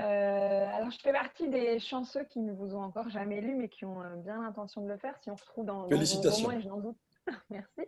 Euh, 0.01 0.67
alors, 0.75 0.89
je 0.91 0.99
fais 0.99 1.11
partie 1.11 1.47
des 1.49 1.79
chanceux 1.79 2.23
qui 2.25 2.39
ne 2.39 2.51
vous 2.51 2.75
ont 2.75 2.81
encore 2.81 3.09
jamais 3.09 3.41
lu, 3.41 3.55
mais 3.55 3.69
qui 3.69 3.85
ont 3.85 4.01
euh, 4.01 4.15
bien 4.15 4.41
l'intention 4.41 4.81
de 4.81 4.87
le 4.87 4.97
faire. 4.97 5.15
Si 5.21 5.29
on 5.29 5.35
retrouve 5.35 5.65
dans, 5.65 5.87
dans 5.87 5.97
vos 5.97 6.29
romans, 6.29 6.51
et 6.51 6.61
je 6.61 6.67
n'en 6.67 6.77
doute, 6.77 6.97
merci. 7.49 7.81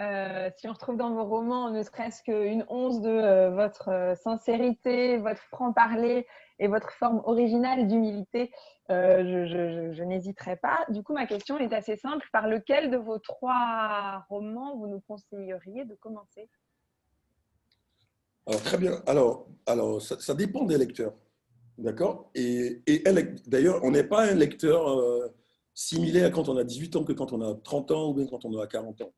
Euh, 0.00 0.50
si 0.56 0.68
on 0.68 0.72
retrouve 0.72 0.96
dans 0.96 1.12
vos 1.12 1.24
romans 1.24 1.70
ne 1.70 1.82
serait-ce 1.82 2.22
qu'une 2.22 2.64
once 2.68 3.00
de 3.00 3.10
euh, 3.10 3.50
votre 3.50 4.14
sincérité, 4.16 5.18
votre 5.18 5.42
franc-parler 5.42 6.26
et 6.58 6.66
votre 6.66 6.90
forme 6.92 7.20
originale 7.24 7.86
d'humilité, 7.88 8.52
euh, 8.90 9.22
je, 9.24 9.46
je, 9.46 9.92
je 9.92 10.02
n'hésiterai 10.02 10.56
pas. 10.56 10.84
Du 10.88 11.02
coup, 11.02 11.12
ma 11.12 11.26
question 11.26 11.58
est 11.58 11.72
assez 11.72 11.96
simple. 11.96 12.26
Par 12.32 12.48
lequel 12.48 12.90
de 12.90 12.96
vos 12.96 13.18
trois 13.18 14.24
romans 14.28 14.76
vous 14.76 14.86
nous 14.86 15.00
conseilleriez 15.00 15.84
de 15.84 15.94
commencer? 15.94 16.48
Alors, 18.46 18.62
très 18.62 18.78
bien. 18.78 19.02
Alors, 19.06 19.48
alors 19.66 20.02
ça, 20.02 20.18
ça 20.20 20.34
dépend 20.34 20.64
des 20.64 20.78
lecteurs. 20.78 21.14
D'accord? 21.78 22.30
Et, 22.34 22.82
et 22.86 23.02
d'ailleurs, 23.46 23.80
on 23.82 23.90
n'est 23.90 24.04
pas 24.04 24.30
un 24.30 24.34
lecteur 24.34 24.88
euh, 24.88 25.28
similaire 25.74 26.30
quand 26.30 26.48
on 26.48 26.56
a 26.56 26.64
18 26.64 26.96
ans 26.96 27.04
que 27.04 27.12
quand 27.12 27.32
on 27.32 27.40
a 27.40 27.54
30 27.54 27.90
ans 27.92 28.10
ou 28.10 28.14
bien 28.14 28.26
quand 28.26 28.44
on 28.44 28.58
a 28.58 28.66
40 28.66 29.00
ans. 29.02 29.12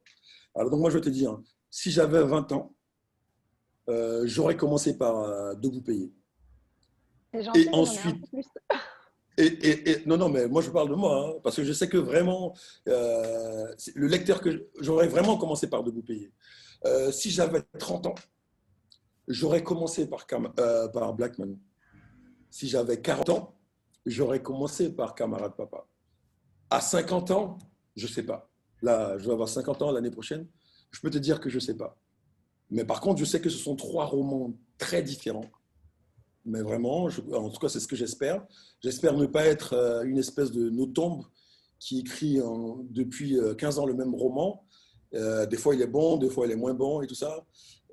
Alors, 0.55 0.71
donc, 0.71 0.81
moi, 0.81 0.91
je 0.91 0.99
vais 0.99 1.05
te 1.05 1.09
dire, 1.09 1.39
si 1.71 1.91
j'avais 1.91 2.23
20 2.23 2.53
ans, 2.53 2.75
euh, 3.89 4.23
j'aurais 4.27 4.57
commencé 4.57 4.97
par 4.97 5.19
euh, 5.19 5.55
De 5.55 5.69
vous 5.69 5.83
payer. 5.83 6.13
Et 7.55 7.69
ensuite. 7.73 8.25
Et, 9.37 9.47
et, 9.47 9.91
et, 9.91 10.03
non, 10.07 10.17
non, 10.17 10.29
mais 10.29 10.47
moi 10.47 10.63
je 10.63 10.71
parle 10.71 10.89
de 10.89 10.95
moi, 10.95 11.27
hein, 11.27 11.41
parce 11.43 11.57
que 11.57 11.65
je 11.65 11.73
sais 11.73 11.89
que 11.89 11.97
vraiment, 11.97 12.55
euh, 12.89 13.67
le 13.97 14.07
lecteur 14.07 14.41
que 14.41 14.69
j'aurais 14.79 15.09
vraiment 15.09 15.37
commencé 15.37 15.69
par 15.69 15.83
De 15.83 15.91
vous 15.91 16.03
payer. 16.03 16.33
Euh, 16.87 17.11
si 17.11 17.31
j'avais 17.31 17.63
30 17.79 18.07
ans, 18.07 18.15
j'aurais 19.29 19.63
commencé 19.63 20.09
par, 20.09 20.27
euh, 20.59 20.89
par 20.89 21.15
Blackman. 21.15 21.57
Si 22.51 22.69
j'avais 22.69 23.01
40 23.01 23.31
ans, 23.31 23.59
j'aurais 24.07 24.43
commencé 24.43 24.95
par 24.95 25.15
Camarade 25.15 25.57
Papa. 25.57 25.87
À 26.71 26.81
50 26.81 27.31
ans, 27.31 27.59
je 27.97 28.07
ne 28.07 28.13
sais 28.13 28.23
pas. 28.23 28.51
Là, 28.83 29.17
je 29.19 29.27
vais 29.27 29.33
avoir 29.33 29.49
50 29.49 29.83
ans 29.83 29.93
l'année 29.93 30.11
prochaine. 30.11 30.47
Je 30.91 31.01
peux 31.01 31.11
te 31.11 31.19
dire 31.19 31.41
que 31.41 31.49
je 31.49 31.57
ne 31.57 31.61
sais 31.61 31.77
pas. 31.77 31.97
Mais 32.71 32.85
par 32.85 33.01
contre, 33.01 33.21
je 33.21 33.25
sais 33.25 33.41
que 33.41 33.51
ce 33.51 33.59
sont 33.59 33.77
trois 33.77 34.07
romans 34.07 34.55
très 34.79 35.03
différents. 35.03 35.51
Mais 36.45 36.61
vraiment, 36.61 37.05
en 37.33 37.49
tout 37.49 37.59
cas, 37.59 37.69
c'est 37.69 37.81
ce 37.81 37.89
que 37.89 37.97
j'espère. 37.97 38.45
J'espère 38.83 39.17
ne 39.17 39.27
pas 39.27 39.47
être 39.47 39.73
euh, 39.73 40.03
une 40.03 40.19
espèce 40.19 40.53
de 40.53 40.69
notombe 40.69 41.25
qui 41.79 42.01
écrit 42.01 42.39
depuis 42.91 43.37
15 43.59 43.79
ans 43.79 43.85
le 43.85 43.93
même 43.93 44.15
roman. 44.15 44.64
Euh, 45.15 45.47
des 45.47 45.57
fois, 45.57 45.75
il 45.75 45.83
est 45.83 45.87
bon, 45.87 46.17
des 46.17 46.29
fois, 46.29 46.47
il 46.47 46.53
est 46.53 46.57
moins 46.57 46.75
bon 46.75 47.03
et 47.03 47.07
tout 47.07 47.15
ça. 47.15 47.45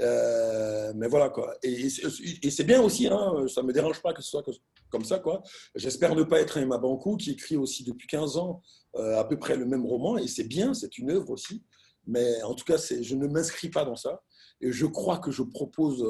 Euh, 0.02 0.92
mais 0.96 1.08
voilà, 1.08 1.30
quoi. 1.30 1.56
Et, 1.62 1.90
c'est 1.90 2.64
bien 2.64 2.82
aussi, 2.82 3.08
hein, 3.08 3.46
ça 3.48 3.62
ne 3.62 3.68
me 3.68 3.74
dérange 3.74 4.02
pas 4.02 4.14
que 4.14 4.22
ce 4.22 4.30
soit 4.30 4.44
comme 4.90 5.06
ça, 5.06 5.20
quoi. 5.20 5.44
J'espère 5.76 6.16
ne 6.16 6.24
pas 6.24 6.40
être 6.40 6.58
un 6.58 6.66
Mabankou 6.66 7.18
qui 7.18 7.32
écrit 7.32 7.58
aussi 7.58 7.84
depuis 7.84 8.08
15 8.08 8.38
ans 8.38 8.62
euh, 8.96 9.20
à 9.20 9.24
peu 9.24 9.38
près 9.38 9.56
le 9.56 9.66
même 9.66 9.86
roman, 9.86 10.18
et 10.18 10.28
c'est 10.28 10.44
bien, 10.44 10.74
c'est 10.74 10.98
une 10.98 11.12
œuvre 11.12 11.30
aussi. 11.30 11.64
Mais 12.08 12.42
en 12.42 12.56
tout 12.56 12.66
cas, 12.66 12.78
je 12.78 13.16
ne 13.16 13.28
m'inscris 13.28 13.70
pas 13.70 13.86
dans 13.86 13.96
ça. 13.96 14.24
Et 14.60 14.72
je 14.72 14.86
crois 14.86 15.20
que 15.20 15.32
je 15.32 15.44
propose 15.44 16.04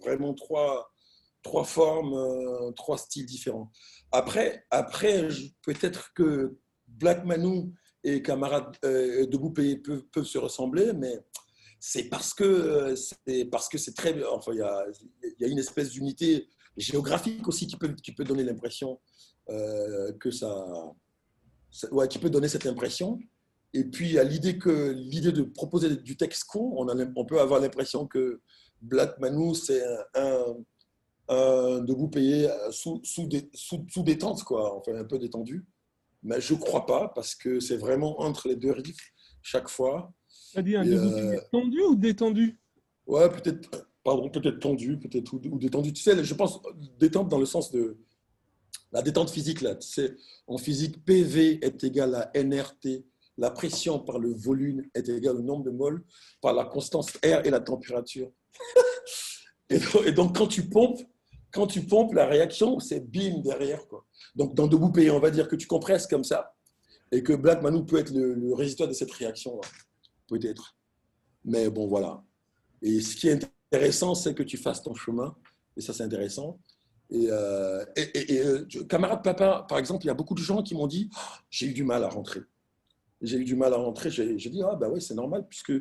vraiment 0.00 0.32
trois, 0.32 0.90
trois 1.42 1.64
formes, 1.64 2.72
trois 2.74 2.96
styles 2.96 3.26
différents. 3.26 3.70
Après, 4.10 4.64
après 4.70 5.28
peut-être 5.62 6.12
que 6.14 6.56
Black 6.86 7.24
Manu 7.26 7.74
et 8.04 8.22
Camarade 8.22 8.76
euh, 8.84 9.26
de 9.26 9.36
Boupé 9.36 9.76
peuvent, 9.76 10.04
peuvent 10.12 10.24
se 10.24 10.38
ressembler, 10.38 10.92
mais 10.92 11.18
c'est 11.80 12.04
parce 12.04 12.34
que 12.34 12.94
c'est 12.96 13.44
parce 13.46 13.68
que 13.68 13.78
c'est 13.78 13.94
très 13.94 14.24
enfin 14.24 14.52
il 14.52 14.58
y 15.38 15.44
a, 15.44 15.48
une 15.48 15.58
espèce 15.58 15.90
d'unité 15.90 16.48
géographique 16.76 17.46
aussi 17.46 17.66
qui 17.66 17.76
peut 17.76 17.94
qui 17.94 18.12
peut 18.12 18.24
donner 18.24 18.44
l'impression 18.44 19.00
euh, 19.50 20.12
que 20.14 20.30
ça, 20.30 20.66
ça, 21.70 21.92
ouais, 21.92 22.08
qui 22.08 22.18
peut 22.18 22.30
donner 22.30 22.48
cette 22.48 22.66
impression. 22.66 23.18
Et 23.74 23.84
puis 23.84 24.18
a 24.18 24.24
l'idée 24.24 24.58
que 24.58 24.90
l'idée 24.90 25.32
de 25.32 25.42
proposer 25.42 25.96
du 25.96 26.16
texte 26.16 26.44
con 26.44 26.74
on, 26.76 27.24
peut 27.26 27.40
avoir 27.40 27.60
l'impression 27.60 28.06
que 28.06 28.40
Black 28.80 29.18
Manu 29.18 29.54
c'est 29.54 29.84
un, 29.84 30.04
un, 30.14 30.56
un 31.28 31.80
debout 31.80 32.08
payé 32.08 32.48
sous, 32.70 33.00
sous, 33.04 33.28
sous, 33.52 33.84
sous 33.88 34.02
détente 34.02 34.42
quoi 34.44 34.74
enfin 34.74 34.94
un 34.94 35.04
peu 35.04 35.18
détendu 35.18 35.66
mais 36.22 36.40
je 36.40 36.54
crois 36.54 36.86
pas 36.86 37.12
parce 37.14 37.34
que 37.34 37.60
c'est 37.60 37.76
vraiment 37.76 38.20
entre 38.20 38.48
les 38.48 38.56
deux 38.56 38.72
riffs 38.72 39.12
chaque 39.42 39.68
fois 39.68 40.12
c'est-à-dire 40.28 40.84
debout 40.84 41.16
euh... 41.16 41.40
tendu 41.52 41.80
ou 41.82 41.94
détendu? 41.94 42.58
Ouais, 43.06 43.28
peut-être, 43.28 43.86
pardon, 44.02 44.30
peut-être 44.30 44.58
tendu, 44.60 44.98
peut-être 44.98 45.32
ou, 45.32 45.40
ou, 45.50 45.58
détendu. 45.58 45.92
Tu 45.92 46.02
sais, 46.02 46.24
je 46.24 46.34
pense 46.34 46.60
détente 46.98 47.28
dans 47.28 47.38
le 47.38 47.46
sens 47.46 47.70
de 47.70 47.98
la 48.92 49.02
détente 49.02 49.30
physique 49.30 49.60
là. 49.60 49.74
Tu 49.74 49.88
sais, 49.88 50.16
en 50.46 50.58
physique, 50.58 51.04
PV 51.04 51.64
est 51.64 51.84
égal 51.84 52.14
à 52.14 52.30
NRT. 52.34 53.04
La 53.36 53.50
pression 53.50 54.00
par 54.00 54.18
le 54.18 54.32
volume 54.32 54.82
est 54.94 55.08
égale 55.08 55.36
au 55.36 55.42
nombre 55.42 55.64
de 55.64 55.70
moles 55.70 56.02
par 56.40 56.54
la 56.54 56.64
constance 56.64 57.12
R 57.24 57.44
et 57.44 57.50
la 57.50 57.60
température. 57.60 58.30
et, 59.70 59.78
donc, 59.78 60.06
et, 60.06 60.12
donc, 60.12 60.36
quand 60.36 60.48
tu 60.48 60.68
pompes, 60.68 61.00
quand 61.52 61.66
tu 61.66 61.82
pompes, 61.82 62.14
la 62.14 62.26
réaction, 62.26 62.80
c'est 62.80 63.00
bim 63.00 63.40
derrière. 63.44 63.86
Quoi. 63.86 64.04
Donc, 64.38 64.54
dans 64.54 64.68
Debout 64.68 64.90
Payé, 64.90 65.10
on 65.10 65.18
va 65.18 65.30
dire 65.30 65.48
que 65.48 65.56
tu 65.56 65.66
compresses 65.66 66.06
comme 66.06 66.24
ça 66.24 66.54
et 67.10 67.22
que 67.22 67.32
Black 67.32 67.60
Manu 67.60 67.84
peut 67.84 67.98
être 67.98 68.12
le, 68.12 68.34
le 68.34 68.54
résultat 68.54 68.86
de 68.86 68.92
cette 68.92 69.10
réaction. 69.10 69.60
Peut-être. 70.28 70.76
Mais 71.44 71.68
bon, 71.68 71.88
voilà. 71.88 72.22
Et 72.80 73.00
ce 73.00 73.16
qui 73.16 73.28
est 73.28 73.44
intéressant, 73.72 74.14
c'est 74.14 74.34
que 74.34 74.44
tu 74.44 74.56
fasses 74.56 74.82
ton 74.82 74.94
chemin. 74.94 75.36
Et 75.76 75.80
ça, 75.80 75.92
c'est 75.92 76.04
intéressant. 76.04 76.60
Et, 77.10 77.26
euh, 77.30 77.84
euh, 77.98 78.64
camarade 78.88 79.24
papa, 79.24 79.66
par 79.68 79.78
exemple, 79.78 80.04
il 80.04 80.08
y 80.08 80.10
a 80.10 80.14
beaucoup 80.14 80.34
de 80.34 80.40
gens 80.40 80.62
qui 80.62 80.74
m'ont 80.74 80.86
dit 80.86 81.10
oh, 81.14 81.18
j'ai 81.50 81.66
eu 81.66 81.72
du 81.72 81.82
mal 81.82 82.04
à 82.04 82.08
rentrer. 82.08 82.40
J'ai 83.20 83.38
eu 83.38 83.44
du 83.44 83.56
mal 83.56 83.72
à 83.72 83.76
rentrer. 83.76 84.10
J'ai 84.10 84.36
dit 84.36 84.62
ah 84.62 84.76
ben 84.76 84.88
oui, 84.90 85.00
c'est 85.00 85.14
normal 85.14 85.46
puisque 85.48 85.72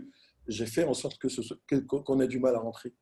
j'ai 0.47 0.65
fait 0.65 0.85
en 0.85 0.93
sorte 0.93 1.19
que 1.19 1.75
qu'on 1.75 2.19
ait 2.21 2.27
du 2.27 2.39
mal 2.39 2.55
à 2.55 2.59
rentrer. 2.59 2.93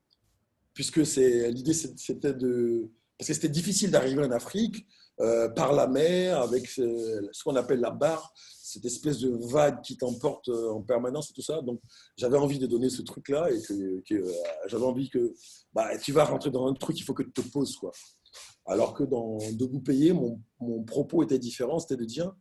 Puisque 0.74 1.06
c'est 1.06 1.52
l'idée, 1.52 1.74
c'était 1.74 2.34
de 2.34 2.90
parce 3.18 3.28
que 3.30 3.34
c'était 3.34 3.50
difficile 3.50 3.92
d'arriver 3.92 4.24
en 4.24 4.32
Afrique 4.32 4.86
euh, 5.22 5.48
par 5.50 5.72
la 5.72 5.88
mer 5.88 6.42
avec 6.42 6.68
ce, 6.68 7.22
qu'on 7.44 7.56
appelle 7.56 7.80
la 7.80 7.92
barre, 7.92 8.34
cette 8.62 8.84
espèce 8.84 9.20
de 9.20 9.30
vague 9.50 9.82
qui 9.82 9.96
t'emporte 9.96 10.50
euh, 10.50 10.72
en 10.72 10.82
permanence 10.82 11.30
et 11.30 11.34
tout 11.34 11.42
ça. 11.42 11.62
Donc, 11.62 11.80
j'avais 12.18 12.38
envie 12.38 12.60
de 12.60 12.68
donner 12.68 12.90
ce 12.90 13.02
truc-là 13.02 13.50
et 13.50 13.62
que, 13.62 14.02
que 14.02 14.16
euh, 14.16 14.32
j'avais 14.68 14.84
envie 14.84 15.10
que 15.10 15.34
bah, 15.72 15.98
tu 16.00 16.12
vas 16.12 16.26
rentrer 16.26 16.52
dans 16.52 16.68
un 16.68 16.74
truc, 16.74 17.00
il 17.00 17.04
faut 17.04 17.14
que 17.14 17.24
tu 17.24 17.32
te 17.32 17.42
poses. 17.42 17.78
Quoi. 17.78 17.92
Alors 18.66 18.94
que 18.94 19.04
dans 19.04 19.38
Debout 19.54 19.80
payé, 19.80 20.12
mon, 20.12 20.42
mon 20.60 20.84
propos 20.84 21.24
était 21.24 21.40
différent, 21.40 21.80
c'était 21.80 21.96
de 21.96 22.06
dire, 22.06 22.34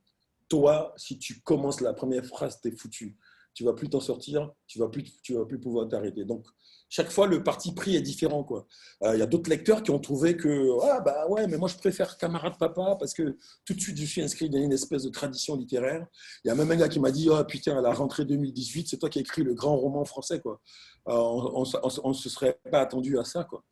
toi, 0.49 0.93
si 0.97 1.17
tu 1.17 1.43
commences 1.43 1.81
la 1.81 1.93
première 1.93 2.25
phrase, 2.27 2.61
t'es 2.61 2.73
foutu. 2.73 3.17
Tu 3.55 3.65
vas 3.65 3.73
plus 3.73 3.89
t'en 3.89 4.01
sortir, 4.01 4.51
tu 4.67 4.79
vas 4.79 4.89
plus, 4.89 5.05
tu 5.23 5.35
vas 5.35 5.45
plus 5.45 5.61
pouvoir 5.61 5.89
t'arrêter. 5.89 6.25
Donc, 6.25 6.45
chaque 6.89 7.11
fois, 7.11 7.27
le 7.27 7.43
parti 7.43 7.73
pris 7.73 7.97
est 7.97 8.03
différent. 8.03 8.45
Quoi. 8.45 8.67
Il 9.01 9.07
euh, 9.09 9.17
y 9.17 9.23
a 9.23 9.27
d'autres 9.27 9.51
lecteurs 9.51 9.83
qui 9.83 9.91
ont 9.91 9.99
trouvé 9.99 10.37
que, 10.37 10.71
ah 10.83 11.01
bah 11.01 11.27
ouais, 11.29 11.47
mais 11.49 11.57
moi 11.57 11.69
je 11.69 11.77
préfère 11.77 12.17
Camarade 12.19 12.57
Papa 12.59 12.97
parce 12.99 13.15
que 13.15 13.37
tout 13.65 13.75
de 13.75 13.81
suite 13.81 13.99
je 13.99 14.05
suis 14.05 14.23
inscrit 14.23 14.49
dans 14.49 14.59
une 14.59 14.73
espèce 14.73 15.03
de 15.03 15.09
tradition 15.09 15.57
littéraire. 15.57 16.07
Il 16.45 16.49
y 16.49 16.51
a 16.53 16.55
même 16.55 16.71
un 16.71 16.77
gars 16.77 16.89
qui 16.89 17.01
m'a 17.01 17.11
dit, 17.11 17.29
oh 17.31 17.43
putain, 17.45 17.77
à 17.79 17.81
la 17.81 17.93
rentrée 17.93 18.25
2018, 18.25 18.89
c'est 18.89 18.99
toi 18.99 19.09
qui 19.09 19.19
as 19.19 19.23
écrit 19.23 19.43
le 19.43 19.55
grand 19.55 19.77
roman 19.77 20.05
français. 20.05 20.41
Quoi. 20.41 20.61
Euh, 21.09 21.13
on 21.15 22.09
ne 22.09 22.15
se 22.15 22.29
serait 22.29 22.61
pas 22.71 22.81
attendu 22.81 23.19
à 23.19 23.25
ça. 23.25 23.45
Quoi. 23.45 23.65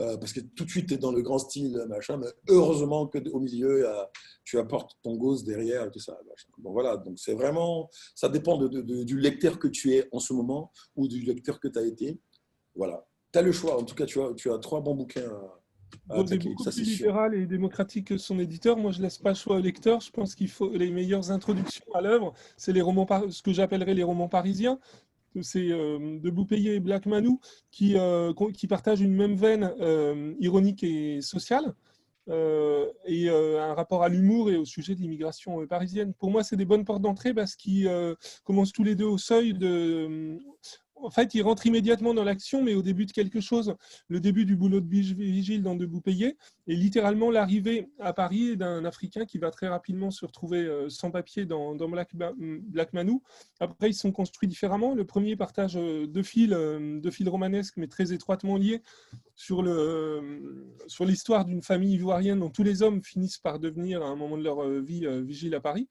Euh, 0.00 0.16
parce 0.16 0.32
que 0.32 0.40
tout 0.40 0.64
de 0.64 0.70
suite, 0.70 0.88
tu 0.88 0.94
es 0.94 0.98
dans 0.98 1.12
le 1.12 1.22
grand 1.22 1.38
style, 1.38 1.84
machin, 1.88 2.16
mais 2.16 2.26
heureusement 2.48 3.06
qu'au 3.06 3.40
milieu, 3.40 3.86
tu 4.44 4.58
apportes 4.58 4.92
ton 5.02 5.16
gosse 5.16 5.44
derrière 5.44 5.84
et 5.84 5.90
tout 5.90 6.00
ça. 6.00 6.18
Bon, 6.58 6.72
voilà, 6.72 6.96
donc 6.96 7.18
c'est 7.18 7.34
vraiment, 7.34 7.88
ça 8.14 8.28
dépend 8.28 8.56
de, 8.56 9.04
du 9.04 9.18
lecteur 9.18 9.58
que 9.58 9.68
tu 9.68 9.94
es 9.94 10.08
en 10.12 10.18
ce 10.18 10.32
moment 10.32 10.72
ou 10.96 11.06
du 11.06 11.20
lecteur 11.20 11.60
que 11.60 11.68
tu 11.68 11.78
as 11.78 11.84
été. 11.84 12.18
Voilà, 12.74 13.06
tu 13.32 13.38
as 13.38 13.42
le 13.42 13.52
choix. 13.52 13.78
En 13.78 13.84
tout 13.84 13.94
cas, 13.94 14.06
tu 14.06 14.20
as, 14.20 14.32
tu 14.34 14.50
as 14.50 14.58
trois 14.58 14.80
bons 14.80 14.94
bouquins. 14.94 15.30
À, 16.08 16.14
à 16.20 16.22
beaucoup 16.22 16.54
plus 16.54 16.82
libéral 16.82 17.34
et 17.34 17.46
démocratique 17.46 18.06
que 18.08 18.16
son 18.16 18.38
éditeur. 18.38 18.76
Moi, 18.76 18.92
je 18.92 19.02
laisse 19.02 19.18
pas 19.18 19.30
le 19.30 19.34
choix 19.34 19.56
au 19.56 19.60
lecteur. 19.60 20.00
Je 20.00 20.10
pense 20.10 20.34
qu'il 20.36 20.48
faut 20.48 20.70
les 20.70 20.90
meilleures 20.90 21.30
introductions 21.30 21.84
à 21.94 22.00
l'œuvre. 22.00 22.32
C'est 22.56 22.72
les 22.72 22.80
romans, 22.80 23.06
ce 23.28 23.42
que 23.42 23.52
j'appellerais 23.52 23.94
les 23.94 24.04
romans 24.04 24.28
parisiens 24.28 24.78
c'est 25.42 25.70
euh, 25.70 26.18
de 26.18 26.30
Boupélier 26.30 26.74
et 26.74 26.80
Black 26.80 27.06
Manou 27.06 27.40
qui, 27.70 27.96
euh, 27.96 28.32
qui 28.54 28.66
partagent 28.66 29.00
une 29.00 29.14
même 29.14 29.34
veine 29.34 29.72
euh, 29.80 30.34
ironique 30.40 30.82
et 30.82 31.20
sociale. 31.20 31.74
et 33.06 33.28
un 33.28 33.74
rapport 33.74 34.02
à 34.04 34.08
l'humour 34.08 34.50
et 34.50 34.56
au 34.56 34.64
sujet 34.64 34.94
de 34.94 35.00
l'immigration 35.00 35.66
parisienne. 35.66 36.14
Pour 36.14 36.30
moi, 36.30 36.44
c'est 36.44 36.56
des 36.56 36.64
bonnes 36.64 36.84
portes 36.84 37.02
d'entrée 37.02 37.34
parce 37.34 37.56
qu'ils 37.56 37.90
commencent 38.44 38.72
tous 38.72 38.84
les 38.84 38.94
deux 38.94 39.06
au 39.06 39.18
seuil 39.18 39.52
de, 39.52 40.38
en 41.02 41.10
fait, 41.10 41.34
il 41.34 41.42
rentre 41.42 41.66
immédiatement 41.66 42.14
dans 42.14 42.24
l'action, 42.24 42.62
mais 42.62 42.74
au 42.74 42.82
début 42.82 43.06
de 43.06 43.12
quelque 43.12 43.40
chose, 43.40 43.74
le 44.08 44.20
début 44.20 44.44
du 44.44 44.56
boulot 44.56 44.80
de 44.80 44.88
vigile 44.88 45.62
dans 45.62 45.74
Debout 45.74 46.00
Payé, 46.00 46.36
et 46.66 46.76
littéralement 46.76 47.30
l'arrivée 47.30 47.88
à 47.98 48.12
Paris 48.12 48.56
d'un 48.56 48.84
Africain 48.84 49.24
qui 49.24 49.38
va 49.38 49.50
très 49.50 49.68
rapidement 49.68 50.10
se 50.10 50.24
retrouver 50.24 50.60
euh, 50.60 50.88
sans 50.88 51.10
papier 51.10 51.46
dans, 51.46 51.74
Black, 51.74 52.92
Manou. 52.92 53.22
Après, 53.60 53.90
ils 53.90 53.94
sont 53.94 54.12
construits 54.12 54.48
différemment. 54.48 54.94
Le 54.94 55.04
premier 55.04 55.36
partage 55.36 55.76
euh, 55.76 56.06
deux 56.06 56.22
fils, 56.22 56.50
euh, 56.52 57.00
deux 57.00 57.10
fils 57.10 57.28
romanesques, 57.28 57.76
mais 57.76 57.88
très 57.88 58.12
étroitement 58.12 58.56
liés 58.56 58.82
sur 59.34 59.62
l'histoire 61.06 61.46
d'une 61.46 61.62
famille 61.62 61.94
ivoirienne 61.94 62.40
dont 62.40 62.50
tous 62.50 62.62
les 62.62 62.82
hommes 62.82 63.02
finissent 63.02 63.38
par 63.38 63.58
devenir, 63.58 64.02
à 64.02 64.06
un 64.06 64.16
moment 64.16 64.36
de 64.36 64.42
leur 64.42 64.68
vie, 64.68 65.06
vigile 65.24 65.54
à 65.54 65.60
Paris. 65.60 65.88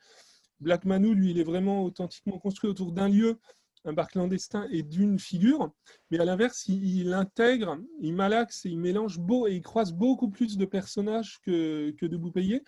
Black 0.59 0.85
Manou, 0.85 1.13
lui, 1.13 1.31
il 1.31 1.39
est 1.39 1.43
vraiment 1.43 1.83
authentiquement 1.83 2.37
construit 2.37 2.69
autour 2.69 2.91
d'un 2.91 3.09
lieu 3.09 3.39
un 3.85 3.93
bar 3.93 4.07
clandestin 4.09 4.67
et 4.71 4.83
d'une 4.83 5.19
figure, 5.19 5.71
mais 6.11 6.19
à 6.19 6.25
l'inverse, 6.25 6.65
il, 6.67 7.13
intègre, 7.13 7.77
il 8.01 8.13
malaxe 8.13 8.65
il 8.65 8.77
mélange 8.77 9.19
beau 9.19 9.47
et 9.47 9.55
il 9.55 9.61
croise 9.61 9.93
beaucoup 9.93 10.29
plus 10.29 10.57
de 10.57 10.65
personnages 10.65 11.39
que, 11.43 11.91
que 11.91 12.05
de 12.05 12.17
Boupayé, 12.17 12.63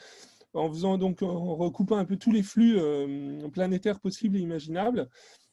en 0.53 0.69
faisant 0.69 0.97
donc 0.97 1.21
en 1.21 1.55
recoupant 1.55 1.97
un 1.97 2.05
peu 2.05 2.17
tous 2.17 2.31
les 2.31 2.43
flux 2.43 2.77
euh, 2.77 3.47
planétaires 3.49 3.99
possibles 3.99 4.37
et 4.37 4.41
imaginables. 4.41 5.09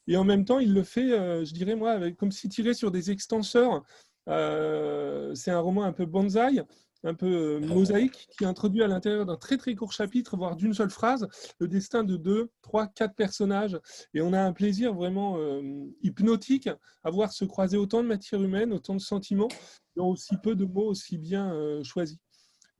Et 0.07 0.17
en 0.17 0.23
même 0.23 0.43
temps, 0.43 0.59
il 0.59 0.73
le 0.73 0.83
fait, 0.83 1.11
euh, 1.11 1.45
je 1.45 1.53
dirais 1.53 1.75
moi, 1.75 2.11
comme 2.11 2.31
s'il 2.31 2.49
tirait 2.49 2.73
sur 2.73 2.91
des 2.91 3.11
extenseurs. 3.11 3.83
Euh, 4.27 5.33
c'est 5.35 5.51
un 5.51 5.59
roman 5.59 5.83
un 5.83 5.93
peu 5.93 6.05
bonsaï, 6.05 6.63
un 7.03 7.13
peu 7.13 7.27
euh, 7.27 7.59
mosaïque 7.59 8.27
qui 8.37 8.45
introduit 8.45 8.83
à 8.83 8.87
l'intérieur 8.87 9.25
d'un 9.25 9.37
très 9.37 9.57
très 9.57 9.75
court 9.75 9.91
chapitre, 9.91 10.37
voire 10.37 10.55
d'une 10.55 10.73
seule 10.73 10.89
phrase, 10.89 11.27
le 11.59 11.67
destin 11.67 12.03
de 12.03 12.17
deux, 12.17 12.49
trois, 12.61 12.87
quatre 12.87 13.15
personnages. 13.15 13.79
Et 14.13 14.21
on 14.21 14.33
a 14.33 14.41
un 14.41 14.53
plaisir 14.53 14.93
vraiment 14.93 15.37
euh, 15.37 15.61
hypnotique 16.01 16.69
à 17.03 17.09
voir 17.09 17.31
se 17.31 17.45
croiser 17.45 17.77
autant 17.77 18.03
de 18.03 18.07
matière 18.07 18.41
humaine, 18.41 18.73
autant 18.73 18.95
de 18.95 19.01
sentiments, 19.01 19.49
dans 19.95 20.07
aussi 20.07 20.35
peu 20.37 20.55
de 20.55 20.65
mots 20.65 20.87
aussi 20.87 21.17
bien 21.17 21.53
euh, 21.53 21.83
choisis. 21.83 22.17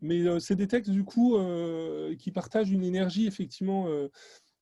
Mais 0.02 0.40
c'est 0.40 0.56
des 0.56 0.68
textes 0.68 0.92
du 0.92 1.04
coup 1.04 1.38
qui 2.18 2.32
partagent 2.32 2.72
une 2.72 2.86
énergie 2.86 3.28
effectivement, 3.28 3.90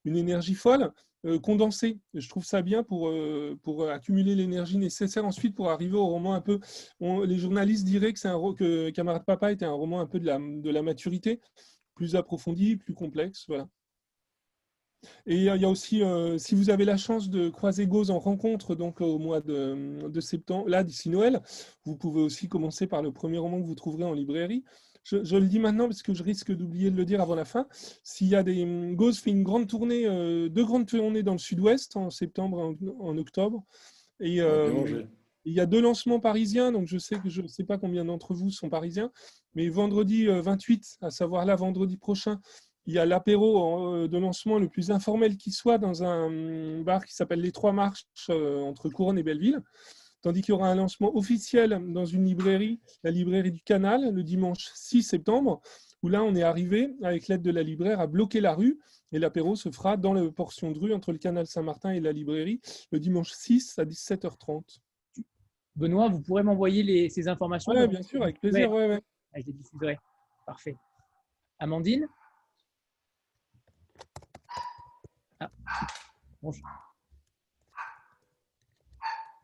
une 0.05 0.17
énergie 0.17 0.55
folle, 0.55 0.91
euh, 1.25 1.39
condensé. 1.39 1.99
Je 2.13 2.29
trouve 2.29 2.45
ça 2.45 2.61
bien 2.61 2.83
pour, 2.83 3.09
euh, 3.09 3.57
pour 3.63 3.89
accumuler 3.89 4.35
l'énergie 4.35 4.77
nécessaire 4.77 5.25
ensuite 5.25 5.55
pour 5.55 5.71
arriver 5.71 5.97
au 5.97 6.05
roman 6.05 6.33
un 6.33 6.41
peu. 6.41 6.59
les 7.01 7.37
journalistes 7.37 7.85
diraient 7.85 8.13
que, 8.13 8.89
Camarade 8.91 9.25
Papa 9.25 9.51
était 9.51 9.65
un 9.65 9.73
roman 9.73 9.99
un 9.99 10.05
peu 10.05 10.19
de 10.19 10.25
la, 10.25 10.39
de 10.39 10.69
la 10.69 10.81
maturité, 10.81 11.41
plus 11.95 12.15
approfondi, 12.15 12.77
plus 12.77 12.93
complexe. 12.93 13.45
Voilà. 13.47 13.67
Et 15.25 15.35
il 15.35 15.43
y 15.43 15.65
a 15.65 15.69
aussi, 15.69 16.01
euh, 16.03 16.37
si 16.37 16.55
vous 16.55 16.69
avez 16.69 16.85
la 16.85 16.97
chance 16.97 17.29
de 17.29 17.49
croiser 17.49 17.85
Gauze 17.87 18.09
en 18.09 18.19
rencontre 18.19 18.75
donc 18.75 19.01
au 19.01 19.19
mois 19.19 19.41
de, 19.41 20.07
de 20.07 20.21
septembre, 20.21 20.67
là 20.69 20.83
d'ici 20.83 21.09
Noël, 21.09 21.41
vous 21.85 21.95
pouvez 21.95 22.21
aussi 22.21 22.47
commencer 22.47 22.87
par 22.87 23.01
le 23.01 23.11
premier 23.11 23.37
roman 23.37 23.61
que 23.61 23.65
vous 23.65 23.75
trouverez 23.75 24.05
en 24.05 24.13
librairie 24.13 24.63
je, 25.07 25.38
le 25.38 25.47
dis 25.47 25.59
maintenant 25.59 25.88
parce 25.88 26.01
que 26.01 26.13
je 26.13 26.23
risque 26.23 26.51
d'oublier 26.51 26.91
de 26.91 26.97
le 26.97 27.05
dire 27.05 27.21
avant 27.21 27.35
la 27.35 27.45
fin. 27.45 27.67
S'il 28.03 28.27
y 28.27 28.35
a 28.35 28.43
des. 28.43 28.65
Gauze 28.93 29.19
fait 29.19 29.31
une 29.31 29.43
grande 29.43 29.67
tournée, 29.67 30.05
euh, 30.05 30.49
deux 30.49 30.65
grandes 30.65 30.85
tournées 30.85 31.23
dans 31.23 31.34
le 31.34 31.38
sud-ouest 31.38 31.95
en 31.95 32.09
septembre 32.09 32.75
et 32.81 32.89
en, 32.99 33.17
octobre. 33.17 33.63
Et 34.19 34.41
euh, 34.41 35.03
il 35.45 35.53
y 35.53 35.59
a 35.59 35.65
deux 35.65 35.81
lancements 35.81 36.19
parisiens, 36.19 36.71
donc 36.71 36.88
je 36.88 36.97
sais 36.97 37.17
que 37.19 37.29
je 37.29 37.41
ne 37.41 37.47
sais 37.47 37.63
pas 37.63 37.77
combien 37.77 38.03
d'entre 38.03 38.34
vous 38.34 38.49
sont 38.49 38.69
parisiens, 38.69 39.11
mais 39.55 39.69
vendredi 39.69 40.25
28, 40.27 40.97
euh, 41.03 41.07
à 41.07 41.11
savoir 41.11 41.45
là, 41.45 41.55
vendredi 41.55 41.97
prochain, 41.97 42.41
il 42.85 42.93
y 42.93 42.99
a 42.99 43.05
l'apéro 43.05 44.07
de 44.07 44.17
lancement 44.17 44.59
le 44.59 44.69
plus 44.69 44.91
informel 44.91 45.38
qui 45.38 45.51
soit 45.51 45.77
dans 45.77 46.03
un 46.03 46.81
bar 46.81 47.05
qui 47.05 47.13
s'appelle 47.13 47.41
Les 47.41 47.51
Trois 47.51 47.73
Marches 47.73 48.07
entre 48.29 48.89
Couronne 48.89 49.19
et 49.19 49.23
Belleville 49.23 49.61
tandis 50.27 50.41
qu'il 50.41 50.51
y 50.51 50.55
aura 50.55 50.67
un 50.67 50.75
lancement 50.75 51.15
officiel 51.15 51.81
dans 51.93 52.03
une 52.03 52.25
librairie, 52.25 52.81
la 53.01 53.11
librairie 53.11 53.53
du 53.53 53.61
Canal, 53.61 54.13
le 54.13 54.23
dimanche 54.23 54.71
6 54.75 55.03
septembre, 55.03 55.61
où 56.03 56.09
là, 56.09 56.21
on 56.21 56.35
est 56.35 56.43
arrivé, 56.43 56.97
avec 57.01 57.29
l'aide 57.29 57.41
de 57.41 57.49
la 57.49 57.63
libraire, 57.63 58.01
à 58.01 58.07
bloquer 58.07 58.41
la 58.41 58.53
rue, 58.53 58.77
et 59.13 59.19
l'apéro 59.19 59.55
se 59.55 59.71
fera 59.71 59.95
dans 59.95 60.11
la 60.11 60.29
portion 60.29 60.71
de 60.71 60.79
rue 60.79 60.93
entre 60.93 61.13
le 61.13 61.17
Canal 61.17 61.47
Saint-Martin 61.47 61.91
et 61.91 62.01
la 62.01 62.11
librairie, 62.11 62.59
le 62.91 62.99
dimanche 62.99 63.31
6 63.31 63.79
à 63.79 63.85
17h30. 63.85 64.79
Benoît, 65.77 66.09
vous 66.09 66.19
pourrez 66.19 66.43
m'envoyer 66.43 67.07
ces 67.07 67.29
informations 67.29 67.71
Oui, 67.71 67.87
bien 67.87 68.01
sûr, 68.01 68.21
avec 68.21 68.41
plaisir. 68.41 68.69
Ouais. 68.69 68.89
Ouais, 68.89 69.01
ah, 69.31 69.39
je 69.39 69.45
les 69.45 69.53
diffuserai. 69.53 69.97
Parfait. 70.45 70.75
Amandine? 71.57 72.05
Ah. 75.39 75.49
Bonjour. 76.41 76.86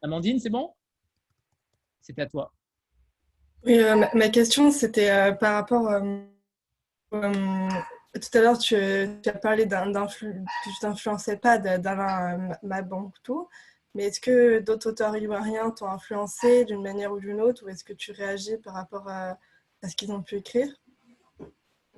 Amandine, 0.04 0.38
c'est 0.38 0.50
bon? 0.50 0.70
C'est 2.02 2.20
à 2.20 2.26
toi. 2.26 2.54
Oui, 3.66 3.80
euh, 3.80 4.06
ma, 4.14 4.28
question, 4.28 4.70
c'était 4.70 5.10
euh, 5.10 5.32
par 5.32 5.54
rapport. 5.54 5.90
Euh, 5.90 6.20
tout 7.12 8.38
à 8.38 8.42
l'heure, 8.42 8.58
tu, 8.58 8.76
as 8.76 9.34
parlé 9.42 9.66
d'un 9.66 10.06
tu 10.08 10.34
t'influençais 10.82 11.38
pas 11.38 11.58
d'Alain 11.58 12.50
Mabantou, 12.62 13.48
mais 13.96 14.06
est-ce 14.06 14.20
que 14.20 14.60
d'autres 14.60 14.90
auteurs 14.90 15.16
ivoiriens 15.16 15.72
t'ont 15.72 15.88
influencé 15.88 16.66
d'une 16.66 16.82
manière 16.82 17.14
ou 17.14 17.20
d'une 17.20 17.40
autre, 17.40 17.66
ou 17.66 17.70
est-ce 17.70 17.86
que 17.86 17.94
tu 17.94 18.12
réagis 18.12 18.58
par 18.58 18.74
rapport 18.74 19.08
à, 19.08 19.38
ce 19.88 19.96
qu'ils 19.96 20.12
ont 20.12 20.22
pu 20.22 20.36
écrire? 20.36 20.68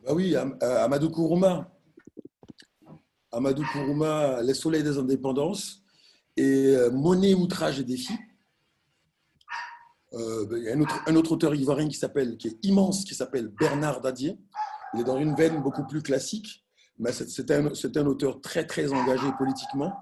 Bah 0.04 0.14
Oui, 0.14 0.36
Amadou 0.62 1.10
Kourouma. 1.10 1.72
Amadou 3.32 3.66
Kourouma, 3.74 4.44
Les 4.44 4.54
Soleils 4.54 4.84
des 4.84 4.98
Indépendances 4.98 5.85
et 6.38 6.76
euh, 6.76 6.92
Monnaie, 6.92 7.34
outrage 7.34 7.80
et 7.80 7.84
défi. 7.84 8.14
Euh, 10.14 10.70
a 10.70 10.76
un 10.76 10.82
autre, 10.82 11.02
un 11.08 11.16
autre 11.16 11.32
auteur 11.34 11.56
ivoirien 11.56 11.90
qui 11.90 12.00
qui 12.38 12.48
est 12.48 12.58
immense, 12.64 13.04
qui 13.04 13.16
s'appelle 13.16 13.48
Bernard 13.48 14.02
Dadier. 14.02 14.38
Il 14.94 15.02
est 15.02 15.04
dans 15.04 15.18
une 15.18 15.36
veine 15.36 15.62
beaucoup 15.62 15.86
plus 15.86 16.02
classique, 16.02 16.66
mais 16.98 17.12
c'est 17.12 17.52
un, 17.52 18.06
auteur 18.06 18.40
très 18.40 18.66
très 18.66 18.94
engagé 18.94 19.28
politiquement. 19.38 19.94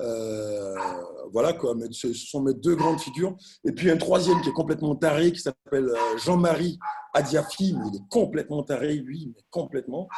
Euh, 0.00 0.74
voilà 1.32 1.54
quoi, 1.54 1.74
ce 1.90 2.12
sont 2.12 2.42
mes 2.42 2.54
deux 2.54 2.76
grandes 2.76 3.00
figures. 3.00 3.36
Et 3.64 3.72
puis 3.72 3.90
un 3.90 3.96
troisième 3.98 4.40
qui 4.40 4.48
est 4.48 4.54
complètement 4.54 4.94
taré, 4.94 5.32
qui 5.32 5.40
s'appelle 5.40 5.90
Jean-Marie 6.16 6.78
Adiafi, 7.12 7.74
mais 7.74 7.88
il 7.92 7.96
est 7.96 8.08
complètement 8.08 8.62
taré, 8.62 8.94
lui, 8.94 9.32
mais 9.34 9.42
complètement. 9.50 10.08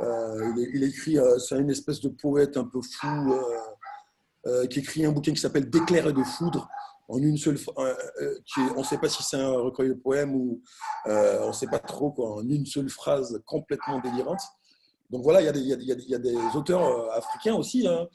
il, 0.00 0.70
il, 0.74 0.82
écrit, 0.82 1.16
c'est 1.38 1.58
une 1.58 1.70
espèce 1.70 2.00
de 2.00 2.08
poète 2.08 2.56
un 2.56 2.64
peu 2.64 2.80
fou. 2.82 3.34
Euh, 4.46 4.66
qui 4.66 4.80
écrit 4.80 5.06
un 5.06 5.12
bouquin 5.12 5.32
qui 5.32 5.40
s'appelle 5.40 5.70
D'éclair 5.70 6.06
et 6.06 6.12
de 6.12 6.22
foudre, 6.22 6.68
en 7.08 7.16
une 7.16 7.38
seule 7.38 7.56
euh, 7.78 7.94
euh, 8.20 8.38
on 8.76 8.80
ne 8.80 8.84
sait 8.84 8.98
pas 8.98 9.08
si 9.08 9.22
c'est 9.22 9.38
un 9.38 9.52
recueil 9.52 9.88
de 9.88 9.94
poèmes 9.94 10.34
ou 10.34 10.60
on 11.06 11.48
ne 11.48 11.52
sait 11.52 11.66
pas 11.66 11.78
trop, 11.78 12.10
quoi, 12.10 12.34
en 12.34 12.46
une 12.46 12.66
seule 12.66 12.90
phrase 12.90 13.42
complètement 13.46 14.00
délirante. 14.00 14.42
Donc 15.08 15.22
voilà, 15.22 15.40
il 15.40 15.56
y, 15.56 15.72
il, 15.72 16.08
y 16.08 16.14
a, 16.14 16.18
des 16.18 16.36
auteurs 16.54 17.10
africains 17.12 17.54
aussi, 17.54 17.88
hein, 17.88 18.06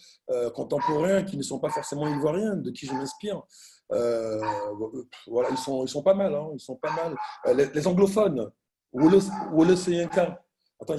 contemporains, 0.54 1.24
qui 1.24 1.36
ne 1.36 1.42
sont 1.42 1.60
pas 1.60 1.70
forcément 1.70 2.08
ivoiriens, 2.08 2.58
de 2.58 2.70
qui 2.70 2.86
je 2.86 2.94
m'inspire. 2.94 3.42
voilà, 3.90 5.50
ils 5.50 5.58
sont, 5.58 5.84
ils 5.84 5.90
sont 5.90 6.04
pas 6.04 6.14
mal, 6.14 6.36
hein, 6.36 6.50
ils 6.54 6.60
sont 6.60 6.76
pas 6.76 6.92
mal. 6.92 7.16
Les, 7.74 7.88
anglophones, 7.88 8.52
Attends, 10.82 10.96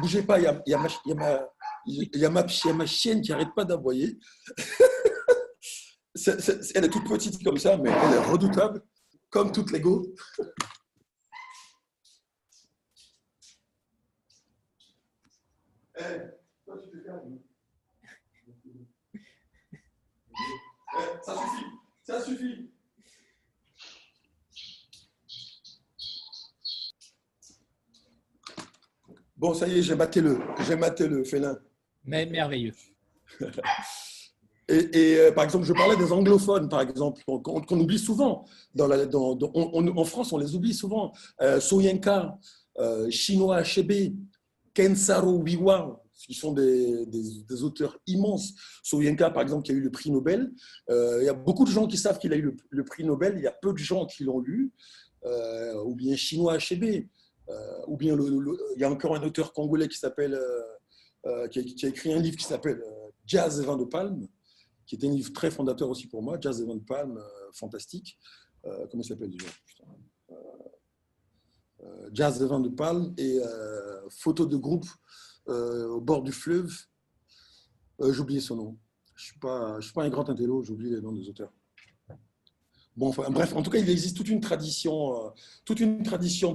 bougez 0.00 0.22
pas, 0.22 0.38
il 0.38 0.44
y 0.44 0.74
a, 0.74 2.30
ma, 2.30 2.46
chienne 2.86 3.22
qui 3.22 3.30
n'arrête 3.30 3.54
pas 3.56 3.64
d'aboyer. 3.64 4.18
elle 6.74 6.84
est 6.84 6.90
toute 6.90 7.08
petite 7.08 7.42
comme 7.42 7.56
ça, 7.56 7.78
mais 7.78 7.90
elle 7.90 8.14
est 8.14 8.30
redoutable, 8.30 8.82
comme 9.30 9.50
toutes 9.50 9.72
les 9.72 9.80
go. 9.80 10.14
Eh, 15.98 16.02
eh, 20.94 21.08
ça 21.22 21.36
suffit, 21.36 21.64
ça 22.02 22.20
suffit. 22.20 22.70
Bon, 29.42 29.54
ça 29.54 29.66
y 29.66 29.76
est, 29.76 29.82
j'ai 29.82 29.96
maté 29.96 30.20
le, 30.20 30.38
j'ai 30.68 30.76
maté 30.76 31.08
le 31.08 31.24
félin. 31.24 31.58
Mais 32.04 32.26
merveilleux. 32.26 32.74
Et, 34.68 35.16
euh, 35.18 35.32
par 35.32 35.42
exemple, 35.42 35.64
je 35.64 35.72
parlais 35.72 35.96
des 35.96 36.12
anglophones, 36.12 36.68
par 36.68 36.80
exemple, 36.80 37.20
qu'on 37.24 37.80
oublie 37.80 37.98
souvent. 37.98 38.44
Dans 38.72 38.86
la, 38.86 39.04
dans, 39.04 39.36
en 39.36 40.04
France, 40.04 40.32
on 40.32 40.38
les 40.38 40.54
oublie 40.54 40.72
souvent. 40.72 41.12
Euh, 41.40 41.58
Soyenka, 41.58 42.38
euh, 42.78 43.10
Chinois 43.10 43.64
Chebe, 43.64 44.14
Kensaro 44.74 45.42
Wiwa, 45.42 46.00
qui 46.24 46.34
sont 46.34 46.52
des, 46.52 47.04
des, 47.06 47.64
auteurs 47.64 47.98
immenses. 48.06 48.52
Soyenka, 48.84 49.30
par 49.30 49.42
exemple, 49.42 49.64
qui 49.64 49.72
a 49.72 49.74
eu 49.74 49.80
le 49.80 49.90
prix 49.90 50.12
Nobel. 50.12 50.52
Euh, 50.88 51.18
il 51.20 51.26
y 51.26 51.28
a 51.28 51.34
beaucoup 51.34 51.64
de 51.64 51.70
gens 51.70 51.88
qui 51.88 51.96
savent 51.96 52.20
qu'il 52.20 52.32
a 52.32 52.36
eu 52.36 52.56
le, 52.70 52.84
prix 52.84 53.02
Nobel. 53.02 53.34
Il 53.38 53.42
y 53.42 53.48
a 53.48 53.52
peu 53.60 53.72
de 53.72 53.78
gens 53.78 54.06
qui 54.06 54.22
l'ont 54.22 54.38
lu. 54.38 54.70
ou 55.84 55.96
bien 55.96 56.14
Chinois 56.14 56.60
Chebe. 56.60 57.08
Ou 57.86 57.96
bien 57.96 58.16
il 58.16 58.80
y 58.80 58.84
a 58.84 58.90
encore 58.90 59.14
un 59.14 59.22
auteur 59.22 59.52
congolais 59.52 59.88
qui 59.88 59.98
s'appelle, 59.98 60.38
qui, 61.50 61.74
qui, 61.74 61.86
a 61.86 61.88
écrit 61.88 62.12
un 62.12 62.20
livre 62.20 62.36
qui 62.36 62.44
s'appelle 62.44 62.82
Jazz 63.26 63.60
et 63.60 63.64
vin 63.64 63.76
de 63.76 63.84
palme 63.84 64.28
qui 64.86 64.96
était 64.96 65.08
un 65.08 65.12
livre 65.12 65.32
très 65.32 65.50
fondateur 65.50 65.88
aussi 65.88 66.06
pour 66.06 66.22
moi, 66.22 66.38
Jazz 66.40 66.60
Evan 66.60 66.78
Palm, 66.84 67.16
euh, 67.16 67.52
fantastique. 67.52 68.18
Euh, 68.64 68.86
comment 68.90 69.02
il 69.02 69.06
s'appelle 69.06 69.30
déjà? 69.30 69.46
Euh, 71.80 72.10
Jazz 72.12 72.42
Evan 72.42 72.62
de 72.62 72.68
Palm 72.68 73.14
et 73.16 73.40
photo 74.10 74.46
de 74.46 74.56
groupe 74.56 74.86
au 75.46 76.00
bord 76.00 76.22
du 76.22 76.30
fleuve. 76.30 76.72
j'ai 78.00 78.20
oublié 78.20 78.40
son 78.40 78.56
nom. 78.56 78.78
Je 79.14 79.22
ne 79.22 79.26
suis, 79.30 79.38
pas, 79.38 79.80
je 79.80 79.86
suis 79.86 79.94
pas 79.94 80.04
un 80.04 80.10
grand 80.10 80.28
intello, 80.28 80.62
j'ai 80.62 80.72
oublié 80.72 80.94
les 80.94 81.00
noms 81.00 81.12
des 81.12 81.28
auteurs. 81.28 81.52
Bref, 82.96 83.54
en 83.54 83.62
tout 83.62 83.70
cas, 83.70 83.78
il 83.78 83.88
existe 83.88 84.16
toute 84.16 84.28
une 84.28 84.40
tradition, 84.40 85.32
toute 85.64 85.80
une 85.80 86.02
tradition 86.02 86.54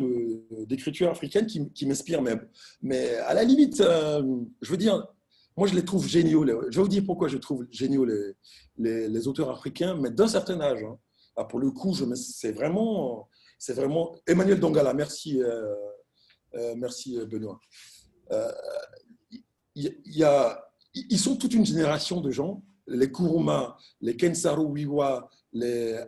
d'écriture 0.68 1.10
africaine 1.10 1.48
qui, 1.48 1.86
m'inspire 1.86 2.22
même. 2.22 2.48
Mais 2.82 3.16
à 3.16 3.34
la 3.34 3.44
limite, 3.44 3.78
je 3.78 4.72
veux 4.72 4.78
dire, 4.78 5.04
moi, 5.58 5.68
je 5.68 5.74
les 5.74 5.84
trouve 5.84 6.08
géniaux. 6.08 6.46
Je 6.46 6.76
vais 6.76 6.82
vous 6.84 6.88
dire 6.88 7.04
pourquoi 7.04 7.28
je 7.28 7.38
trouve 7.38 7.66
géniaux 7.72 8.06
les, 8.06 9.08
les, 9.08 9.28
auteurs 9.28 9.50
africains, 9.50 9.96
mais 9.96 10.12
d'un 10.12 10.28
certain 10.28 10.62
âge. 10.62 10.84
Hein. 10.84 11.00
Ah, 11.36 11.46
pour 11.46 11.60
le 11.60 11.72
coup, 11.72 11.96
c'est 12.16 12.52
vraiment, 12.52 13.28
c'est 13.58 13.74
vraiment 13.74 14.16
Emmanuel 14.28 14.60
Dongala. 14.60 14.94
Merci, 14.94 15.42
euh, 15.42 15.74
euh, 16.56 16.76
merci 16.78 17.18
Benoît. 17.26 17.60
Euh, 18.32 18.52
y 19.76 20.24
a, 20.24 20.64
ils 20.94 21.20
sont 21.20 21.36
toute 21.36 21.54
une 21.54 21.66
génération 21.66 22.22
de 22.22 22.30
gens, 22.30 22.64
les 22.88 23.12
Kuruma, 23.12 23.78
les 24.02 24.16
Kensaru 24.16 24.66
Wiwa, 24.66 25.30
les 25.54 26.00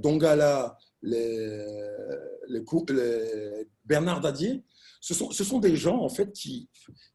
Dongala, 0.00 0.76
les, 1.02 1.66
les, 2.48 2.60
les, 2.88 3.68
Bernard 3.84 4.20
Dadier. 4.20 4.64
Ce 5.00 5.14
sont, 5.14 5.30
ce 5.30 5.44
sont 5.44 5.58
des 5.58 5.76
gens 5.76 6.00
en 6.00 6.08
fait 6.08 6.32
qui, 6.32 6.68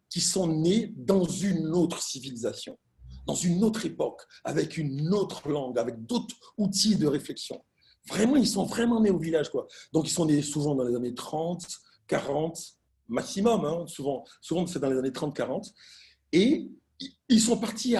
qui 0.10 0.22
sont 0.22 0.48
nés 0.48 0.94
dans 0.96 1.24
une 1.26 1.74
autre 1.74 2.02
civilisation, 2.02 2.78
dans 3.26 3.36
une 3.36 3.64
autre 3.64 3.86
époque, 3.86 4.22
avec 4.44 4.78
une 4.78 5.14
autre 5.14 5.50
langue, 5.50 5.80
avec 5.80 6.06
d'autres 6.06 6.36
outils 6.58 6.96
de 6.96 7.08
réflexion. 7.08 7.64
Vraiment, 8.08 8.36
ils 8.36 8.48
sont 8.48 8.66
vraiment 8.66 9.00
nés 9.00 9.10
au 9.10 9.20
village. 9.20 9.50
Quoi. 9.50 9.68
Donc, 9.94 10.08
ils 10.08 10.12
sont 10.12 10.26
nés 10.26 10.42
souvent 10.42 10.76
dans 10.76 10.84
les 10.84 10.96
années 10.96 11.14
30, 11.14 11.66
40, 12.08 12.60
maximum. 13.08 13.66
Hein, 13.66 13.86
souvent, 13.88 14.26
souvent 14.42 14.66
c'est 14.68 14.80
dans 14.80 14.90
les 14.90 14.98
années 14.98 15.14
30, 15.14 15.36
40. 15.36 15.72
Et 16.34 16.70
ils 17.30 17.42
sont 17.42 17.58
partis 17.58 17.96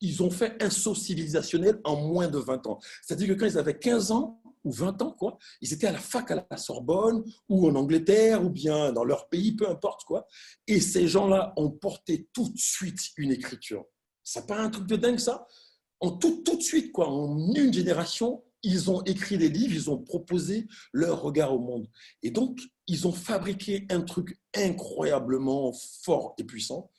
ils 0.00 0.22
ont 0.22 0.30
fait 0.30 0.62
un 0.62 0.70
saut 0.70 0.94
civilisationnel 0.94 1.80
en 1.84 1.96
moins 1.96 2.28
de 2.28 2.38
20 2.38 2.66
ans. 2.66 2.78
C'est-à-dire 3.02 3.28
que 3.28 3.32
quand 3.34 3.46
ils 3.46 3.58
avaient 3.58 3.78
15 3.78 4.10
ans, 4.10 4.40
ou 4.66 4.72
20 4.72 5.00
ans, 5.02 5.12
quoi. 5.12 5.38
Ils 5.62 5.72
étaient 5.72 5.86
à 5.86 5.92
la 5.92 5.98
fac 5.98 6.28
à 6.32 6.44
la 6.50 6.56
Sorbonne, 6.56 7.24
ou 7.48 7.68
en 7.68 7.74
Angleterre, 7.76 8.44
ou 8.44 8.50
bien 8.50 8.92
dans 8.92 9.04
leur 9.04 9.28
pays, 9.28 9.52
peu 9.52 9.68
importe, 9.70 10.04
quoi. 10.04 10.26
Et 10.66 10.80
ces 10.80 11.06
gens-là 11.06 11.54
ont 11.56 11.70
porté 11.70 12.28
tout 12.32 12.48
de 12.48 12.58
suite 12.58 12.98
une 13.16 13.30
écriture. 13.30 13.84
Ça 14.24 14.42
pas 14.42 14.58
un 14.58 14.68
truc 14.68 14.86
de 14.86 14.96
dingue, 14.96 15.20
ça? 15.20 15.46
En 16.00 16.10
tout, 16.10 16.42
tout 16.44 16.56
de 16.56 16.62
suite, 16.62 16.90
quoi. 16.90 17.08
En 17.08 17.54
une 17.54 17.72
génération, 17.72 18.42
ils 18.64 18.90
ont 18.90 19.02
écrit 19.04 19.38
des 19.38 19.48
livres, 19.48 19.74
ils 19.74 19.90
ont 19.90 19.98
proposé 19.98 20.66
leur 20.92 21.22
regard 21.22 21.54
au 21.54 21.60
monde. 21.60 21.88
Et 22.24 22.32
donc, 22.32 22.58
ils 22.88 23.06
ont 23.06 23.12
fabriqué 23.12 23.86
un 23.88 24.00
truc 24.00 24.36
incroyablement 24.52 25.72
fort 26.02 26.34
et 26.38 26.44
puissant 26.44 26.90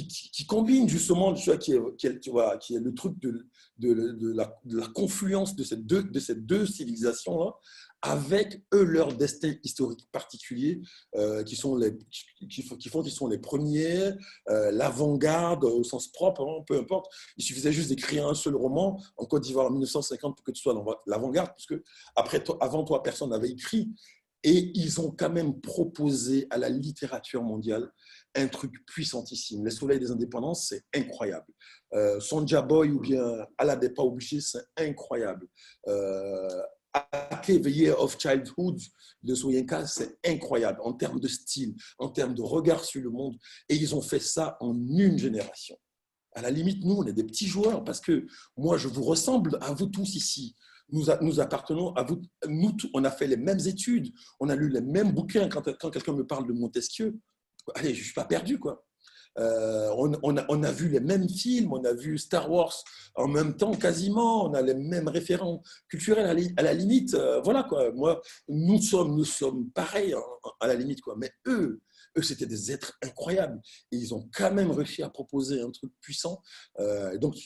qui, 0.00 0.46
combine 0.46 0.88
justement 0.88 1.34
tu 1.34 1.50
vois, 1.50 1.58
qui, 1.58 1.72
est, 1.72 2.80
le 2.80 2.94
truc 2.94 3.18
de, 3.18 4.32
la, 4.32 4.86
confluence 4.88 5.54
de 5.54 5.64
ces 5.64 5.76
deux, 5.76 6.02
de 6.02 6.18
ces 6.18 6.34
deux 6.34 6.66
civilisations-là 6.66 7.52
avec 8.00 8.60
eux 8.74 8.82
leur 8.82 9.14
destin 9.14 9.54
historique 9.62 10.08
particulier 10.10 10.80
euh, 11.14 11.44
qui, 11.44 11.54
sont 11.54 11.76
les, 11.76 11.96
qui, 12.50 12.62
font 12.62 13.02
qu'ils 13.02 13.12
sont 13.12 13.28
les 13.28 13.38
premiers, 13.38 14.10
euh, 14.48 14.72
l'avant-garde 14.72 15.64
au 15.64 15.84
sens 15.84 16.08
propre, 16.08 16.42
hein, 16.42 16.64
peu 16.66 16.76
importe. 16.76 17.06
Il 17.36 17.44
suffisait 17.44 17.72
juste 17.72 17.90
d'écrire 17.90 18.26
un 18.26 18.34
seul 18.34 18.56
roman 18.56 19.00
en 19.16 19.26
Côte 19.26 19.44
d'Ivoire 19.44 19.66
en 19.66 19.70
1950 19.70 20.36
pour 20.36 20.44
que 20.44 20.50
tu 20.50 20.60
sois 20.60 20.74
l'avant-garde, 21.06 21.52
puisque 21.54 21.80
après 22.16 22.42
avant 22.60 22.82
toi, 22.82 23.04
personne 23.04 23.30
n'avait 23.30 23.50
écrit. 23.50 23.92
Et 24.44 24.72
ils 24.74 25.00
ont 25.00 25.12
quand 25.12 25.30
même 25.30 25.60
proposé 25.60 26.48
à 26.50 26.58
la 26.58 26.68
littérature 26.68 27.44
mondiale 27.44 27.92
un 28.34 28.48
truc 28.48 28.72
puissantissime. 28.86 29.64
Les 29.64 29.70
soleils 29.70 29.98
des 29.98 30.10
indépendances, 30.10 30.68
c'est 30.68 30.82
incroyable. 30.94 31.46
Euh, 31.94 32.20
Sonja 32.20 32.62
Boy 32.62 32.90
ou 32.90 33.00
bien 33.00 33.46
pas 33.58 34.02
obligé, 34.02 34.40
c'est 34.40 34.64
incroyable. 34.76 35.46
Euh, 35.88 36.62
Year 37.48 37.98
of 38.00 38.18
Childhood 38.18 38.80
de 39.22 39.34
Soyenka, 39.34 39.86
c'est 39.86 40.18
incroyable 40.24 40.80
en 40.82 40.92
termes 40.92 41.20
de 41.20 41.28
style, 41.28 41.74
en 41.98 42.08
termes 42.08 42.34
de 42.34 42.42
regard 42.42 42.84
sur 42.84 43.02
le 43.02 43.10
monde. 43.10 43.36
Et 43.68 43.76
ils 43.76 43.94
ont 43.94 44.02
fait 44.02 44.20
ça 44.20 44.56
en 44.60 44.74
une 44.74 45.18
génération. 45.18 45.76
À 46.34 46.42
la 46.42 46.50
limite, 46.50 46.84
nous, 46.84 46.96
on 46.96 47.06
est 47.06 47.12
des 47.12 47.24
petits 47.24 47.46
joueurs 47.46 47.84
parce 47.84 48.00
que 48.00 48.26
moi, 48.56 48.78
je 48.78 48.88
vous 48.88 49.02
ressemble 49.02 49.58
à 49.60 49.72
vous 49.72 49.86
tous 49.86 50.14
ici. 50.14 50.56
Nous, 50.90 51.06
nous 51.20 51.40
appartenons 51.40 51.94
à 51.94 52.02
vous. 52.02 52.20
Nous, 52.46 52.76
on 52.94 53.04
a 53.04 53.10
fait 53.10 53.26
les 53.26 53.36
mêmes 53.36 53.60
études, 53.60 54.12
on 54.40 54.48
a 54.48 54.56
lu 54.56 54.68
les 54.68 54.80
mêmes 54.80 55.12
bouquins. 55.12 55.48
Quand 55.48 55.90
quelqu'un 55.90 56.12
me 56.12 56.26
parle 56.26 56.46
de 56.46 56.52
Montesquieu, 56.52 57.18
allez, 57.74 57.94
je 57.94 58.04
suis 58.04 58.14
pas 58.14 58.24
perdu, 58.24 58.58
quoi. 58.58 58.84
Euh, 59.38 59.88
on, 60.22 60.62
a, 60.62 60.72
vu 60.72 60.88
les 60.88 61.00
mêmes 61.00 61.28
films, 61.28 61.72
on 61.72 61.82
a 61.84 61.94
vu 61.94 62.18
Star 62.18 62.50
Wars 62.50 62.84
en 63.14 63.28
même 63.28 63.56
temps 63.56 63.74
quasiment, 63.74 64.44
on 64.44 64.52
a 64.52 64.60
les 64.60 64.74
mêmes 64.74 65.08
référents 65.08 65.62
culturels 65.88 66.26
à, 66.26 66.62
la 66.62 66.74
limite. 66.74 67.14
Euh, 67.14 67.40
voilà 67.40 67.62
quoi. 67.62 67.90
Moi, 67.92 68.20
nous 68.48 68.80
sommes, 68.80 69.16
nous 69.16 69.24
sommes 69.24 69.70
pareils 69.70 70.14
à 70.60 70.66
la 70.66 70.74
limite 70.74 71.00
quoi. 71.00 71.14
Mais 71.16 71.30
eux, 71.46 71.80
eux 72.18 72.22
c'était 72.22 72.46
des 72.46 72.72
êtres 72.72 72.98
incroyables 73.02 73.58
ils 73.90 74.14
ont 74.14 74.28
quand 74.34 74.52
même 74.52 74.70
réussi 74.70 75.02
à 75.02 75.08
proposer 75.08 75.62
un 75.62 75.70
truc 75.70 75.92
puissant. 76.02 76.42
Euh, 76.78 77.16
donc 77.16 77.36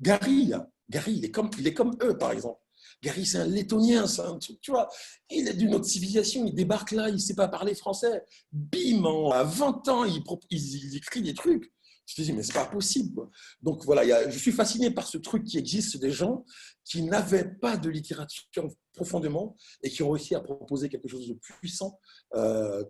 Gary, 0.00 0.52
Gary, 0.88 1.12
il 1.12 1.24
est 1.24 1.30
comme, 1.30 1.50
il 1.58 1.66
est 1.68 1.74
comme 1.74 1.96
eux 2.02 2.18
par 2.18 2.32
exemple. 2.32 2.58
Gary, 3.02 3.24
c'est 3.24 3.38
un 3.38 3.46
lettonien, 3.46 4.06
c'est 4.06 4.22
un 4.22 4.38
truc, 4.38 4.60
tu 4.60 4.70
vois. 4.70 4.88
Il 5.30 5.48
est 5.48 5.54
d'une 5.54 5.74
autre 5.74 5.86
civilisation, 5.86 6.44
il 6.44 6.54
débarque 6.54 6.90
là, 6.92 7.08
il 7.08 7.14
ne 7.14 7.18
sait 7.18 7.34
pas 7.34 7.48
parler 7.48 7.74
français. 7.74 8.24
Bim, 8.52 9.04
à 9.32 9.42
20 9.42 9.88
ans, 9.88 10.04
il, 10.04 10.22
il, 10.50 10.96
écrit 10.96 11.22
des 11.22 11.34
trucs. 11.34 11.72
Je 12.06 12.16
te 12.16 12.22
dis, 12.22 12.32
mais 12.32 12.42
c'est 12.42 12.52
pas 12.52 12.66
possible. 12.66 13.22
Donc 13.62 13.84
voilà, 13.84 14.28
je 14.28 14.38
suis 14.38 14.52
fasciné 14.52 14.90
par 14.90 15.06
ce 15.06 15.16
truc 15.16 15.44
qui 15.44 15.58
existe 15.58 15.96
des 15.98 16.10
gens 16.10 16.44
qui 16.84 17.02
n'avaient 17.02 17.48
pas 17.48 17.76
de 17.76 17.88
littérature 17.88 18.68
profondément 18.92 19.56
et 19.82 19.90
qui 19.90 20.02
ont 20.02 20.10
réussi 20.10 20.34
à 20.34 20.40
proposer 20.40 20.88
quelque 20.88 21.08
chose 21.08 21.28
de 21.28 21.34
puissant 21.34 21.98
euh, 22.34 22.82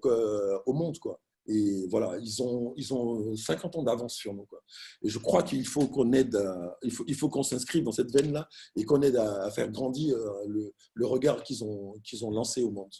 au 0.65 0.73
monde. 0.73 0.99
Quoi. 0.99 1.21
Et 1.47 1.87
voilà, 1.89 2.19
ils 2.19 2.43
ont, 2.43 2.75
ils 2.77 2.93
ont 2.93 3.35
50 3.35 3.77
ans 3.77 3.83
d'avance 3.83 4.15
sur 4.15 4.35
nous. 4.35 4.45
Quoi. 4.45 4.63
Et 5.03 5.09
je 5.09 5.19
crois 5.19 5.43
qu'il 5.43 5.67
faut 5.67 5.89
qu'on 5.89 6.13
aide, 6.13 6.39
il 6.83 6.93
faut, 6.93 7.05
il 7.07 7.15
faut 7.15 7.29
qu'on 7.29 7.43
s'inscrive 7.43 7.85
dans 7.85 7.93
cette 7.93 8.13
veine-là 8.13 8.49
et 8.77 8.85
qu'on 8.85 9.03
aide 9.03 9.17
à, 9.17 9.51
faire 9.51 9.71
grandir 9.71 10.17
euh, 10.17 10.45
le, 10.47 10.73
le 10.95 11.07
regard 11.07 11.43
qu'ils 11.43 11.65
ont, 11.65 11.95
qu'ils 12.05 12.25
ont 12.25 12.31
lancé 12.31 12.63
au 12.63 12.71
monde. 12.71 12.93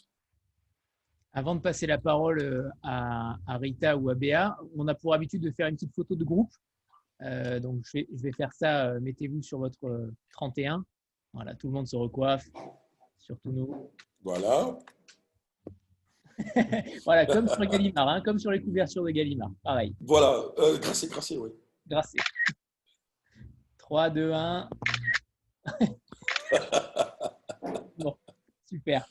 Avant 1.33 1.55
de 1.55 1.61
passer 1.61 1.87
la 1.87 1.97
parole 1.97 2.41
euh, 2.41 2.69
à, 2.83 3.37
à, 3.47 3.57
Rita 3.57 3.95
ou 3.95 4.09
à 4.09 4.15
Béa, 4.15 4.57
on 4.75 4.87
a 4.87 4.95
pour 4.95 5.13
habitude 5.13 5.41
de 5.41 5.51
faire 5.51 5.67
une 5.67 5.75
petite 5.75 5.95
photo 5.95 6.15
de 6.15 6.23
groupe. 6.23 6.51
Euh, 7.21 7.59
donc, 7.59 7.83
je 7.85 7.99
vais, 7.99 8.07
je 8.13 8.23
vais, 8.23 8.31
faire 8.33 8.51
ça. 8.53 8.99
Mettez-vous 8.99 9.41
sur 9.41 9.59
votre 9.59 10.11
31. 10.33 10.83
Voilà, 11.33 11.55
tout 11.55 11.67
le 11.67 11.73
monde 11.73 11.87
se 11.87 11.95
recoiffe, 11.95 12.49
surtout 13.19 13.51
nous. 13.51 13.89
Voilà. 14.23 14.77
voilà, 17.05 17.25
comme 17.25 17.47
sur 17.47 17.65
Gallimard, 17.65 18.07
hein, 18.07 18.21
comme 18.23 18.39
sur 18.39 18.51
les 18.51 18.61
couvertures 18.61 19.03
de 19.03 19.11
Gallimard, 19.11 19.51
pareil. 19.63 19.95
Voilà, 20.01 20.43
euh, 20.59 20.77
grassé, 20.77 21.07
grassé, 21.07 21.37
oui. 21.37 21.49
Grassé. 21.87 22.17
3, 23.77 24.09
2, 24.09 24.31
1. 24.31 24.69
bon, 27.97 28.15
super. 28.67 29.05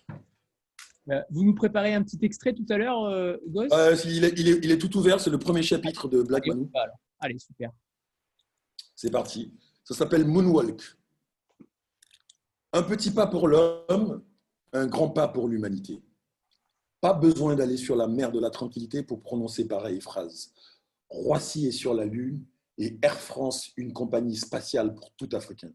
Euh, 1.11 1.23
vous 1.31 1.45
nous 1.45 1.55
préparez 1.55 1.95
un 1.95 2.03
petit 2.03 2.19
extrait 2.23 2.53
tout 2.53 2.67
à 2.69 2.77
l'heure, 2.77 3.05
euh, 3.05 3.37
euh 3.57 3.97
il, 4.05 4.25
est, 4.25 4.39
il, 4.39 4.49
est, 4.49 4.59
il, 4.63 4.71
est, 4.71 4.79
tout 4.79 4.97
ouvert, 4.97 5.21
c'est 5.21 5.31
le 5.31 5.39
premier 5.39 5.63
chapitre 5.63 6.09
de 6.09 6.23
Black 6.23 6.47
Allez, 6.47 6.69
Allez, 7.19 7.39
super. 7.39 7.71
C'est 8.95 9.11
parti. 9.11 9.53
Ça 9.83 9.95
s'appelle 9.95 10.25
Moonwalk. 10.25 10.83
Un 12.73 12.83
petit 12.83 13.11
pas 13.11 13.27
pour 13.27 13.49
l'homme, 13.49 14.23
un 14.73 14.87
grand 14.87 15.11
pas 15.11 15.27
pour 15.27 15.49
l'humanité. 15.49 16.01
Pas 17.01 17.15
besoin 17.15 17.55
d'aller 17.55 17.77
sur 17.77 17.97
la 17.97 18.07
mer 18.07 18.31
de 18.31 18.41
la 18.41 18.51
tranquillité 18.51 19.03
pour 19.03 19.23
prononcer 19.23 19.67
pareille 19.67 20.01
phrase. 20.01 20.53
Roissy 21.09 21.67
est 21.67 21.73
sur 21.73 21.95
la 21.95 22.05
Lune 22.05 22.45
et 22.77 22.99
Air 23.03 23.19
France 23.19 23.71
une 23.77 23.93
compagnie 23.93 24.37
spatiale 24.37 24.95
pour 24.95 25.13
tout 25.15 25.29
Africain. 25.33 25.73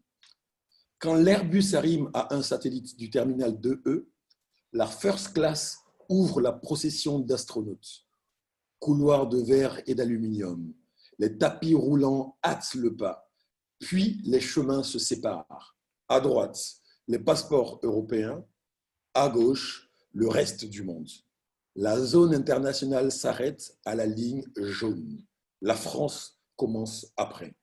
Quand 0.98 1.14
l'Airbus 1.14 1.74
arrive 1.74 2.08
à 2.14 2.34
un 2.34 2.42
satellite 2.42 2.96
du 2.96 3.10
terminal 3.10 3.52
2E, 3.52 4.04
la 4.72 4.86
First 4.86 5.34
Class 5.34 5.78
ouvre 6.08 6.40
la 6.40 6.52
procession 6.52 7.18
d'astronautes. 7.18 8.06
Couloirs 8.78 9.28
de 9.28 9.38
verre 9.38 9.80
et 9.86 9.94
d'aluminium. 9.94 10.72
Les 11.18 11.36
tapis 11.36 11.74
roulants 11.74 12.38
hâtent 12.44 12.74
le 12.74 12.94
pas. 12.94 13.30
Puis 13.78 14.20
les 14.24 14.40
chemins 14.40 14.82
se 14.82 14.98
séparent. 14.98 15.76
À 16.08 16.20
droite, 16.20 16.58
les 17.08 17.18
passeports 17.18 17.80
européens. 17.82 18.44
À 19.12 19.28
gauche, 19.28 19.85
le 20.16 20.28
reste 20.28 20.64
du 20.64 20.82
monde. 20.82 21.10
La 21.74 22.00
zone 22.00 22.34
internationale 22.34 23.12
s'arrête 23.12 23.76
à 23.84 23.94
la 23.94 24.06
ligne 24.06 24.42
jaune. 24.56 25.22
La 25.60 25.74
France 25.74 26.40
commence 26.56 27.12
après. 27.18 27.54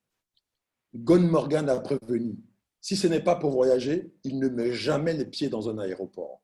Gone 0.93 1.27
Morgan 1.27 1.67
a 1.67 1.80
prévenu, 1.80 2.38
si 2.80 2.95
ce 2.95 3.07
n'est 3.07 3.23
pas 3.23 3.38
pour 3.38 3.49
voyager, 3.49 4.13
il 4.23 4.38
ne 4.38 4.49
met 4.49 4.71
jamais 4.71 5.13
les 5.13 5.25
pieds 5.25 5.49
dans 5.49 5.67
un 5.67 5.80
aéroport. 5.80 6.43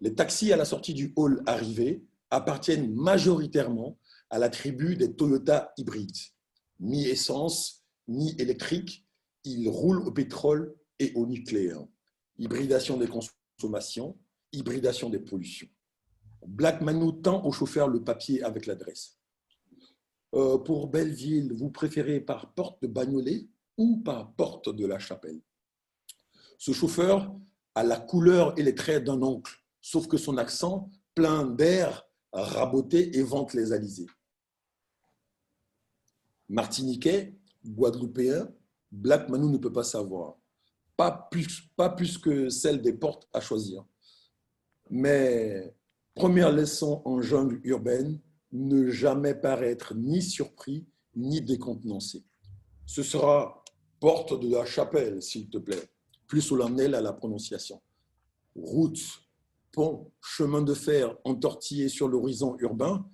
Les 0.00 0.16
taxis 0.16 0.52
à 0.52 0.56
la 0.56 0.64
sortie 0.64 0.94
du 0.94 1.12
hall 1.14 1.42
arrivé 1.46 2.02
appartiennent 2.30 2.92
majoritairement 2.92 3.98
à 4.30 4.38
la 4.40 4.48
tribu 4.48 4.96
des 4.96 5.14
Toyota 5.14 5.72
hybrides. 5.76 6.16
Ni 6.80 7.06
essence, 7.06 7.84
ni 8.08 8.34
électrique, 8.40 9.06
ils 9.44 9.68
roulent 9.68 10.04
au 10.08 10.10
pétrole 10.10 10.74
et 10.98 11.12
au 11.14 11.26
nucléaire. 11.26 11.84
Hybridation 12.38 12.96
des 12.96 13.08
consommations, 13.08 14.18
hybridation 14.52 15.10
des 15.10 15.18
pollutions. 15.18 15.68
Black 16.46 16.80
Manu 16.80 17.20
tend 17.22 17.44
au 17.44 17.52
chauffeur 17.52 17.88
le 17.88 18.02
papier 18.02 18.42
avec 18.42 18.66
l'adresse. 18.66 19.18
Euh, 20.34 20.58
pour 20.58 20.88
Belleville, 20.88 21.52
vous 21.52 21.70
préférez 21.70 22.20
par 22.20 22.52
porte 22.54 22.82
de 22.82 22.86
Bagnolet 22.86 23.48
ou 23.76 23.98
par 23.98 24.32
porte 24.34 24.68
de 24.68 24.86
la 24.86 24.98
Chapelle? 24.98 25.40
Ce 26.58 26.72
chauffeur 26.72 27.34
a 27.74 27.82
la 27.82 27.98
couleur 27.98 28.58
et 28.58 28.62
les 28.62 28.74
traits 28.74 29.04
d'un 29.04 29.22
oncle, 29.22 29.52
sauf 29.80 30.06
que 30.06 30.16
son 30.16 30.36
accent, 30.36 30.90
plein 31.14 31.44
d'air, 31.44 32.06
raboté 32.32 33.16
et 33.16 33.22
vente 33.22 33.54
les 33.54 33.72
alizés. 33.72 34.08
Martiniquais, 36.48 37.38
Guadeloupéen, 37.64 38.52
Black 38.90 39.28
Manu 39.28 39.48
ne 39.48 39.58
peut 39.58 39.72
pas 39.72 39.84
savoir. 39.84 40.36
Pas 40.96 41.28
plus 41.30 42.18
que 42.18 42.48
celle 42.50 42.82
des 42.82 42.92
portes 42.92 43.28
à 43.32 43.40
choisir. 43.40 43.84
Mais 44.90 45.74
Première 46.20 46.52
leçon 46.52 47.00
en 47.06 47.22
jungle 47.22 47.60
urbaine, 47.64 48.20
ne 48.52 48.90
jamais 48.90 49.34
paraître 49.34 49.94
ni 49.94 50.20
surpris 50.20 50.86
ni 51.14 51.40
décontenancé. 51.40 52.24
Ce 52.84 53.02
sera 53.02 53.64
porte 54.00 54.38
de 54.38 54.50
la 54.52 54.66
chapelle, 54.66 55.22
s'il 55.22 55.48
te 55.48 55.58
plaît, 55.58 55.88
plus 56.26 56.42
solennel 56.42 56.94
à 56.94 57.00
la 57.00 57.12
prononciation. 57.12 57.80
Route, 58.54 59.00
pont, 59.72 60.12
chemin 60.20 60.62
de 60.62 60.74
fer 60.74 61.16
entortillé 61.24 61.88
sur 61.88 62.08
l'horizon 62.08 62.56
urbain, 62.58 63.08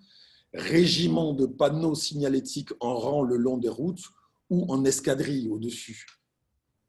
régiment 0.55 1.33
de 1.33 1.47
panneaux 1.47 1.95
signalétiques 1.95 2.73
en 2.81 2.97
rang 2.97 3.23
le 3.23 3.37
long 3.37 3.59
des 3.59 3.69
routes 3.69 4.05
ou 4.49 4.65
en 4.69 4.85
escadrille 4.85 5.49
au-dessus. 5.49 6.07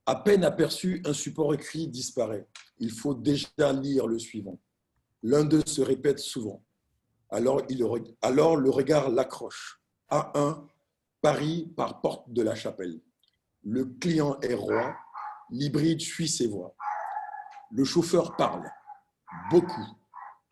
À 0.06 0.16
peine 0.16 0.46
aperçu, 0.46 1.02
un 1.06 1.14
support 1.14 1.54
écrit 1.54 1.88
disparaît. 1.88 2.48
Il 2.80 2.92
faut 2.92 3.14
déjà 3.14 3.74
lire 3.74 4.08
le 4.08 4.18
suivant. 4.18 4.58
L'un 5.24 5.44
d'eux 5.44 5.64
se 5.66 5.82
répète 5.82 6.20
souvent. 6.20 6.64
Alors, 7.30 7.62
alors 8.22 8.56
le 8.56 8.70
regard 8.70 9.10
l'accroche. 9.10 9.82
A1, 10.10 10.66
Paris 11.22 11.72
par 11.76 12.00
porte 12.02 12.32
de 12.32 12.42
la 12.42 12.56
chapelle. 12.56 13.02
Le 13.64 13.86
client 13.86 14.40
est 14.42 14.54
roi, 14.54 14.96
l'hybride 15.50 16.00
suit 16.00 16.30
ses 16.30 16.48
voies. 16.48 16.74
Le 17.72 17.84
chauffeur 17.84 18.38
parle, 18.38 18.72
beaucoup. 19.50 19.86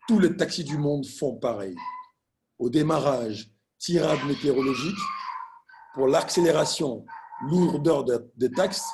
Tous 0.06 0.18
les 0.18 0.36
taxis 0.36 0.64
du 0.64 0.76
monde 0.76 1.06
font 1.06 1.36
pareil. 1.36 1.76
Au 2.58 2.68
démarrage, 2.68 3.50
tirade 3.78 4.22
météorologique. 4.26 4.98
Pour 5.94 6.08
l'accélération, 6.08 7.06
lourdeur 7.48 8.04
des 8.04 8.50
taxes. 8.50 8.90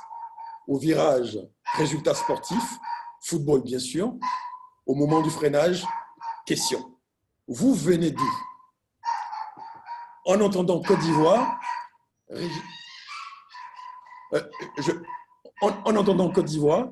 Au 0.68 0.78
virage, 0.78 1.38
résultat 1.76 2.14
sportif, 2.14 2.62
football 3.20 3.62
bien 3.62 3.80
sûr 3.80 4.14
au 4.86 4.94
moment 4.94 5.22
du 5.22 5.30
freinage, 5.30 5.84
question. 6.46 6.96
Vous 7.48 7.74
venez 7.74 8.10
d'où? 8.10 8.30
En 10.24 10.40
entendant 10.40 10.80
Côte 10.80 11.00
d'Ivoire, 11.00 11.60
euh, 12.30 12.48
en, 15.60 15.96
entendant 15.96 16.30
Côte 16.30 16.46
d'Ivoire, 16.46 16.90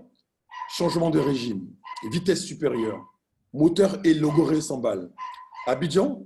changement 0.68 1.10
de 1.10 1.20
régime, 1.20 1.68
vitesse 2.10 2.44
supérieure, 2.44 3.04
moteur 3.52 3.98
et 4.04 4.14
logoré 4.14 4.58
balles. 4.78 5.12
Abidjan, 5.66 6.22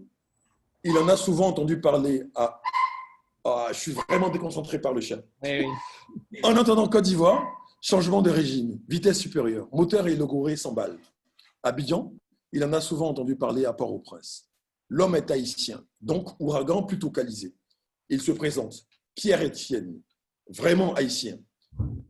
il 0.83 0.97
en 0.99 1.09
a 1.09 1.17
souvent 1.17 1.49
entendu 1.49 1.81
parler 1.81 2.25
à. 2.35 2.61
Ah, 3.47 3.69
je 3.73 3.79
suis 3.79 3.93
vraiment 3.93 4.31
déconcentré 4.31 4.81
par 4.81 4.95
le 4.95 5.03
chien. 5.03 5.21
En 6.43 6.57
entendant 6.57 6.89
Côte 6.89 7.05
d'Ivoire, 7.05 7.45
changement 7.83 8.23
de 8.23 8.31
régime, 8.31 8.81
vitesse 8.89 9.19
supérieure, 9.19 9.69
moteur 9.71 10.09
et 10.09 10.17
logoré 10.17 10.57
100 10.57 10.73
balles. 10.73 10.99
Abidjan, 11.65 12.15
il 12.53 12.63
en 12.63 12.73
a 12.75 12.81
souvent 12.81 13.09
entendu 13.09 13.37
parler 13.37 13.65
à 13.65 13.73
Port-au-Prince. 13.73 14.51
L'homme 14.89 15.17
est 15.17 15.31
haïtien, 15.31 15.85
donc 16.01 16.39
ouragan 16.39 16.83
plutôt 16.85 17.11
calisé. 17.11 17.57
Il 18.11 18.21
se 18.21 18.33
présente, 18.33 18.87
Pierre-Étienne, 19.15 20.01
vraiment 20.49 20.95
haïtien. 20.95 21.39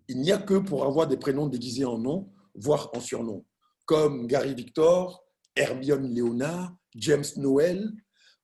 Il 0.08 0.20
n'y 0.20 0.32
a 0.32 0.38
que 0.38 0.58
pour 0.58 0.84
avoir 0.84 1.06
des 1.06 1.16
prénoms 1.16 1.46
déguisés 1.46 1.84
en 1.84 1.98
nom, 1.98 2.32
voire 2.54 2.90
en 2.94 3.00
surnom, 3.00 3.46
comme 3.86 4.26
Gary 4.26 4.54
Victor, 4.54 5.24
Hermione 5.54 6.12
Léonard, 6.12 6.76
James 6.96 7.24
Noël. 7.36 7.92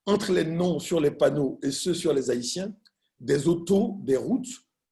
Entre 0.06 0.32
les 0.32 0.44
noms 0.44 0.78
sur 0.78 1.00
les 1.00 1.10
panneaux 1.10 1.58
et 1.62 1.70
ceux 1.70 1.94
sur 1.94 2.12
les 2.12 2.30
haïtiens, 2.30 2.74
des 3.18 3.46
autos, 3.48 3.98
des 4.02 4.16
routes, 4.16 4.48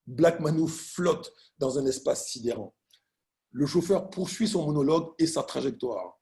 Black 0.06 0.40
Manu 0.40 0.68
flotte 0.68 1.32
dans 1.58 1.78
un 1.78 1.86
espace 1.86 2.28
sidérant. 2.28 2.74
Le 3.58 3.66
chauffeur 3.66 4.08
poursuit 4.08 4.46
son 4.46 4.66
monologue 4.66 5.14
et 5.18 5.26
sa 5.26 5.42
trajectoire. 5.42 6.16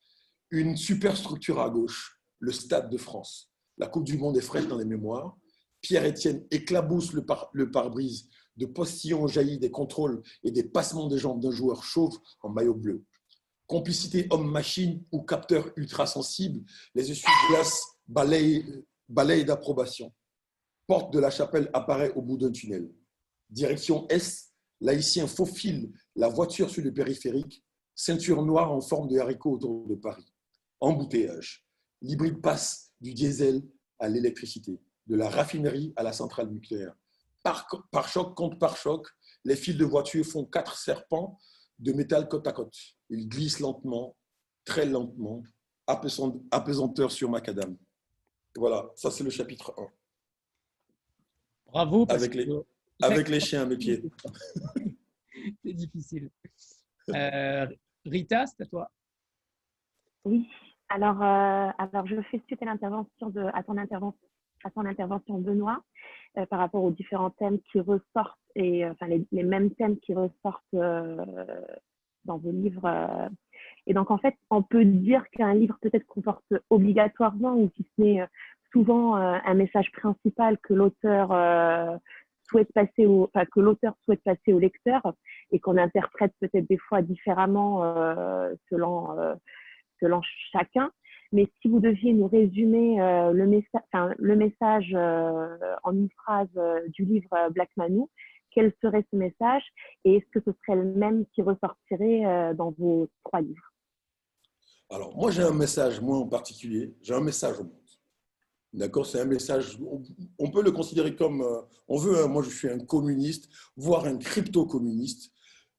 Une 0.51 0.75
superstructure 0.75 1.61
à 1.61 1.69
gauche, 1.69 2.19
le 2.39 2.51
Stade 2.51 2.89
de 2.89 2.97
France. 2.97 3.53
La 3.77 3.89
Coupe 3.89 4.05
du 4.05 4.17
Monde 4.17 4.39
est 4.39 4.41
fraîche 4.41 4.67
dans 4.67 4.79
les 4.79 4.87
mémoires. 4.87 5.37
Pierre-Étienne 5.83 6.47
éclabousse 6.51 7.13
le, 7.13 7.71
pare-brise 7.71 8.31
de 8.57 8.65
postillons 8.65 9.27
jaillis 9.27 9.59
des 9.59 9.71
contrôles 9.71 10.23
et 10.45 10.51
des 10.51 10.65
passements 10.65 11.09
de 11.09 11.19
jambes 11.19 11.43
d'un 11.43 11.51
joueur 11.51 11.85
chauve 11.85 12.19
en 12.41 12.49
maillot 12.49 12.73
bleu. 12.73 13.05
Complicité 13.67 14.29
homme-machine 14.31 15.05
ou 15.13 15.21
capteur 15.21 15.69
ultra-sensible, 15.77 16.65
les 16.95 17.11
essuie-glaces 17.11 17.83
balayent 18.09 19.45
d'approbation. 19.45 20.11
Porte 20.87 21.13
de 21.13 21.19
la 21.19 21.31
chapelle 21.31 21.69
apparaît 21.75 22.15
au 22.15 22.23
bout 22.23 22.39
d'un 22.39 22.51
tunnel. 22.51 22.91
Direction 23.51 24.09
Est, 24.09 24.45
l'haïtien 24.81 25.27
faufile 25.27 25.93
la 26.15 26.28
voiture 26.28 26.70
sur 26.70 26.82
le 26.82 26.93
périphérique, 26.93 27.65
ceinture 27.94 28.44
noire 28.44 28.73
en 28.73 28.81
forme 28.81 29.09
de 29.09 29.19
haricot 29.19 29.53
autour 29.53 29.86
de 29.86 29.94
Paris. 29.94 30.32
Embouteillage. 30.81 31.66
L'hybride 32.03 32.40
passe 32.40 32.93
du 33.01 33.15
diesel 33.15 33.62
à 33.98 34.09
l'électricité, 34.09 34.81
de 35.07 35.16
la 35.16 35.31
raffinerie 35.31 35.93
à 35.97 36.03
la 36.03 36.12
centrale 36.12 36.51
nucléaire. 36.51 36.94
Par, 37.43 37.66
par 37.90 38.09
choc 38.09 38.35
contre 38.36 38.59
par 38.59 38.77
choc, 38.77 39.07
les 39.44 39.57
fils 39.57 39.77
de 39.77 39.85
voiture 39.85 40.24
font 40.24 40.44
quatre 40.44 40.77
serpents 40.77 41.39
de 41.78 41.93
métal 41.93 42.28
côte 42.28 42.47
à 42.47 42.53
côte. 42.53 42.77
Ils 43.11 43.28
glissent 43.28 43.61
lentement, 43.61 44.16
très 44.65 44.86
lentement, 44.86 45.43
apesanteur 45.86 47.12
sur 47.12 47.31
macadam. 47.31 47.77
Voilà, 48.57 48.90
ça 48.97 49.11
c'est 49.11 49.24
le 49.24 49.31
chapitre 49.31 49.74
1. 49.78 49.89
Bravo. 51.66 52.07
Avec 52.09 52.35
les, 52.35 52.48
avec 53.02 53.28
les 53.28 53.40
chiens 53.40 53.62
à 53.62 53.66
mes 53.66 53.77
pieds. 53.77 54.02
c'est 55.64 55.73
difficile. 55.73 56.31
Euh, 57.14 57.66
Rita, 58.05 58.47
c'est 58.47 58.62
à 58.62 58.66
toi. 58.66 58.90
Oui. 60.24 60.48
Alors, 60.89 61.23
euh, 61.23 61.70
alors 61.78 62.06
je 62.06 62.20
fais 62.31 62.40
suite 62.47 62.62
à 62.62 62.66
l'intervention 62.66 63.31
de, 63.31 63.43
à 63.55 63.62
ton 63.62 63.77
intervention, 63.77 64.28
à 64.64 64.70
ton 64.70 64.85
intervention 64.85 65.39
Benoît, 65.39 65.82
euh, 66.39 66.47
par 66.47 66.59
rapport 66.59 66.82
aux 66.82 66.90
différents 66.90 67.31
thèmes 67.31 67.59
qui 67.73 67.81
ressortent 67.81 68.39
et 68.55 68.86
enfin 68.86 69.06
les, 69.09 69.27
les, 69.32 69.43
mêmes 69.43 69.70
thèmes 69.74 69.98
qui 69.98 70.14
ressortent 70.14 70.64
dans 70.73 72.39
vos 72.39 72.51
livres. 72.51 73.31
Et 73.86 73.94
donc, 73.94 74.10
en 74.10 74.18
fait, 74.18 74.35
on 74.51 74.62
peut 74.62 74.85
dire 74.85 75.28
qu'un 75.31 75.55
livre 75.55 75.77
peut-être 75.82 76.06
comporte 76.06 76.44
obligatoirement, 76.70 77.55
ou 77.55 77.70
si 77.77 77.86
ce 77.97 78.02
n'est 78.02 78.27
souvent 78.73 79.14
un 79.14 79.55
message 79.55 79.93
principal 79.93 80.59
que 80.59 80.73
l'auteur 80.73 82.01
souhaite 82.48 82.73
passer 82.73 83.06
enfin, 83.06 83.44
que 83.47 83.60
l'auteur 83.60 83.94
souhaite 84.05 84.23
passer 84.23 84.52
au 84.52 84.59
lecteur 84.59 85.01
et 85.51 85.60
qu'on 85.60 85.77
interprète 85.77 86.32
peut-être 86.40 86.68
des 86.68 86.78
fois 86.78 87.02
différemment 87.02 87.85
euh, 87.85 88.55
selon, 88.70 89.18
euh, 89.18 89.35
selon 90.01 90.20
chacun. 90.52 90.90
Mais 91.32 91.48
si 91.60 91.68
vous 91.68 91.81
deviez 91.81 92.12
nous 92.12 92.28
résumer 92.28 92.98
le, 92.98 93.47
messa 93.47 93.82
le, 94.16 94.36
message 94.36 94.94
en 95.82 95.93
une 95.93 96.09
phrase 96.10 96.48
du 96.90 97.05
livre 97.05 97.51
Black 97.51 97.68
Manu, 97.77 98.02
quel 98.52 98.73
serait 98.81 99.05
ce 99.10 99.16
message 99.16 99.64
et 100.05 100.16
est-ce 100.16 100.27
que 100.31 100.39
ce 100.47 100.52
serait 100.60 100.77
le 100.77 100.85
même 100.85 101.27
qui 101.35 101.43
ressortirait 101.43 102.55
dans 102.55 102.70
vos 102.78 103.09
trois 103.24 103.40
livres? 103.40 103.73
Alors, 104.89 105.16
moi, 105.16 105.32
j'ai 105.32 105.43
un 105.43 105.52
message, 105.52 106.01
moi 106.01 106.18
en 106.18 106.28
particulier, 106.28 106.94
j'ai 107.02 107.14
un 107.14 107.20
message 107.20 107.59
au 107.59 107.64
monde. 107.64 107.86
D'accord 108.72 109.06
C'est 109.06 109.20
un 109.20 109.24
message, 109.24 109.78
on 110.38 110.51
peut 110.51 110.62
le 110.62 110.72
considérer 110.72 111.14
comme, 111.16 111.40
euh, 111.40 111.62
on 111.88 111.98
veut, 111.98 112.22
hein, 112.22 112.26
moi 112.26 112.43
je 112.43 112.51
suis 112.51 112.68
un 112.68 112.78
communiste, 112.78 113.48
voire 113.76 114.05
un 114.05 114.18
crypto-communiste. 114.18 115.30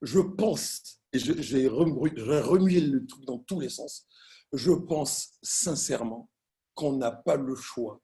Je 0.02 0.20
pense, 0.20 1.02
et 1.14 1.20
j'ai 1.20 1.68
remué 1.68 2.80
le 2.80 3.06
truc 3.06 3.26
dans 3.26 3.40
tous 3.40 3.60
les 3.60 3.70
sens, 3.70 4.08
je 4.54 4.72
pense 4.72 5.34
sincèrement 5.42 6.30
qu'on 6.74 6.98
n'a 6.98 7.12
pas 7.12 7.36
le 7.36 7.56
choix 7.56 8.02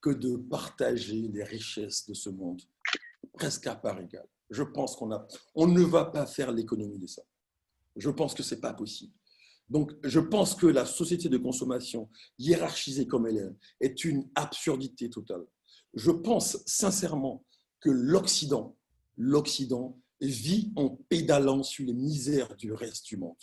que 0.00 0.10
de 0.10 0.36
partager 0.36 1.28
les 1.32 1.44
richesses 1.44 2.06
de 2.06 2.14
ce 2.14 2.30
monde, 2.30 2.62
presque 3.32 3.66
à 3.66 3.74
part 3.74 4.00
égale. 4.00 4.28
Je 4.50 4.62
pense 4.62 4.96
qu'on 4.96 5.08
ne 5.08 5.82
va 5.82 6.04
pas 6.06 6.26
faire 6.26 6.52
l'économie 6.52 6.98
de 6.98 7.06
ça. 7.06 7.22
Je 7.96 8.10
pense 8.10 8.34
que 8.34 8.42
ce 8.42 8.54
n'est 8.54 8.60
pas 8.60 8.72
possible. 8.72 9.12
Donc, 9.68 9.92
je 10.02 10.20
pense 10.20 10.54
que 10.54 10.66
la 10.66 10.86
société 10.86 11.28
de 11.28 11.36
consommation, 11.36 12.08
hiérarchisée 12.38 13.06
comme 13.06 13.26
elle 13.26 13.36
est, 13.80 13.86
est 13.86 14.04
une 14.04 14.28
absurdité 14.34 15.10
totale. 15.10 15.44
Je 15.94 16.10
pense 16.10 16.58
sincèrement 16.66 17.44
que 17.80 17.90
l'Occident, 17.90 18.76
vit 20.20 20.72
en 20.76 20.90
pédalant 21.08 21.62
sur 21.62 21.86
les 21.86 21.92
misères 21.92 22.56
du 22.56 22.72
reste 22.72 23.06
du 23.06 23.16
monde 23.16 23.36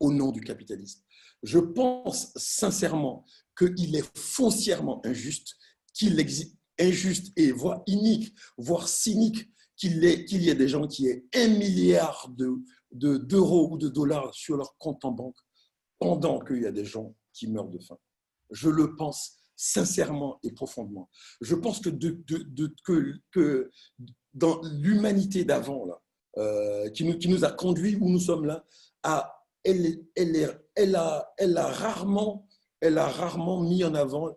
au 0.00 0.12
nom 0.12 0.32
du 0.32 0.40
capitalisme. 0.40 1.02
Je 1.42 1.58
pense 1.58 2.32
sincèrement 2.36 3.24
qu'il 3.56 3.94
est 3.94 4.18
foncièrement 4.18 5.04
injuste, 5.04 5.56
qu'il 5.94 6.18
existe 6.18 6.56
injuste 6.78 7.32
et 7.36 7.52
voire 7.52 7.82
inique, 7.86 8.34
voire 8.58 8.88
cynique 8.88 9.50
qu'il 9.76 10.02
y 10.02 10.48
ait 10.48 10.54
des 10.54 10.68
gens 10.68 10.86
qui 10.86 11.06
aient 11.06 11.24
un 11.34 11.48
milliard 11.48 12.30
d'euros 12.90 13.70
ou 13.72 13.78
de 13.78 13.88
dollars 13.88 14.34
sur 14.34 14.56
leur 14.56 14.76
compte 14.78 15.04
en 15.04 15.12
banque 15.12 15.36
pendant 15.98 16.40
qu'il 16.40 16.62
y 16.62 16.66
a 16.66 16.72
des 16.72 16.84
gens 16.84 17.14
qui 17.32 17.48
meurent 17.48 17.68
de 17.68 17.78
faim. 17.78 17.98
Je 18.50 18.68
le 18.68 18.96
pense 18.96 19.36
sincèrement 19.56 20.38
et 20.42 20.52
profondément. 20.52 21.08
Je 21.40 21.54
pense 21.54 21.80
que, 21.80 21.90
dans 24.34 24.60
l'humanité 24.62 25.44
d'avant, 25.44 25.86
euh, 26.36 26.90
qui, 26.90 27.04
nous, 27.04 27.44
a 27.44 27.50
conduit 27.50 27.96
où 27.96 28.08
nous 28.08 28.20
sommes 28.20 28.44
là, 28.44 28.66
elle, 29.64 30.94
a, 30.94 31.68
rarement, 31.68 32.46
mis 33.62 33.82
en 33.84 33.94
avant 33.94 34.36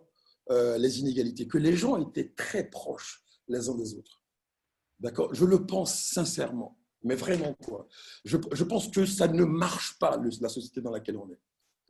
euh, 0.50 0.78
les 0.78 1.00
inégalités, 1.00 1.46
que 1.46 1.58
les 1.58 1.76
gens 1.76 1.98
étaient 1.98 2.32
très 2.34 2.68
proches 2.68 3.22
les 3.46 3.68
uns 3.68 3.74
des 3.74 3.94
autres. 3.94 4.22
D'accord? 4.98 5.34
Je 5.34 5.44
le 5.44 5.66
pense 5.66 5.94
sincèrement, 5.94 6.78
mais 7.02 7.14
vraiment 7.14 7.54
quoi. 7.54 7.86
Je 8.24 8.64
pense 8.64 8.88
que 8.88 9.04
ça 9.04 9.28
ne 9.28 9.44
marche 9.44 9.98
pas, 9.98 10.18
la 10.40 10.48
société 10.48 10.80
dans 10.80 10.90
laquelle 10.90 11.18
on 11.18 11.30
est. 11.30 11.40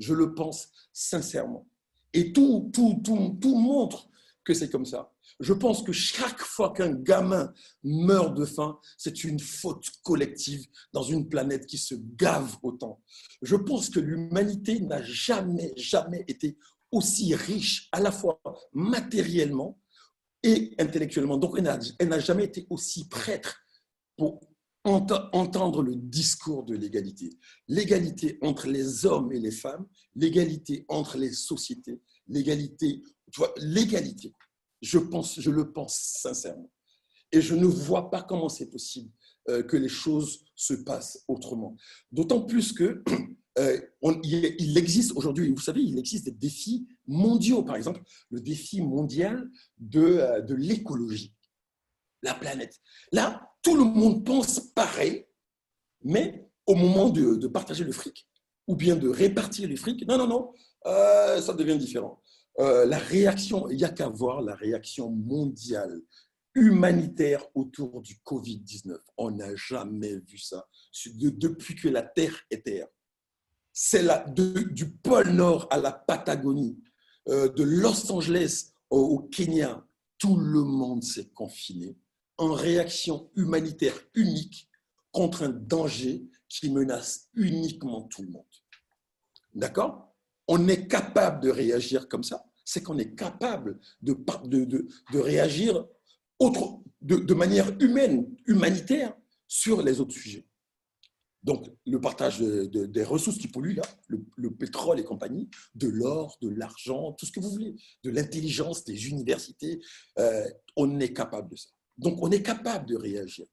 Je 0.01 0.15
le 0.15 0.35
pense 0.35 0.69
sincèrement. 0.93 1.69
Et 2.13 2.33
tout, 2.33 2.71
tout, 2.73 3.01
tout, 3.05 3.39
tout 3.41 3.55
montre 3.57 4.09
que 4.45 4.55
c'est 4.55 4.71
comme 4.71 4.87
ça. 4.87 5.13
Je 5.39 5.53
pense 5.53 5.83
que 5.83 5.93
chaque 5.93 6.41
fois 6.41 6.73
qu'un 6.73 6.93
gamin 6.93 7.53
meurt 7.85 8.37
de 8.37 8.45
faim, 8.45 8.79
c'est 8.99 9.25
une 9.25 9.39
faute 9.39 9.89
collective 10.03 10.67
dans 10.93 11.03
une 11.03 11.29
planète 11.29 11.67
qui 11.67 11.79
se 11.79 11.95
gave 12.17 12.57
autant. 12.63 13.01
Je 13.43 13.57
pense 13.57 13.91
que 13.91 14.01
l'humanité 14.01 14.81
n'a 14.81 15.03
jamais, 15.03 15.73
jamais 15.77 16.25
été 16.27 16.59
aussi 16.91 17.35
riche, 17.35 17.89
à 17.93 18.01
la 18.01 18.11
fois 18.11 18.41
matériellement 18.73 19.79
et 20.43 20.75
intellectuellement. 20.79 21.39
Donc, 21.39 21.57
elle 21.57 22.09
n'a 22.09 22.19
jamais 22.19 22.45
été 22.45 22.67
aussi 22.69 23.09
prête 23.09 23.55
pour 24.17 24.41
entendre 24.85 25.83
le 25.83 25.95
discours 25.95 26.65
de 26.65 26.75
l'égalité. 26.75 27.39
L'égalité 27.69 28.39
entre 28.41 28.67
les 28.67 29.05
hommes 29.05 29.33
et 29.33 29.39
les 29.39 29.51
femmes, 29.51 29.87
l'égalité 30.15 30.85
entre 30.89 31.19
les 31.19 31.33
sociétés, 31.33 32.01
l'égalité, 32.29 33.03
tu 33.31 33.41
vois, 33.41 33.53
l'égalité. 33.59 34.35
Je, 34.81 34.99
pense, 34.99 35.39
je 35.39 35.51
le 35.51 35.73
pense 35.73 35.95
sincèrement. 35.95 36.71
Et 37.33 37.43
je 37.43 37.55
ne 37.55 37.67
vois 37.67 38.11
pas 38.11 38.23
comment 38.23 38.49
c'est 38.49 38.71
possible 38.71 39.11
euh, 39.49 39.63
que 39.63 39.77
les 39.77 39.89
choses 39.89 40.45
se 40.55 40.75
passent 40.75 41.25
autrement. 41.29 41.77
D'autant 42.11 42.43
plus 42.43 42.73
que 42.73 43.05
euh, 43.59 43.81
il 44.25 44.79
existe 44.79 45.13
aujourd'hui, 45.13 45.51
vous 45.51 45.61
savez, 45.61 45.83
il 45.83 45.99
existe 45.99 46.25
des 46.25 46.31
défis 46.33 46.89
mondiaux. 47.07 47.63
Par 47.63 47.77
exemple, 47.77 48.03
le 48.31 48.41
défi 48.41 48.81
mondial 48.81 49.49
de, 49.79 50.01
euh, 50.01 50.41
de 50.41 50.55
l'écologie 50.55 51.35
la 52.23 52.35
planète. 52.35 52.81
Là, 53.13 53.50
tout 53.63 53.77
le 53.77 53.85
monde 53.85 54.25
pense 54.25 54.61
pareil, 54.61 55.27
mais 56.03 56.49
au 56.67 56.75
moment 56.75 57.11
de, 57.11 57.47
partager 57.47 57.85
le 57.85 57.93
fric, 57.93 58.29
ou 58.67 58.77
bien 58.77 58.97
de 58.97 59.09
répartir 59.09 59.69
le 59.69 59.77
fric, 59.77 60.07
non, 60.07 60.19
non, 60.19 60.27
non, 60.27 60.53
euh, 60.87 61.41
ça 61.41 61.53
devient 61.53 61.79
différent. 61.79 62.23
Euh, 62.59 62.87
la 62.87 62.99
réaction, 62.99 63.69
il 63.69 63.77
n'y 63.77 63.85
a 63.85 63.91
qu'à 63.91 64.09
voir 64.09 64.43
la 64.43 64.55
réaction 64.55 65.11
mondiale, 65.11 66.01
humanitaire 66.55 67.47
autour 67.55 68.01
du 68.01 68.17
Covid-19. 68.25 68.99
On 69.17 69.31
n'a 69.31 69.55
jamais 69.55 70.19
vu 70.19 70.39
ça 70.39 70.67
depuis 71.05 71.75
que 71.75 71.89
la 71.89 72.03
Terre 72.03 72.41
est 72.51 72.65
Terre. 72.65 72.89
C'est 73.73 74.05
du 74.35 74.91
pôle 74.91 75.31
Nord 75.31 75.69
à 75.71 75.79
la 75.79 75.93
Patagonie, 75.93 76.79
euh, 77.29 77.49
de 77.49 77.63
Los 77.63 78.11
Angeles 78.11 78.73
au 78.91 79.21
Kenya, 79.31 79.87
tout 80.19 80.37
le 80.37 80.63
monde 80.63 81.03
s'est 81.03 81.29
confiné 81.29 81.97
en 82.41 82.55
réaction 82.55 83.31
humanitaire 83.37 84.01
unique 84.15 84.67
contre 85.13 85.43
un 85.43 85.51
danger 85.51 86.25
qui 86.49 86.71
menace 86.71 87.29
uniquement 87.35 88.03
tout 88.05 88.23
le 88.23 88.31
monde. 88.31 88.45
D'accord? 89.55 90.15
On 90.49 90.67
est 90.67 90.89
capable 90.89 91.43
de 91.43 91.51
réagir 91.51 92.09
comme 92.09 92.25
ça, 92.25 92.45
c'est 92.65 92.83
qu'on 92.83 92.99
est 92.99 93.15
capable 93.15 93.79
de, 94.01 94.17
de, 94.45 94.65
de, 94.65 95.19
réagir 95.19 95.87
autre, 96.39 96.81
de, 97.03 97.35
manière 97.35 97.71
humaine, 97.79 98.35
humanitaire, 98.47 99.15
sur 99.47 99.83
les 99.83 100.01
autres 100.01 100.15
sujets. 100.15 100.47
Donc, 101.43 101.71
le 101.87 102.01
partage 102.01 102.41
des 102.41 103.05
ressources 103.05 103.39
qui 103.39 103.49
polluent, 103.49 103.75
là, 103.75 103.83
le, 104.37 104.51
pétrole 104.51 104.99
et 104.99 105.05
compagnie, 105.05 105.51
de 105.75 105.89
l'or, 105.89 106.39
de 106.41 106.49
l'argent, 106.49 107.13
tout 107.13 107.27
ce 107.27 107.33
que 107.33 107.41
vous 107.41 107.51
voulez, 107.51 107.75
de 108.03 108.11
l'intelligence 108.11 108.85
des 108.85 109.09
universités, 109.09 109.81
euh, 110.19 110.49
on 110.77 111.01
est 111.01 111.13
capable 111.13 111.51
de 111.51 111.57
ça. 111.57 111.69
Donc, 112.01 112.23
on 112.23 112.31
est 112.31 112.43
capable 112.43 112.87
de 112.87 112.97
réagir. 112.97 113.47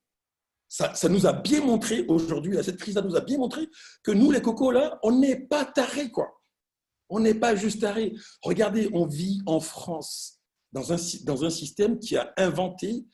Ça, 0.70 0.94
nous 1.10 1.26
a 1.26 1.34
bien 1.34 1.62
montré 1.62 2.06
aujourd'hui, 2.08 2.58
cette 2.62 2.78
crise 2.78 2.98
nous 2.98 3.16
a 3.16 3.22
bien 3.22 3.38
montré 3.38 3.70
que 4.04 4.12
nous, 4.12 4.32
les 4.32 4.42
cocos, 4.42 4.72
là, 4.72 5.00
on 5.04 5.18
n'est 5.18 5.40
pas 5.40 5.66
tarés, 5.66 6.12
quoi. 6.12 6.28
On 7.10 7.20
n'est 7.22 7.36
pas 7.36 7.56
juste 7.56 7.82
tarés. 7.82 8.14
Regardez, 8.42 8.90
on 8.94 9.06
vit 9.06 9.42
en 9.46 9.62
France 9.62 10.40
dans 10.74 10.92
un, 10.92 10.98
dans 11.24 11.46
un 11.46 11.50
système 11.50 12.00
qui 12.00 12.18
a 12.18 12.34
inventé, 12.38 13.06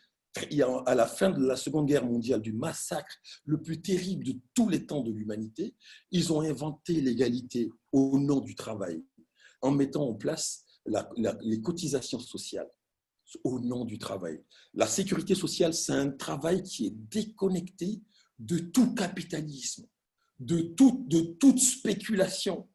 à 0.87 0.95
la 0.95 1.05
fin 1.05 1.29
de 1.29 1.45
la 1.45 1.55
Seconde 1.55 1.85
Guerre 1.85 2.05
mondiale, 2.05 2.41
du 2.41 2.53
massacre 2.53 3.15
le 3.45 3.61
plus 3.61 3.81
terrible 3.81 4.25
de 4.25 4.35
tous 4.55 4.67
les 4.67 4.87
temps 4.87 5.01
de 5.01 5.11
l'humanité, 5.11 5.75
ils 6.09 6.33
ont 6.33 6.41
inventé 6.41 7.01
l'égalité 7.01 7.69
au 7.91 8.17
nom 8.17 8.39
du 8.39 8.55
travail, 8.55 9.03
en 9.61 9.69
mettant 9.69 10.07
en 10.09 10.15
place 10.15 10.65
les 10.85 11.61
cotisations 11.61 12.19
sociales 12.19 12.69
au 13.43 13.59
nom 13.59 13.85
du 13.85 13.97
travail. 13.97 14.43
La 14.73 14.87
sécurité 14.87 15.35
sociale, 15.35 15.73
c'est 15.73 15.93
un 15.93 16.09
travail 16.09 16.63
qui 16.63 16.87
est 16.87 16.93
déconnecté 17.09 18.01
de 18.39 18.59
tout 18.59 18.93
capitalisme, 18.93 19.87
de, 20.39 20.73
de 21.07 21.21
toute 21.39 21.59
spéculation. 21.59 22.67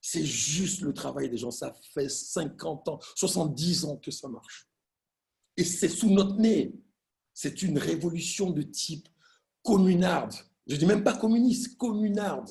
C'est 0.00 0.24
juste 0.24 0.82
le 0.82 0.92
travail 0.92 1.30
des 1.30 1.38
gens. 1.38 1.50
Ça 1.50 1.74
fait 1.94 2.08
50 2.08 2.88
ans, 2.88 3.00
70 3.16 3.86
ans 3.86 3.96
que 3.96 4.10
ça 4.10 4.28
marche. 4.28 4.68
Et 5.56 5.64
c'est 5.64 5.88
sous 5.88 6.10
notre 6.10 6.36
nez. 6.36 6.74
C'est 7.32 7.62
une 7.62 7.78
révolution 7.78 8.50
de 8.50 8.62
type 8.62 9.08
communarde. 9.62 10.34
Je 10.66 10.74
ne 10.74 10.80
dis 10.80 10.86
même 10.86 11.02
pas 11.02 11.16
communiste, 11.16 11.76
communarde. 11.76 12.50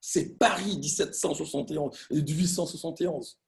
C'est 0.00 0.36
Paris 0.38 0.78
1771 0.78 1.96
et 2.10 2.22
1871. 2.22 3.38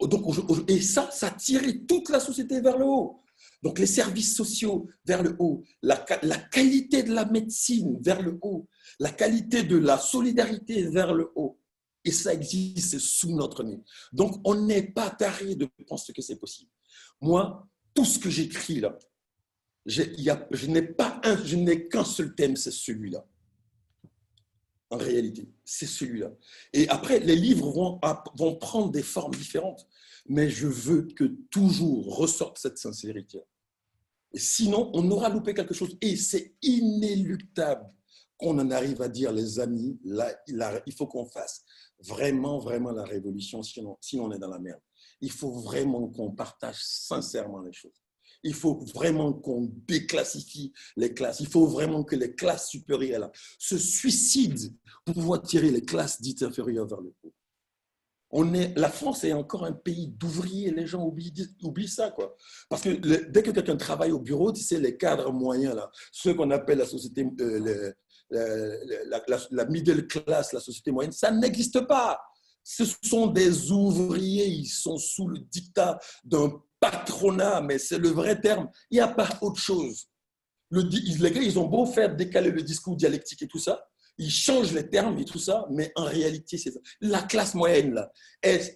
Donc, 0.00 0.24
et 0.68 0.80
ça, 0.80 1.10
ça 1.10 1.30
tirait 1.30 1.80
toute 1.86 2.08
la 2.08 2.20
société 2.20 2.60
vers 2.60 2.78
le 2.78 2.86
haut. 2.86 3.20
Donc 3.62 3.78
les 3.78 3.86
services 3.86 4.34
sociaux 4.34 4.88
vers 5.04 5.22
le 5.22 5.36
haut, 5.38 5.62
la, 5.82 6.04
la, 6.22 6.38
qualité 6.38 7.02
de 7.02 7.12
la 7.12 7.26
médecine 7.26 7.98
vers 8.00 8.22
le 8.22 8.38
haut, 8.40 8.66
la 8.98 9.10
qualité 9.10 9.62
de 9.62 9.76
la 9.76 9.98
solidarité 9.98 10.84
vers 10.84 11.12
le 11.12 11.30
haut. 11.34 11.58
Et 12.04 12.12
ça 12.12 12.32
existe 12.32 12.98
sous 12.98 13.34
notre 13.36 13.62
nez. 13.62 13.80
Donc 14.12 14.40
on 14.44 14.54
n'est 14.54 14.90
pas 14.90 15.10
taré 15.10 15.54
de 15.54 15.68
penser 15.86 16.14
que 16.14 16.22
c'est 16.22 16.38
possible. 16.38 16.70
Moi, 17.20 17.66
tout 17.92 18.06
ce 18.06 18.18
que 18.18 18.30
j'écris 18.30 18.80
là, 18.80 18.96
je 19.84 20.66
n'ai 20.66 20.82
pas 20.82 21.20
un, 21.24 21.42
je 21.44 21.56
n'ai 21.56 21.88
qu'un 21.88 22.04
seul 22.04 22.34
thème, 22.34 22.56
c'est 22.56 22.70
celui-là. 22.70 23.24
En 24.90 24.96
réalité. 24.96 25.48
C'est 25.64 25.86
celui-là. 25.86 26.32
Et 26.72 26.88
après, 26.88 27.20
les 27.20 27.36
livres 27.36 27.70
vont, 27.70 28.56
prendre 28.56 28.90
des 28.90 29.02
formes 29.02 29.34
différentes. 29.34 29.86
Mais 30.26 30.50
je 30.50 30.66
veux 30.66 31.02
que 31.02 31.24
toujours 31.50 32.16
ressorte 32.16 32.58
cette 32.58 32.78
sincérité. 32.78 33.40
Sinon, 34.34 34.90
on 34.94 35.10
aura 35.10 35.28
loupé 35.28 35.54
quelque 35.54 35.74
chose. 35.74 35.96
Et 36.00 36.16
c'est 36.16 36.54
inéluctable 36.62 37.86
qu'on 38.36 38.58
en 38.58 38.70
arrive 38.70 39.02
à 39.02 39.08
dire, 39.08 39.32
les 39.32 39.60
amis, 39.60 39.98
là, 40.04 40.32
il 40.86 40.92
faut 40.92 41.06
qu'on 41.06 41.26
fasse 41.26 41.64
vraiment, 42.00 42.58
vraiment 42.58 42.92
la 42.92 43.04
révolution, 43.04 43.62
sinon, 43.62 43.98
sinon 44.00 44.24
on 44.24 44.32
est 44.32 44.38
dans 44.38 44.48
la 44.48 44.58
merde. 44.58 44.80
Il 45.20 45.30
faut 45.30 45.52
vraiment 45.52 46.08
qu'on 46.08 46.30
partage 46.30 46.82
sincèrement 46.82 47.60
les 47.60 47.72
choses. 47.72 48.00
Il 48.42 48.54
faut 48.54 48.74
vraiment 48.94 49.32
qu'on 49.32 49.70
déclassifie 49.86 50.72
les 50.96 51.12
classes. 51.12 51.40
Il 51.40 51.48
faut 51.48 51.66
vraiment 51.66 52.04
que 52.04 52.16
les 52.16 52.34
classes 52.34 52.68
supérieures 52.68 53.30
se 53.58 53.76
suicident 53.78 54.68
pour 55.04 55.14
pouvoir 55.14 55.42
tirer 55.42 55.70
les 55.70 55.82
classes 55.82 56.20
dites 56.20 56.42
inférieures 56.42 56.86
vers 56.86 57.00
le 57.00 57.12
haut. 57.22 57.34
On 58.32 58.54
est, 58.54 58.76
la 58.78 58.90
France 58.90 59.24
est 59.24 59.32
encore 59.32 59.64
un 59.64 59.72
pays 59.72 60.06
d'ouvriers. 60.06 60.70
Les 60.70 60.86
gens 60.86 61.04
oublient, 61.04 61.88
ça. 61.88 62.10
Quoi. 62.10 62.36
Parce 62.68 62.82
que 62.82 62.90
dès 62.90 63.42
que 63.42 63.50
quelqu'un 63.50 63.76
travaille 63.76 64.12
au 64.12 64.20
bureau, 64.20 64.52
tu 64.52 64.62
sais, 64.62 64.78
les 64.78 64.96
cadres 64.96 65.32
moyens, 65.32 65.74
là, 65.74 65.90
ceux 66.12 66.34
qu'on 66.34 66.50
appelle 66.52 66.78
la 66.78 66.86
société, 66.86 67.26
euh, 67.40 67.92
la, 68.30 69.20
la, 69.50 69.64
middle 69.64 70.06
class, 70.06 70.52
la 70.52 70.60
société 70.60 70.92
moyenne, 70.92 71.12
ça 71.12 71.32
n'existe 71.32 71.80
pas. 71.88 72.20
Ce 72.62 72.84
sont 73.02 73.26
des 73.26 73.72
ouvriers, 73.72 74.46
ils 74.46 74.68
sont 74.68 74.96
sous 74.96 75.26
le 75.26 75.38
dictat 75.38 75.98
d'un 76.22 76.52
patronat, 76.80 77.60
mais 77.60 77.78
c'est 77.78 77.98
le 77.98 78.08
vrai 78.08 78.40
terme. 78.40 78.68
Il 78.90 78.94
n'y 78.94 79.00
a 79.00 79.08
pas 79.08 79.28
autre 79.42 79.60
chose. 79.60 80.08
Le, 80.70 80.82
les 80.82 81.30
gars, 81.30 81.42
ils 81.42 81.58
ont 81.58 81.66
beau 81.66 81.86
faire 81.86 82.14
décaler 82.14 82.50
le 82.50 82.62
discours 82.62 82.96
dialectique 82.96 83.42
et 83.42 83.48
tout 83.48 83.58
ça, 83.58 83.84
ils 84.18 84.30
changent 84.30 84.72
les 84.72 84.88
termes 84.88 85.18
et 85.18 85.24
tout 85.24 85.38
ça, 85.38 85.66
mais 85.70 85.92
en 85.96 86.04
réalité, 86.04 86.58
c'est 86.58 86.70
ça. 86.70 86.80
La 87.00 87.22
classe 87.22 87.54
moyenne, 87.54 87.94
là, 87.94 88.12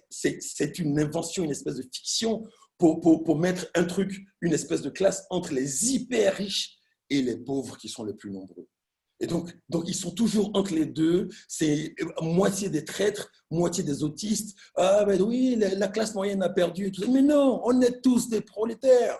c'est 0.09 0.79
une 0.79 0.99
invention, 0.99 1.43
une 1.43 1.51
espèce 1.51 1.75
de 1.75 1.83
fiction 1.83 2.43
pour, 2.77 3.37
mettre 3.37 3.67
un 3.75 3.85
truc, 3.85 4.21
une 4.41 4.53
espèce 4.53 4.81
de 4.81 4.89
classe 4.89 5.25
entre 5.29 5.53
les 5.53 5.93
hyper 5.93 6.35
riches 6.35 6.77
et 7.09 7.21
les 7.21 7.37
pauvres 7.37 7.77
qui 7.77 7.89
sont 7.89 8.03
les 8.03 8.13
plus 8.13 8.31
nombreux. 8.31 8.67
Et 9.19 9.27
donc, 9.27 9.55
donc, 9.69 9.85
ils 9.87 9.95
sont 9.95 10.11
toujours 10.11 10.51
entre 10.55 10.73
les 10.73 10.85
deux. 10.85 11.29
C'est 11.47 11.95
moitié 12.21 12.69
des 12.69 12.83
traîtres, 12.83 13.31
moitié 13.49 13.83
des 13.83 14.03
autistes. 14.03 14.57
Ah, 14.75 15.05
ben 15.05 15.21
oui, 15.21 15.55
la, 15.55 15.87
classe 15.87 16.13
moyenne 16.13 16.43
a 16.43 16.49
perdu. 16.49 16.91
Mais 17.09 17.21
non, 17.21 17.61
on 17.63 17.79
est 17.81 18.01
tous 18.01 18.27
des 18.29 18.41
prolétaires. 18.41 19.17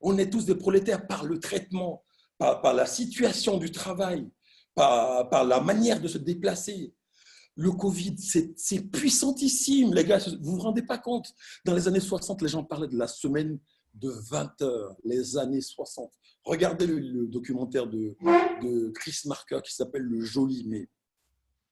On 0.00 0.16
est 0.18 0.30
tous 0.30 0.46
des 0.46 0.54
prolétaires 0.54 1.06
par 1.06 1.24
le 1.24 1.38
traitement, 1.38 2.02
par, 2.38 2.74
la 2.74 2.86
situation 2.86 3.58
du 3.58 3.70
travail, 3.70 4.30
par, 4.74 5.28
par, 5.28 5.44
la 5.44 5.60
manière 5.60 6.00
de 6.00 6.08
se 6.08 6.18
déplacer. 6.18 6.94
Le 7.56 7.70
Covid, 7.72 8.16
c'est 8.18 8.90
puissantissime, 8.90 9.94
les 9.94 10.04
gars. 10.04 10.18
Vous 10.40 10.56
vous 10.56 10.60
rendez 10.60 10.82
pas 10.82 10.98
compte 10.98 11.32
Dans 11.64 11.74
les 11.74 11.86
années 11.86 12.00
60, 12.00 12.42
les 12.42 12.48
gens 12.48 12.64
parlaient 12.64 12.88
de 12.88 12.98
la 12.98 13.06
semaine 13.06 13.58
de 13.94 14.10
20 14.30 14.62
heures, 14.62 14.96
les 15.04 15.36
années 15.36 15.60
60. 15.60 16.10
Regardez 16.44 16.86
le, 16.86 17.26
documentaire 17.26 17.86
de, 17.86 18.16
Chris 18.94 19.20
Marker 19.26 19.60
qui 19.64 19.74
s'appelle 19.74 20.02
Le 20.02 20.20
Joli, 20.20 20.64
mais 20.68 20.88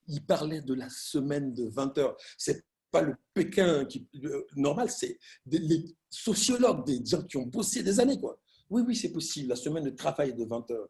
il 0.08 0.24
parlait 0.24 0.62
de 0.62 0.74
la 0.74 0.88
semaine 0.88 1.52
de 1.54 1.68
20 1.68 1.98
heures. 1.98 2.16
C'est 2.38 2.64
pas 2.90 3.02
le 3.02 3.14
Pékin 3.34 3.84
qui, 3.84 4.08
normal, 4.56 4.90
c'est 4.90 5.18
les 5.46 5.84
sociologues, 6.10 6.86
des 6.86 7.04
gens 7.04 7.22
qui 7.22 7.36
ont 7.36 7.46
bossé 7.46 7.82
des 7.82 8.00
années. 8.00 8.18
Quoi. 8.18 8.38
Oui, 8.70 8.82
oui, 8.86 8.96
c'est 8.96 9.12
possible, 9.12 9.50
la 9.50 9.56
semaine 9.56 9.84
de 9.84 9.90
travail 9.90 10.34
de 10.34 10.44
20 10.44 10.70
heures. 10.70 10.88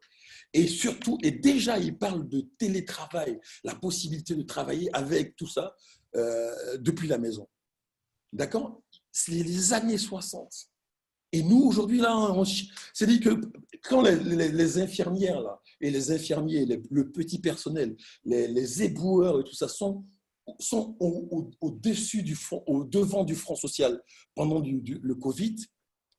Et 0.53 0.67
surtout, 0.67 1.17
et 1.21 1.31
déjà, 1.31 1.77
il 1.77 1.97
parle 1.97 2.27
de 2.29 2.41
télétravail, 2.57 3.39
la 3.63 3.75
possibilité 3.75 4.35
de 4.35 4.43
travailler 4.43 4.89
avec 4.95 5.35
tout 5.35 5.47
ça 5.47 5.75
euh, 6.15 6.77
depuis 6.77 7.07
la 7.07 7.17
maison. 7.17 7.47
D'accord? 8.31 8.81
C'est 9.11 9.31
les 9.31 9.73
années 9.73 9.97
60. 9.97 10.69
Et 11.33 11.41
nous, 11.41 11.63
aujourd'hui, 11.63 11.97
là, 11.97 12.31
c'est-à-dire 12.93 13.19
que 13.19 13.41
quand 13.81 14.01
les, 14.01 14.77
infirmières 14.77 15.43
et 15.81 15.89
les 15.89 16.11
infirmiers, 16.11 16.65
le 16.89 17.11
petit 17.11 17.39
personnel, 17.39 17.97
les, 18.23 18.83
éboueurs 18.83 19.39
et 19.39 19.43
tout 19.43 19.55
ça 19.55 19.67
sont, 19.67 20.05
sont 20.59 20.95
au-dessus 21.59 22.21
du 22.21 22.35
front, 22.35 22.63
au 22.67 22.83
devant 22.83 23.23
du 23.23 23.33
front 23.33 23.55
social 23.55 23.99
pendant 24.35 24.61
le 24.61 25.15
Covid, 25.15 25.55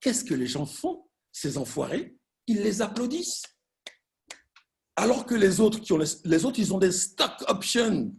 qu'est-ce 0.01 0.25
que 0.25 0.35
les 0.35 0.49
gens 0.49 0.67
font 0.67 1.05
Ces 1.31 1.59
enfoirés, 1.59 2.17
ils 2.49 2.63
les 2.63 2.83
applaudissent. 2.83 3.45
Alors 4.97 5.27
que 5.27 5.37
les 5.37 5.61
autres, 5.61 5.81
qui 5.81 5.93
ont 5.93 5.99
les 5.99 6.45
autres, 6.45 6.59
ils 6.59 6.75
ont 6.75 6.79
des 6.79 6.93
stock 6.93 7.33
options 7.47 8.13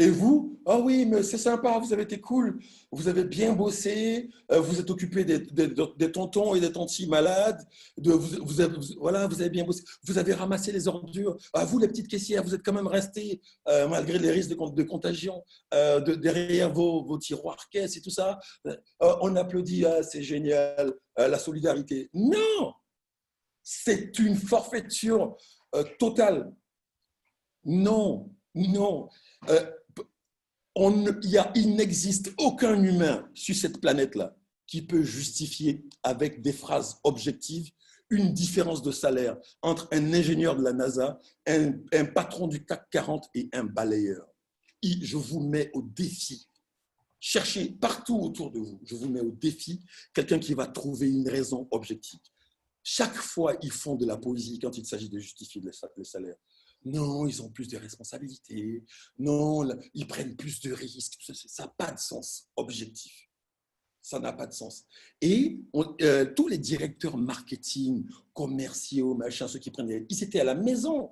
et 0.00 0.08
vous, 0.08 0.58
ah 0.64 0.78
oui, 0.78 1.04
mais 1.04 1.22
c'est 1.22 1.36
sympa, 1.36 1.78
vous 1.78 1.92
avez 1.92 2.04
été 2.04 2.18
cool, 2.18 2.58
vous 2.90 3.06
avez 3.06 3.22
bien 3.22 3.52
bossé, 3.52 4.30
euh, 4.50 4.58
vous 4.58 4.80
êtes 4.80 4.88
occupé 4.88 5.26
des, 5.26 6.10
tontons 6.10 6.54
et 6.54 6.60
des 6.60 6.72
tantis 6.72 7.06
malades, 7.06 7.62
de, 7.98 8.10
vous, 8.12 8.62
avez, 8.62 8.78
voilà, 8.96 9.26
vous 9.26 9.42
avez 9.42 9.50
bien 9.50 9.64
bossé, 9.64 9.82
vous 10.04 10.16
avez 10.16 10.32
ramassé 10.32 10.72
les 10.72 10.88
ordures. 10.88 11.36
Ah, 11.52 11.66
vous, 11.66 11.78
les 11.78 11.86
petites 11.86 12.08
caissières, 12.08 12.42
vous 12.42 12.54
êtes 12.54 12.62
quand 12.64 12.72
même 12.72 12.86
restés, 12.86 13.42
euh, 13.68 13.88
malgré 13.88 14.18
les 14.18 14.30
risques 14.30 14.48
de, 14.48 14.82
contagion, 14.84 15.44
euh, 15.74 16.00
derrière 16.00 16.72
vos, 16.72 17.18
tiroirs 17.18 17.68
caisses 17.68 17.98
et 17.98 18.00
tout 18.00 18.08
ça. 18.08 18.40
on 19.00 19.36
applaudit, 19.36 19.84
ah, 19.84 20.02
c'est 20.02 20.22
génial, 20.22 20.94
la 21.18 21.38
solidarité. 21.38 22.08
Non 22.14 22.72
C'est 23.62 24.18
une 24.18 24.36
forfaiture 24.36 25.36
totale. 25.98 26.50
Non, 27.66 28.30
non 28.54 29.10
il 31.54 31.74
n'existe 31.76 32.32
aucun 32.38 32.82
humain 32.82 33.28
sur 33.34 33.54
cette 33.54 33.80
planète-là 33.80 34.34
qui 34.66 34.82
peut 34.82 35.02
justifier 35.02 35.84
avec 36.02 36.40
des 36.40 36.52
phrases 36.52 36.98
objectives 37.04 37.70
une 38.08 38.32
différence 38.32 38.82
de 38.82 38.90
salaire 38.90 39.36
entre 39.62 39.88
un 39.92 40.12
ingénieur 40.14 40.56
de 40.56 40.62
la 40.62 40.72
NASA, 40.72 41.20
un, 41.46 41.72
patron 42.06 42.48
du 42.48 42.64
CAC 42.64 42.88
40 42.90 43.28
et 43.34 43.48
un 43.52 43.64
balayeur. 43.64 44.26
je 44.82 45.16
vous 45.16 45.40
mets 45.40 45.70
au 45.74 45.82
défi. 45.82 46.48
Cherchez 47.20 47.70
partout 47.70 48.18
autour 48.18 48.50
de 48.50 48.58
vous. 48.58 48.80
Je 48.84 48.94
vous 48.94 49.08
mets 49.08 49.20
au 49.20 49.32
défi 49.32 49.84
quelqu'un 50.14 50.38
qui 50.38 50.54
va 50.54 50.66
trouver 50.66 51.10
une 51.10 51.28
raison 51.28 51.68
objective. 51.70 52.20
Chaque 52.82 53.14
fois, 53.14 53.56
ils 53.62 53.70
font 53.70 53.94
de 53.94 54.06
la 54.06 54.16
poésie 54.16 54.58
quand 54.58 54.76
il 54.78 54.86
s'agit 54.86 55.10
de 55.10 55.18
justifier 55.18 55.60
le 55.60 56.04
salaire. 56.04 56.36
Non, 56.84 57.26
ils 57.26 57.42
ont 57.42 57.50
plus 57.50 57.68
de 57.68 57.76
responsabilités. 57.76 58.84
Non, 59.18 59.68
ils 59.92 60.06
prennent 60.06 60.36
plus 60.36 60.60
de 60.60 60.72
risques. 60.72 61.18
Ça 61.20 61.64
n'a 61.64 61.68
pas 61.68 61.92
de 61.92 61.98
sens 61.98 62.48
objectif. 62.56 63.28
Ça 64.02 64.18
n'a 64.18 64.32
pas 64.32 64.46
de 64.46 64.52
sens. 64.52 64.86
Et 65.20 65.60
euh, 66.00 66.24
tous 66.34 66.48
les 66.48 66.56
directeurs 66.56 67.18
marketing, 67.18 68.06
commerciaux, 68.32 69.14
machin, 69.14 69.46
ceux 69.46 69.58
qui 69.58 69.70
prennent 69.70 70.06
ils 70.08 70.24
étaient 70.24 70.40
à 70.40 70.44
la 70.44 70.54
maison 70.54 71.10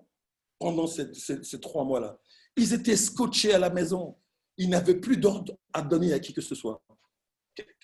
pendant 0.58 0.86
ces, 0.86 1.60
trois 1.60 1.84
mois-là. 1.84 2.18
Ils 2.56 2.72
étaient 2.72 2.96
scotchés 2.96 3.52
à 3.52 3.58
la 3.58 3.70
maison. 3.70 4.16
Ils 4.56 4.70
n'avaient 4.70 4.98
plus 4.98 5.18
d'ordre 5.18 5.56
à 5.72 5.82
donner 5.82 6.14
à 6.14 6.18
qui 6.18 6.32
que 6.32 6.40
ce 6.40 6.54
soit. 6.54 6.82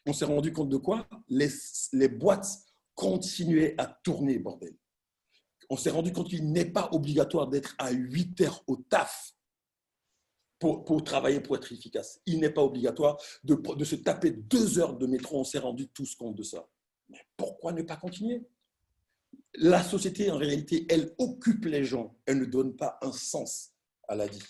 On 0.07 0.13
s'est 0.13 0.25
rendu 0.25 0.53
compte 0.53 0.71
de 0.71 0.79
quoi? 0.79 1.07
Les, 1.29 1.49
les 1.93 2.09
boîtes 2.09 2.49
continuaient 2.95 3.75
à 3.79 3.87
tourner, 3.87 4.39
bordel 4.39 4.75
on 5.71 5.77
s'est 5.77 5.91
rendu 5.91 6.13
compte 6.13 6.29
qu'il 6.29 6.51
n'est 6.51 6.65
pas 6.65 6.89
obligatoire 6.93 7.49
d'être 7.49 7.75
à 7.79 7.91
8 7.91 8.41
heures 8.43 8.63
au 8.67 8.77
taf 8.77 9.35
pour, 10.59 10.85
pour 10.85 11.05
travailler, 11.05 11.41
pour 11.41 11.57
être 11.57 11.73
efficace. 11.73 12.21
Il 12.27 12.41
n'est 12.41 12.51
pas 12.51 12.63
obligatoire 12.63 13.19
de, 13.43 13.55
de, 13.55 13.85
se 13.85 13.97
taper 13.97 14.31
deux 14.31 14.79
heures 14.79 14.97
de 14.97 15.07
métro. 15.07 15.41
On 15.41 15.45
s'est 15.45 15.59
rendu 15.59 15.89
tous 15.89 16.15
compte 16.15 16.37
de 16.37 16.43
ça. 16.43 16.69
Mais 17.09 17.21
pourquoi 17.37 17.73
ne 17.73 17.83
pas 17.83 17.97
continuer? 17.97 18.43
La 19.57 19.83
société, 19.83 20.31
en 20.31 20.39
réalité, 20.39 20.87
elle 20.89 21.15
occupe 21.19 21.65
les 21.67 21.85
gens. 21.85 22.17
Elle 22.27 22.39
ne 22.39 22.45
donne 22.45 22.75
pas 22.77 22.99
un 23.03 23.13
sens 23.13 23.73
à 24.09 24.15
la 24.15 24.27
vie. 24.27 24.43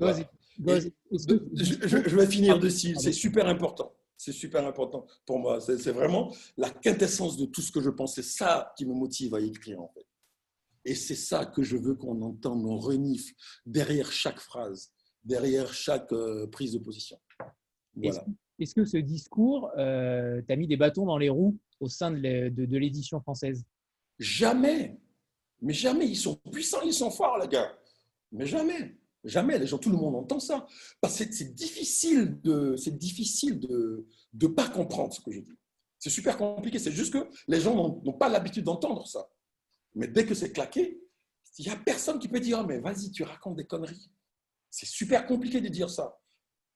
Je, 0.00 0.88
je, 1.82 2.16
vais 2.16 2.26
finir 2.26 2.58
dessus. 2.58 2.96
C'est 2.98 3.12
super 3.12 3.46
important. 3.46 3.94
C'est 4.16 4.32
super 4.32 4.66
important 4.66 5.06
pour 5.26 5.38
moi. 5.38 5.60
C'est 5.60 5.92
vraiment 5.92 6.34
la 6.56 6.70
quintessence 6.70 7.36
de 7.36 7.46
tout 7.46 7.60
ce 7.60 7.70
que 7.70 7.80
je 7.80 7.90
pense. 7.90 8.14
C'est 8.14 8.22
ça 8.22 8.72
qui 8.76 8.86
me 8.86 8.94
motive 8.94 9.34
à 9.34 9.40
écrire, 9.40 9.80
en 9.80 9.88
fait. 9.88 10.06
Et 10.84 10.94
c'est 10.94 11.16
ça 11.16 11.44
que 11.44 11.62
je 11.62 11.76
veux 11.76 11.96
qu'on 11.96 12.22
entende, 12.22 12.64
on 12.64 12.78
renifle 12.78 13.34
derrière 13.66 14.12
chaque 14.12 14.38
phrase, 14.38 14.92
derrière 15.24 15.72
chaque 15.74 16.12
euh, 16.12 16.46
prise 16.46 16.72
de 16.72 16.78
position. 16.78 17.18
Voilà. 17.94 18.24
Est-ce 18.58 18.74
que 18.74 18.84
ce 18.84 18.96
discours 18.96 19.70
euh, 19.76 20.40
t'a 20.42 20.56
mis 20.56 20.68
des 20.68 20.76
bâtons 20.76 21.04
dans 21.04 21.18
les 21.18 21.28
roues 21.28 21.58
au 21.80 21.88
sein 21.88 22.10
de 22.10 22.76
l'édition 22.78 23.20
française? 23.20 23.64
Jamais. 24.18 24.98
Mais 25.60 25.72
jamais. 25.72 26.06
Ils 26.06 26.16
sont 26.16 26.36
puissants, 26.36 26.82
ils 26.82 26.94
sont 26.94 27.10
forts, 27.10 27.38
les 27.38 27.48
gars. 27.48 27.76
Mais 28.32 28.46
jamais. 28.46 28.96
Jamais, 29.26 29.58
les 29.58 29.66
gens, 29.66 29.78
tout 29.78 29.90
le 29.90 29.96
monde 29.96 30.14
entend 30.14 30.40
ça. 30.40 30.66
Parce 31.00 31.18
que 31.18 31.32
c'est 31.32 31.54
difficile 31.54 32.40
de, 32.40 32.76
c'est 32.76 32.96
difficile 32.96 33.58
de 33.58 34.06
ne 34.40 34.46
pas 34.46 34.68
comprendre 34.68 35.12
ce 35.12 35.20
que 35.20 35.32
je 35.32 35.40
dis. 35.40 35.58
C'est 35.98 36.10
super 36.10 36.36
compliqué. 36.38 36.78
C'est 36.78 36.92
juste 36.92 37.12
que 37.12 37.28
les 37.48 37.60
gens 37.60 37.74
n'ont 37.74 38.12
pas 38.12 38.28
l'habitude 38.28 38.64
d'entendre 38.64 39.06
ça. 39.06 39.28
Mais 39.94 40.06
dès 40.06 40.24
que 40.24 40.34
c'est 40.34 40.52
claqué, 40.52 41.00
Il 41.58 41.66
n'y 41.66 41.72
a 41.72 41.76
personne 41.76 42.18
qui 42.18 42.28
peut 42.28 42.40
dire, 42.40 42.60
oh, 42.62 42.66
mais 42.66 42.78
vas-y, 42.78 43.10
tu 43.10 43.22
racontes 43.22 43.56
des 43.56 43.66
conneries. 43.66 44.10
C'est 44.70 44.86
super 44.86 45.26
compliqué 45.26 45.60
de 45.60 45.68
dire 45.68 45.88
ça. 45.88 46.18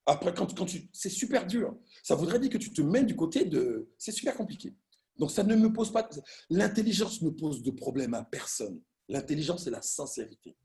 Après, 0.06 0.32
quand, 0.32 0.54
quand 0.56 0.64
tu, 0.64 0.88
c'est 0.92 1.10
super 1.10 1.46
dur. 1.46 1.76
Ça 2.02 2.14
voudrait 2.14 2.38
dire 2.40 2.50
que 2.50 2.58
tu 2.58 2.72
te 2.72 2.80
mets 2.80 3.04
du 3.04 3.14
côté 3.14 3.44
de. 3.44 3.90
C'est 3.98 4.12
super 4.12 4.34
compliqué. 4.34 4.74
Donc, 5.18 5.30
ça 5.30 5.42
ne 5.42 5.54
me 5.54 5.72
pose 5.72 5.92
pas. 5.92 6.08
L'intelligence 6.48 7.20
ne 7.20 7.30
pose 7.30 7.62
de 7.62 7.70
problème 7.70 8.14
à 8.14 8.24
personne. 8.24 8.80
L'intelligence, 9.08 9.64
c'est 9.64 9.70
la 9.70 9.82
sincérité. 9.82 10.56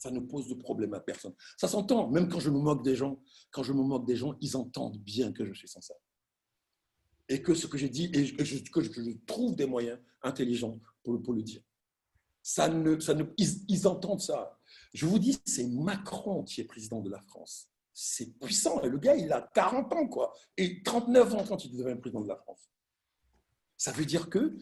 Ça 0.00 0.10
ne 0.10 0.20
pose 0.20 0.48
de 0.48 0.54
problème 0.54 0.94
à 0.94 1.00
personne. 1.00 1.34
Ça 1.58 1.68
s'entend, 1.68 2.08
même 2.08 2.26
quand 2.26 2.40
je 2.40 2.48
me 2.48 2.58
moque 2.58 2.82
des 2.82 2.96
gens. 2.96 3.20
Quand 3.50 3.62
je 3.62 3.74
me 3.74 3.82
moque 3.82 4.06
des 4.06 4.16
gens, 4.16 4.34
ils 4.40 4.56
entendent 4.56 4.96
bien 4.96 5.30
que 5.30 5.44
je 5.44 5.52
suis 5.52 5.68
sincère. 5.68 5.98
Et 7.28 7.42
que 7.42 7.52
ce 7.52 7.66
que 7.66 7.76
j'ai 7.76 7.90
dit, 7.90 8.06
et 8.14 8.34
que 8.34 8.42
je, 8.80 9.16
trouve 9.26 9.54
des 9.54 9.66
moyens 9.66 9.98
intelligents 10.22 10.80
pour, 11.02 11.34
le 11.34 11.42
dire. 11.42 11.60
Ça 12.42 12.70
ne, 12.70 12.98
ça 12.98 13.12
ne, 13.12 13.24
ils, 13.36 13.86
entendent 13.86 14.22
ça. 14.22 14.58
Je 14.94 15.04
vous 15.04 15.18
dis, 15.18 15.38
c'est 15.44 15.66
Macron 15.66 16.44
qui 16.44 16.62
est 16.62 16.64
président 16.64 17.02
de 17.02 17.10
la 17.10 17.20
France. 17.20 17.68
C'est 17.92 18.38
puissant. 18.38 18.80
Et 18.80 18.88
le 18.88 18.96
gars, 18.96 19.16
il 19.16 19.30
a 19.30 19.50
40 19.54 19.92
ans, 19.92 20.08
quoi. 20.08 20.32
Et 20.56 20.82
39 20.82 21.34
ans 21.34 21.44
quand 21.46 21.62
il 21.62 21.76
devient 21.76 21.94
président 22.00 22.22
de 22.22 22.28
la 22.28 22.36
France. 22.36 22.70
Ça 23.76 23.92
veut 23.92 24.06
dire 24.06 24.30
que, 24.30 24.56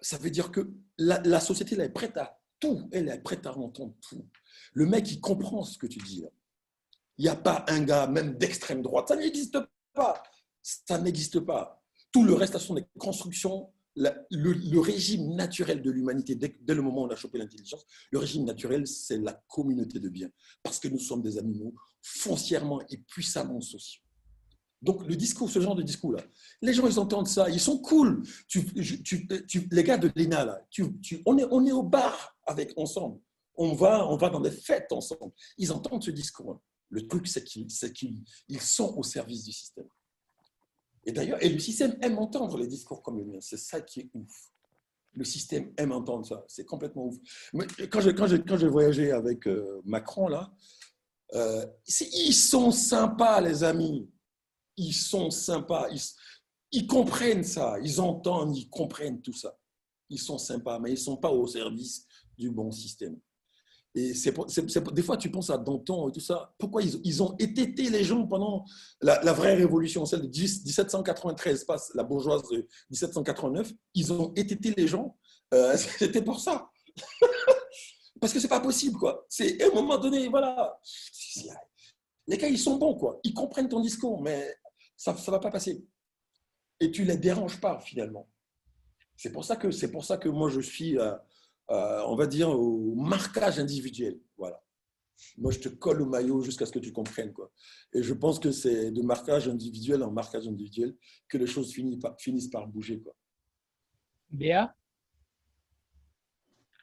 ça 0.00 0.16
veut 0.16 0.30
dire 0.30 0.50
que 0.50 0.72
la, 0.96 1.40
société 1.40 1.74
elle 1.74 1.82
est 1.82 1.90
prête 1.90 2.16
à 2.16 2.37
tout. 2.60 2.88
Elle 2.92 3.08
est 3.08 3.18
prête 3.20 3.46
à 3.46 3.56
entendre 3.56 3.94
tout. 4.00 4.26
Le 4.74 4.86
mec, 4.86 5.10
il 5.10 5.20
comprend 5.20 5.62
ce 5.64 5.78
que 5.78 5.86
tu 5.86 5.98
dis. 5.98 6.24
Il 7.16 7.22
n'y 7.22 7.28
a 7.28 7.36
pas 7.36 7.64
un 7.68 7.82
gars, 7.82 8.06
même 8.06 8.36
d'extrême 8.36 8.82
droite. 8.82 9.08
Ça 9.08 9.16
n'existe 9.16 9.58
pas. 9.94 10.22
Ça 10.62 10.98
n'existe 10.98 11.40
pas. 11.40 11.82
Tout 12.12 12.24
le 12.24 12.34
reste, 12.34 12.54
ce 12.54 12.58
sont 12.58 12.74
des 12.74 12.86
constructions 12.98 13.70
le, 14.30 14.78
régime 14.78 15.34
naturel 15.34 15.82
de 15.82 15.90
l'humanité, 15.90 16.34
dès, 16.34 16.74
le 16.74 16.82
moment 16.82 17.02
où 17.02 17.06
on 17.06 17.10
a 17.10 17.16
chopé 17.16 17.38
l'intelligence, 17.38 17.84
le 18.10 18.18
régime 18.18 18.44
naturel, 18.44 18.86
c'est 18.86 19.18
la 19.18 19.32
communauté 19.48 19.98
de 19.98 20.08
biens, 20.08 20.30
parce 20.62 20.78
que 20.78 20.88
nous 20.88 20.98
sommes 20.98 21.22
des 21.22 21.38
animaux 21.38 21.74
foncièrement 22.02 22.80
et 22.90 22.98
puissamment 22.98 23.60
sociaux. 23.60 24.02
Donc, 24.80 25.04
le 25.06 25.16
discours, 25.16 25.50
ce 25.50 25.60
genre 25.60 25.74
de 25.74 25.82
discours-là, 25.82 26.22
les 26.62 26.72
gens, 26.72 26.86
ils 26.86 26.98
entendent 26.98 27.26
ça, 27.26 27.50
ils 27.50 27.60
sont 27.60 27.78
cool. 27.78 28.22
Tu, 28.46 28.60
les 29.70 29.84
gars 29.84 29.98
de 29.98 30.10
l'ENA, 30.14 30.44
là, 30.44 30.60
on, 31.26 31.38
est, 31.38 31.46
on 31.50 31.66
est 31.66 31.72
au 31.72 31.82
bar 31.82 32.36
avec 32.46 32.72
ensemble. 32.76 33.20
On 33.56 33.74
va, 33.74 34.06
on 34.08 34.16
va 34.16 34.30
dans 34.30 34.40
des 34.40 34.52
fêtes 34.52 34.92
ensemble. 34.92 35.32
Ils 35.56 35.72
entendent 35.72 36.04
ce 36.04 36.12
discours. 36.12 36.60
Le 36.90 37.06
truc, 37.06 37.26
c'est 37.26 37.42
qu'ils 37.42 38.60
sont 38.60 38.94
au 38.96 39.02
service 39.02 39.44
du 39.44 39.52
système. 39.52 39.88
Et 41.04 41.12
d'ailleurs, 41.12 41.42
et 41.42 41.48
le 41.48 41.58
système 41.58 41.96
aime 42.00 42.18
entendre 42.18 42.58
les 42.58 42.66
discours 42.66 43.02
comme 43.02 43.18
le 43.18 43.24
mien. 43.24 43.38
C'est 43.40 43.58
ça 43.58 43.80
qui 43.80 44.00
est 44.00 44.10
ouf. 44.14 44.50
Le 45.14 45.24
système 45.24 45.72
aime 45.76 45.92
entendre 45.92 46.26
ça. 46.26 46.44
C'est 46.46 46.64
complètement 46.64 47.06
ouf. 47.06 47.16
Mais 47.52 47.66
quand 47.88 48.00
j'ai 48.00 48.14
quand 48.14 48.28
quand 48.46 49.14
avec 49.14 49.48
euh, 49.48 49.80
Macron, 49.84 50.28
là, 50.28 50.52
euh, 51.34 51.66
ils 51.98 52.34
sont 52.34 52.70
sympas, 52.70 53.40
les 53.40 53.64
amis. 53.64 54.08
Ils 54.78 54.94
sont 54.94 55.30
sympas. 55.30 55.88
Ils, 56.72 56.86
comprennent 56.86 57.44
ça. 57.44 57.76
Ils 57.82 58.00
entendent, 58.00 58.56
ils 58.56 58.70
comprennent 58.70 59.20
tout 59.20 59.32
ça. 59.32 59.58
Ils 60.08 60.20
sont 60.20 60.38
sympas, 60.38 60.78
mais 60.78 60.90
ils 60.90 60.94
ne 60.94 60.98
sont 60.98 61.16
pas 61.16 61.30
au 61.30 61.46
service 61.46 62.06
du 62.36 62.50
bon 62.50 62.70
système. 62.70 63.18
Et 63.94 64.14
c'est, 64.14 64.32
des 64.92 65.02
fois, 65.02 65.16
tu 65.16 65.30
penses 65.30 65.50
à 65.50 65.58
Danton 65.58 66.08
et 66.08 66.12
tout 66.12 66.20
ça. 66.20 66.54
Pourquoi 66.58 66.82
ils, 66.82 67.22
ont 67.22 67.34
étêté 67.38 67.90
les 67.90 68.04
gens 68.04 68.26
pendant 68.26 68.64
la, 69.00 69.32
vraie 69.32 69.54
révolution, 69.54 70.06
celle 70.06 70.22
de 70.22 70.28
1793, 70.28 71.64
pas 71.64 71.76
la 71.94 72.04
bourgeoise 72.04 72.42
de 72.50 72.68
1789 72.90 73.72
Ils 73.94 74.12
ont 74.12 74.32
étêté 74.36 74.72
les 74.76 74.86
gens. 74.86 75.16
Euh, 75.52 75.76
c'était 75.98 76.22
pour 76.22 76.38
ça. 76.38 76.70
Parce 78.20 78.32
que 78.32 78.40
c'est 78.40 78.48
pas 78.48 78.60
possible, 78.60 78.98
quoi. 78.98 79.26
C'est 79.28 79.60
à 79.62 79.66
un 79.66 79.74
moment 79.74 79.98
donné, 79.98 80.28
voilà. 80.28 80.78
Les 82.26 82.36
gars, 82.36 82.48
ils 82.48 82.58
sont 82.58 82.76
bons, 82.76 82.94
quoi. 82.94 83.18
Ils 83.24 83.34
comprennent 83.34 83.68
ton 83.68 83.80
discours, 83.80 84.20
mais 84.22 84.54
ça 84.98 85.14
ne 85.14 85.30
va 85.30 85.38
pas 85.38 85.50
passer. 85.50 85.82
Et 86.80 86.90
tu 86.90 87.04
les 87.04 87.16
déranges 87.16 87.58
pas, 87.58 87.80
finalement. 87.80 88.28
C'est 89.16 89.32
pour 89.32 89.44
ça 89.44 89.56
que 89.56 89.86
pour 89.86 90.04
ça 90.04 90.18
que 90.18 90.28
moi 90.28 90.50
je 90.50 90.60
suis. 90.60 90.98
Euh, 90.98 91.16
euh, 91.70 92.02
on 92.06 92.16
va 92.16 92.26
dire, 92.26 92.48
au 92.48 92.94
marquage 92.94 93.58
individuel. 93.58 94.18
Voilà. 94.38 94.62
Moi, 95.36 95.52
je 95.52 95.58
te 95.58 95.68
colle 95.68 96.00
au 96.00 96.06
maillot 96.06 96.40
jusqu'à 96.40 96.64
ce 96.64 96.72
que 96.72 96.78
tu 96.78 96.92
comprennes. 96.92 97.32
Quoi. 97.32 97.52
Et 97.92 98.02
je 98.02 98.14
pense 98.14 98.38
que 98.38 98.52
c'est 98.52 98.90
de 98.90 99.02
marquage 99.02 99.48
individuel 99.48 100.02
en 100.02 100.10
marquage 100.10 100.48
individuel 100.48 100.96
que 101.28 101.36
les 101.36 101.46
choses 101.46 101.72
finissent 101.74 102.00
par, 102.00 102.18
finissent 102.18 102.48
par 102.48 102.66
bouger. 102.66 103.00
Quoi. 103.00 103.14
Béa? 104.30 104.74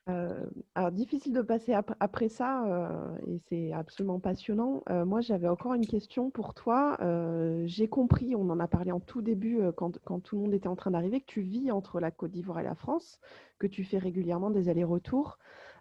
Alors, 0.08 0.92
difficile 0.92 1.34
de 1.34 1.42
passer 1.42 1.74
après 2.00 2.30
ça, 2.30 2.64
et 3.26 3.40
c'est 3.50 3.74
absolument 3.74 4.20
passionnant. 4.20 4.84
moi, 5.06 5.22
j'avais 5.22 5.48
encore 5.48 5.74
une 5.74 5.88
question 5.88 6.30
pour 6.30 6.54
toi. 6.54 6.98
J'ai 7.66 7.88
compris, 7.88 8.36
on 8.36 8.50
en 8.50 8.60
a 8.60 8.68
parlé 8.68 8.92
en 8.92 9.00
tout 9.00 9.22
début, 9.22 9.60
quand, 9.76 9.98
quand, 10.04 10.20
tout 10.20 10.36
le 10.36 10.44
monde 10.44 10.54
était 10.54 10.68
en 10.68 10.76
train 10.76 10.92
d'arriver, 10.92 11.22
que 11.22 11.26
tu 11.26 11.42
vis 11.42 11.72
entre 11.72 12.00
la 12.00 12.12
Côte 12.12 12.32
d'Ivoire 12.32 12.60
et 12.60 12.64
la 12.64 12.76
France 12.76 13.20
que 13.58 13.68
tu 13.68 13.84
fais 13.84 13.98
régulièrement 13.98 14.52
des 14.52 14.70
allers-retours. 14.70 15.40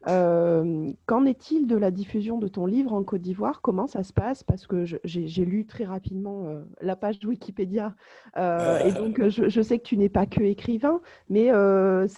Euh, 0.09 0.93
qu'en 1.07 1.25
est-il 1.25 1.67
de 1.67 1.77
la 1.77 1.91
diffusion 1.91 2.39
de 2.39 2.49
ton 2.49 2.67
livre 2.67 2.93
en 2.93 3.03
Côte 3.03 3.23
d'Ivoire? 3.23 3.61
Comment 3.63 3.87
ça 3.87 4.03
se 4.03 4.13
passe? 4.13 4.43
Parce 4.43 4.67
que 4.67 4.85
j'ai 4.85 5.45
lu 5.45 5.67
très 5.67 5.85
rapidement 5.85 6.47
euh, 6.47 6.63
la 6.81 6.97
page 6.97 7.19
de 7.19 7.27
Wikipédia 7.27 7.95
euh, 8.37 8.79
et 8.81 8.93
donc 8.93 9.27
je, 9.29 9.63
sais 9.63 9.79
que 9.79 9.85
tu 9.85 9.97
n'es 9.97 10.09
pas 10.09 10.27
que 10.27 10.43
écrivain, 10.43 11.01
mais 11.29 11.51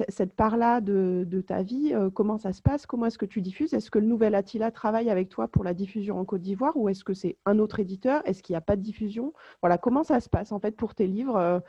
cette 0.09 0.35
part-là 0.35 0.81
de, 0.81 1.25
de, 1.29 1.41
ta 1.41 1.63
vie, 1.63 1.95
comment 2.15 2.39
ça 2.39 2.53
se 2.53 2.63
passe? 2.63 2.87
Comment 2.87 3.07
est-ce 3.07 3.19
que 3.19 3.27
tu 3.27 3.41
diffuses? 3.41 3.73
Est-ce 3.75 3.91
que 3.91 3.99
le 3.99 4.07
Nouvel 4.07 4.35
Attila 4.35 4.71
travaille 4.71 5.11
avec 5.11 5.29
toi 5.29 5.49
pour 5.49 5.65
la 5.65 5.75
diffusion 5.75 6.19
en 6.19 6.25
Côte 6.25 6.43
d'Ivoire 6.43 6.77
ou 6.77 6.89
est-ce 6.89 7.05
que 7.05 7.15
c'est 7.15 7.37
un 7.47 7.59
autre 7.59 7.81
éditeur? 7.81 8.23
Est-ce 8.25 8.43
qu'il 8.43 8.55
n'y 8.55 8.59
a 8.59 8.63
pas 8.63 8.77
de 8.77 8.83
diffusion? 8.83 9.33
Voilà, 9.63 9.79
comment 9.79 10.03
ça 10.03 10.21
se 10.21 10.29
passe 10.29 10.53
en 10.53 10.59
fait 10.59 10.73
pour 10.73 10.95
tes 10.95 11.07
livres 11.07 11.63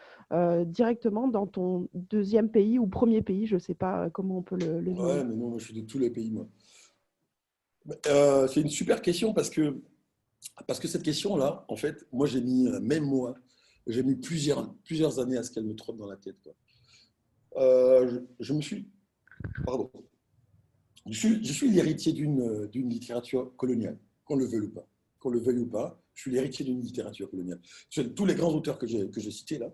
directement 0.65 1.27
dans 1.27 1.45
ton 1.45 1.87
deuxième 1.93 2.49
pays 2.49 2.79
ou 2.79 2.87
premier 2.87 3.21
pays? 3.21 3.45
Je 3.45 3.55
ne 3.55 3.59
sais 3.59 3.75
pas 3.75 4.09
comment 4.09 4.39
on 4.39 4.41
peut 4.41 4.57
le, 4.57 4.79
le 4.79 4.91
Ouais, 4.91 5.23
mais 5.23 5.35
non, 5.35 5.49
moi 5.49 5.59
je 5.59 5.65
suis 5.65 5.73
de 5.73 5.85
tous 5.85 5.99
les 5.99 6.06
pays, 6.09 6.31
moi 6.31 6.47
euh, 8.07 8.47
C'est 8.47 8.61
une 8.61 8.69
super 8.69 9.01
question 9.01 9.33
parce 9.33 9.49
que, 9.49 9.81
parce 10.67 10.79
que 10.79 10.87
cette 10.87 11.03
question-là, 11.03 11.65
en 11.67 11.75
fait, 11.75 12.05
moi, 12.11 12.27
j'ai 12.27 12.41
mis, 12.41 12.67
euh, 12.67 12.79
même 12.79 13.05
moi, 13.05 13.35
j'ai 13.87 14.03
mis 14.03 14.15
plusieurs, 14.15 14.73
plusieurs 14.83 15.19
années 15.19 15.37
à 15.37 15.43
ce 15.43 15.51
qu'elle 15.51 15.65
me 15.65 15.75
trotte 15.75 15.97
dans 15.97 16.07
la 16.07 16.17
tête. 16.17 16.49
Euh, 17.55 18.21
je, 18.39 18.53
me 18.53 18.61
suis. 18.61 18.89
Pardon. 19.65 19.89
Je 21.09 21.17
suis, 21.17 21.43
je 21.43 21.53
suis 21.53 21.69
l'héritier 21.69 22.13
d'une 22.13 22.89
littérature 22.89 23.55
coloniale, 23.55 23.97
qu'on 24.25 24.35
le 24.35 24.45
veuille 24.45 24.67
ou 24.67 24.71
pas. 24.71 24.87
Qu'on 25.19 25.29
le 25.29 25.39
veuille 25.39 25.59
ou 25.59 25.67
pas, 25.67 26.01
je 26.13 26.21
suis 26.21 26.31
l'héritier 26.31 26.65
d'une 26.65 26.81
littérature 26.81 27.29
coloniale. 27.29 27.61
Tous 28.15 28.25
les 28.25 28.35
grands 28.35 28.53
auteurs 28.53 28.77
que 28.77 28.87
j'ai 28.87 29.31
cités 29.31 29.57
là, 29.57 29.73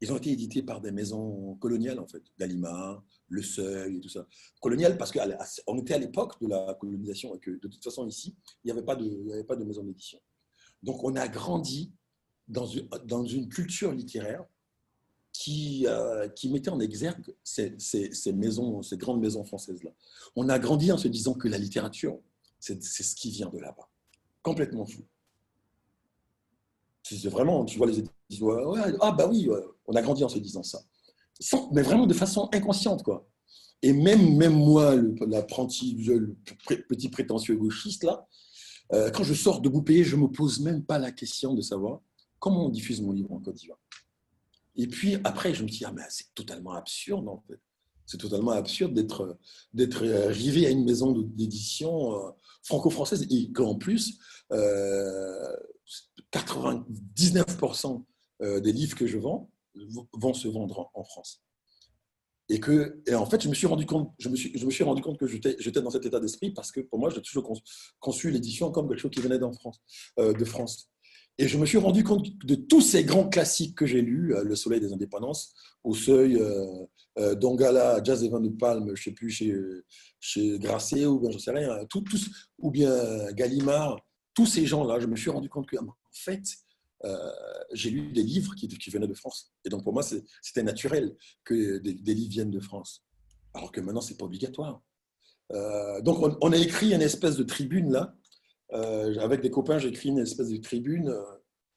ils 0.00 0.12
ont 0.12 0.16
été 0.16 0.30
édités 0.30 0.62
par 0.62 0.80
des 0.80 0.90
maisons 0.90 1.56
coloniales, 1.56 1.98
en 1.98 2.06
fait. 2.06 2.22
Gallimard, 2.38 3.02
Le 3.28 3.42
Seuil 3.42 3.96
et 3.96 4.00
tout 4.00 4.08
ça. 4.08 4.26
Colonial 4.60 4.98
parce 4.98 5.12
qu'on 5.12 5.78
était 5.78 5.94
à 5.94 5.98
l'époque 5.98 6.40
de 6.40 6.48
la 6.48 6.76
colonisation 6.78 7.34
et 7.34 7.38
que 7.38 7.50
de 7.52 7.68
toute 7.68 7.82
façon, 7.82 8.06
ici, 8.06 8.36
il 8.62 8.66
n'y 8.66 8.72
avait, 8.72 8.84
pas 8.84 8.96
de, 8.96 9.32
avait 9.32 9.44
pas 9.44 9.56
de 9.56 9.64
maison 9.64 9.82
d'édition. 9.82 10.18
Donc, 10.82 11.02
on 11.02 11.16
a 11.16 11.28
grandi 11.28 11.92
dans 12.46 12.66
une, 12.66 12.88
dans 13.04 13.24
une 13.24 13.48
culture 13.48 13.92
littéraire 13.92 14.44
qui, 15.32 15.86
euh, 15.86 16.28
qui 16.28 16.48
mettait 16.50 16.70
en 16.70 16.80
exergue 16.80 17.34
ces, 17.42 17.74
ces, 17.78 18.32
maisons, 18.32 18.82
ces 18.82 18.96
grandes 18.96 19.20
maisons 19.20 19.44
françaises-là. 19.44 19.90
On 20.34 20.48
a 20.48 20.58
grandi 20.58 20.92
en 20.92 20.98
se 20.98 21.08
disant 21.08 21.34
que 21.34 21.48
la 21.48 21.58
littérature, 21.58 22.18
c'est 22.58 22.82
ce 22.82 23.14
qui 23.14 23.30
vient 23.30 23.48
de 23.48 23.58
là-bas. 23.58 23.88
Complètement 24.42 24.86
fou. 24.86 25.02
C'est 27.02 27.28
vraiment, 27.28 27.64
tu 27.64 27.78
vois 27.78 27.86
les 27.86 28.00
éditions, 28.00 28.74
ah 29.00 29.12
bah 29.12 29.28
oui, 29.28 29.48
on 29.86 29.94
a 29.94 30.02
grandi 30.02 30.24
en 30.24 30.28
se 30.28 30.38
disant 30.38 30.62
ça. 30.62 30.80
mais 31.72 31.82
vraiment 31.82 32.06
de 32.06 32.14
façon 32.14 32.48
inconsciente, 32.52 33.02
quoi. 33.02 33.28
Et 33.82 33.92
même, 33.92 34.36
même 34.36 34.54
moi, 34.54 34.96
l'apprenti, 35.26 35.94
le, 36.06 36.34
petit 36.88 37.08
prétentieux 37.08 37.56
gauchiste, 37.56 38.04
là, 38.04 38.26
euh, 38.92 39.10
quand 39.10 39.22
je 39.22 39.34
sors 39.34 39.60
de 39.60 39.68
Boupé, 39.68 40.02
je 40.02 40.16
ne 40.16 40.22
me 40.22 40.28
pose 40.28 40.60
même 40.60 40.84
pas 40.84 40.98
la 40.98 41.12
question 41.12 41.54
de 41.54 41.60
savoir 41.60 42.00
comment 42.38 42.66
on 42.66 42.68
diffuse 42.70 43.02
mon 43.02 43.12
livre 43.12 43.32
en 43.32 43.40
Côte 43.40 43.56
d'Ivoire. 43.56 43.78
Et 44.76 44.86
puis 44.86 45.16
après, 45.24 45.54
je 45.54 45.62
me 45.62 45.68
dis, 45.68 45.84
ah, 45.84 45.92
mais 45.92 46.02
c'est 46.08 46.34
totalement 46.34 46.72
absurde. 46.72 47.26
C'est 48.04 48.18
totalement 48.18 48.52
absurde 48.52 48.94
d'être, 48.94 49.38
d'être 49.74 50.06
arrivé 50.06 50.66
à 50.66 50.70
une 50.70 50.84
maison 50.84 51.12
d'édition 51.12 52.14
euh, 52.14 52.30
franco-française 52.62 53.26
et 53.30 53.50
qu'en 53.52 53.74
plus, 53.74 54.18
euh, 54.52 55.56
99% 56.32 58.04
euh, 58.42 58.60
des 58.60 58.72
livres 58.72 58.96
que 58.96 59.06
je 59.06 59.18
vends 59.18 59.50
vont 60.12 60.34
se 60.34 60.48
vendre 60.48 60.90
en 60.94 61.04
France. 61.04 61.42
Et 62.48 62.60
que, 62.60 63.02
et 63.06 63.14
en 63.14 63.26
fait, 63.26 63.42
je 63.42 63.48
me 63.48 63.54
suis 63.54 63.66
rendu 63.66 63.86
compte, 63.86 64.12
je 64.18 64.28
me 64.28 64.36
suis, 64.36 64.56
je 64.56 64.64
me 64.66 64.70
suis 64.70 64.84
rendu 64.84 65.02
compte 65.02 65.18
que 65.18 65.26
j'étais 65.26 65.82
dans 65.82 65.90
cet 65.90 66.06
état 66.06 66.20
d'esprit 66.20 66.52
parce 66.52 66.70
que 66.70 66.80
pour 66.80 66.98
moi, 66.98 67.10
j'ai 67.10 67.20
toujours 67.20 67.52
conçu 67.98 68.30
l'édition 68.30 68.70
comme 68.70 68.88
quelque 68.88 69.00
chose 69.00 69.10
qui 69.10 69.20
venait 69.20 69.38
France, 69.54 69.80
euh, 70.20 70.32
de 70.32 70.44
France. 70.44 70.88
Et 71.38 71.48
je 71.48 71.58
me 71.58 71.66
suis 71.66 71.76
rendu 71.76 72.04
compte 72.04 72.28
de 72.46 72.54
tous 72.54 72.80
ces 72.80 73.04
grands 73.04 73.28
classiques 73.28 73.76
que 73.76 73.84
j'ai 73.84 74.00
lus, 74.00 74.34
Le 74.42 74.54
Soleil 74.54 74.80
des 74.80 74.92
Indépendances, 74.92 75.54
Au 75.84 75.94
Seuil, 75.94 76.40
Dongala, 77.34 78.02
Jazz 78.02 78.24
et 78.24 78.30
Vin 78.30 78.40
de 78.40 78.48
Palme, 78.48 78.86
je 78.86 78.90
ne 78.92 78.96
sais 78.96 79.10
plus, 79.10 79.28
chez, 79.28 80.58
Grasset, 80.58 81.04
ou 81.04 81.20
bien 81.20 81.30
j'en 81.30 81.38
sais 81.38 81.50
rien, 81.50 81.84
tout, 81.90 82.02
ou 82.58 82.70
bien 82.70 83.30
Gallimard, 83.32 84.00
tous 84.32 84.46
ces 84.46 84.64
gens-là, 84.64 84.98
je 84.98 85.06
me 85.06 85.16
suis 85.16 85.28
rendu 85.28 85.50
compte 85.50 85.66
que, 85.66 85.76
en 85.76 85.94
fait, 86.10 86.42
euh, 87.04 87.30
j'ai 87.72 87.90
lu 87.90 88.12
des 88.12 88.22
livres 88.22 88.54
qui, 88.54 88.68
venaient 88.90 89.06
de 89.06 89.14
France. 89.14 89.52
Et 89.64 89.68
donc 89.68 89.84
pour 89.84 89.92
moi, 89.92 90.02
c'était 90.02 90.62
naturel 90.62 91.14
que 91.44 91.78
des, 91.78 92.14
livres 92.14 92.30
viennent 92.30 92.50
de 92.50 92.60
France. 92.60 93.04
Alors 93.54 93.72
que 93.72 93.80
maintenant, 93.80 94.00
ce 94.00 94.10
n'est 94.10 94.16
pas 94.16 94.24
obligatoire. 94.24 94.82
Euh, 95.52 96.00
donc 96.02 96.18
on, 96.40 96.52
a 96.52 96.56
écrit 96.56 96.92
une 96.92 97.02
espèce 97.02 97.36
de 97.36 97.44
tribune 97.44 97.92
là. 97.92 98.14
Euh, 98.72 99.16
avec 99.20 99.42
des 99.42 99.50
copains, 99.50 99.78
j'ai 99.78 99.88
écrit 99.88 100.08
une 100.08 100.18
espèce 100.18 100.48
de 100.48 100.56
tribune 100.56 101.14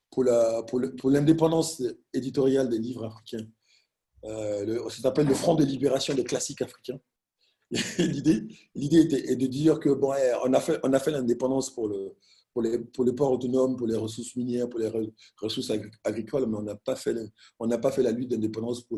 pour 0.10 0.24
l'indépendance 0.24 1.84
éditoriale 2.14 2.68
des 2.70 2.80
livres 2.80 3.06
africains. 3.06 3.46
ça 4.24 5.02
s'appelle 5.02 5.28
le 5.28 5.36
Front 5.36 5.56
de 5.56 5.64
libération 5.64 6.16
des 6.16 6.24
classiques 6.24 6.62
africains. 6.62 7.00
L'idée 8.00 8.48
est 8.76 9.36
de 9.36 9.46
dire 9.46 9.80
que 9.80 9.90
bon, 9.90 10.12
fait, 10.60 10.80
on 10.84 10.94
a 10.94 11.00
fait 11.00 11.12
l'indépendance 11.12 11.70
pour 11.70 11.88
le, 11.88 12.16
pour 12.60 12.70
les, 12.70 12.80
pour 12.80 13.06
les 13.06 13.14
ports 13.14 13.32
autonomes, 13.32 13.78
pour 13.78 13.88
les 13.88 13.96
ressources 13.96 14.36
minières, 14.36 14.70
pour 14.70 14.80
les 14.80 14.92
ressources 15.42 15.72
agricoles, 16.04 16.46
mais 16.48 16.58
on 16.58 16.64
n'a 16.64 16.76
pas, 16.76 16.96
fait, 16.96 18.04
la 18.04 18.12
lutte 18.12 18.32
d'indépendance 18.32 18.82
pour, 18.82 18.98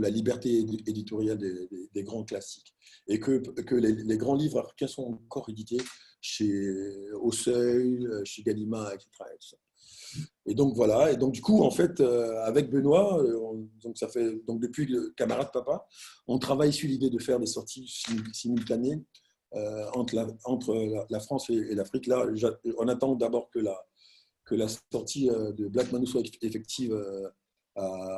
la 0.00 0.10
liberté 0.10 0.58
éditoriale 0.86 1.38
des, 1.38 2.02
grands 2.02 2.24
classiques. 2.24 2.74
Et 3.06 3.20
que, 3.20 3.74
les, 3.74 4.16
grands 4.16 4.34
livres 4.34 4.60
africains 4.60 4.86
sont 4.86 5.02
encore 5.02 5.50
édités 5.50 5.80
chez 6.22 7.12
Au 7.20 7.30
Seuil, 7.30 8.06
chez 8.24 8.42
Gallimard, 8.42 8.92
etc. 8.94 9.10
Et 10.46 10.54
donc 10.54 10.74
voilà, 10.74 11.12
et 11.12 11.18
donc 11.18 11.32
du 11.34 11.42
coup, 11.42 11.62
en 11.62 11.70
fait, 11.70 12.00
euh, 12.00 12.42
avec 12.44 12.70
Benoît, 12.70 13.22
euh, 13.22 13.66
donc 13.82 13.98
ça 13.98 14.08
fait 14.08 14.40
donc 14.46 14.60
depuis 14.60 14.86
le 14.86 15.12
camarade 15.14 15.52
papa, 15.52 15.86
on 16.26 16.38
travaille 16.38 16.72
sur 16.72 16.88
l'idée 16.88 17.10
de 17.10 17.18
faire 17.18 17.38
des 17.38 17.46
sorties 17.46 17.86
simultanées 18.32 19.04
entre, 19.52 20.14
la, 20.14 20.26
entre 20.44 21.06
la, 21.08 21.20
France 21.20 21.50
et, 21.50 21.74
l'Afrique. 21.74 22.06
Là, 22.06 22.26
on 22.78 22.88
attend 22.88 23.14
d'abord 23.14 23.50
que 23.50 23.58
la, 24.54 24.68
sortie 24.92 25.30
euh, 25.30 25.52
de 25.52 25.68
Black 25.68 25.92
Manu 25.92 26.06
soit 26.06 26.22
effective 26.42 26.92
euh, 26.92 27.28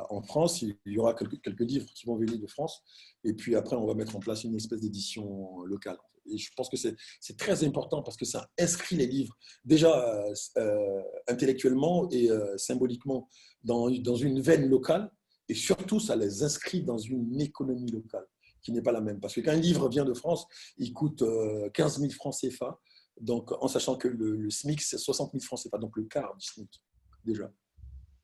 en 0.09 0.21
France. 0.21 0.61
Il 0.61 0.77
y 0.85 0.97
aura 0.97 1.13
quelques, 1.13 1.59
livres 1.61 1.87
qui 1.93 2.05
vont 2.05 2.15
venir 2.15 2.39
de 2.39 2.47
France. 2.47 2.81
Et 3.23 3.33
puis 3.33 3.55
après, 3.55 3.75
on 3.75 3.85
va 3.85 3.93
mettre 3.93 4.15
en 4.15 4.19
place 4.19 4.43
une 4.43 4.55
espèce 4.55 4.81
d'édition 4.81 5.61
locale. 5.63 5.97
Et 6.31 6.37
je 6.37 6.51
pense 6.55 6.69
que 6.69 6.77
c'est 6.77 7.37
très 7.37 7.63
important 7.63 8.03
parce 8.03 8.15
que 8.15 8.25
ça 8.25 8.47
inscrit 8.59 8.95
les 8.95 9.07
livres 9.07 9.35
déjà 9.65 10.23
intellectuellement 11.27 12.07
et 12.11 12.29
symboliquement 12.57 13.27
dans 13.63 13.89
une 13.89 14.39
veine 14.39 14.67
locale. 14.69 15.11
Et 15.49 15.55
surtout, 15.55 15.99
ça 15.99 16.15
les 16.15 16.43
inscrit 16.43 16.81
dans 16.83 16.97
une 16.97 17.41
économie 17.41 17.91
locale 17.91 18.25
qui 18.61 18.71
n'est 18.71 18.81
pas 18.81 18.91
la 18.91 19.01
même. 19.01 19.19
Parce 19.19 19.33
que 19.33 19.41
quand 19.41 19.51
un 19.51 19.55
livre 19.55 19.89
vient 19.89 20.05
de 20.05 20.13
France, 20.13 20.45
il 20.77 20.93
coûte 20.93 21.23
15 21.73 21.97
euh, 21.97 22.01
000 22.01 22.11
francs 22.13 22.35
CFA, 22.39 22.79
donc, 23.19 23.51
en 23.51 23.67
sachant 23.67 23.97
que 23.97 24.07
le, 24.07 24.49
SMIC, 24.49 24.81
c'est 24.81 24.97
60 24.97 25.31
000 25.31 25.43
francs 25.43 25.59
CFA, 25.61 25.77
donc 25.77 25.95
le 25.97 26.03
quart 26.03 26.35
du 26.37 26.45
SMIC, 26.45 26.81
déjà. 27.23 27.51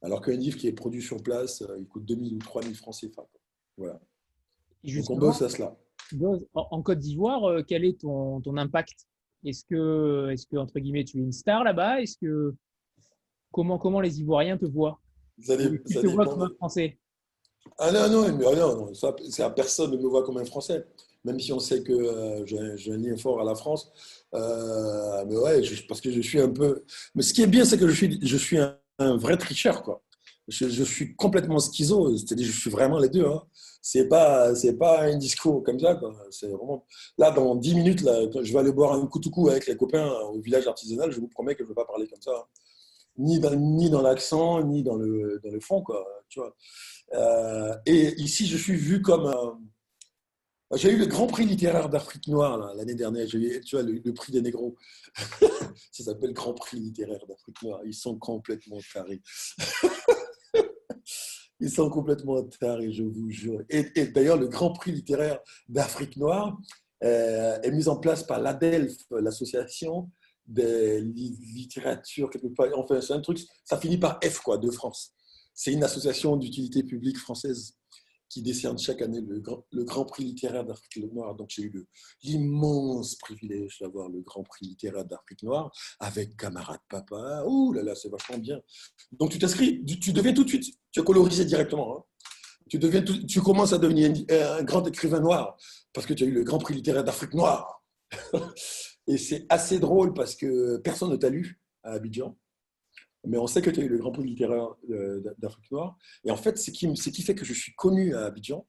Alors 0.02 0.22
qu'un 0.22 0.36
livre 0.36 0.58
qui 0.58 0.68
est 0.68 0.74
produit 0.74 1.02
sur 1.02 1.22
place, 1.22 1.62
euh, 1.62 1.78
il 1.80 1.88
coûte 1.88 2.06
2 2.06 2.16
000 2.16 2.36
ou 2.36 2.38
3 2.40 2.64
000 2.64 2.74
francs 2.76 2.96
CFA. 2.96 3.28
Voilà. 3.78 4.00
donc, 4.84 5.10
on 5.10 5.18
bosse 5.18 5.42
à 5.42 5.50
cela. 5.50 5.78
En 6.54 6.82
Côte 6.82 7.00
d'Ivoire, 7.00 7.44
euh, 7.44 7.64
quel 7.68 7.84
est 7.84 8.00
ton, 8.00 8.42
ton 8.42 8.58
impact? 8.58 9.08
Est-ce 9.44 9.64
que, 9.66 10.30
est 10.32 10.50
que, 10.50 10.58
entre 10.58 10.80
guillemets, 10.80 11.04
tu 11.04 11.20
es 11.20 11.22
une 11.22 11.32
star 11.32 11.64
là-bas? 11.64 12.02
Est-ce 12.02 12.18
que 12.18 12.56
comment, 13.52 13.78
comment 13.78 14.02
les 14.02 14.20
Ivoiriens 14.20 14.58
te 14.58 14.66
voient? 14.66 15.00
Tu 15.40 15.46
te 15.46 16.08
vois 16.08 16.26
comme 16.26 16.42
un 16.42 16.50
Français 16.56 16.98
ah 17.78 17.92
non, 17.92 18.10
non, 18.10 18.32
non, 18.32 18.56
non 18.56 18.94
ça, 18.94 19.50
personne 19.50 19.92
ne 19.92 19.98
me 19.98 20.08
voit 20.08 20.24
comme 20.24 20.38
un 20.38 20.46
Français, 20.46 20.86
même 21.24 21.40
si 21.40 21.52
on 21.54 21.60
sait 21.60 21.84
que 21.84 21.94
euh, 21.94 22.46
j'ai 22.46 22.92
un 22.92 22.98
lien 22.98 23.18
fort 23.18 23.42
à 23.42 23.44
la 23.44 23.56
France. 23.56 23.92
Euh, 24.34 25.26
mais 25.28 25.38
ouais, 25.38 25.62
parce 25.88 26.02
que 26.02 26.12
je 26.12 26.22
suis 26.22 26.40
un 26.40 26.50
peu. 26.50 26.84
Mais 27.16 27.24
ce 27.24 27.34
qui 27.34 27.44
est 27.44 27.48
bien, 27.48 27.66
c'est 27.66 27.78
que 27.78 27.88
je 27.88 27.94
suis, 27.96 28.20
je 28.22 28.38
suis 28.38 28.58
un, 28.58 29.18
vrai 29.18 29.38
tricheur, 29.38 29.84
quoi. 29.84 30.02
Je, 30.48 30.84
suis 30.84 31.14
complètement 31.16 31.60
schizo, 31.60 32.16
c'est-à-dire 32.16 32.48
je 32.48 32.58
suis 32.58 32.70
vraiment 32.70 33.00
les 33.00 33.10
deux. 33.10 33.26
Hein. 33.26 33.44
C'est 33.82 34.08
pas, 34.08 34.56
c'est 34.56 34.78
pas 34.78 35.02
un 35.02 35.18
discours 35.18 35.62
comme 35.64 35.80
ça. 35.80 36.00
C'est 36.32 36.48
vraiment. 36.48 36.86
Là, 37.18 37.32
dans 37.32 37.56
10 37.56 37.76
minutes, 37.76 38.00
je 38.00 38.54
vais 38.54 38.60
aller 38.60 38.72
boire 38.72 38.94
un 38.94 39.06
coup 39.08 39.50
avec 39.50 39.68
les 39.68 39.76
copains 39.76 40.10
au 40.34 40.40
village 40.40 40.68
artisanal. 40.68 41.12
Je 41.12 41.20
vous 41.20 41.28
promets 41.28 41.54
que 41.54 41.60
je 41.60 41.64
ne 41.64 41.70
vais 41.70 41.76
pas 41.76 41.86
parler 41.86 42.08
comme 42.08 42.22
ça, 42.22 42.32
hein. 42.32 42.46
ni 43.18 43.40
dans, 43.40 43.54
ni 43.56 43.90
dans 43.90 44.02
l'accent, 44.02 44.64
ni 44.64 44.84
dans 44.84 44.96
le, 44.96 45.42
dans 45.44 45.52
le 45.52 45.60
fond, 45.60 45.82
quoi. 45.82 46.06
Tu 46.30 46.40
vois. 46.40 46.56
Euh, 47.14 47.76
et 47.86 48.14
ici, 48.22 48.48
je 48.48 48.58
suis 48.58 48.76
vu 48.76 49.02
comme 49.02 49.32
J'ai 50.76 50.92
eu 50.92 50.98
le 50.98 51.06
Grand 51.06 51.28
Prix 51.28 51.46
littéraire 51.46 51.90
d'Afrique 51.90 52.28
noire 52.28 52.74
l'année 52.76 52.96
dernière. 52.96 53.28
J'ai 53.28 53.38
eu 53.38 53.62
tu 53.62 53.76
vois, 53.76 53.84
le, 53.84 54.14
prix 54.14 54.32
des 54.32 54.42
négros. 54.42 54.76
Ça 55.92 56.04
s'appelle 56.04 56.34
Grand 56.34 56.54
Prix 56.54 56.80
littéraire 56.80 57.26
d'Afrique 57.28 57.62
noire. 57.64 57.82
Ils 57.86 57.94
sont 57.94 58.18
complètement 58.18 58.80
tarés. 58.94 59.22
Ils 61.60 61.72
sont 61.72 61.90
complètement 61.90 62.44
tarés, 62.44 62.92
je 62.92 63.04
vous 63.04 63.32
jure. 63.32 63.64
Et, 63.70 63.84
d'ailleurs, 64.08 64.38
le 64.38 64.48
Grand 64.48 64.74
Prix 64.74 64.92
littéraire 64.92 65.40
d'Afrique 65.68 66.16
noire 66.18 66.56
euh, 67.04 67.60
est 67.62 67.72
mis 67.72 67.88
en 67.88 67.98
place 67.98 68.24
par 68.24 68.40
l'ADELF, 68.40 68.96
l'association 69.10 70.12
des 70.46 71.02
littératures. 71.02 72.30
Enfin, 72.76 73.02
c'est 73.02 73.14
un 73.14 73.22
truc, 73.22 73.40
ça 73.66 73.78
finit 73.78 73.98
par 73.98 74.20
F, 74.24 74.40
quoi, 74.40 74.58
de 74.58 74.70
France. 74.70 75.17
C'est 75.58 75.74
une 75.74 75.84
association 75.84 76.38
d'utilité 76.38 76.84
publique 76.84 77.18
française 77.18 77.76
qui 78.30 78.44
décerne 78.44 78.78
chaque 78.78 79.02
année 79.02 79.22
le 79.22 79.84
Grand, 79.84 80.06
Prix 80.06 80.24
littéraire 80.24 80.64
d'Afrique 80.64 81.12
noire. 81.12 81.34
Donc 81.34 81.50
j'ai 81.50 81.64
eu 81.64 81.88
l'immense 82.22 83.16
privilège 83.16 83.80
d'avoir 83.82 84.08
le 84.08 84.22
Grand 84.22 84.44
Prix 84.44 84.68
littéraire 84.68 85.04
d'Afrique 85.04 85.42
noire 85.42 85.72
avec 86.00 86.38
camarade 86.38 86.80
papa. 86.88 87.44
Ouh 87.48 87.74
là 87.74 87.82
là, 87.82 87.96
c'est 87.96 88.08
vachement 88.08 88.38
bien. 88.38 88.62
Donc 89.14 89.32
tu 89.32 89.40
t'inscris, 89.40 89.84
tu, 89.84 90.14
deviens 90.14 90.36
tout 90.36 90.44
de 90.44 90.50
suite, 90.50 90.76
tu 90.92 91.00
es 91.00 91.04
colorisé 91.04 91.44
directement. 91.44 91.98
Hein. 91.98 92.04
Tu, 92.70 92.78
deviens 92.78 93.02
tu 93.02 93.42
commences 93.42 93.74
à 93.74 93.80
devenir 93.80 94.14
un 94.30 94.62
grand 94.62 94.86
écrivain 94.86 95.22
noir 95.22 95.58
parce 95.92 96.06
que 96.06 96.14
tu 96.14 96.24
as 96.24 96.28
eu 96.28 96.34
le 96.34 96.44
Grand 96.44 96.60
Prix 96.60 96.76
littéraire 96.76 97.04
d'Afrique 97.04 97.34
noire. 97.34 97.84
Et 99.08 99.18
c'est 99.18 99.48
assez 99.50 99.80
drôle 99.80 100.14
parce 100.14 100.36
que 100.36 100.78
personne 100.78 101.10
ne 101.10 101.16
t'a 101.16 101.30
lu 101.30 101.60
à 101.82 101.94
Abidjan 101.94 102.38
mais 103.26 103.38
on 103.38 103.48
sait 103.48 103.62
que 103.62 103.70
tu 103.70 103.80
as 103.80 103.84
eu 103.84 103.90
le 103.90 103.98
Grand 103.98 104.12
Prix 104.12 104.24
littéraire 104.24 104.76
euh, 104.90 105.22
d'Afrique 105.38 105.72
noire. 105.72 105.98
Et 106.24 106.32
en 106.32 106.38
fait, 106.38 106.58
ce 106.58 106.72
qui, 106.72 107.22
fait 107.22 107.36
que 107.36 107.46
je 107.46 107.54
suis 107.54 107.74
connu 107.74 108.16
à 108.16 108.26
Abidjan, 108.26 108.66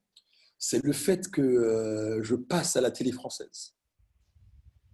c'est 0.59 0.83
le 0.83 0.93
fait 0.93 1.31
que 1.31 1.41
euh, 1.41 2.23
je 2.23 2.35
passe 2.35 2.77
à 2.77 2.81
la 2.81 2.91
télé 2.91 3.13
française. 3.13 3.75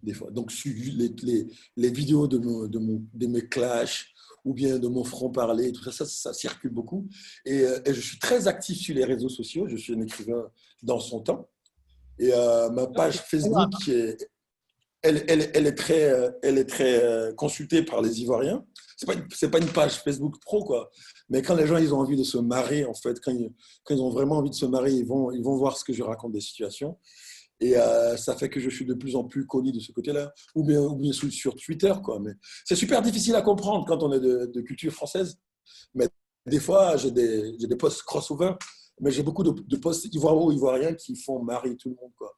Des 0.03 0.13
fois. 0.13 0.31
Donc, 0.31 0.53
les, 0.65 1.15
les, 1.23 1.47
les 1.77 1.91
vidéos 1.91 2.27
de, 2.27 2.37
de, 2.37 2.79
mon, 2.79 3.03
de 3.15 3.27
mes 3.27 3.49
clashs 3.49 4.13
ou 4.45 4.53
bien 4.53 4.79
de 4.79 4.89
mon 4.89 5.03
franc-parler, 5.03 5.73
tout 5.73 5.91
ça, 5.91 6.05
ça, 6.05 6.35
circule 6.35 6.71
beaucoup. 6.71 7.09
Euh, 7.49 7.81
et, 7.87 7.95
je 7.95 8.01
suis 8.01 8.19
très 8.19 8.47
actif 8.47 8.77
sur 8.77 8.95
les 8.95 9.05
réseaux 9.05 9.31
sociaux. 9.31 9.67
Je 9.67 9.77
suis 9.77 9.95
un 9.95 10.01
écrivain 10.03 10.51
dans 10.83 11.01
son 11.01 11.21
temps. 11.21 11.49
Et 12.19 12.31
ma 12.31 12.87
page 12.87 13.17
Facebook, 13.23 13.73
elle, 15.05 15.67
est 15.67 15.75
très, 15.75 16.11
est 16.43 16.65
très 16.65 17.33
consultée 17.37 17.83
par 17.83 18.03
les 18.03 18.21
Ivoiriens 18.21 18.65
pas, 19.05 19.15
une, 19.15 19.51
pas 19.51 19.59
une 19.59 19.73
page 19.73 20.03
Facebook 20.03 20.37
pro, 20.41 20.65
quoi. 20.65 20.91
Mais 21.29 21.43
quand 21.43 21.55
les 21.55 21.67
gens, 21.67 21.77
ils 21.77 21.93
ont 21.95 21.99
envie 21.99 22.17
de 22.17 22.25
se 22.25 22.39
marrer, 22.39 22.85
en 22.85 22.95
fait, 22.95 23.19
quand 23.21 23.33
ils, 23.33 24.01
ont 24.01 24.11
vraiment 24.11 24.37
envie 24.37 24.51
de 24.51 24.55
se 24.55 24.67
marrer, 24.67 24.93
ils 24.93 25.07
vont, 25.07 25.31
voir 25.57 25.77
ce 25.77 25.85
que 25.85 25.93
je 25.93 26.03
raconte 26.03 26.33
des 26.33 26.41
situations. 26.41 26.99
Et 27.61 27.77
euh, 27.77 28.17
ça 28.17 28.37
fait 28.37 28.49
que 28.49 28.61
je 28.61 28.69
suis 28.69 28.85
de 28.85 28.95
plus 28.95 29.17
en 29.17 29.25
plus 29.25 29.47
connu 29.47 29.73
de 29.73 29.81
ce 29.81 29.93
côté-là, 29.93 30.33
ou 30.55 30.65
bien, 30.65 30.81
ou 30.81 31.13
sur 31.13 31.55
Twitter, 31.57 31.93
quoi. 32.03 32.19
Mais 32.21 32.33
c'est 32.65 32.77
super 32.77 33.01
difficile 33.03 33.35
à 33.37 33.43
comprendre 33.43 33.87
quand 33.87 34.03
on 34.03 34.13
est 34.13 34.21
de, 34.21 34.61
culture 34.61 34.93
française. 34.93 35.39
Mais 35.95 36.09
des 36.47 36.61
fois, 36.61 36.97
j'ai 36.97 37.11
des, 37.11 37.77
posts 37.79 38.03
crossover, 38.03 38.53
mais 39.01 39.11
j'ai 39.11 39.23
beaucoup 39.23 39.43
de, 39.43 39.51
de 39.51 39.77
posts 39.77 40.07
ivoiro-ivoiriens 40.13 40.95
qui 40.95 41.17
font 41.17 41.43
marrer 41.43 41.77
tout 41.77 41.89
le 41.89 41.97
monde, 42.01 42.13
quoi. 42.17 42.33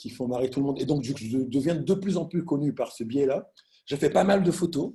Qui 0.00 0.08
font 0.08 0.26
marrer 0.26 0.48
tout 0.48 0.60
le 0.60 0.66
monde. 0.66 0.80
Et 0.80 0.86
donc, 0.86 1.02
je, 1.02 1.12
deviens 1.12 1.74
de 1.74 1.94
plus 1.94 2.16
en 2.16 2.24
plus 2.24 2.42
connu 2.42 2.72
par 2.72 2.90
ce 2.90 3.04
biais-là. 3.04 3.50
J'ai 3.84 3.98
fait 3.98 4.08
pas 4.08 4.24
mal 4.24 4.42
de 4.42 4.50
photos. 4.50 4.92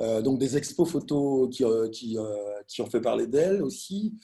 Euh, 0.00 0.22
donc 0.22 0.38
des 0.38 0.56
expos 0.56 0.88
photos 0.88 1.54
qui, 1.54 1.62
euh, 1.62 1.88
qui, 1.90 2.16
euh, 2.16 2.62
qui 2.66 2.80
ont 2.80 2.86
fait 2.86 3.00
parler 3.00 3.26
d'elle 3.26 3.60
aussi. 3.62 4.14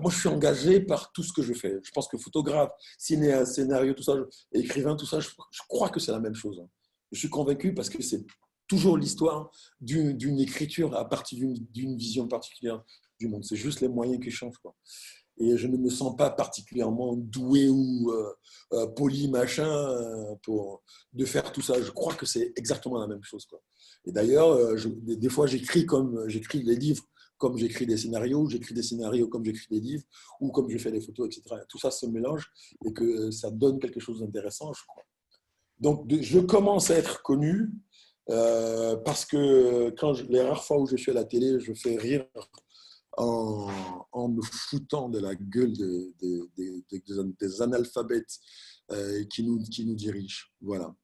moi, 0.00 0.10
je 0.10 0.18
suis 0.18 0.28
engagé 0.28 0.80
par 0.80 1.10
tout 1.12 1.24
ce 1.24 1.32
que 1.32 1.42
je 1.42 1.54
fais. 1.54 1.80
Je 1.82 1.90
pense 1.90 2.06
que 2.06 2.16
photographe, 2.16 2.70
ciné, 2.98 3.44
scénario, 3.44 3.94
tout 3.94 4.04
ça, 4.04 4.14
écrivain, 4.52 4.94
tout 4.94 5.06
ça, 5.06 5.18
je, 5.18 5.28
crois 5.68 5.88
que 5.88 5.98
c'est 5.98 6.12
la 6.12 6.20
même 6.20 6.34
chose. 6.34 6.62
Je 7.10 7.18
suis 7.18 7.30
convaincu 7.30 7.74
parce 7.74 7.90
que 7.90 8.00
c'est 8.00 8.24
toujours 8.68 8.96
l'histoire 8.96 9.50
d'une 9.80 10.38
écriture 10.38 10.94
à 10.94 11.08
partir 11.08 11.38
d'une 11.72 11.96
vision 11.96 12.28
particulière 12.28 12.82
du 13.18 13.28
monde. 13.28 13.44
C'est 13.44 13.56
juste 13.56 13.80
les 13.80 13.88
moyens 13.88 14.22
qui 14.22 14.30
changent. 14.30 14.60
Et 15.38 15.56
je 15.56 15.66
ne 15.66 15.76
me 15.76 15.90
sens 15.90 16.16
pas 16.16 16.30
particulièrement 16.30 17.14
doué 17.16 17.68
ou 17.68 18.12
poli 18.96 19.28
machin 19.28 19.96
pour 20.42 20.82
de 21.12 21.24
faire 21.24 21.50
tout 21.52 21.62
ça. 21.62 21.80
Je 21.80 21.90
crois 21.90 22.14
que 22.14 22.26
c'est 22.26 22.52
exactement 22.56 22.98
la 22.98 23.06
même 23.06 23.22
chose. 23.22 23.46
Quoi. 23.46 23.60
Et 24.04 24.12
d'ailleurs, 24.12 24.58
des 24.76 25.28
fois, 25.28 25.46
j'écris 25.46 25.86
comme 25.86 26.28
j'écris 26.28 26.62
des 26.62 26.76
livres 26.76 27.04
comme 27.42 27.58
j'écris 27.58 27.86
des 27.86 27.96
scénarios, 27.96 28.48
j'écris 28.48 28.72
des 28.72 28.84
scénarios 28.84 29.26
comme 29.26 29.44
j'écris 29.44 29.66
des 29.68 29.80
livres, 29.80 30.04
ou 30.40 30.52
comme 30.52 30.70
je 30.70 30.78
fais 30.78 30.92
des 30.92 31.00
photos, 31.00 31.26
etc. 31.26 31.56
Tout 31.68 31.76
ça 31.76 31.90
se 31.90 32.06
mélange 32.06 32.52
et 32.86 32.92
que 32.92 33.32
ça 33.32 33.50
donne 33.50 33.80
quelque 33.80 33.98
chose 33.98 34.20
d'intéressant, 34.20 34.72
je 34.72 34.82
crois. 34.86 35.02
Donc, 35.80 36.06
je 36.08 36.38
commence 36.38 36.92
à 36.92 36.98
être 36.98 37.20
connu 37.22 37.72
euh, 38.30 38.94
parce 38.98 39.24
que 39.24 39.90
quand 39.98 40.12
les 40.28 40.40
rares 40.40 40.62
fois 40.62 40.78
où 40.78 40.86
je 40.86 40.94
suis 40.94 41.10
à 41.10 41.14
la 41.14 41.24
télé, 41.24 41.58
je 41.58 41.72
fais 41.72 41.96
rire 41.96 42.24
en, 43.18 44.28
me 44.28 44.42
foutant 44.42 45.08
de 45.08 45.18
la 45.18 45.34
gueule 45.34 45.72
des 45.72 47.62
analphabètes 47.62 48.38
euh, 48.90 49.24
qui, 49.24 49.42
nous, 49.44 49.62
qui 49.64 49.84
nous 49.86 49.94
dirigent. 49.94 50.46
Voilà. 50.60 50.94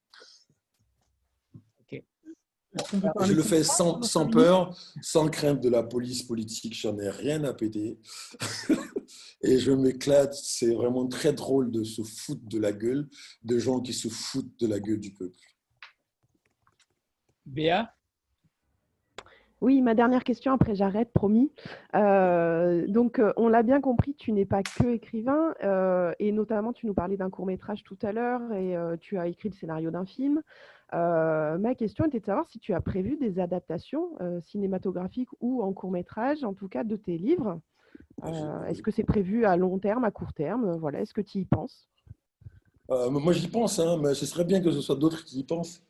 Je 3.25 3.33
le 3.33 3.41
fais 3.41 3.63
sans, 3.63 4.01
sans, 4.03 4.29
peur, 4.29 4.77
sans 5.01 5.27
crainte 5.29 5.59
de 5.59 5.69
la 5.69 5.81
police 5.81 6.21
politique, 6.23 6.75
j'en 6.75 6.97
ai 6.99 7.09
rien 7.09 7.43
à 7.43 7.53
péter. 7.53 7.99
Et 9.41 9.57
je 9.57 9.71
m'éclate, 9.71 10.33
c'est 10.35 10.73
vraiment 10.75 11.07
très 11.07 11.33
drôle 11.33 11.71
de 11.71 11.83
se 11.83 12.03
foutre 12.03 12.45
de 12.45 12.59
la 12.59 12.71
gueule 12.71 13.09
de 13.43 13.57
gens 13.57 13.79
qui 13.79 13.93
se 13.93 14.07
foutent 14.07 14.59
de 14.59 14.67
la 14.67 14.79
gueule 14.79 14.99
du 14.99 15.13
peuple. 15.13 15.37
Béa? 17.45 17.91
Oui, 19.61 19.81
ma 19.81 19.93
dernière 19.93 20.23
question, 20.23 20.53
après 20.53 20.73
j'arrête, 20.73 21.11
promis. 21.11 21.51
Euh, 21.95 22.87
donc, 22.87 23.19
euh, 23.19 23.33
on 23.35 23.49
l'a 23.49 23.61
bien 23.61 23.81
compris, 23.81 24.15
tu 24.15 24.31
n'es 24.31 24.45
pas 24.45 24.63
que 24.63 24.87
écrivain, 24.87 25.53
euh, 25.63 26.13
et 26.19 26.31
notamment 26.31 26.71
tu 26.71 26.87
nous 26.87 26.93
parlais 26.93 27.17
d'un 27.17 27.29
court 27.29 27.45
métrage 27.45 27.83
tout 27.83 27.97
à 28.01 28.13
l'heure, 28.13 28.41
et 28.53 28.75
tu 28.99 29.17
as 29.17 29.27
écrit 29.27 29.49
le 29.49 29.55
scénario 29.55 29.91
d'un 29.91 30.05
film. 30.05 30.41
ma 30.93 31.75
question 31.75 32.05
était 32.05 32.19
de 32.19 32.25
savoir 32.25 32.47
si 32.47 32.59
tu 32.59 32.73
as 32.73 32.81
prévu 32.81 33.17
des 33.17 33.39
adaptations 33.39 34.11
cinématographiques 34.41 35.29
ou 35.41 35.61
en 35.61 35.73
court 35.73 35.91
métrage, 35.91 36.43
en 36.43 36.53
tout 36.53 36.69
cas 36.69 36.83
de 36.83 36.95
tes 36.95 37.17
livres. 37.17 37.59
Est-ce 38.67 38.81
que 38.81 38.91
c'est 38.91 39.03
prévu 39.03 39.45
à 39.45 39.57
long 39.57 39.77
terme, 39.79 40.05
à 40.05 40.11
court 40.11 40.33
terme? 40.33 40.77
Voilà, 40.77 41.01
est-ce 41.01 41.13
que 41.13 41.21
tu 41.21 41.39
y 41.39 41.45
penses? 41.45 41.89
Moi, 42.89 43.33
j'y 43.33 43.47
pense, 43.47 43.77
hein, 43.79 43.99
mais 44.01 44.15
ce 44.15 44.25
serait 44.25 44.45
bien 44.45 44.61
que 44.61 44.71
ce 44.71 44.81
soit 44.81 44.95
d'autres 44.95 45.23
qui 45.25 45.39
y 45.39 45.43
pensent. 45.43 45.83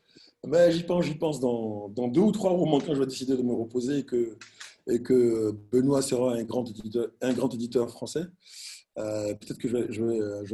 Mais 0.48 0.72
j'y 0.72 0.84
pense, 0.84 1.06
j'y 1.06 1.16
pense 1.16 1.40
dans, 1.40 1.90
deux 1.90 2.22
ou 2.22 2.32
trois 2.32 2.52
romans 2.52 2.80
quand 2.80 2.94
je 2.94 3.00
vais 3.00 3.06
décider 3.06 3.36
de 3.36 3.42
me 3.42 3.54
reposer 3.54 4.06
et 4.88 5.04
que, 5.04 5.52
Benoît 5.72 6.02
sera 6.02 6.34
un 6.34 6.44
grand 6.44 6.66
éditeur, 6.70 7.10
un 7.22 7.34
grand 7.34 7.54
éditeur 7.54 7.90
français. 7.90 8.24
Euh, 8.98 9.34
peut-être 9.36 9.58
que 9.58 9.68
je 9.68 9.78
vais, 9.78 9.88
je, 9.92 10.04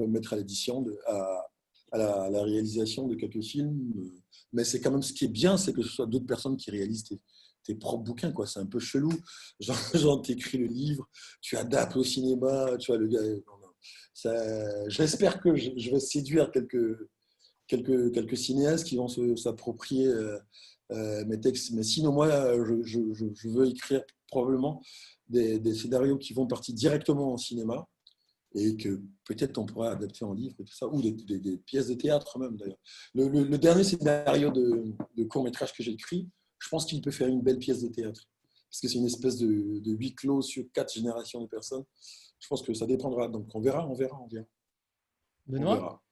vais, 0.02 0.08
me 0.08 0.14
mettre 0.14 0.34
à 0.34 0.36
l'édition, 0.38 0.86
à, 1.08 1.48
la, 1.94 2.44
réalisation 2.44 3.08
de 3.08 3.16
quelques 3.16 3.44
films. 3.44 4.12
Mais 4.54 4.64
c'est 4.64 4.82
quand 4.82 4.92
même 4.92 5.04
ce 5.04 5.14
qui 5.14 5.26
est 5.26 5.30
bien, 5.30 5.56
c'est 5.58 5.74
que 5.74 5.84
ce 5.84 5.90
soit 5.90 6.08
d'autres 6.08 6.26
personnes 6.26 6.58
qui 6.58 6.72
réalisent 6.72 7.04
tes, 7.04 7.20
tes 7.64 7.76
propres 7.76 8.04
bouquins. 8.04 8.32
quoi. 8.32 8.48
C'est 8.48 8.60
un 8.60 8.66
peu 8.66 8.80
chelou. 8.80 9.14
Genre, 9.60 9.78
genre 9.94 10.22
tu 10.22 10.34
écris 10.34 10.58
le 10.58 10.68
livre, 10.68 11.08
tu 11.42 11.58
adaptes 11.58 11.96
au 11.96 12.04
cinéma, 12.04 12.78
tu 12.80 12.92
vois, 12.92 12.98
le 12.98 13.08
gars. 13.08 13.22
J'espère 14.88 15.40
que 15.40 15.56
je 15.56 15.92
vais 15.92 16.00
séduire 16.00 16.52
quelques 16.52 16.98
quelques, 17.68 18.14
quelques 18.14 18.38
cinéastes 18.38 18.86
qui 18.86 18.98
vont 18.98 19.08
s'approprier 19.36 20.08
euh, 20.08 20.38
euh, 20.92 21.26
mes 21.26 21.40
textes. 21.40 21.72
Mais 21.72 21.84
sinon, 21.84 22.12
moi, 22.12 22.30
je, 22.84 22.84
je, 23.14 23.50
veux 23.50 23.68
écrire 23.68 24.04
probablement 24.28 24.82
des, 25.28 25.60
des, 25.60 25.74
scénarios 25.74 26.18
qui 26.18 26.34
vont 26.34 26.48
partir 26.48 26.76
directement 26.76 27.34
en 27.34 27.38
cinéma 27.38 27.88
et 28.54 28.78
que 28.78 29.02
peut-être 29.26 29.58
on 29.58 29.66
pourra 29.66 29.92
adapter 29.92 30.24
en 30.24 30.34
livre 30.34 30.56
et 30.60 30.64
tout 30.64 30.74
ça, 30.74 30.88
ou 30.88 31.02
des, 31.02 31.12
des, 31.12 31.58
pièces 31.58 31.88
de 31.88 31.96
théâtre 31.96 32.40
même 32.40 32.56
d'ailleurs. 32.56 32.80
Le, 33.14 33.28
le, 33.28 33.58
dernier 33.58 33.84
scénario 33.84 34.50
de, 34.52 34.94
de 35.18 35.24
court-métrage 35.26 35.74
que 35.74 35.84
j'ai 35.84 35.92
écrit, 35.92 36.30
je 36.60 36.70
pense 36.70 36.86
qu'il 36.86 37.02
peut 37.02 37.12
faire 37.12 37.28
une 37.28 37.42
belle 37.42 37.60
pièce 37.60 37.82
de 37.82 37.90
théâtre. 37.90 38.22
Parce 38.70 38.82
que 38.82 38.88
c'est 38.88 38.98
une 38.98 39.06
espèce 39.06 39.38
de, 39.38 39.80
de 39.80 39.92
huis 39.92 40.14
clos 40.16 40.42
sur 40.42 40.64
quatre 40.74 40.94
générations 40.94 41.42
de 41.42 41.48
personnes. 41.48 41.84
Je 42.40 42.48
pense 42.48 42.62
que 42.62 42.74
ça 42.74 42.86
dépendra. 42.86 43.28
Donc 43.28 43.48
on 43.54 43.62
verra, 43.62 43.88
on 43.88 43.94
verra, 43.94 44.20
on 44.22 44.28
verra. 44.28 44.46
Benoît? 45.48 46.05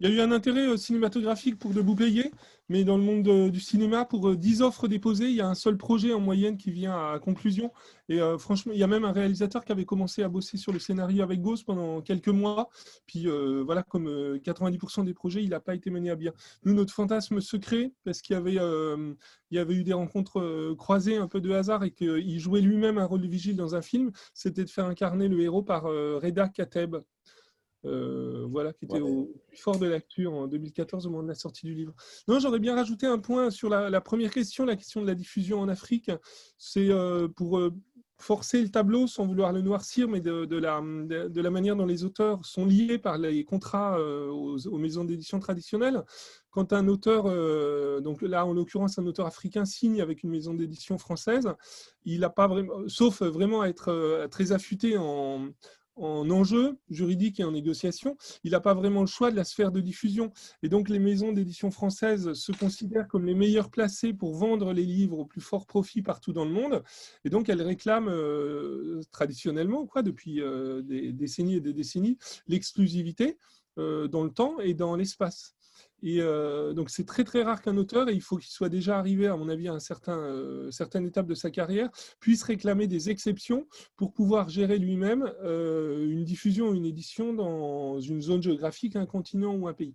Il 0.00 0.08
y 0.08 0.12
a 0.12 0.14
eu 0.14 0.20
un 0.20 0.32
intérêt 0.32 0.68
euh, 0.68 0.76
cinématographique 0.76 1.58
pour 1.58 1.72
Debout 1.72 1.94
Payé, 1.94 2.32
mais 2.68 2.82
dans 2.82 2.96
le 2.96 3.02
monde 3.04 3.50
du 3.50 3.60
cinéma, 3.60 4.04
pour 4.04 4.34
10 4.34 4.60
euh, 4.60 4.66
offres 4.66 4.88
déposées, 4.88 5.26
il 5.26 5.36
y 5.36 5.40
a 5.40 5.48
un 5.48 5.54
seul 5.54 5.76
projet 5.76 6.12
en 6.12 6.18
moyenne 6.18 6.56
qui 6.56 6.72
vient 6.72 7.12
à 7.12 7.18
conclusion. 7.20 7.72
Et 8.08 8.20
euh, 8.20 8.36
franchement, 8.36 8.72
il 8.74 8.78
y 8.78 8.82
a 8.82 8.88
même 8.88 9.04
un 9.04 9.12
réalisateur 9.12 9.64
qui 9.64 9.70
avait 9.70 9.84
commencé 9.84 10.22
à 10.22 10.28
bosser 10.28 10.56
sur 10.56 10.72
le 10.72 10.80
scénario 10.80 11.22
avec 11.22 11.40
Gauss 11.40 11.62
pendant 11.62 12.02
quelques 12.02 12.28
mois. 12.28 12.68
Puis 13.06 13.26
voilà, 13.64 13.82
comme 13.82 14.08
90% 14.38 15.04
des 15.04 15.14
projets, 15.14 15.42
il 15.42 15.50
n'a 15.50 15.60
pas 15.60 15.74
été 15.74 15.90
mené 15.90 16.10
à 16.10 16.16
bien. 16.16 16.32
Nous, 16.64 16.74
notre 16.74 16.92
fantasme 16.92 17.40
secret, 17.40 17.92
parce 18.04 18.20
qu'il 18.20 18.34
y 18.34 18.36
avait, 18.36 18.58
y 19.50 19.58
avait 19.58 19.74
eu 19.74 19.84
des 19.84 19.92
rencontres 19.92 20.74
croisées, 20.74 21.16
un 21.16 21.28
peu 21.28 21.40
de 21.40 21.50
hasard, 21.52 21.84
et 21.84 21.92
qu'il 21.92 22.38
jouait 22.38 22.60
lui-même 22.60 22.98
un 22.98 23.06
rôle 23.06 23.22
de 23.22 23.28
vigile 23.28 23.56
dans 23.56 23.74
un 23.74 23.82
film, 23.82 24.10
c'était 24.34 24.64
de 24.64 24.70
faire 24.70 24.86
incarner 24.86 25.28
le 25.28 25.40
héros 25.40 25.62
par 25.62 25.84
Reda 25.84 26.48
Kateb, 26.48 26.96
euh, 27.86 28.46
voilà, 28.50 28.72
qui 28.72 28.86
était 28.86 29.00
au 29.00 29.30
plus 29.46 29.58
fort 29.58 29.78
de 29.78 29.86
l'actu 29.86 30.26
en 30.26 30.46
2014 30.46 31.06
au 31.06 31.10
moment 31.10 31.22
de 31.22 31.28
la 31.28 31.34
sortie 31.34 31.66
du 31.66 31.74
livre. 31.74 31.94
Non, 32.28 32.38
j'aurais 32.38 32.58
bien 32.58 32.74
rajouté 32.74 33.06
un 33.06 33.18
point 33.18 33.50
sur 33.50 33.68
la, 33.68 34.00
première 34.00 34.30
question, 34.30 34.64
la 34.64 34.76
question 34.76 35.02
de 35.02 35.06
la 35.06 35.14
diffusion 35.14 35.60
en 35.60 35.68
Afrique. 35.68 36.10
C'est 36.56 36.90
euh, 36.90 37.28
pour 37.28 37.58
euh, 37.58 37.74
forcer 38.18 38.62
le 38.62 38.70
tableau 38.70 39.06
sans 39.06 39.26
vouloir 39.26 39.52
le 39.52 39.60
noircir, 39.60 40.08
mais 40.08 40.20
de, 40.20 40.56
la, 40.56 40.80
de, 40.80 41.40
la, 41.40 41.50
manière 41.50 41.76
dont 41.76 41.84
les 41.84 42.04
auteurs 42.04 42.44
sont 42.44 42.64
liés 42.64 42.96
par 42.96 43.18
les 43.18 43.44
contrats 43.44 43.98
aux, 44.00 44.78
maisons 44.78 45.04
d'édition 45.04 45.40
traditionnelles. 45.40 46.02
Quand 46.50 46.72
un 46.72 46.86
auteur, 46.86 47.24
donc 48.00 48.22
là 48.22 48.46
en 48.46 48.54
l'occurrence 48.54 48.98
un 49.00 49.06
auteur 49.06 49.26
africain 49.26 49.64
signe 49.64 50.00
avec 50.00 50.22
une 50.22 50.30
maison 50.30 50.54
d'édition 50.54 50.96
française, 50.96 51.52
il 52.04 52.20
n'a 52.20 52.30
pas 52.30 52.46
vraiment, 52.46 52.84
sauf 52.86 53.20
vraiment 53.20 53.62
à 53.62 53.68
être 53.68 54.28
très 54.30 54.52
affûté 54.52 54.96
en, 54.96 55.48
en 55.96 56.28
enjeu 56.30 56.78
juridique 56.90 57.40
et 57.40 57.44
en 57.44 57.52
négociation, 57.52 58.16
il 58.42 58.52
n'a 58.52 58.60
pas 58.60 58.74
vraiment 58.74 59.00
le 59.00 59.06
choix 59.06 59.30
de 59.30 59.36
la 59.36 59.44
sphère 59.44 59.72
de 59.72 59.80
diffusion. 59.80 60.32
Et 60.62 60.68
donc 60.68 60.88
les 60.88 60.98
maisons 60.98 61.32
d'édition 61.32 61.70
françaises 61.70 62.32
se 62.32 62.52
considèrent 62.52 63.08
comme 63.08 63.26
les 63.26 63.34
meilleures 63.34 63.70
placées 63.70 64.12
pour 64.12 64.34
vendre 64.34 64.72
les 64.72 64.84
livres 64.84 65.18
au 65.18 65.24
plus 65.24 65.40
fort 65.40 65.66
profit 65.66 66.02
partout 66.02 66.32
dans 66.32 66.44
le 66.44 66.50
monde. 66.52 66.82
Et 67.24 67.30
donc 67.30 67.48
elles 67.48 67.62
réclament 67.62 68.08
euh, 68.08 69.00
traditionnellement, 69.12 69.86
quoi, 69.86 70.02
depuis 70.02 70.40
euh, 70.40 70.82
des 70.82 71.12
décennies 71.12 71.56
et 71.56 71.60
des 71.60 71.72
décennies, 71.72 72.18
l'exclusivité 72.46 73.38
euh, 73.78 74.08
dans 74.08 74.24
le 74.24 74.30
temps 74.30 74.58
et 74.60 74.74
dans 74.74 74.96
l'espace. 74.96 75.54
Et 76.06 76.20
euh, 76.20 76.74
donc, 76.74 76.90
c'est 76.90 77.06
très, 77.06 77.24
très 77.24 77.42
rare 77.42 77.62
qu'un 77.62 77.78
auteur, 77.78 78.10
et 78.10 78.12
il 78.12 78.20
faut 78.20 78.36
qu'il 78.36 78.50
soit 78.50 78.68
déjà 78.68 78.98
arrivé, 78.98 79.26
à 79.26 79.36
mon 79.38 79.48
avis, 79.48 79.68
à 79.68 79.72
un 79.72 79.80
certain, 79.80 80.18
euh, 80.18 80.70
certaine 80.70 81.06
étape 81.06 81.26
de 81.26 81.34
sa 81.34 81.50
carrière, 81.50 81.88
puisse 82.20 82.42
réclamer 82.42 82.86
des 82.86 83.08
exceptions 83.08 83.66
pour 83.96 84.12
pouvoir 84.12 84.50
gérer 84.50 84.78
lui-même 84.78 85.32
euh, 85.42 86.06
une 86.06 86.22
diffusion 86.24 86.74
une 86.74 86.84
édition 86.84 87.32
dans 87.32 88.00
une 88.00 88.20
zone 88.20 88.42
géographique, 88.42 88.96
un 88.96 89.06
continent 89.06 89.54
ou 89.54 89.66
un 89.66 89.72
pays. 89.72 89.94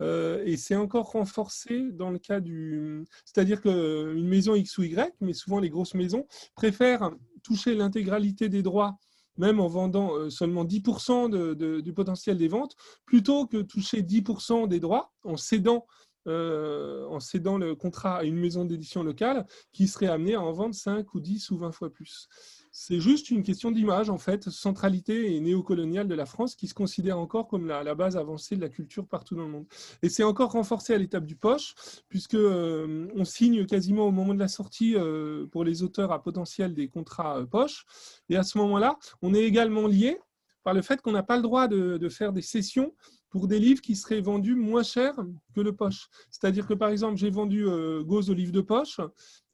et 0.00 0.56
c'est 0.56 0.76
encore 0.76 1.12
renforcé 1.12 1.92
dans 1.92 2.10
le 2.10 2.18
cas 2.18 2.40
du... 2.40 3.04
C'est-à-dire 3.26 3.60
qu'une 3.60 4.26
maison 4.26 4.54
X 4.54 4.78
ou 4.78 4.82
Y, 4.84 5.14
mais 5.20 5.34
souvent 5.34 5.60
les 5.60 5.68
grosses 5.68 5.94
maisons, 5.94 6.26
préfèrent 6.54 7.10
toucher 7.42 7.74
l'intégralité 7.74 8.48
des 8.48 8.62
droits 8.62 8.98
même 9.36 9.60
en 9.60 9.68
vendant 9.68 10.14
euh, 10.14 10.30
seulement 10.30 10.64
10% 10.64 11.80
du 11.80 11.92
potentiel 11.92 12.38
des 12.38 12.48
ventes, 12.48 12.76
plutôt 13.04 13.46
que 13.46 13.62
toucher 13.62 14.02
10% 14.02 14.68
des 14.68 14.80
droits 14.80 15.12
en 15.24 15.36
cédant, 15.36 15.86
euh, 16.26 17.06
en 17.08 17.20
cédant 17.20 17.58
le 17.58 17.74
contrat 17.74 18.18
à 18.18 18.24
une 18.24 18.36
maison 18.36 18.64
d'édition 18.64 19.02
locale 19.02 19.46
qui 19.72 19.88
serait 19.88 20.06
amenée 20.06 20.34
à 20.34 20.40
en 20.40 20.52
vendre 20.52 20.74
5 20.74 21.14
ou 21.14 21.20
10 21.20 21.50
ou 21.50 21.58
20 21.58 21.72
fois 21.72 21.92
plus. 21.92 22.28
C'est 22.76 22.98
juste 22.98 23.30
une 23.30 23.44
question 23.44 23.70
d'image, 23.70 24.10
en 24.10 24.18
fait, 24.18 24.50
centralité 24.50 25.36
et 25.36 25.38
néocoloniale 25.38 26.08
de 26.08 26.14
la 26.16 26.26
France 26.26 26.56
qui 26.56 26.66
se 26.66 26.74
considère 26.74 27.20
encore 27.20 27.46
comme 27.46 27.68
la, 27.68 27.94
base 27.94 28.16
avancée 28.16 28.56
de 28.56 28.60
la 28.60 28.68
culture 28.68 29.06
partout 29.06 29.36
dans 29.36 29.44
le 29.44 29.48
monde. 29.48 29.66
Et 30.02 30.08
c'est 30.08 30.24
encore 30.24 30.50
renforcé 30.50 30.92
à 30.92 30.98
l'étape 30.98 31.24
du 31.24 31.36
poche, 31.36 31.76
puisque 32.08 32.34
euh, 32.34 33.06
on 33.14 33.24
signe 33.24 33.64
quasiment 33.64 34.08
au 34.08 34.10
moment 34.10 34.34
de 34.34 34.40
la 34.40 34.48
sortie 34.48 34.96
euh, 34.96 35.46
pour 35.46 35.62
les 35.62 35.84
auteurs 35.84 36.10
à 36.10 36.20
potentiel 36.20 36.74
des 36.74 36.88
contrats 36.88 37.38
euh, 37.38 37.46
poche. 37.46 37.86
Et 38.28 38.36
à 38.36 38.42
ce 38.42 38.58
moment-là, 38.58 38.98
on 39.22 39.34
est 39.34 39.44
également 39.44 39.86
lié 39.86 40.18
par 40.64 40.74
le 40.74 40.82
fait 40.82 41.00
qu'on 41.00 41.12
n'a 41.12 41.22
pas 41.22 41.36
le 41.36 41.42
droit 41.42 41.68
de, 41.68 42.08
faire 42.08 42.32
des 42.32 42.42
sessions 42.42 42.92
pour 43.30 43.46
des 43.46 43.60
livres 43.60 43.82
qui 43.82 43.94
seraient 43.94 44.20
vendus 44.20 44.56
moins 44.56 44.82
cher 44.82 45.14
que 45.54 45.60
le 45.60 45.76
poche. 45.76 46.08
C'est-à-dire 46.28 46.66
que, 46.66 46.74
par 46.74 46.88
exemple, 46.88 47.18
j'ai 47.18 47.30
vendu 47.30 47.68
euh, 47.68 48.02
Gauze 48.02 48.30
au 48.30 48.34
livre 48.34 48.52
de 48.52 48.62
poche, 48.62 49.00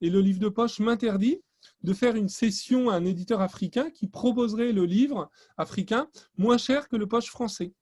et 0.00 0.08
le 0.08 0.22
livre 0.22 0.40
de 0.40 0.48
poche 0.48 0.80
m'interdit 0.80 1.42
de 1.82 1.92
faire 1.92 2.16
une 2.16 2.28
session 2.28 2.90
à 2.90 2.94
un 2.94 3.04
éditeur 3.04 3.40
africain 3.40 3.90
qui 3.90 4.08
proposerait 4.08 4.72
le 4.72 4.84
livre 4.84 5.30
africain 5.56 6.08
moins 6.36 6.58
cher 6.58 6.88
que 6.88 6.96
le 6.96 7.06
poche 7.06 7.30
français. 7.30 7.72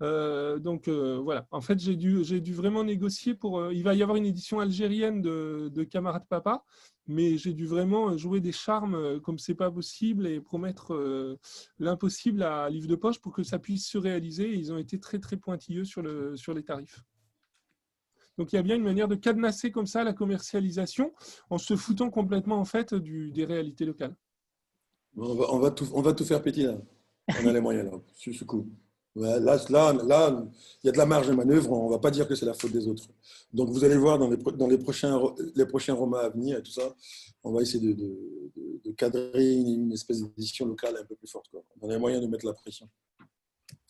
donc 0.00 0.88
voilà, 0.88 1.46
en 1.50 1.60
fait, 1.60 1.78
j'ai 1.78 1.96
dû, 1.96 2.52
vraiment 2.54 2.84
négocier 2.84 3.34
pour. 3.34 3.70
il 3.72 3.82
va 3.82 3.94
y 3.94 4.02
avoir 4.02 4.16
une 4.16 4.26
édition 4.26 4.60
algérienne 4.60 5.20
de, 5.20 5.70
de 5.72 5.84
Camarade 5.84 6.26
Papa, 6.28 6.64
mais 7.06 7.36
j'ai 7.36 7.52
dû 7.52 7.66
vraiment 7.66 8.16
jouer 8.16 8.40
des 8.40 8.52
charmes 8.52 9.20
comme 9.20 9.38
c'est 9.38 9.54
pas 9.54 9.70
possible 9.70 10.26
et 10.26 10.40
promettre 10.40 11.38
l'impossible 11.78 12.42
à 12.42 12.70
Livre 12.70 12.88
de 12.88 12.96
Poche 12.96 13.20
pour 13.20 13.32
que 13.32 13.42
ça 13.42 13.58
puisse 13.58 13.86
se 13.86 13.98
réaliser. 13.98 14.54
ils 14.54 14.72
ont 14.72 14.78
été 14.78 14.98
très 14.98 15.18
très 15.18 15.36
pointilleux 15.36 15.84
sur, 15.84 16.02
le, 16.02 16.36
sur 16.36 16.54
les 16.54 16.62
tarifs. 16.62 17.02
Donc 18.40 18.54
il 18.54 18.56
y 18.56 18.58
a 18.58 18.62
bien 18.62 18.76
une 18.76 18.84
manière 18.84 19.06
de 19.06 19.16
cadenasser 19.16 19.70
comme 19.70 19.86
ça 19.86 20.02
la 20.02 20.14
commercialisation 20.14 21.12
en 21.50 21.58
se 21.58 21.76
foutant 21.76 22.08
complètement 22.08 22.56
en 22.56 22.64
fait 22.64 22.94
des 22.94 23.44
réalités 23.44 23.84
locales. 23.84 24.16
On 25.14 25.58
va, 25.58 25.70
tout, 25.70 25.86
on 25.92 26.00
va 26.00 26.14
tout 26.14 26.24
faire 26.24 26.42
péter. 26.42 26.66
On 27.28 27.46
a 27.46 27.52
les 27.52 27.60
moyens 27.60 27.90
là. 27.92 27.98
Là, 29.16 29.38
là, 29.40 29.92
là, 29.92 30.46
il 30.82 30.86
y 30.86 30.88
a 30.88 30.92
de 30.92 30.96
la 30.96 31.04
marge 31.04 31.26
de 31.26 31.32
manœuvre. 31.32 31.72
On 31.72 31.86
ne 31.86 31.90
va 31.90 31.98
pas 31.98 32.12
dire 32.12 32.28
que 32.28 32.36
c'est 32.36 32.46
la 32.46 32.54
faute 32.54 32.70
des 32.70 32.86
autres. 32.86 33.08
Donc, 33.52 33.68
vous 33.68 33.82
allez 33.84 33.96
voir 33.96 34.20
dans 34.20 34.30
les, 34.30 34.36
dans 34.36 34.68
les, 34.68 34.78
prochains, 34.78 35.20
les 35.56 35.66
prochains 35.66 35.94
romans 35.94 36.18
à 36.18 36.28
venir 36.28 36.58
et 36.58 36.62
tout 36.62 36.70
ça, 36.70 36.94
on 37.42 37.50
va 37.50 37.60
essayer 37.60 37.84
de, 37.84 37.92
de, 37.92 38.80
de 38.84 38.92
cadrer 38.92 39.52
une, 39.52 39.92
espèce 39.92 40.22
d'édition 40.22 40.64
locale 40.64 40.96
un 40.96 41.04
peu 41.04 41.16
plus 41.16 41.26
forte. 41.26 41.48
Quoi. 41.50 41.60
On 41.80 41.88
a 41.88 41.92
les 41.94 41.98
moyens 41.98 42.22
de 42.22 42.28
mettre 42.28 42.46
la 42.46 42.52
pression 42.52 42.88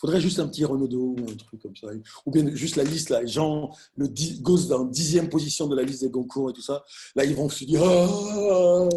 faudrait 0.00 0.20
juste 0.20 0.38
un 0.38 0.48
petit 0.48 0.64
Renaudot 0.64 1.14
ou 1.18 1.30
un 1.30 1.36
truc 1.36 1.60
comme 1.60 1.76
ça. 1.76 1.88
Ou 2.26 2.30
bien 2.30 2.54
juste 2.54 2.76
la 2.76 2.84
liste, 2.84 3.10
là, 3.10 3.24
gens, 3.26 3.70
le 3.96 4.08
gosse 4.40 4.68
dans 4.68 4.84
dixième 4.84 5.28
position 5.28 5.66
de 5.68 5.76
la 5.76 5.82
liste 5.82 6.02
des 6.02 6.10
Goncourt 6.10 6.50
et 6.50 6.52
tout 6.52 6.62
ça. 6.62 6.82
Là, 7.14 7.24
ils 7.24 7.36
vont 7.36 7.48
se 7.48 7.64
dire 7.64 7.82
ah, 7.82 8.88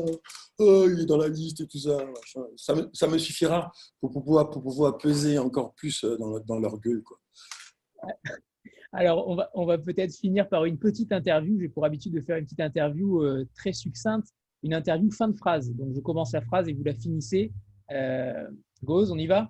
ah, 0.60 0.86
il 0.88 1.02
est 1.02 1.06
dans 1.06 1.18
la 1.18 1.28
liste 1.28 1.62
et 1.62 1.68
tout 1.68 1.80
ça. 1.80 1.98
Ça, 2.56 2.76
me, 2.76 2.90
ça 2.94 3.08
me 3.08 3.18
suffira 3.18 3.72
pour 4.00 4.12
pouvoir, 4.12 4.50
pour 4.50 4.64
pouvoir 4.64 4.98
peser 4.98 5.38
encore 5.38 5.74
plus 5.74 6.04
euh, 6.04 6.18
dans, 6.18 6.40
dans 6.40 6.60
leur 6.60 6.80
gueule. 6.80 7.04
Quoi. 7.04 7.20
Alors, 8.94 9.28
on 9.28 9.36
va, 9.36 9.50
on 9.56 9.66
va 9.66 9.78
peut-être 9.80 10.16
finir 10.16 10.48
par 10.48 10.66
une 10.66 10.78
petite 10.78 11.12
interview. 11.12 11.60
J'ai 11.60 11.68
pour 11.68 11.84
habitude 11.84 12.14
de 12.14 12.22
faire 12.22 12.38
une 12.38 12.46
petite 12.46 12.60
interview 12.60 13.24
euh, 13.24 13.48
très 13.56 13.74
succincte, 13.74 14.28
une 14.62 14.74
interview 14.74 15.12
fin 15.12 15.28
de 15.28 15.36
phrase. 15.36 15.72
Donc, 15.72 15.94
je 15.96 16.00
commence 16.00 16.32
la 16.32 16.42
phrase 16.42 16.70
et 16.70 16.74
vous 16.74 16.84
la 16.84 16.94
finissez. 16.94 17.52
Euh, 17.92 18.48
Gauze, 18.84 19.12
on 19.12 19.18
y 19.18 19.28
va? 19.28 19.50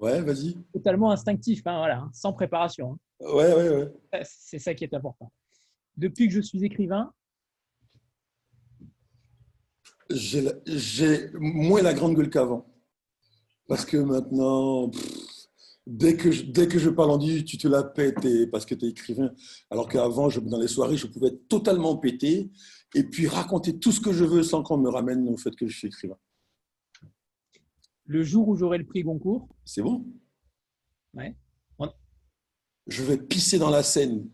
Ouais, 0.00 0.22
vas-y. 0.22 0.56
Totalement 0.72 1.10
instinctif, 1.10 1.66
hein, 1.66 1.78
voilà, 1.78 1.98
hein, 2.00 2.10
sans 2.12 2.32
préparation. 2.32 2.92
Hein. 2.92 3.26
Ouais, 3.32 3.54
ouais, 3.54 3.68
ouais. 3.68 4.22
C'est 4.24 4.58
ça 4.58 4.74
qui 4.74 4.84
est 4.84 4.94
important. 4.94 5.32
Depuis 5.96 6.28
que 6.28 6.34
je 6.34 6.40
suis 6.40 6.64
écrivain, 6.64 7.12
j'ai 10.10 11.30
moins 11.34 11.82
la 11.82 11.94
grande 11.94 12.14
gueule 12.14 12.30
qu'avant. 12.30 12.66
Parce 13.66 13.84
que 13.84 13.96
maintenant, 13.96 14.90
dès, 15.86 16.16
que 16.16 16.30
je, 16.30 16.44
dès 16.44 16.68
que 16.68 16.78
je 16.78 16.88
parle 16.90 17.10
en 17.10 17.18
dit, 17.18 17.44
tu 17.44 17.58
te 17.58 17.66
la 17.66 17.82
pètes 17.82 18.50
parce 18.50 18.64
que 18.64 18.74
tu 18.74 18.86
es 18.86 18.88
écrivain. 18.90 19.32
Alors 19.70 19.88
qu'avant, 19.88 20.28
dans 20.28 20.60
les 20.60 20.68
soirées, 20.68 20.96
je 20.96 21.08
pouvais 21.08 21.32
totalement 21.48 21.96
péter 21.96 22.50
et 22.94 23.02
puis 23.02 23.26
raconter 23.26 23.78
tout 23.78 23.92
ce 23.92 24.00
que 24.00 24.12
je 24.12 24.24
veux 24.24 24.44
sans 24.44 24.62
qu'on 24.62 24.78
me 24.78 24.88
ramène 24.88 25.28
au 25.28 25.36
fait 25.36 25.54
que 25.54 25.66
je 25.66 25.76
suis 25.76 25.88
écrivain 25.88 26.16
le 28.08 28.22
jour 28.22 28.48
où 28.48 28.56
j'aurai 28.56 28.78
le 28.78 28.86
prix 28.86 29.02
Goncourt. 29.02 29.48
C'est 29.64 29.82
bon? 29.82 30.04
Ouais. 31.14 31.36
Je 32.86 33.02
vais 33.02 33.18
pisser 33.18 33.58
dans 33.58 33.68
la 33.68 33.82
Seine. 33.82 34.30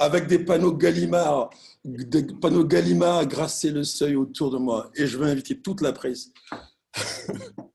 avec 0.00 0.26
des 0.26 0.38
panneaux 0.38 0.72
Gallimard, 0.72 1.50
des 1.84 2.22
panneaux 2.40 2.64
Gallimard 2.64 3.26
grasser 3.26 3.70
le 3.70 3.84
seuil 3.84 4.16
autour 4.16 4.50
de 4.50 4.56
moi. 4.56 4.90
Et 4.96 5.06
je 5.06 5.18
vais 5.18 5.30
inviter 5.30 5.60
toute 5.60 5.82
la 5.82 5.92
presse. 5.92 6.32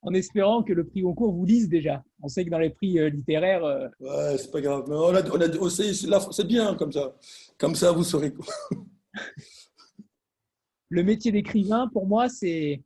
en 0.00 0.14
espérant 0.14 0.62
que 0.62 0.72
le 0.72 0.86
prix 0.86 1.02
Goncourt 1.02 1.34
vous 1.34 1.44
lise 1.44 1.68
déjà. 1.68 2.02
On 2.22 2.28
sait 2.28 2.46
que 2.46 2.50
dans 2.50 2.58
les 2.58 2.70
prix 2.70 2.98
euh, 2.98 3.10
littéraires. 3.10 3.64
Euh, 3.64 3.88
ouais, 4.00 4.38
c'est 4.38 4.50
pas 4.50 4.62
grave. 4.62 4.84
on 4.88 5.14
a, 5.14 6.32
c'est 6.32 6.46
bien 6.46 6.74
comme 6.76 6.92
ça. 6.92 7.14
Comme 7.58 7.74
ça, 7.74 7.92
vous 7.92 8.04
saurez. 8.04 8.32
Le 10.88 11.02
métier 11.02 11.32
d'écrivain, 11.32 11.88
pour 11.92 12.06
moi, 12.06 12.28
c'est. 12.28 12.82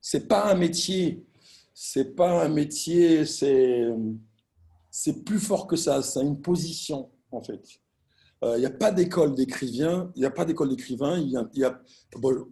C'est 0.00 0.28
pas 0.28 0.52
un 0.52 0.54
métier. 0.54 1.26
C'est 1.74 2.14
pas 2.14 2.44
un 2.44 2.48
métier. 2.48 3.24
C'est 3.24 3.92
plus 5.24 5.40
fort 5.40 5.66
que 5.66 5.76
ça. 5.76 6.02
C'est 6.02 6.22
une 6.22 6.40
position, 6.40 7.10
en 7.30 7.42
fait. 7.42 7.80
Il 8.42 8.48
euh, 8.48 8.58
n'y 8.58 8.66
a 8.66 8.70
pas 8.70 8.92
d'école 8.92 9.34
d'écrivain. 9.34 10.12
Il 10.14 10.20
n'y 10.20 10.26
a 10.26 10.30
pas 10.30 10.44
d'école 10.44 10.68
d'écrivain. 10.68 11.18
Il 11.18 11.30
y 11.30 11.36
a, 11.36 11.48
il, 11.54 12.20
bon, 12.20 12.46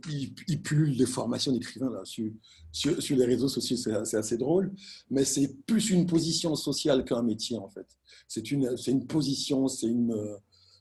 il, 0.49 0.63
pullule 0.63 0.97
des 0.97 1.07
formations 1.07 1.53
d'écrivain 1.53 1.91
là 1.91 2.01
sur, 2.05 2.31
sur, 2.73 3.17
les 3.17 3.25
réseaux 3.27 3.49
sociaux. 3.49 3.77
C'est 3.77 4.17
assez 4.17 4.39
drôle, 4.39 4.73
mais 5.11 5.25
c'est 5.25 5.55
plus 5.67 5.91
une 5.91 6.07
position 6.07 6.57
sociale 6.57 7.05
qu'un 7.05 7.23
métier 7.23 7.59
en 7.59 7.69
fait. 7.69 7.87
C'est 8.27 8.51
une, 8.51 8.75
une 8.87 9.07
position, 9.07 9.69
c'est 9.69 9.87
une, 9.87 10.15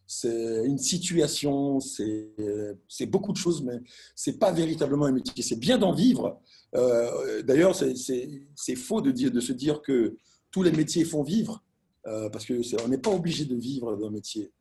c'est 0.07 0.65
une 0.65 0.77
situation, 0.77 1.79
c'est 1.79 3.05
beaucoup 3.05 3.31
de 3.31 3.37
choses, 3.37 3.63
mais 3.63 3.79
c'est 4.15 4.37
pas 4.37 4.51
véritablement 4.51 5.05
un 5.05 5.11
métier. 5.11 5.43
C'est 5.43 5.59
bien 5.59 5.77
d'en 5.77 5.93
vivre. 5.93 6.41
Euh, 6.75 7.41
d'ailleurs, 7.43 7.75
c'est 7.75 8.75
faux 8.75 9.01
de, 9.01 9.39
se 9.39 9.53
dire 9.53 9.81
que 9.81 10.17
tous 10.51 10.63
les 10.63 10.71
métiers 10.71 11.05
font 11.05 11.23
vivre, 11.23 11.63
euh, 12.07 12.29
parce 12.29 12.45
qu'on 12.45 12.87
n'est 12.87 12.97
pas 12.97 13.11
obligé 13.11 13.45
de 13.45 13.55
vivre 13.55 13.95
d'un 13.95 14.09
métier. 14.09 14.51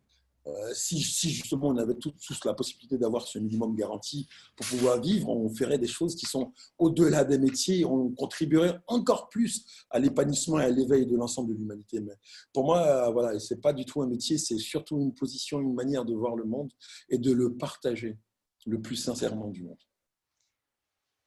Euh, 0.49 0.75
si, 0.75 1.01
justement 1.01 1.69
on 1.69 1.77
avait 1.77 1.95
tous 1.95 2.45
la 2.45 2.53
possibilité 2.53 2.99
d'avoir 2.99 3.29
ce 3.29 3.39
minimum 3.39 3.77
garanti 3.77 4.27
pour 4.57 4.67
pouvoir 4.67 5.01
vivre, 5.01 5.29
on 5.29 5.49
ferait 5.49 5.79
des 5.79 5.87
choses 5.87 6.17
qui 6.17 6.27
sont 6.27 6.53
au-delà 6.79 7.25
des 7.25 7.39
métiers, 7.39 7.85
on 7.85 8.11
contribuerait 8.11 8.81
encore 8.89 9.29
plus 9.29 9.65
à 9.91 10.01
l'épanouissement 10.01 10.59
et 10.59 10.65
à 10.65 10.71
l'éveil 10.71 11.07
de 11.07 11.17
l'ensemble 11.17 11.51
de 11.51 11.59
l'humanité. 11.59 12.01
Mais 12.01 12.15
pour 12.53 12.65
moi, 12.65 12.81
euh, 12.81 13.11
voilà, 13.13 13.39
c'est 13.39 13.61
pas 13.61 13.73
du 13.73 13.85
tout 13.85 14.03
un 14.03 14.09
métier, 14.09 14.37
c'est 14.37 14.59
surtout 14.59 14.99
une 14.99 15.15
position, 15.15 15.61
une 15.61 15.75
manière 15.75 16.05
de 16.05 16.15
voir 16.15 16.35
le 16.35 16.45
monde 16.45 16.73
et 17.09 17.19
de 17.19 17.31
le 17.31 17.57
partager 17.57 18.19
le 18.67 18.81
plus 18.81 18.97
sincèrement 18.97 19.49
du 19.49 19.63
monde. 19.63 19.79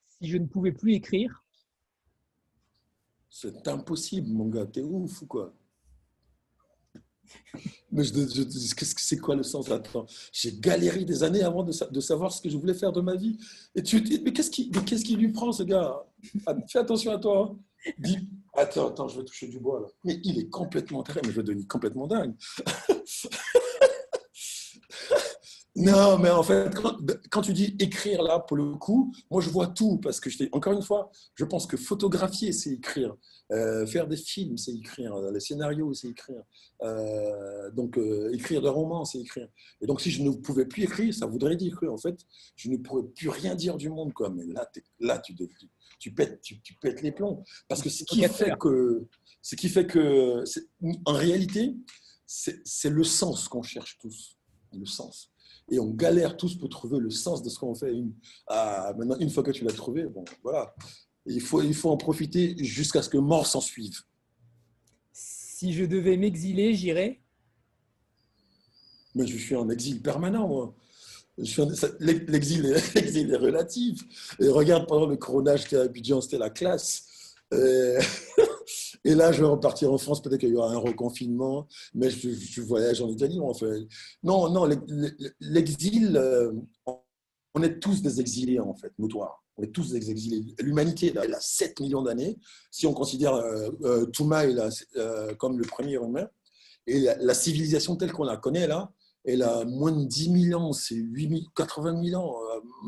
Si 0.07 0.27
je 0.27 0.37
ne 0.37 0.45
pouvais 0.45 0.71
plus 0.73 0.93
écrire? 0.93 1.45
C'est 3.29 3.67
impossible, 3.67 4.29
mon 4.29 4.47
gars, 4.47 4.65
t'es 4.65 4.81
ouf 4.81 5.21
ou 5.21 5.27
quoi? 5.27 5.53
Mais 7.91 8.03
c'est 8.03 9.17
quoi 9.17 9.35
le 9.35 9.43
sens 9.43 9.71
Attends, 9.71 10.05
j'ai 10.31 10.51
galéré 10.59 11.05
des 11.05 11.23
années 11.23 11.43
avant 11.43 11.63
de, 11.63 11.99
savoir 11.99 12.31
ce 12.31 12.41
que 12.41 12.49
je 12.49 12.57
voulais 12.57 12.73
faire 12.73 12.91
de 12.91 13.01
ma 13.01 13.15
vie. 13.15 13.37
Et 13.75 13.83
tu 13.83 14.01
dis, 14.01 14.21
mais 14.23 14.33
qu'est-ce 14.33 14.51
qui, 14.51 14.71
qu'est-ce 14.71 15.05
qui 15.05 15.15
lui 15.15 15.31
prend, 15.31 15.51
ce 15.51 15.63
gars? 15.63 16.05
Ah, 16.45 16.55
Fais 16.67 16.79
attention 16.79 17.11
à 17.11 17.17
toi. 17.17 17.51
Hein. 17.51 17.91
Dis, 17.99 18.17
attends, 18.53 18.87
attends, 18.87 19.07
je 19.07 19.19
vais 19.19 19.25
toucher 19.25 19.47
du 19.47 19.59
bois 19.59 19.81
là. 19.81 19.87
Mais 20.03 20.19
il 20.23 20.39
est 20.39 20.49
complètement 20.49 21.03
dingue, 21.03 21.19
mais 21.23 21.31
je 21.31 21.35
vais 21.35 21.43
devenir 21.43 21.67
complètement 21.67 22.07
dingue. 22.07 22.33
Non, 25.77 26.17
mais 26.17 26.29
en 26.29 26.41
fait, 26.41 26.73
quand, 27.29 27.41
tu 27.41 27.51
dis 27.51 27.75
écrire 27.79 28.23
là, 28.23 28.39
pour 28.39 28.55
le 28.55 28.75
coup, 28.75 29.13
moi 29.29 29.41
je 29.41 29.49
vois 29.49 29.67
tout 29.67 29.97
parce 29.97 30.21
que, 30.21 30.29
je 30.29 30.45
encore 30.53 30.71
une 30.71 30.81
fois, 30.81 31.11
je 31.35 31.43
pense 31.43 31.67
que 31.67 31.75
photographier, 31.75 32.53
c'est 32.53 32.71
écrire. 32.71 33.13
Euh, 33.51 33.85
faire 33.85 34.07
des 34.07 34.15
films, 34.15 34.57
c'est 34.57 34.73
écrire. 34.73 35.13
Les 35.33 35.41
scénarios, 35.41 35.93
c'est 35.93 36.07
écrire. 36.07 36.41
Euh, 36.81 37.69
donc, 37.71 37.97
euh, 37.97 38.31
écrire 38.33 38.61
des 38.61 38.69
romans, 38.69 39.03
c'est 39.03 39.19
écrire. 39.19 39.49
Et 39.81 39.85
donc, 39.85 39.99
si 39.99 40.11
je 40.11 40.23
ne 40.23 40.31
pouvais 40.31 40.65
plus 40.65 40.83
écrire, 40.83 41.13
ça 41.13 41.25
voudrait 41.25 41.57
dire 41.57 41.77
que, 41.77 41.87
en 41.87 41.97
fait, 41.97 42.15
je 42.55 42.69
ne 42.69 42.77
pourrais 42.77 43.03
plus 43.13 43.27
rien 43.27 43.53
dire 43.53 43.75
du 43.75 43.89
monde. 43.89 44.13
Quoi. 44.13 44.29
Mais 44.29 44.45
là, 44.45 44.65
là 45.01 45.19
tu, 45.19 45.35
tu, 45.99 46.13
pètes, 46.13 46.39
tu, 46.41 46.57
pètes 46.81 47.01
les 47.01 47.11
plombs. 47.11 47.43
Parce 47.67 47.81
que 47.81 47.89
ce 47.89 48.05
qui 48.05 48.23
fait 48.23 48.57
que, 48.57 49.05
ce 49.41 49.55
qui 49.57 49.67
fait 49.67 49.85
que, 49.85 50.41
en 51.03 51.13
réalité, 51.13 51.75
c'est 52.25 52.89
le 52.89 53.03
sens 53.03 53.49
qu'on 53.49 53.61
cherche 53.61 53.97
tous. 53.99 54.37
Le 54.71 54.85
sens 54.85 55.34
et 55.69 55.79
on 55.79 55.89
galère 55.89 56.37
tous 56.37 56.55
pour 56.55 56.69
trouver 56.69 56.99
le 56.99 57.09
sens 57.09 57.41
de 57.41 57.49
ce 57.49 57.57
qu'on 57.57 57.73
fait. 57.73 57.91
Une, 57.91 58.13
ah, 58.47 58.93
maintenant, 58.97 59.17
une 59.19 59.29
fois 59.29 59.43
que 59.43 59.51
tu 59.51 59.63
l'as 59.63 59.73
trouvé, 59.73 60.03
bon, 60.05 60.23
voilà. 60.43 60.75
Il 61.25 61.41
faut, 61.41 61.61
il 61.61 61.73
faut 61.73 61.89
en 61.89 61.97
profiter 61.97 62.55
jusqu'à 62.63 63.01
ce 63.01 63.09
que 63.09 63.17
mort 63.17 63.47
s'en 63.47 63.61
suive. 63.61 63.99
Si 65.11 65.73
je 65.73 65.85
devais 65.85 66.17
m'exiler, 66.17 66.75
j'irais 66.75 67.19
Mais 69.15 69.25
je 69.25 69.37
suis 69.37 69.55
en 69.55 69.69
exil 69.69 70.03
permanent, 70.03 70.47
moi. 70.47 70.75
L'exil 71.37 72.65
est, 72.67 72.95
est, 73.17 73.35
relatif. 73.35 74.01
Et 74.39 74.47
regarde, 74.47 74.87
pendant 74.87 75.07
le 75.07 75.17
coronage, 75.17 75.63
j'étais 75.63 75.77
à 75.77 75.81
Abidjan, 75.81 76.21
c'était 76.21 76.37
la 76.37 76.51
classe. 76.51 77.07
Et 79.05 79.13
là, 79.13 79.31
je 79.31 79.41
vais 79.41 79.47
repartir 79.47 79.93
en 79.93 79.99
France. 79.99 80.21
Peut-être 80.21 80.39
qu'il 80.39 80.49
y 80.49 80.55
aura 80.55 80.71
un 80.71 80.79
reconfinement, 80.79 81.67
mais 81.93 82.09
je, 82.09 82.61
voyage 82.61 83.01
en 83.03 83.07
Italie. 83.07 83.39
Non, 84.23 84.49
non, 84.49 84.67
l'exil, 85.39 86.17
euh, 86.17 86.51
on 87.53 87.61
est 87.61 87.79
tous 87.79 88.01
des 88.01 88.19
exilés, 88.19 88.59
en 88.59 88.73
fait, 88.73 88.91
notoires. 88.97 89.43
On 89.57 89.63
est 89.63 89.71
tous 89.71 89.91
des 89.91 90.09
exilés. 90.09 90.55
L'humanité, 90.59 91.13
elle 91.15 91.35
a 91.35 91.39
7 91.39 91.79
millions 91.81 92.01
d'années. 92.01 92.35
Si 92.71 92.87
on 92.87 92.93
considère 92.93 93.35
euh, 93.35 93.69
euh 93.83 94.05
Toumaï 94.07 94.57
euh, 94.97 95.35
comme 95.35 95.59
le 95.59 95.65
premier 95.65 95.93
humain, 95.93 96.27
et 96.87 96.99
la, 96.99 97.33
civilisation 97.35 97.95
telle 97.95 98.11
qu'on 98.11 98.23
la 98.23 98.37
connaît, 98.37 98.67
là, 98.67 98.91
elle 99.23 99.43
a 99.43 99.65
moins 99.65 99.91
de 99.91 100.05
10 100.05 100.49
000 100.49 100.61
ans, 100.61 100.73
c'est 100.73 101.03
80 101.55 102.03
000 102.03 102.21
ans, 102.21 102.35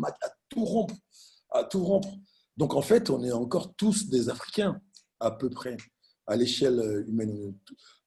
à 0.03 0.29
tout 0.49 0.65
rompre. 0.65 0.95
À 1.51 1.63
tout 1.63 1.83
rompre. 1.83 2.09
Donc 2.57 2.73
en 2.73 2.81
fait, 2.81 3.09
on 3.09 3.23
est 3.23 3.31
encore 3.31 3.73
tous 3.75 4.07
des 4.09 4.29
Africains, 4.29 4.79
à 5.19 5.31
peu 5.31 5.49
près, 5.49 5.77
à 6.27 6.35
l'échelle 6.35 7.05
humaine. 7.07 7.53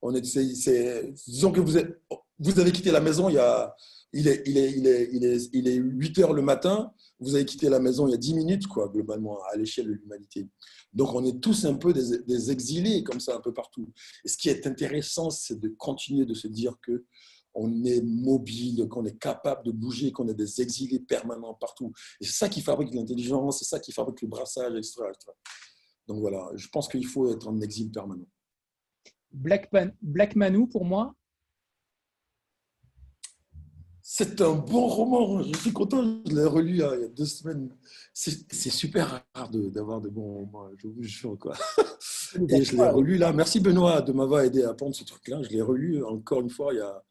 On 0.03 0.15
est, 0.15 0.21
disons 0.21 1.53
que 1.53 1.61
vous, 1.61 1.77
avez 1.77 2.73
quitté 2.73 2.91
la 2.91 3.01
maison 3.01 3.29
il 3.29 3.35
y 3.35 3.39
a, 3.39 3.75
est, 4.13 4.43
il, 4.47 4.59
est, 4.59 4.73
il, 4.77 4.87
est, 4.87 5.09
il, 5.13 5.25
est, 5.25 5.49
il 5.53 5.69
est 5.69 5.75
8 5.75 6.19
heures 6.19 6.33
le 6.33 6.43
matin, 6.43 6.93
vous 7.21 7.35
avez 7.35 7.45
quitté 7.45 7.69
la 7.69 7.79
maison 7.79 8.07
il 8.09 8.13
y 8.13 8.15
a 8.15 8.19
10 8.19 8.35
minutes, 8.35 8.67
quoi, 8.67 8.89
globalement, 8.89 9.39
à 9.53 9.57
l'échelle 9.57 9.87
de 9.87 9.93
l'humanité. 9.93 10.49
Donc, 10.93 11.15
on 11.15 11.25
est 11.25 11.41
tous 11.41 11.65
un 11.65 11.75
peu 11.75 11.93
des, 11.93 12.51
exilés, 12.51 13.05
comme 13.05 13.21
ça, 13.21 13.37
un 13.37 13.41
peu 13.41 13.53
partout. 13.53 13.93
Et 14.25 14.29
ce 14.29 14.37
qui 14.37 14.49
est 14.49 14.67
intéressant, 14.67 15.31
c'est 15.31 15.61
de 15.61 15.69
continuer 15.69 16.25
de 16.25 16.35
se 16.35 16.49
dire 16.49 16.75
que 16.83 17.05
on 17.53 17.85
est 17.85 18.01
mobile, 18.01 18.87
qu'on 18.89 19.05
est 19.05 19.19
capable 19.19 19.65
de 19.65 19.73
bouger, 19.73 20.13
qu'on 20.13 20.29
est 20.29 20.35
des 20.35 20.63
exilés 20.63 21.01
permanents 21.01 21.55
partout. 21.55 21.93
Et 22.21 22.25
c'est 22.25 22.39
ça 22.39 22.49
qui 22.49 22.61
fabrique 22.61 22.95
l'intelligence, 22.95 23.59
c'est 23.59 23.65
ça 23.65 23.81
qui 23.81 23.91
fabrique 23.91 24.23
le 24.23 24.29
brassage, 24.29 24.73
etc. 24.77 25.03
Donc 26.11 26.19
voilà, 26.19 26.51
je 26.57 26.67
pense 26.67 26.89
qu'il 26.89 27.07
faut 27.07 27.33
être 27.33 27.47
en 27.47 27.61
exil 27.61 27.93
permanent. 27.93 28.27
Black, 29.31 29.71
Black 30.03 30.35
Manu, 30.35 30.69
pour 30.69 30.85
moi, 30.85 31.15
c'est 34.03 34.41
un 34.41 34.55
bon 34.57 34.89
roman. 34.89 35.41
Je 35.45 35.57
suis 35.57 35.73
content. 35.73 36.03
Je 36.27 36.35
l'ai 36.35 36.45
relu 36.45 36.71
il 36.71 36.77
y 36.79 36.83
a 36.83 36.97
deux 37.11 37.25
semaines. 37.25 37.71
C'est 38.13 38.71
super 38.71 39.25
rare 39.33 39.51
d'avoir 39.51 40.01
de, 40.01 40.09
bons 40.09 40.47
romans, 40.47 40.69
je 40.79 40.89
vous 40.89 41.01
jure. 41.05 41.39
Quoi. 41.39 41.55
Et 42.49 42.65
je 42.65 42.75
l'ai 42.75 42.89
relu 42.89 43.19
là. 43.19 43.33
Merci 43.33 43.61
Benoît 43.61 44.03
de 44.03 44.11
m'avoir 44.11 44.41
aidé 44.41 44.65
à 44.65 44.75
prendre 44.75 44.97
ce 44.97 45.05
truc-là. 45.05 45.45
Je 45.45 45.51
l'ai 45.51 45.63
relu 45.63 46.03
encore 46.03 46.41
une 46.41 46.51
fois 46.51 46.75
il 46.75 46.79
y 46.79 46.81
a. 46.81 47.05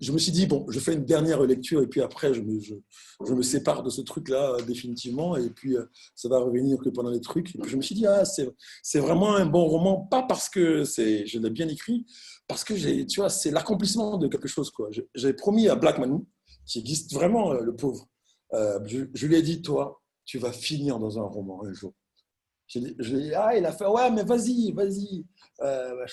Je 0.00 0.10
me 0.10 0.18
suis 0.18 0.32
dit, 0.32 0.46
bon, 0.46 0.66
je 0.70 0.80
fais 0.80 0.94
une 0.94 1.04
dernière 1.04 1.40
lecture 1.42 1.80
et 1.82 1.86
puis 1.86 2.00
après, 2.00 2.34
je 2.34 2.40
me, 2.40 3.42
sépare 3.42 3.84
de 3.84 3.90
ce 3.90 4.00
truc-là 4.00 4.54
euh, 4.54 4.62
définitivement 4.62 5.36
et 5.36 5.50
puis 5.50 5.76
euh, 5.76 5.84
ça 6.16 6.28
va 6.28 6.38
revenir 6.38 6.78
que 6.78 6.88
pendant 6.88 7.10
les 7.10 7.20
trucs. 7.20 7.54
Et 7.54 7.58
puis 7.58 7.70
je 7.70 7.76
me 7.76 7.82
suis 7.82 7.94
dit, 7.94 8.06
ah, 8.06 8.24
c'est 8.24 8.98
vraiment 8.98 9.36
un 9.36 9.46
bon 9.46 9.64
roman, 9.66 10.00
pas 10.00 10.22
parce 10.22 10.48
que 10.48 10.82
je 10.84 11.38
l'ai 11.38 11.50
bien 11.50 11.68
écrit, 11.68 12.06
parce 12.48 12.64
que 12.64 12.74
tu 13.04 13.20
vois, 13.20 13.30
c'est 13.30 13.52
l'accomplissement 13.52 14.18
de 14.18 14.26
quelque 14.26 14.48
chose. 14.48 14.72
J'avais 15.14 15.34
promis 15.34 15.68
à 15.68 15.76
Blackman, 15.76 16.24
qui 16.66 16.80
existe 16.80 17.12
vraiment, 17.12 17.52
euh, 17.52 17.60
le 17.60 17.74
pauvre, 17.74 18.08
je, 18.52 19.26
lui 19.26 19.36
ai 19.36 19.42
dit, 19.42 19.62
toi, 19.62 20.02
tu 20.24 20.38
vas 20.38 20.52
finir 20.52 20.98
dans 20.98 21.18
un 21.18 21.24
roman 21.24 21.64
un 21.64 21.72
jour. 21.72 21.94
Je, 22.68 22.80
lui 22.80 22.90
ai 22.90 23.28
dit, 23.28 23.34
ah, 23.34 23.56
il 23.56 23.64
a 23.64 23.72
fait, 23.72 23.86
ouais, 23.86 24.10
mais 24.10 24.24
vas-y, 24.24 24.72
vas-y. 24.72 25.24
Euh, 25.62 26.06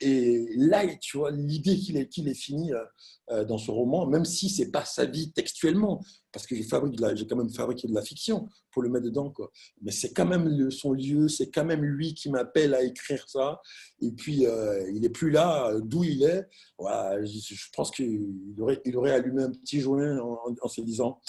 et, 0.00 0.46
là, 0.56 0.86
tu 0.96 1.18
vois, 1.18 1.30
l'idée 1.30 1.76
qu'il 1.76 1.96
ait, 1.98 2.08
qu'il 2.08 2.28
ait 2.28 2.34
fini 2.34 2.72
euh, 2.72 2.84
euh, 3.30 3.44
dans 3.44 3.58
ce 3.58 3.70
roman, 3.70 4.06
même 4.06 4.24
si 4.24 4.48
c'est 4.48 4.70
pas 4.70 4.84
sa 4.84 5.04
vie 5.04 5.30
textuellement, 5.32 6.02
parce 6.32 6.46
que 6.46 6.54
j'ai, 6.54 6.66
quand 6.66 7.36
même 7.36 7.50
fabriqué 7.50 7.86
de 7.86 7.94
la 7.94 8.00
fiction 8.00 8.48
pour 8.70 8.82
le 8.82 8.88
mettre 8.88 9.04
dedans, 9.04 9.30
quoi. 9.30 9.50
mais 9.82 9.92
c'est 9.92 10.14
quand 10.14 10.24
même 10.24 10.48
le, 10.48 10.70
son 10.70 10.92
lieu, 10.92 11.28
c'est 11.28 11.50
quand 11.50 11.66
même 11.66 11.82
lui 11.82 12.14
qui 12.14 12.30
m'appelle 12.30 12.74
à 12.74 12.82
écrire 12.82 13.28
ça, 13.28 13.60
et 14.00 14.10
puis 14.12 14.46
il 14.94 15.04
est 15.04 15.10
plus 15.10 15.30
là, 15.30 15.74
d'où 15.82 16.04
il 16.04 16.22
est. 16.22 16.48
Je, 16.80 17.66
pense 17.76 17.90
qu'il 17.90 18.54
aurait, 18.58 18.80
il 18.86 18.96
aurait 18.96 19.12
allumé 19.12 19.42
un 19.42 19.50
petit 19.50 19.80
joint 19.80 20.18
en, 20.18 20.68
se 20.68 20.80
disant, 20.80 21.20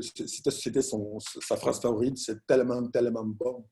c'était, 0.00 0.82
sa 0.82 1.56
phrase 1.56 1.80
favorite, 1.80 2.18
c'est 2.18 2.44
tellement, 2.46 2.86
tellement 2.88 3.24
bon. 3.24 3.64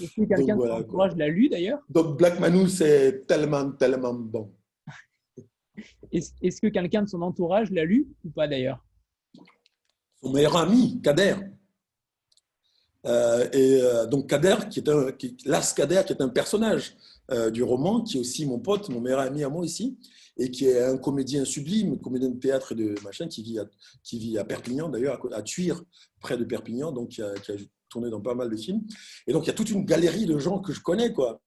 Est-ce 0.00 0.14
que 0.14 0.24
quelqu'un 0.26 0.56
de 0.56 0.62
son 0.62 0.70
entourage 0.70 1.16
l'a 1.16 1.28
lu 1.28 1.48
d'ailleurs 1.48 1.80
Donc 1.88 2.18
Black 2.18 2.40
Manu, 2.40 2.68
c'est 2.68 3.26
tellement, 3.26 3.70
tellement 3.72 4.14
bon. 4.14 4.52
Est-ce 6.12 6.60
que 6.60 6.68
quelqu'un 6.68 7.02
de 7.02 7.08
son 7.08 7.22
entourage 7.22 7.70
l'a 7.70 7.84
lu 7.84 8.08
ou 8.24 8.30
pas 8.30 8.48
d'ailleurs? 8.48 8.84
Son 10.20 10.32
meilleur 10.32 10.56
ami, 10.56 11.00
Kader. 11.00 11.36
Euh, 13.06 13.48
et 13.52 13.80
euh, 13.80 14.06
donc 14.06 14.28
Kader, 14.28 14.56
qui 14.68 14.80
est 14.80 14.88
un, 14.88 15.12
qui, 15.12 15.36
Kader, 15.36 16.02
qui 16.06 16.12
est 16.12 16.20
un 16.20 16.28
personnage 16.28 16.96
euh, 17.30 17.50
du 17.50 17.62
roman, 17.62 18.02
qui 18.02 18.16
est 18.16 18.20
aussi 18.20 18.44
mon 18.44 18.58
pote, 18.58 18.88
mon 18.88 19.00
meilleur 19.00 19.20
ami 19.20 19.44
à 19.44 19.48
moi 19.48 19.64
ici, 19.64 19.96
et 20.36 20.50
qui 20.50 20.66
est 20.66 20.82
un 20.82 20.98
comédien 20.98 21.44
sublime, 21.44 22.00
comédien 22.00 22.30
de 22.30 22.38
théâtre 22.38 22.72
et 22.72 22.74
de 22.74 22.94
machin, 23.04 23.28
qui 23.28 23.42
vit 23.42 23.60
à, 23.60 23.66
qui 24.02 24.18
vit 24.18 24.38
à 24.38 24.44
Perpignan 24.44 24.88
d'ailleurs, 24.88 25.20
à, 25.32 25.42
Tuire, 25.42 25.82
près 26.20 26.36
de 26.36 26.44
Perpignan, 26.44 26.90
donc 26.90 27.10
qui 27.10 27.22
a, 27.22 27.32
qui 27.34 27.52
a 27.52 27.56
tourné 27.88 28.10
dans 28.10 28.20
pas 28.20 28.34
mal 28.34 28.50
de 28.50 28.56
films. 28.56 28.82
Et 29.26 29.32
donc, 29.32 29.44
il 29.44 29.46
y 29.48 29.50
a 29.50 29.54
toute 29.54 29.70
une 29.70 29.84
galerie 29.84 30.26
de 30.26 30.38
gens 30.38 30.60
que 30.60 30.72
je 30.72 30.80
connais, 30.80 31.12
quoi. 31.12 31.40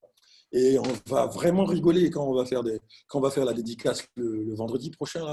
Et 0.54 0.78
on 0.78 0.84
va 1.08 1.28
vraiment 1.28 1.64
rigoler 1.64 2.10
quand 2.10 2.26
on 2.26 2.34
va 2.34 2.46
faire, 2.46 2.64
des, 2.64 2.80
quand 3.08 3.20
on 3.20 3.22
va 3.22 3.32
faire 3.32 3.46
la 3.46 3.54
dédicace 3.54 4.06
le, 4.16 4.54
vendredi 4.54 4.92
prochain. 4.92 5.26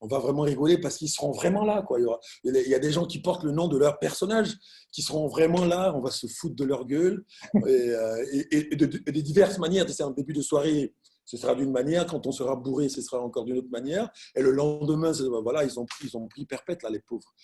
On 0.00 0.06
va 0.06 0.20
vraiment 0.20 0.42
rigoler 0.42 0.78
parce 0.78 0.96
qu'ils 0.96 1.10
seront 1.10 1.32
vraiment 1.32 1.64
là. 1.64 1.82
Quoi. 1.82 1.98
Il, 2.44 2.52
y 2.68 2.74
a 2.74 2.78
des 2.78 2.92
gens 2.92 3.04
qui 3.04 3.20
portent 3.20 3.42
le 3.42 3.50
nom 3.50 3.68
de 3.68 3.76
leur 3.76 3.98
personnage 3.98 4.54
qui 4.92 5.02
seront 5.02 5.26
vraiment 5.26 5.64
là. 5.64 5.92
On 5.94 6.00
va 6.00 6.10
se 6.10 6.26
foutre 6.26 6.54
de 6.54 6.64
leur 6.64 6.86
gueule. 6.86 7.24
Et, 7.66 7.90
euh, 7.90 8.24
et, 8.32 8.76
de, 8.76 8.86
diverses 9.20 9.58
manières. 9.58 9.86
C'est 9.90 10.04
un 10.04 10.12
début 10.12 10.32
de 10.32 10.40
soirée, 10.40 10.94
ce 11.26 11.36
sera 11.36 11.54
d'une 11.54 11.72
manière. 11.72 12.06
Quand 12.06 12.26
on 12.26 12.32
sera 12.32 12.56
bourré, 12.56 12.88
ce 12.88 13.02
sera 13.02 13.20
encore 13.20 13.44
d'une 13.44 13.58
autre 13.58 13.70
manière. 13.70 14.08
Et 14.34 14.40
le 14.40 14.52
lendemain, 14.52 15.12
voilà, 15.42 15.64
ils 15.64 15.78
ont 15.78 15.86
ils 16.02 16.16
ont 16.16 16.26
pris 16.26 16.46
perpète, 16.46 16.82
là, 16.84 16.90
les 16.90 17.00
pauvres. 17.00 17.34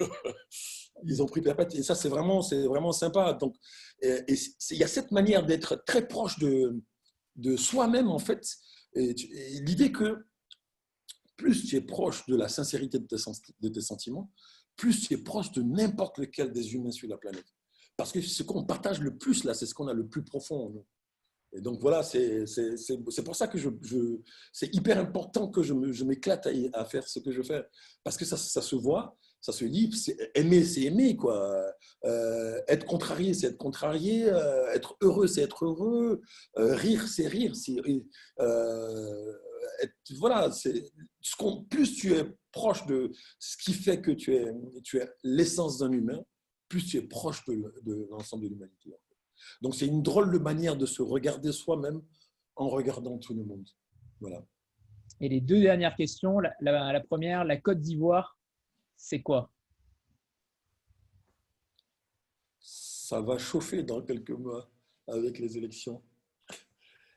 ils 1.04 1.22
ont 1.22 1.26
pris 1.26 1.40
perpète. 1.40 1.74
Et 1.74 1.82
ça, 1.82 1.94
c'est 1.94 2.08
vraiment, 2.08 2.42
c'est 2.42 2.66
vraiment 2.66 2.92
sympa. 2.92 3.32
Donc, 3.34 3.56
il 4.02 4.36
y 4.70 4.84
a 4.84 4.88
cette 4.88 5.12
manière 5.12 5.44
d'être 5.44 5.82
très 5.86 6.06
proche 6.06 6.38
de, 6.38 6.80
de 7.36 7.56
soi-même, 7.56 8.08
en 8.08 8.18
fait. 8.18 8.46
L'idée 8.94 9.92
que 9.92 10.24
plus 11.36 11.64
tu 11.66 11.76
es 11.76 11.80
proche 11.80 12.26
de 12.26 12.36
la 12.36 12.48
sincérité 12.48 12.98
de 12.98 13.06
tes, 13.06 13.16
de 13.70 13.80
sentiments, 13.80 14.30
plus 14.76 15.08
tu 15.08 15.14
es 15.14 15.18
proche 15.18 15.52
de 15.52 15.62
n'importe 15.62 16.18
lequel 16.18 16.52
des 16.52 16.74
humains 16.74 16.90
sur 16.90 17.08
la 17.08 17.16
planète. 17.16 17.46
Parce 17.96 18.12
que 18.12 18.20
ce 18.20 18.42
qu'on 18.42 18.64
partage 18.64 19.00
le 19.00 19.16
plus, 19.16 19.44
là, 19.44 19.54
c'est 19.54 19.66
ce 19.66 19.74
qu'on 19.74 19.88
a 19.88 19.94
le 19.94 20.06
plus 20.06 20.24
profond 20.24 20.66
en 20.66 20.70
nous. 20.70 20.86
Et 21.52 21.60
donc 21.60 21.80
voilà, 21.80 22.02
c'est 22.02 22.44
pour 23.24 23.34
ça 23.34 23.48
que 23.48 23.58
je, 23.58 23.68
c'est 24.52 24.74
hyper 24.74 24.98
important 24.98 25.48
que 25.48 25.62
je 25.62 26.04
m'éclate 26.04 26.46
à, 26.46 26.50
à, 26.74 26.84
faire 26.84 27.06
ce 27.08 27.18
que 27.18 27.32
je 27.32 27.42
fais. 27.42 27.64
Parce 28.04 28.16
que 28.16 28.24
ça, 28.24 28.36
ça 28.36 28.62
se 28.62 28.76
voit, 28.76 29.16
ça 29.40 29.52
se 29.52 29.64
dit, 29.64 29.90
aimer, 30.34 30.64
c'est 30.64 30.82
aimer, 30.82 31.16
quoi. 31.16 31.74
Euh, 32.04 32.60
être 32.68 32.84
contrarié, 32.84 33.32
c'est 33.32 33.46
être 33.48 33.56
contrarié. 33.56 34.24
Euh, 34.24 34.70
être 34.72 34.96
heureux, 35.00 35.26
c'est 35.26 35.42
être 35.42 35.64
heureux. 35.64 36.20
Euh, 36.58 36.74
rire, 36.74 37.08
c'est 37.08 37.26
rire. 37.26 37.52
voilà, 40.18 40.52
c'est 40.52 40.84
ce 41.20 41.36
plus 41.68 41.94
tu 41.94 42.14
es 42.14 42.24
proche 42.52 42.84
de 42.86 43.12
ce 43.38 43.56
qui 43.56 43.72
fait 43.72 44.02
que 44.02 44.10
tu 44.10 44.34
es, 44.34 44.52
tu 44.84 44.98
es 44.98 45.08
l'essence 45.22 45.78
d'un 45.78 45.92
humain, 45.92 46.22
plus 46.68 46.84
tu 46.84 46.98
es 46.98 47.02
proche 47.02 47.42
de, 47.46 48.08
l'ensemble 48.10 48.44
de 48.44 48.48
l'humanité. 48.50 48.94
Donc 49.62 49.74
c'est 49.74 49.86
une 49.86 50.02
drôle 50.02 50.30
de 50.32 50.38
manière 50.38 50.76
de 50.76 50.84
se 50.84 51.00
regarder 51.00 51.52
soi-même 51.52 52.02
en 52.56 52.68
regardant 52.68 53.16
tout 53.16 53.34
le 53.34 53.44
monde. 53.44 53.66
Voilà. 54.20 54.44
Et 55.22 55.30
les 55.30 55.40
deux 55.40 55.60
dernières 55.60 55.96
questions. 55.96 56.40
la 56.40 57.00
première, 57.00 57.44
la 57.44 57.56
Côte 57.56 57.80
d'Ivoire 57.80 58.36
c'est 59.00 59.22
quoi? 59.22 59.50
Ça 62.60 63.20
va 63.22 63.38
chauffer 63.38 63.82
dans 63.82 64.02
quelques 64.02 64.30
mois 64.30 64.70
avec 65.08 65.38
les 65.38 65.56
élections. 65.56 66.02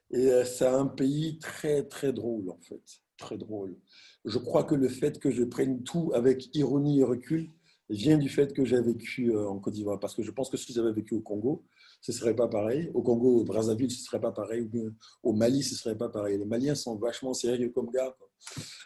Et 0.09 0.31
euh, 0.31 0.45
c'est 0.45 0.65
un 0.65 0.87
pays 0.87 1.37
très, 1.39 1.83
très 1.83 2.13
drôle, 2.13 2.49
en 2.49 2.59
fait. 2.61 3.01
Très 3.17 3.37
drôle. 3.37 3.77
Je 4.23 4.39
crois 4.39 4.63
que 4.63 4.75
le 4.75 4.87
fait 4.87 5.19
que 5.19 5.29
je 5.29 5.43
prenne 5.43 5.83
tout 5.83 6.11
avec 6.15 6.55
ironie 6.55 7.01
et 7.01 7.03
recul 7.03 7.51
vient 7.89 8.17
du 8.17 8.29
fait 8.29 8.53
que 8.53 8.63
j'ai 8.63 8.81
vécu 8.81 9.31
euh, 9.31 9.49
en 9.49 9.59
Côte 9.59 9.73
d'Ivoire. 9.73 9.99
Parce 9.99 10.15
que 10.15 10.23
je 10.23 10.31
pense 10.31 10.49
que 10.49 10.57
si 10.57 10.71
j'avais 10.71 10.93
vécu 10.93 11.15
au 11.15 11.21
Congo, 11.21 11.65
ce 12.03 12.11
ne 12.11 12.17
serait 12.17 12.35
pas 12.35 12.49
pareil. 12.49 12.91
Au 12.93 13.01
Congo, 13.01 13.39
au 13.39 13.43
Brazzaville, 13.45 13.89
ce 13.89 14.01
ne 14.01 14.03
serait 14.03 14.19
pas 14.19 14.33
pareil. 14.33 14.69
Au 15.23 15.31
Mali, 15.31 15.63
ce 15.63 15.73
ne 15.73 15.77
serait 15.77 15.97
pas 15.97 16.09
pareil. 16.09 16.37
Les 16.37 16.43
Maliens 16.43 16.75
sont 16.75 16.97
vachement 16.97 17.33
sérieux 17.33 17.69
comme 17.69 17.89
gars. 17.91 18.13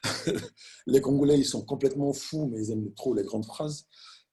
les 0.88 1.02
Congolais, 1.02 1.40
ils 1.40 1.46
sont 1.46 1.66
complètement 1.66 2.14
fous, 2.14 2.48
mais 2.48 2.64
ils 2.64 2.72
aiment 2.72 2.94
trop 2.94 3.16
les 3.16 3.24
grandes 3.24 3.46
phrases. 3.46 3.88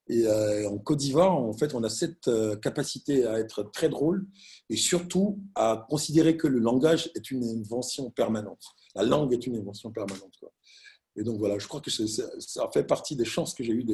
Et 0.09 0.27
euh, 0.27 0.69
en 0.69 0.77
Côte 0.77 0.99
d'Ivoire, 0.99 1.35
en 1.35 1.55
fait, 1.55 1.75
on 1.75 1.83
a 1.83 1.89
cette 1.89 2.29
euh, 2.29 2.57
capacité 2.57 3.25
à 3.25 3.39
être 3.39 3.63
très 3.63 3.89
drôle 3.89 4.27
et 4.69 4.77
surtout 4.77 5.43
à 5.55 5.87
considérer 5.89 6.37
que 6.37 6.47
le 6.47 6.59
langage 6.59 7.11
est 7.15 7.31
une 7.31 7.43
invention 7.43 8.11
permanente. 8.11 8.65
La 8.95 9.03
langue 9.03 9.33
est 9.33 9.47
une 9.47 9.57
invention 9.57 9.93
permanente. 9.93 10.45
Et 11.17 11.23
donc 11.23 11.39
voilà, 11.39 11.59
je 11.59 11.67
crois 11.67 11.81
que 11.81 11.91
ça 11.91 12.71
fait 12.71 12.85
partie 12.85 13.17
des 13.17 13.25
chances 13.25 13.55
que 13.55 13.65
j'ai 13.65 13.73
eues 13.73 13.87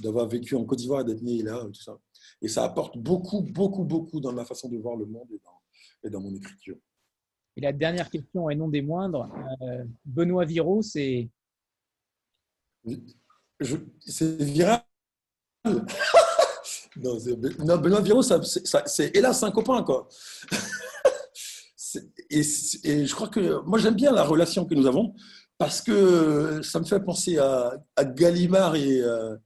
d'avoir 0.00 0.26
vécu 0.26 0.56
en 0.56 0.64
Côte 0.64 0.78
d'Ivoire, 0.78 1.04
d'être 1.04 1.22
né 1.22 1.40
là, 1.42 1.64
tout 1.72 1.82
ça. 1.82 2.00
Et 2.40 2.48
ça 2.48 2.64
apporte 2.64 2.96
beaucoup, 2.98 3.42
beaucoup, 3.42 3.84
beaucoup 3.84 4.20
dans 4.20 4.32
ma 4.32 4.44
façon 4.44 4.68
de 4.68 4.76
voir 4.78 4.96
le 4.96 5.06
monde 5.06 5.28
et 5.32 5.40
dans, 5.44 5.60
et 6.04 6.10
dans 6.10 6.20
mon 6.20 6.34
écriture. 6.34 6.76
Et 7.56 7.60
la 7.60 7.72
dernière 7.72 8.08
question, 8.08 8.48
et 8.50 8.54
non 8.54 8.68
des 8.68 8.82
moindres, 8.82 9.28
euh, 9.62 9.84
Benoît 10.04 10.44
Viro, 10.44 10.80
c'est. 10.82 11.28
C'est 14.06 14.42
viral. 14.42 14.84
non, 16.96 17.16
Benoît 17.78 18.00
Viro, 18.00 18.22
c'est 18.22 19.16
hélas 19.16 19.42
un 19.42 19.50
copain, 19.50 19.82
quoi. 19.82 20.08
et, 22.30 22.42
et, 22.84 23.06
je 23.06 23.14
crois 23.14 23.28
que 23.28 23.60
moi, 23.66 23.80
j'aime 23.80 23.96
bien 23.96 24.12
la 24.12 24.22
relation 24.22 24.64
que 24.64 24.74
nous 24.74 24.86
avons 24.86 25.14
parce 25.58 25.82
que 25.82 26.62
ça 26.62 26.78
me 26.78 26.84
fait 26.84 27.00
penser 27.00 27.38
à, 27.38 27.72
Gallimard 28.04 28.76
et, 28.76 29.00
euh, 29.00 29.36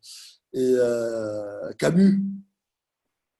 et 0.53 0.75
euh, 0.77 1.73
Camus 1.79 2.21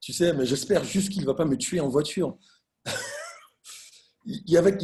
Tu 0.03 0.13
sais, 0.13 0.33
mais 0.33 0.45
j'espère 0.45 0.83
juste 0.83 1.11
qu'il 1.11 1.23
ne 1.23 1.27
va 1.27 1.35
pas 1.35 1.45
me 1.45 1.57
tuer 1.57 1.79
en 1.79 1.89
voiture. 1.89 2.37
il, 4.27 4.51
y 4.51 4.57
avait, 4.57 4.77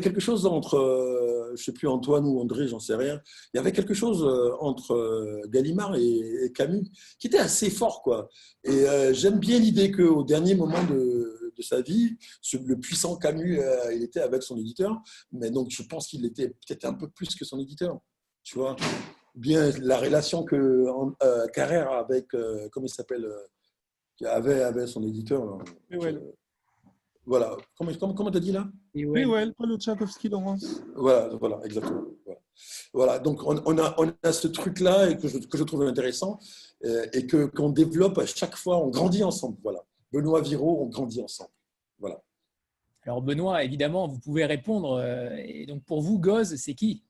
quelque 0.00 0.20
chose 0.20 0.44
entre, 0.44 0.74
euh, 0.76 1.46
je 1.48 1.52
ne 1.52 1.56
sais 1.56 1.72
plus, 1.72 1.88
Antoine 1.88 2.26
ou 2.26 2.38
André, 2.38 2.68
j'en 2.68 2.78
sais 2.78 2.94
rien. 2.94 3.18
Il 3.54 3.56
y 3.56 3.60
avait 3.60 3.72
quelque 3.72 3.94
chose 3.94 4.22
euh, 4.22 4.54
entre 4.60 4.92
euh, 4.92 5.40
Gallimard 5.48 5.96
et, 5.96 6.52
Camus 6.54 6.84
qui 7.18 7.28
était 7.28 7.38
assez 7.38 7.70
fort. 7.70 8.02
Quoi. 8.02 8.28
Et 8.64 8.84
j'aime 9.12 9.38
bien 9.38 9.58
l'idée 9.58 9.90
qu'au 9.90 10.22
dernier 10.22 10.54
moment 10.54 10.84
de, 10.84 11.38
sa 11.60 11.80
vie, 11.80 12.18
le 12.52 12.74
puissant 12.74 13.16
Camus, 13.16 13.60
il 13.94 14.02
était 14.02 14.20
avec 14.20 14.42
son 14.42 14.58
éditeur. 14.58 15.00
Mais 15.30 15.50
donc, 15.50 15.68
je 15.70 15.82
pense 15.84 16.08
qu'il 16.08 16.26
était 16.26 16.48
peut-être 16.48 16.84
un 16.84 16.92
peu 16.92 17.08
plus 17.08 17.34
que 17.36 17.44
son 17.46 17.58
éditeur. 17.58 17.98
Tu 18.42 18.58
vois 18.58 18.76
Bien 19.34 19.70
la 19.80 19.96
relation 19.96 20.44
que 20.44 20.84
Carrère 21.54 21.92
avec, 21.92 22.26
comment 22.70 22.86
il 22.86 22.92
s'appelle 22.92 23.26
avait, 24.24 24.62
avait 24.62 24.86
son 24.86 25.02
éditeur. 25.02 25.58
Voilà. 27.24 27.56
Comment 27.76 27.92
tu 27.92 27.98
comment, 27.98 28.30
as 28.30 28.40
dit 28.40 28.52
là? 28.52 28.68
Oui, 28.94 29.24
ouais, 29.24 29.50
Paul 29.52 29.78
Tchaikovsky, 29.78 30.28
Laurence. 30.28 30.82
Voilà, 30.96 31.28
voilà, 31.36 31.60
exactement. 31.64 32.02
Voilà. 32.92 33.18
donc 33.18 33.42
on, 33.44 33.62
on, 33.64 33.78
a, 33.78 33.94
on 33.98 34.12
a 34.22 34.32
ce 34.32 34.48
truc-là 34.48 35.10
et 35.10 35.16
que 35.16 35.26
je, 35.28 35.38
que 35.38 35.56
je 35.56 35.64
trouve 35.64 35.82
intéressant 35.84 36.38
euh, 36.84 37.06
et 37.12 37.26
que 37.26 37.46
qu'on 37.46 37.70
développe 37.70 38.18
à 38.18 38.26
chaque 38.26 38.56
fois, 38.56 38.76
on 38.84 38.90
grandit 38.90 39.24
ensemble. 39.24 39.56
Voilà. 39.62 39.80
Benoît 40.12 40.42
Viro, 40.42 40.82
on 40.82 40.86
grandit 40.86 41.22
ensemble. 41.22 41.50
Voilà. 41.98 42.20
Alors 43.04 43.22
Benoît, 43.22 43.64
évidemment, 43.64 44.06
vous 44.06 44.18
pouvez 44.18 44.44
répondre. 44.44 44.98
Euh, 44.98 45.36
et 45.38 45.64
donc 45.66 45.84
pour 45.84 46.02
vous, 46.02 46.18
Goz, 46.18 46.54
c'est 46.56 46.74
qui? 46.74 47.04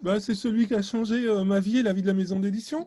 Bah, 0.00 0.20
C'est 0.20 0.34
celui 0.34 0.66
qui 0.66 0.74
a 0.74 0.82
changé 0.82 1.26
euh, 1.26 1.44
ma 1.44 1.60
vie 1.60 1.78
et 1.78 1.82
la 1.82 1.92
vie 1.92 2.02
de 2.02 2.06
la 2.08 2.14
maison 2.14 2.38
d'édition. 2.38 2.86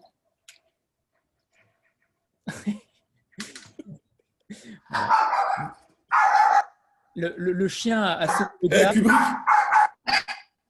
Le, 7.15 7.67
chien 7.67 8.01
a 8.01 8.27
ce 8.27 8.43
eh, 8.63 8.69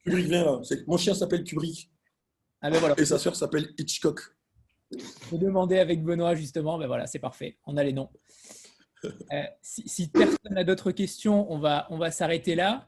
Kubrick. 0.04 0.30
Là. 0.30 0.62
Mon 0.88 0.98
chien 0.98 1.14
s'appelle 1.14 1.44
Kubrick. 1.44 1.92
Ah, 2.62 2.72
ben 2.72 2.80
voilà. 2.80 2.96
Et 2.98 3.06
sa 3.06 3.20
sœur 3.20 3.36
s'appelle 3.36 3.74
Hitchcock. 3.78 4.22
Je 4.92 5.36
demandais 5.36 5.80
avec 5.80 6.04
Benoît, 6.04 6.36
justement. 6.36 6.78
Ben 6.78 6.88
voilà, 6.88 7.08
c'est 7.08 7.20
parfait. 7.20 7.58
On 7.66 7.78
a 7.78 7.84
les 7.84 7.94
noms. 7.94 8.10
Euh, 9.06 9.44
si, 9.62 10.10
personne 10.10 10.54
n'a 10.54 10.64
d'autres 10.64 10.92
questions, 10.92 11.52
on 11.52 11.60
va, 11.60 11.88
on 11.90 11.98
va 11.98 12.10
s'arrêter 12.12 12.56
là. 12.56 12.88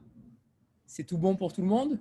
C'est 0.86 1.04
tout 1.04 1.18
bon 1.18 1.36
pour 1.36 1.52
tout 1.52 1.60
le 1.60 1.68
monde? 1.68 2.00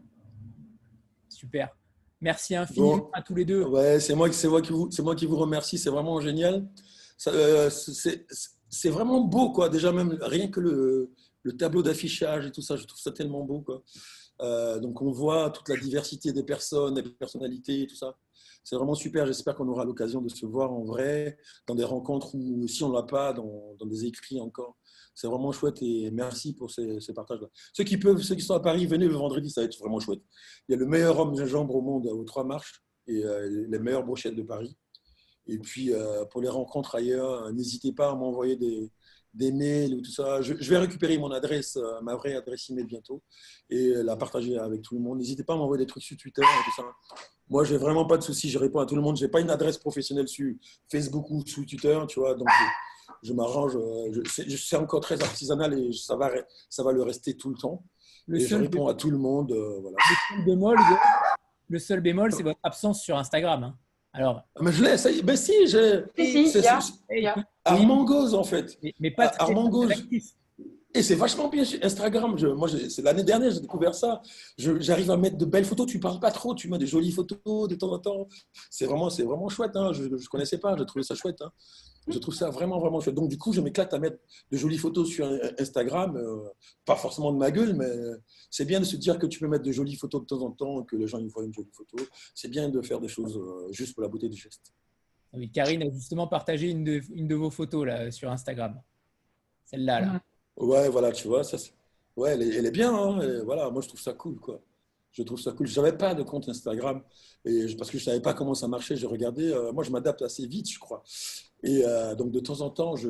Super. 1.28 1.78
Merci 2.22 2.56
infiniment 2.56 3.10
à 3.14 3.22
tous 3.22 3.36
les 3.36 3.46
deux. 3.46 3.64
Ouais, 3.64 4.00
c'est 4.00 4.14
moi, 4.14 4.30
moi, 4.46 4.62
qui 4.62 4.72
vous, 4.72 4.90
moi 5.00 5.16
qui 5.16 5.26
vous 5.26 5.38
remercie. 5.38 5.78
C'est 5.78 5.90
vraiment 5.90 6.20
génial. 6.20 6.68
Euh, 7.28 7.70
c'est 7.70 8.90
vraiment 8.90 9.22
beau, 9.22 9.52
quoi. 9.52 9.70
Déjà, 9.70 9.92
même 9.92 10.18
rien 10.22 10.48
que 10.48 10.60
le, 10.60 11.12
le 11.44 11.58
tableau 11.58 11.82
d'affichage 11.82 12.46
et 12.46 12.52
tout 12.52 12.62
ça, 12.62 12.76
je 12.76 12.86
trouve 12.86 13.00
ça 13.00 13.12
tellement 13.12 13.44
beau, 13.44 13.62
quoi. 13.62 13.84
Euh, 14.42 14.80
donc, 14.80 15.02
on 15.02 15.12
voit 15.12 15.50
toute 15.50 15.70
la 15.70 15.78
diversité 15.78 16.32
des 16.32 16.44
personnes, 16.44 16.96
des 16.96 17.04
personnalités, 17.04 17.88
tout 17.88 17.96
ça. 17.96 18.16
C'est 18.64 18.76
vraiment 18.76 18.96
super. 18.96 19.26
J'espère 19.26 19.56
qu'on 19.56 19.68
aura 19.68 19.86
l'occasion 19.86 20.22
de 20.22 20.30
se 20.30 20.46
voir 20.46 20.72
en 20.72 20.84
vrai, 20.84 21.38
dans 21.68 21.76
des 21.76 21.84
rencontres 21.84 22.36
ou 22.36 22.68
si 22.68 22.84
on 22.84 22.90
ne 22.90 22.96
l'a 22.96 23.04
pas, 23.04 23.34
dans, 23.34 23.76
des 23.86 24.06
écrits 24.06 24.40
encore. 24.40 24.78
C'est 25.16 25.28
vraiment 25.28 25.52
chouette 25.52 25.82
et 25.82 26.12
merci 26.12 26.54
pour 26.54 26.72
ces, 26.72 27.00
partages-là. 27.14 27.48
Ceux 27.74 27.84
qui 27.84 27.98
peuvent, 27.98 28.22
ceux 28.22 28.36
qui 28.36 28.42
sont 28.42 28.54
à 28.54 28.60
Paris, 28.60 28.86
venez 28.86 29.08
le 29.08 29.16
vendredi, 29.16 29.50
ça 29.50 29.62
va 29.62 29.66
être 29.66 29.78
vraiment 29.80 30.00
chouette. 30.00 30.22
Il 30.68 30.74
y 30.74 30.76
a 30.76 30.78
le 30.78 30.86
meilleur 30.86 31.20
homme 31.20 31.36
gingembre 31.36 31.76
au 31.76 31.82
monde 31.82 32.08
aux 32.08 32.24
trois 32.24 32.44
marches 32.44 32.84
et 33.08 33.24
euh, 33.26 33.66
les 33.68 33.80
meilleures 33.80 34.06
brochettes 34.06 34.36
de 34.36 34.44
Paris. 34.44 34.78
Et 35.48 35.58
puis, 35.58 35.92
euh, 35.92 36.26
pour 36.26 36.42
les 36.42 36.48
rencontres 36.48 36.96
ailleurs, 36.96 37.52
n'hésitez 37.52 37.92
pas 37.92 38.12
à 38.12 38.16
m'envoyer 38.16 38.56
des, 38.56 38.92
des, 39.40 39.52
mails 39.52 39.96
ou 39.96 40.02
tout 40.02 40.12
ça. 40.12 40.42
Je, 40.42 40.54
vais 40.54 40.78
récupérer 40.78 41.18
mon 41.18 41.32
adresse, 41.32 41.78
euh, 41.78 42.02
ma 42.02 42.16
vraie 42.16 42.36
adresse 42.36 42.70
email 42.70 42.86
bientôt 42.86 43.24
et 43.70 43.94
la 44.04 44.16
partager 44.16 44.58
avec 44.58 44.82
tout 44.82 44.96
le 44.96 45.02
monde. 45.02 45.20
N'hésitez 45.20 45.44
pas 45.44 45.54
à 45.54 45.58
m'envoyer 45.58 45.84
des 45.84 45.88
trucs 45.88 46.04
sur 46.04 46.18
Twitter 46.18 46.42
et 46.42 46.64
tout 46.66 46.76
ça. 46.76 46.84
Moi, 47.50 47.64
j'ai 47.64 47.78
vraiment 47.78 48.06
pas 48.06 48.18
de 48.18 48.24
soucis. 48.24 48.50
Je 48.50 48.60
réponds 48.60 48.80
à 48.80 48.86
tout 48.86 48.96
le 48.96 49.02
monde. 49.02 49.18
Je 49.18 49.26
n'ai 49.26 49.32
pas 49.32 49.42
une 49.42 49.50
adresse 49.50 49.78
professionnelle 49.78 50.28
sur 50.28 50.54
Facebook 50.92 51.30
ou 51.30 51.44
sur 51.46 51.66
Twitter, 51.66 52.00
tu 52.08 52.20
vois. 52.20 52.36
Donc, 52.36 52.48
je, 53.24 53.34
m'arrange. 53.34 53.76
Euh, 53.76 54.24
c'est 54.26 54.78
encore 54.78 55.02
très 55.02 55.22
artisanal 55.22 55.74
et 55.74 55.94
ça 55.94 56.16
va, 56.16 56.32
ça 56.70 56.84
va 56.84 56.92
le 56.92 57.04
rester 57.04 57.36
tout 57.36 57.50
le 57.50 57.58
temps. 57.58 57.84
Le 58.28 58.40
et 58.40 58.46
je 58.46 58.56
réponds 58.56 58.88
à 58.88 58.94
tout 58.94 59.10
le 59.10 59.18
monde. 59.18 59.52
voilà. 59.52 59.98
Le 59.98 60.36
seul 60.36 60.46
bémol, 60.46 60.78
le 61.70 61.80
seul 61.80 62.02
bémol 62.02 62.32
c'est 62.32 62.44
votre 62.44 62.60
absence 62.64 63.02
sur 63.02 63.18
Instagram. 63.18 63.64
Hein. 63.64 63.78
Alors, 64.20 64.44
ah, 64.54 64.60
mais 64.62 64.74
je 64.74 64.84
l'ai, 64.84 64.98
ça 64.98 65.10
y 65.10 65.20
est. 65.20 65.24
Ben 65.24 65.38
si, 65.38 65.54
j'ai. 65.68 66.04
Si, 66.18 66.50
si, 66.50 66.58
il 67.10 67.24
y 67.24 67.28
a. 67.28 67.36
Armand 67.64 68.04
Gauze, 68.04 68.34
en 68.36 68.44
fait. 68.44 68.78
Mais, 69.00 69.12
pas 69.12 69.32
ah, 69.40 69.44
Armand 69.44 69.70
Gauze. 69.70 69.94
Et 70.96 71.04
c'est 71.04 71.16
vachement 71.16 71.50
bien 71.50 71.64
sur 71.64 71.84
Instagram. 71.84 72.36
Je, 72.36 72.48
moi, 72.48 72.68
c'est 72.68 73.04
l'année 73.04 73.24
dernière, 73.24 73.52
j'ai 73.52 73.60
découvert 73.60 73.94
ça. 73.94 74.24
J'arrive 74.58 75.12
à 75.12 75.18
mettre 75.18 75.38
de 75.38 75.46
belles 75.46 75.66
photos. 75.66 75.86
Tu 75.86 76.00
parles 76.00 76.20
pas 76.20 76.32
trop, 76.32 76.56
tu 76.56 76.68
mets 76.68 76.80
des 76.80 76.88
jolies 76.88 77.12
photos 77.12 77.68
de 77.68 77.76
temps 77.76 77.92
en 77.92 78.00
temps. 78.00 78.28
C'est 78.72 78.86
vraiment, 78.86 79.12
c'est 79.12 79.22
vraiment 79.24 79.50
chouette. 79.50 79.76
Hein. 79.76 79.94
Je 79.94 80.04
ne 80.04 80.28
connaissais 80.28 80.58
pas, 80.58 80.76
j'ai 80.76 80.86
trouvé 80.86 81.04
ça 81.04 81.14
chouette. 81.14 81.42
Hein. 81.42 81.52
Je 82.08 82.18
trouve 82.18 82.34
ça 82.34 82.50
vraiment, 82.50 82.80
vraiment 82.80 83.00
chouette. 83.00 83.14
Donc, 83.14 83.30
du 83.30 83.38
coup, 83.38 83.54
je 83.54 83.62
m'éclate 83.62 83.94
à 83.94 84.00
mettre 84.00 84.18
de 84.52 84.58
jolies 84.58 84.80
photos 84.80 85.08
sur 85.08 85.30
Instagram. 85.60 86.18
Euh, 86.18 86.50
pas 86.86 86.96
forcément 86.96 87.32
de 87.32 87.38
ma 87.38 87.52
gueule, 87.52 87.76
mais 87.76 87.92
c'est 88.50 88.66
bien 88.66 88.80
de 88.80 88.86
se 88.86 88.96
dire 88.96 89.20
que 89.20 89.28
tu 89.28 89.38
peux 89.38 89.48
mettre 89.48 89.64
de 89.66 89.72
jolies 89.72 89.96
photos 89.96 90.22
de 90.22 90.26
temps 90.26 90.42
en 90.42 90.50
temps, 90.50 90.82
que 90.84 90.96
les 90.96 91.06
gens 91.06 91.20
ils 91.20 91.30
voient 91.30 91.46
une 91.46 91.54
jolie 91.54 91.72
photo. 91.72 91.98
C'est 92.34 92.48
bien 92.48 92.68
de 92.68 92.82
faire 92.82 93.00
des 93.00 93.08
choses 93.08 93.38
euh, 93.38 93.72
juste 93.72 93.94
pour 93.94 94.02
la 94.02 94.10
beauté 94.10 94.28
du 94.28 94.38
geste. 94.38 94.74
Oui, 95.34 95.52
Karine 95.52 95.84
a 95.84 95.92
justement 95.92 96.26
partagé 96.26 96.72
une 96.72 96.84
de, 96.84 97.00
une 97.14 97.28
de 97.28 97.36
vos 97.36 97.52
photos 97.52 97.86
là, 97.86 98.10
sur 98.10 98.32
Instagram. 98.32 98.82
Celle-là. 99.66 100.02
Là. 100.02 100.22
Ouais, 100.60 100.90
voilà, 100.90 101.12
tu 101.12 101.28
vois, 101.28 101.44
ça, 101.44 101.58
ouais, 102.18 102.34
elle 102.34 102.66
est, 102.66 102.72
bien. 102.72 102.94
Hein, 102.94 103.44
voilà, 103.46 103.70
moi, 103.70 103.82
je 103.82 103.88
trouve 103.88 104.02
ça 104.02 104.14
cool, 104.14 104.40
quoi. 104.40 104.62
Je 105.12 105.24
trouve 105.24 105.40
ça 105.40 105.52
cool. 105.54 105.68
Je 105.68 105.80
n'avais 105.80 105.98
pas 105.98 106.14
de 106.14 106.22
compte 106.22 106.48
Instagram 106.50 107.02
et 107.46 107.66
parce 107.78 107.90
que 107.90 107.98
je 107.98 108.04
ne 108.04 108.06
savais 108.12 108.22
pas 108.22 108.34
comment 108.34 108.54
ça 108.54 108.68
marchait. 108.68 108.96
J'ai 108.96 109.08
regardé. 109.08 109.52
Euh, 109.52 109.72
moi, 109.72 109.84
je 109.84 109.90
m'adapte 109.90 110.22
assez 110.22 110.46
vite, 110.46 110.70
je 110.70 110.78
crois. 110.78 111.04
Et 111.64 111.84
euh, 111.84 112.14
donc, 112.14 112.32
de 112.32 112.40
temps 112.40 112.62
en 112.62 112.70
temps, 112.70 112.96
j'ai 112.96 113.10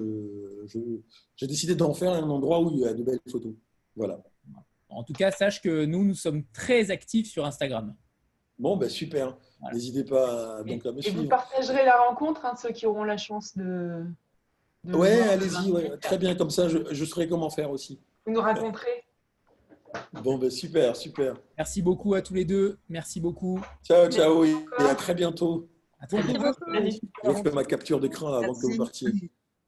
je, 0.68 1.46
décidé 1.46 1.76
d'en 1.76 1.94
faire 1.94 2.12
un 2.12 2.30
endroit 2.30 2.62
où 2.62 2.72
il 2.72 2.80
y 2.80 2.86
a 2.86 2.94
de 2.94 3.04
belles 3.04 3.20
photos. 3.30 3.54
Voilà. 3.96 4.22
En 4.88 5.04
tout 5.04 5.14
cas, 5.14 5.32
sache 5.32 5.62
que 5.62 5.86
nous, 5.86 6.06
nous 6.06 6.16
sommes 6.16 6.46
très 6.54 6.90
actifs 6.90 7.30
sur 7.30 7.46
Instagram. 7.46 7.96
Bon, 8.58 8.78
ben 8.78 8.90
super. 8.90 9.38
N'hésitez 9.74 10.04
pas 10.04 10.64
donc, 10.64 10.86
à 10.86 10.92
me 10.92 11.06
Et 11.06 11.12
vous 11.12 11.28
partagerez 11.28 11.86
la 11.86 12.02
rencontre, 12.02 12.46
hein, 12.46 12.56
ceux 12.56 12.72
qui 12.72 12.86
auront 12.86 13.04
la 13.04 13.18
chance 13.18 13.58
de, 13.58 14.06
ouais, 14.86 15.22
allez-y, 15.22 15.72
ouais. 15.72 15.98
très 15.98 16.18
bien, 16.18 16.36
comme 16.36 16.50
ça, 16.50 16.68
je, 16.68 16.80
je 16.92 17.06
saurai 17.06 17.28
comment 17.28 17.50
faire 17.50 17.72
aussi. 17.72 18.00
Vous 18.26 18.34
nous 18.34 18.42
raconterez. 18.42 19.04
Bon, 20.24 20.38
ben 20.38 20.50
super, 20.50 20.96
super. 20.96 21.36
Merci 21.58 21.82
beaucoup 21.82 22.14
à 22.14 22.22
tous 22.22 22.34
les 22.34 22.46
deux. 22.46 22.78
Merci 22.90 23.20
beaucoup. 23.20 23.60
Ciao, 23.84 24.10
ciao, 24.10 24.44
et 24.44 24.56
à 24.78 24.96
très 24.96 25.14
bientôt. 25.16 25.68
À 26.00 26.08
très 26.08 26.22
bientôt. 26.24 26.54
Je 27.24 27.32
fais 27.34 27.52
ma 27.52 27.64
capture 27.64 28.00
d'écran 28.00 28.34
avant 28.34 28.54
que 28.54 28.68
vous 28.68 28.78
partiez. 28.78 29.10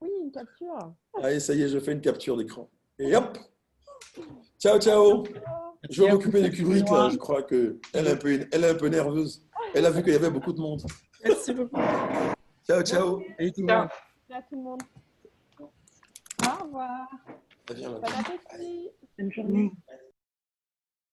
Oui, 0.01 0.09
une 0.23 0.31
capture. 0.31 0.93
Allez, 1.21 1.39
ça 1.39 1.53
y 1.53 1.61
est, 1.63 1.69
je 1.69 1.79
fais 1.79 1.91
une 1.93 2.01
capture 2.01 2.37
d'écran. 2.37 2.69
Et 2.99 3.15
hop 3.15 3.37
Ciao, 4.59 4.79
ciao 4.79 5.23
Je 5.89 6.03
vais 6.03 6.11
m'occuper 6.11 6.41
de 6.43 6.47
Kubrick, 6.49 6.89
là. 6.89 7.09
Je 7.11 7.17
crois 7.17 7.43
qu'elle 7.43 7.79
est, 7.93 8.11
un 8.11 8.15
peu, 8.15 8.47
elle 8.51 8.63
est 8.63 8.69
un 8.69 8.75
peu 8.75 8.87
nerveuse. 8.87 9.43
Elle 9.73 9.85
a 9.85 9.91
vu 9.91 10.03
qu'il 10.03 10.13
y 10.13 10.15
avait 10.15 10.29
beaucoup 10.29 10.53
de 10.53 10.59
monde. 10.61 10.83
Merci 11.23 11.53
beaucoup. 11.53 11.79
Ciao, 12.67 12.81
ciao. 12.83 13.21
Salut 13.37 13.51
tout 13.53 13.61
le 13.61 13.73
monde. 13.73 13.89
Ciao 14.29 14.41
tout 14.49 14.55
le 14.55 14.61
monde. 14.61 14.81
Au 16.51 16.63
revoir. 16.65 17.07
Bon 17.67 17.75
appétit. 17.75 18.89
Bonne 19.17 19.31
journée. 19.31 19.71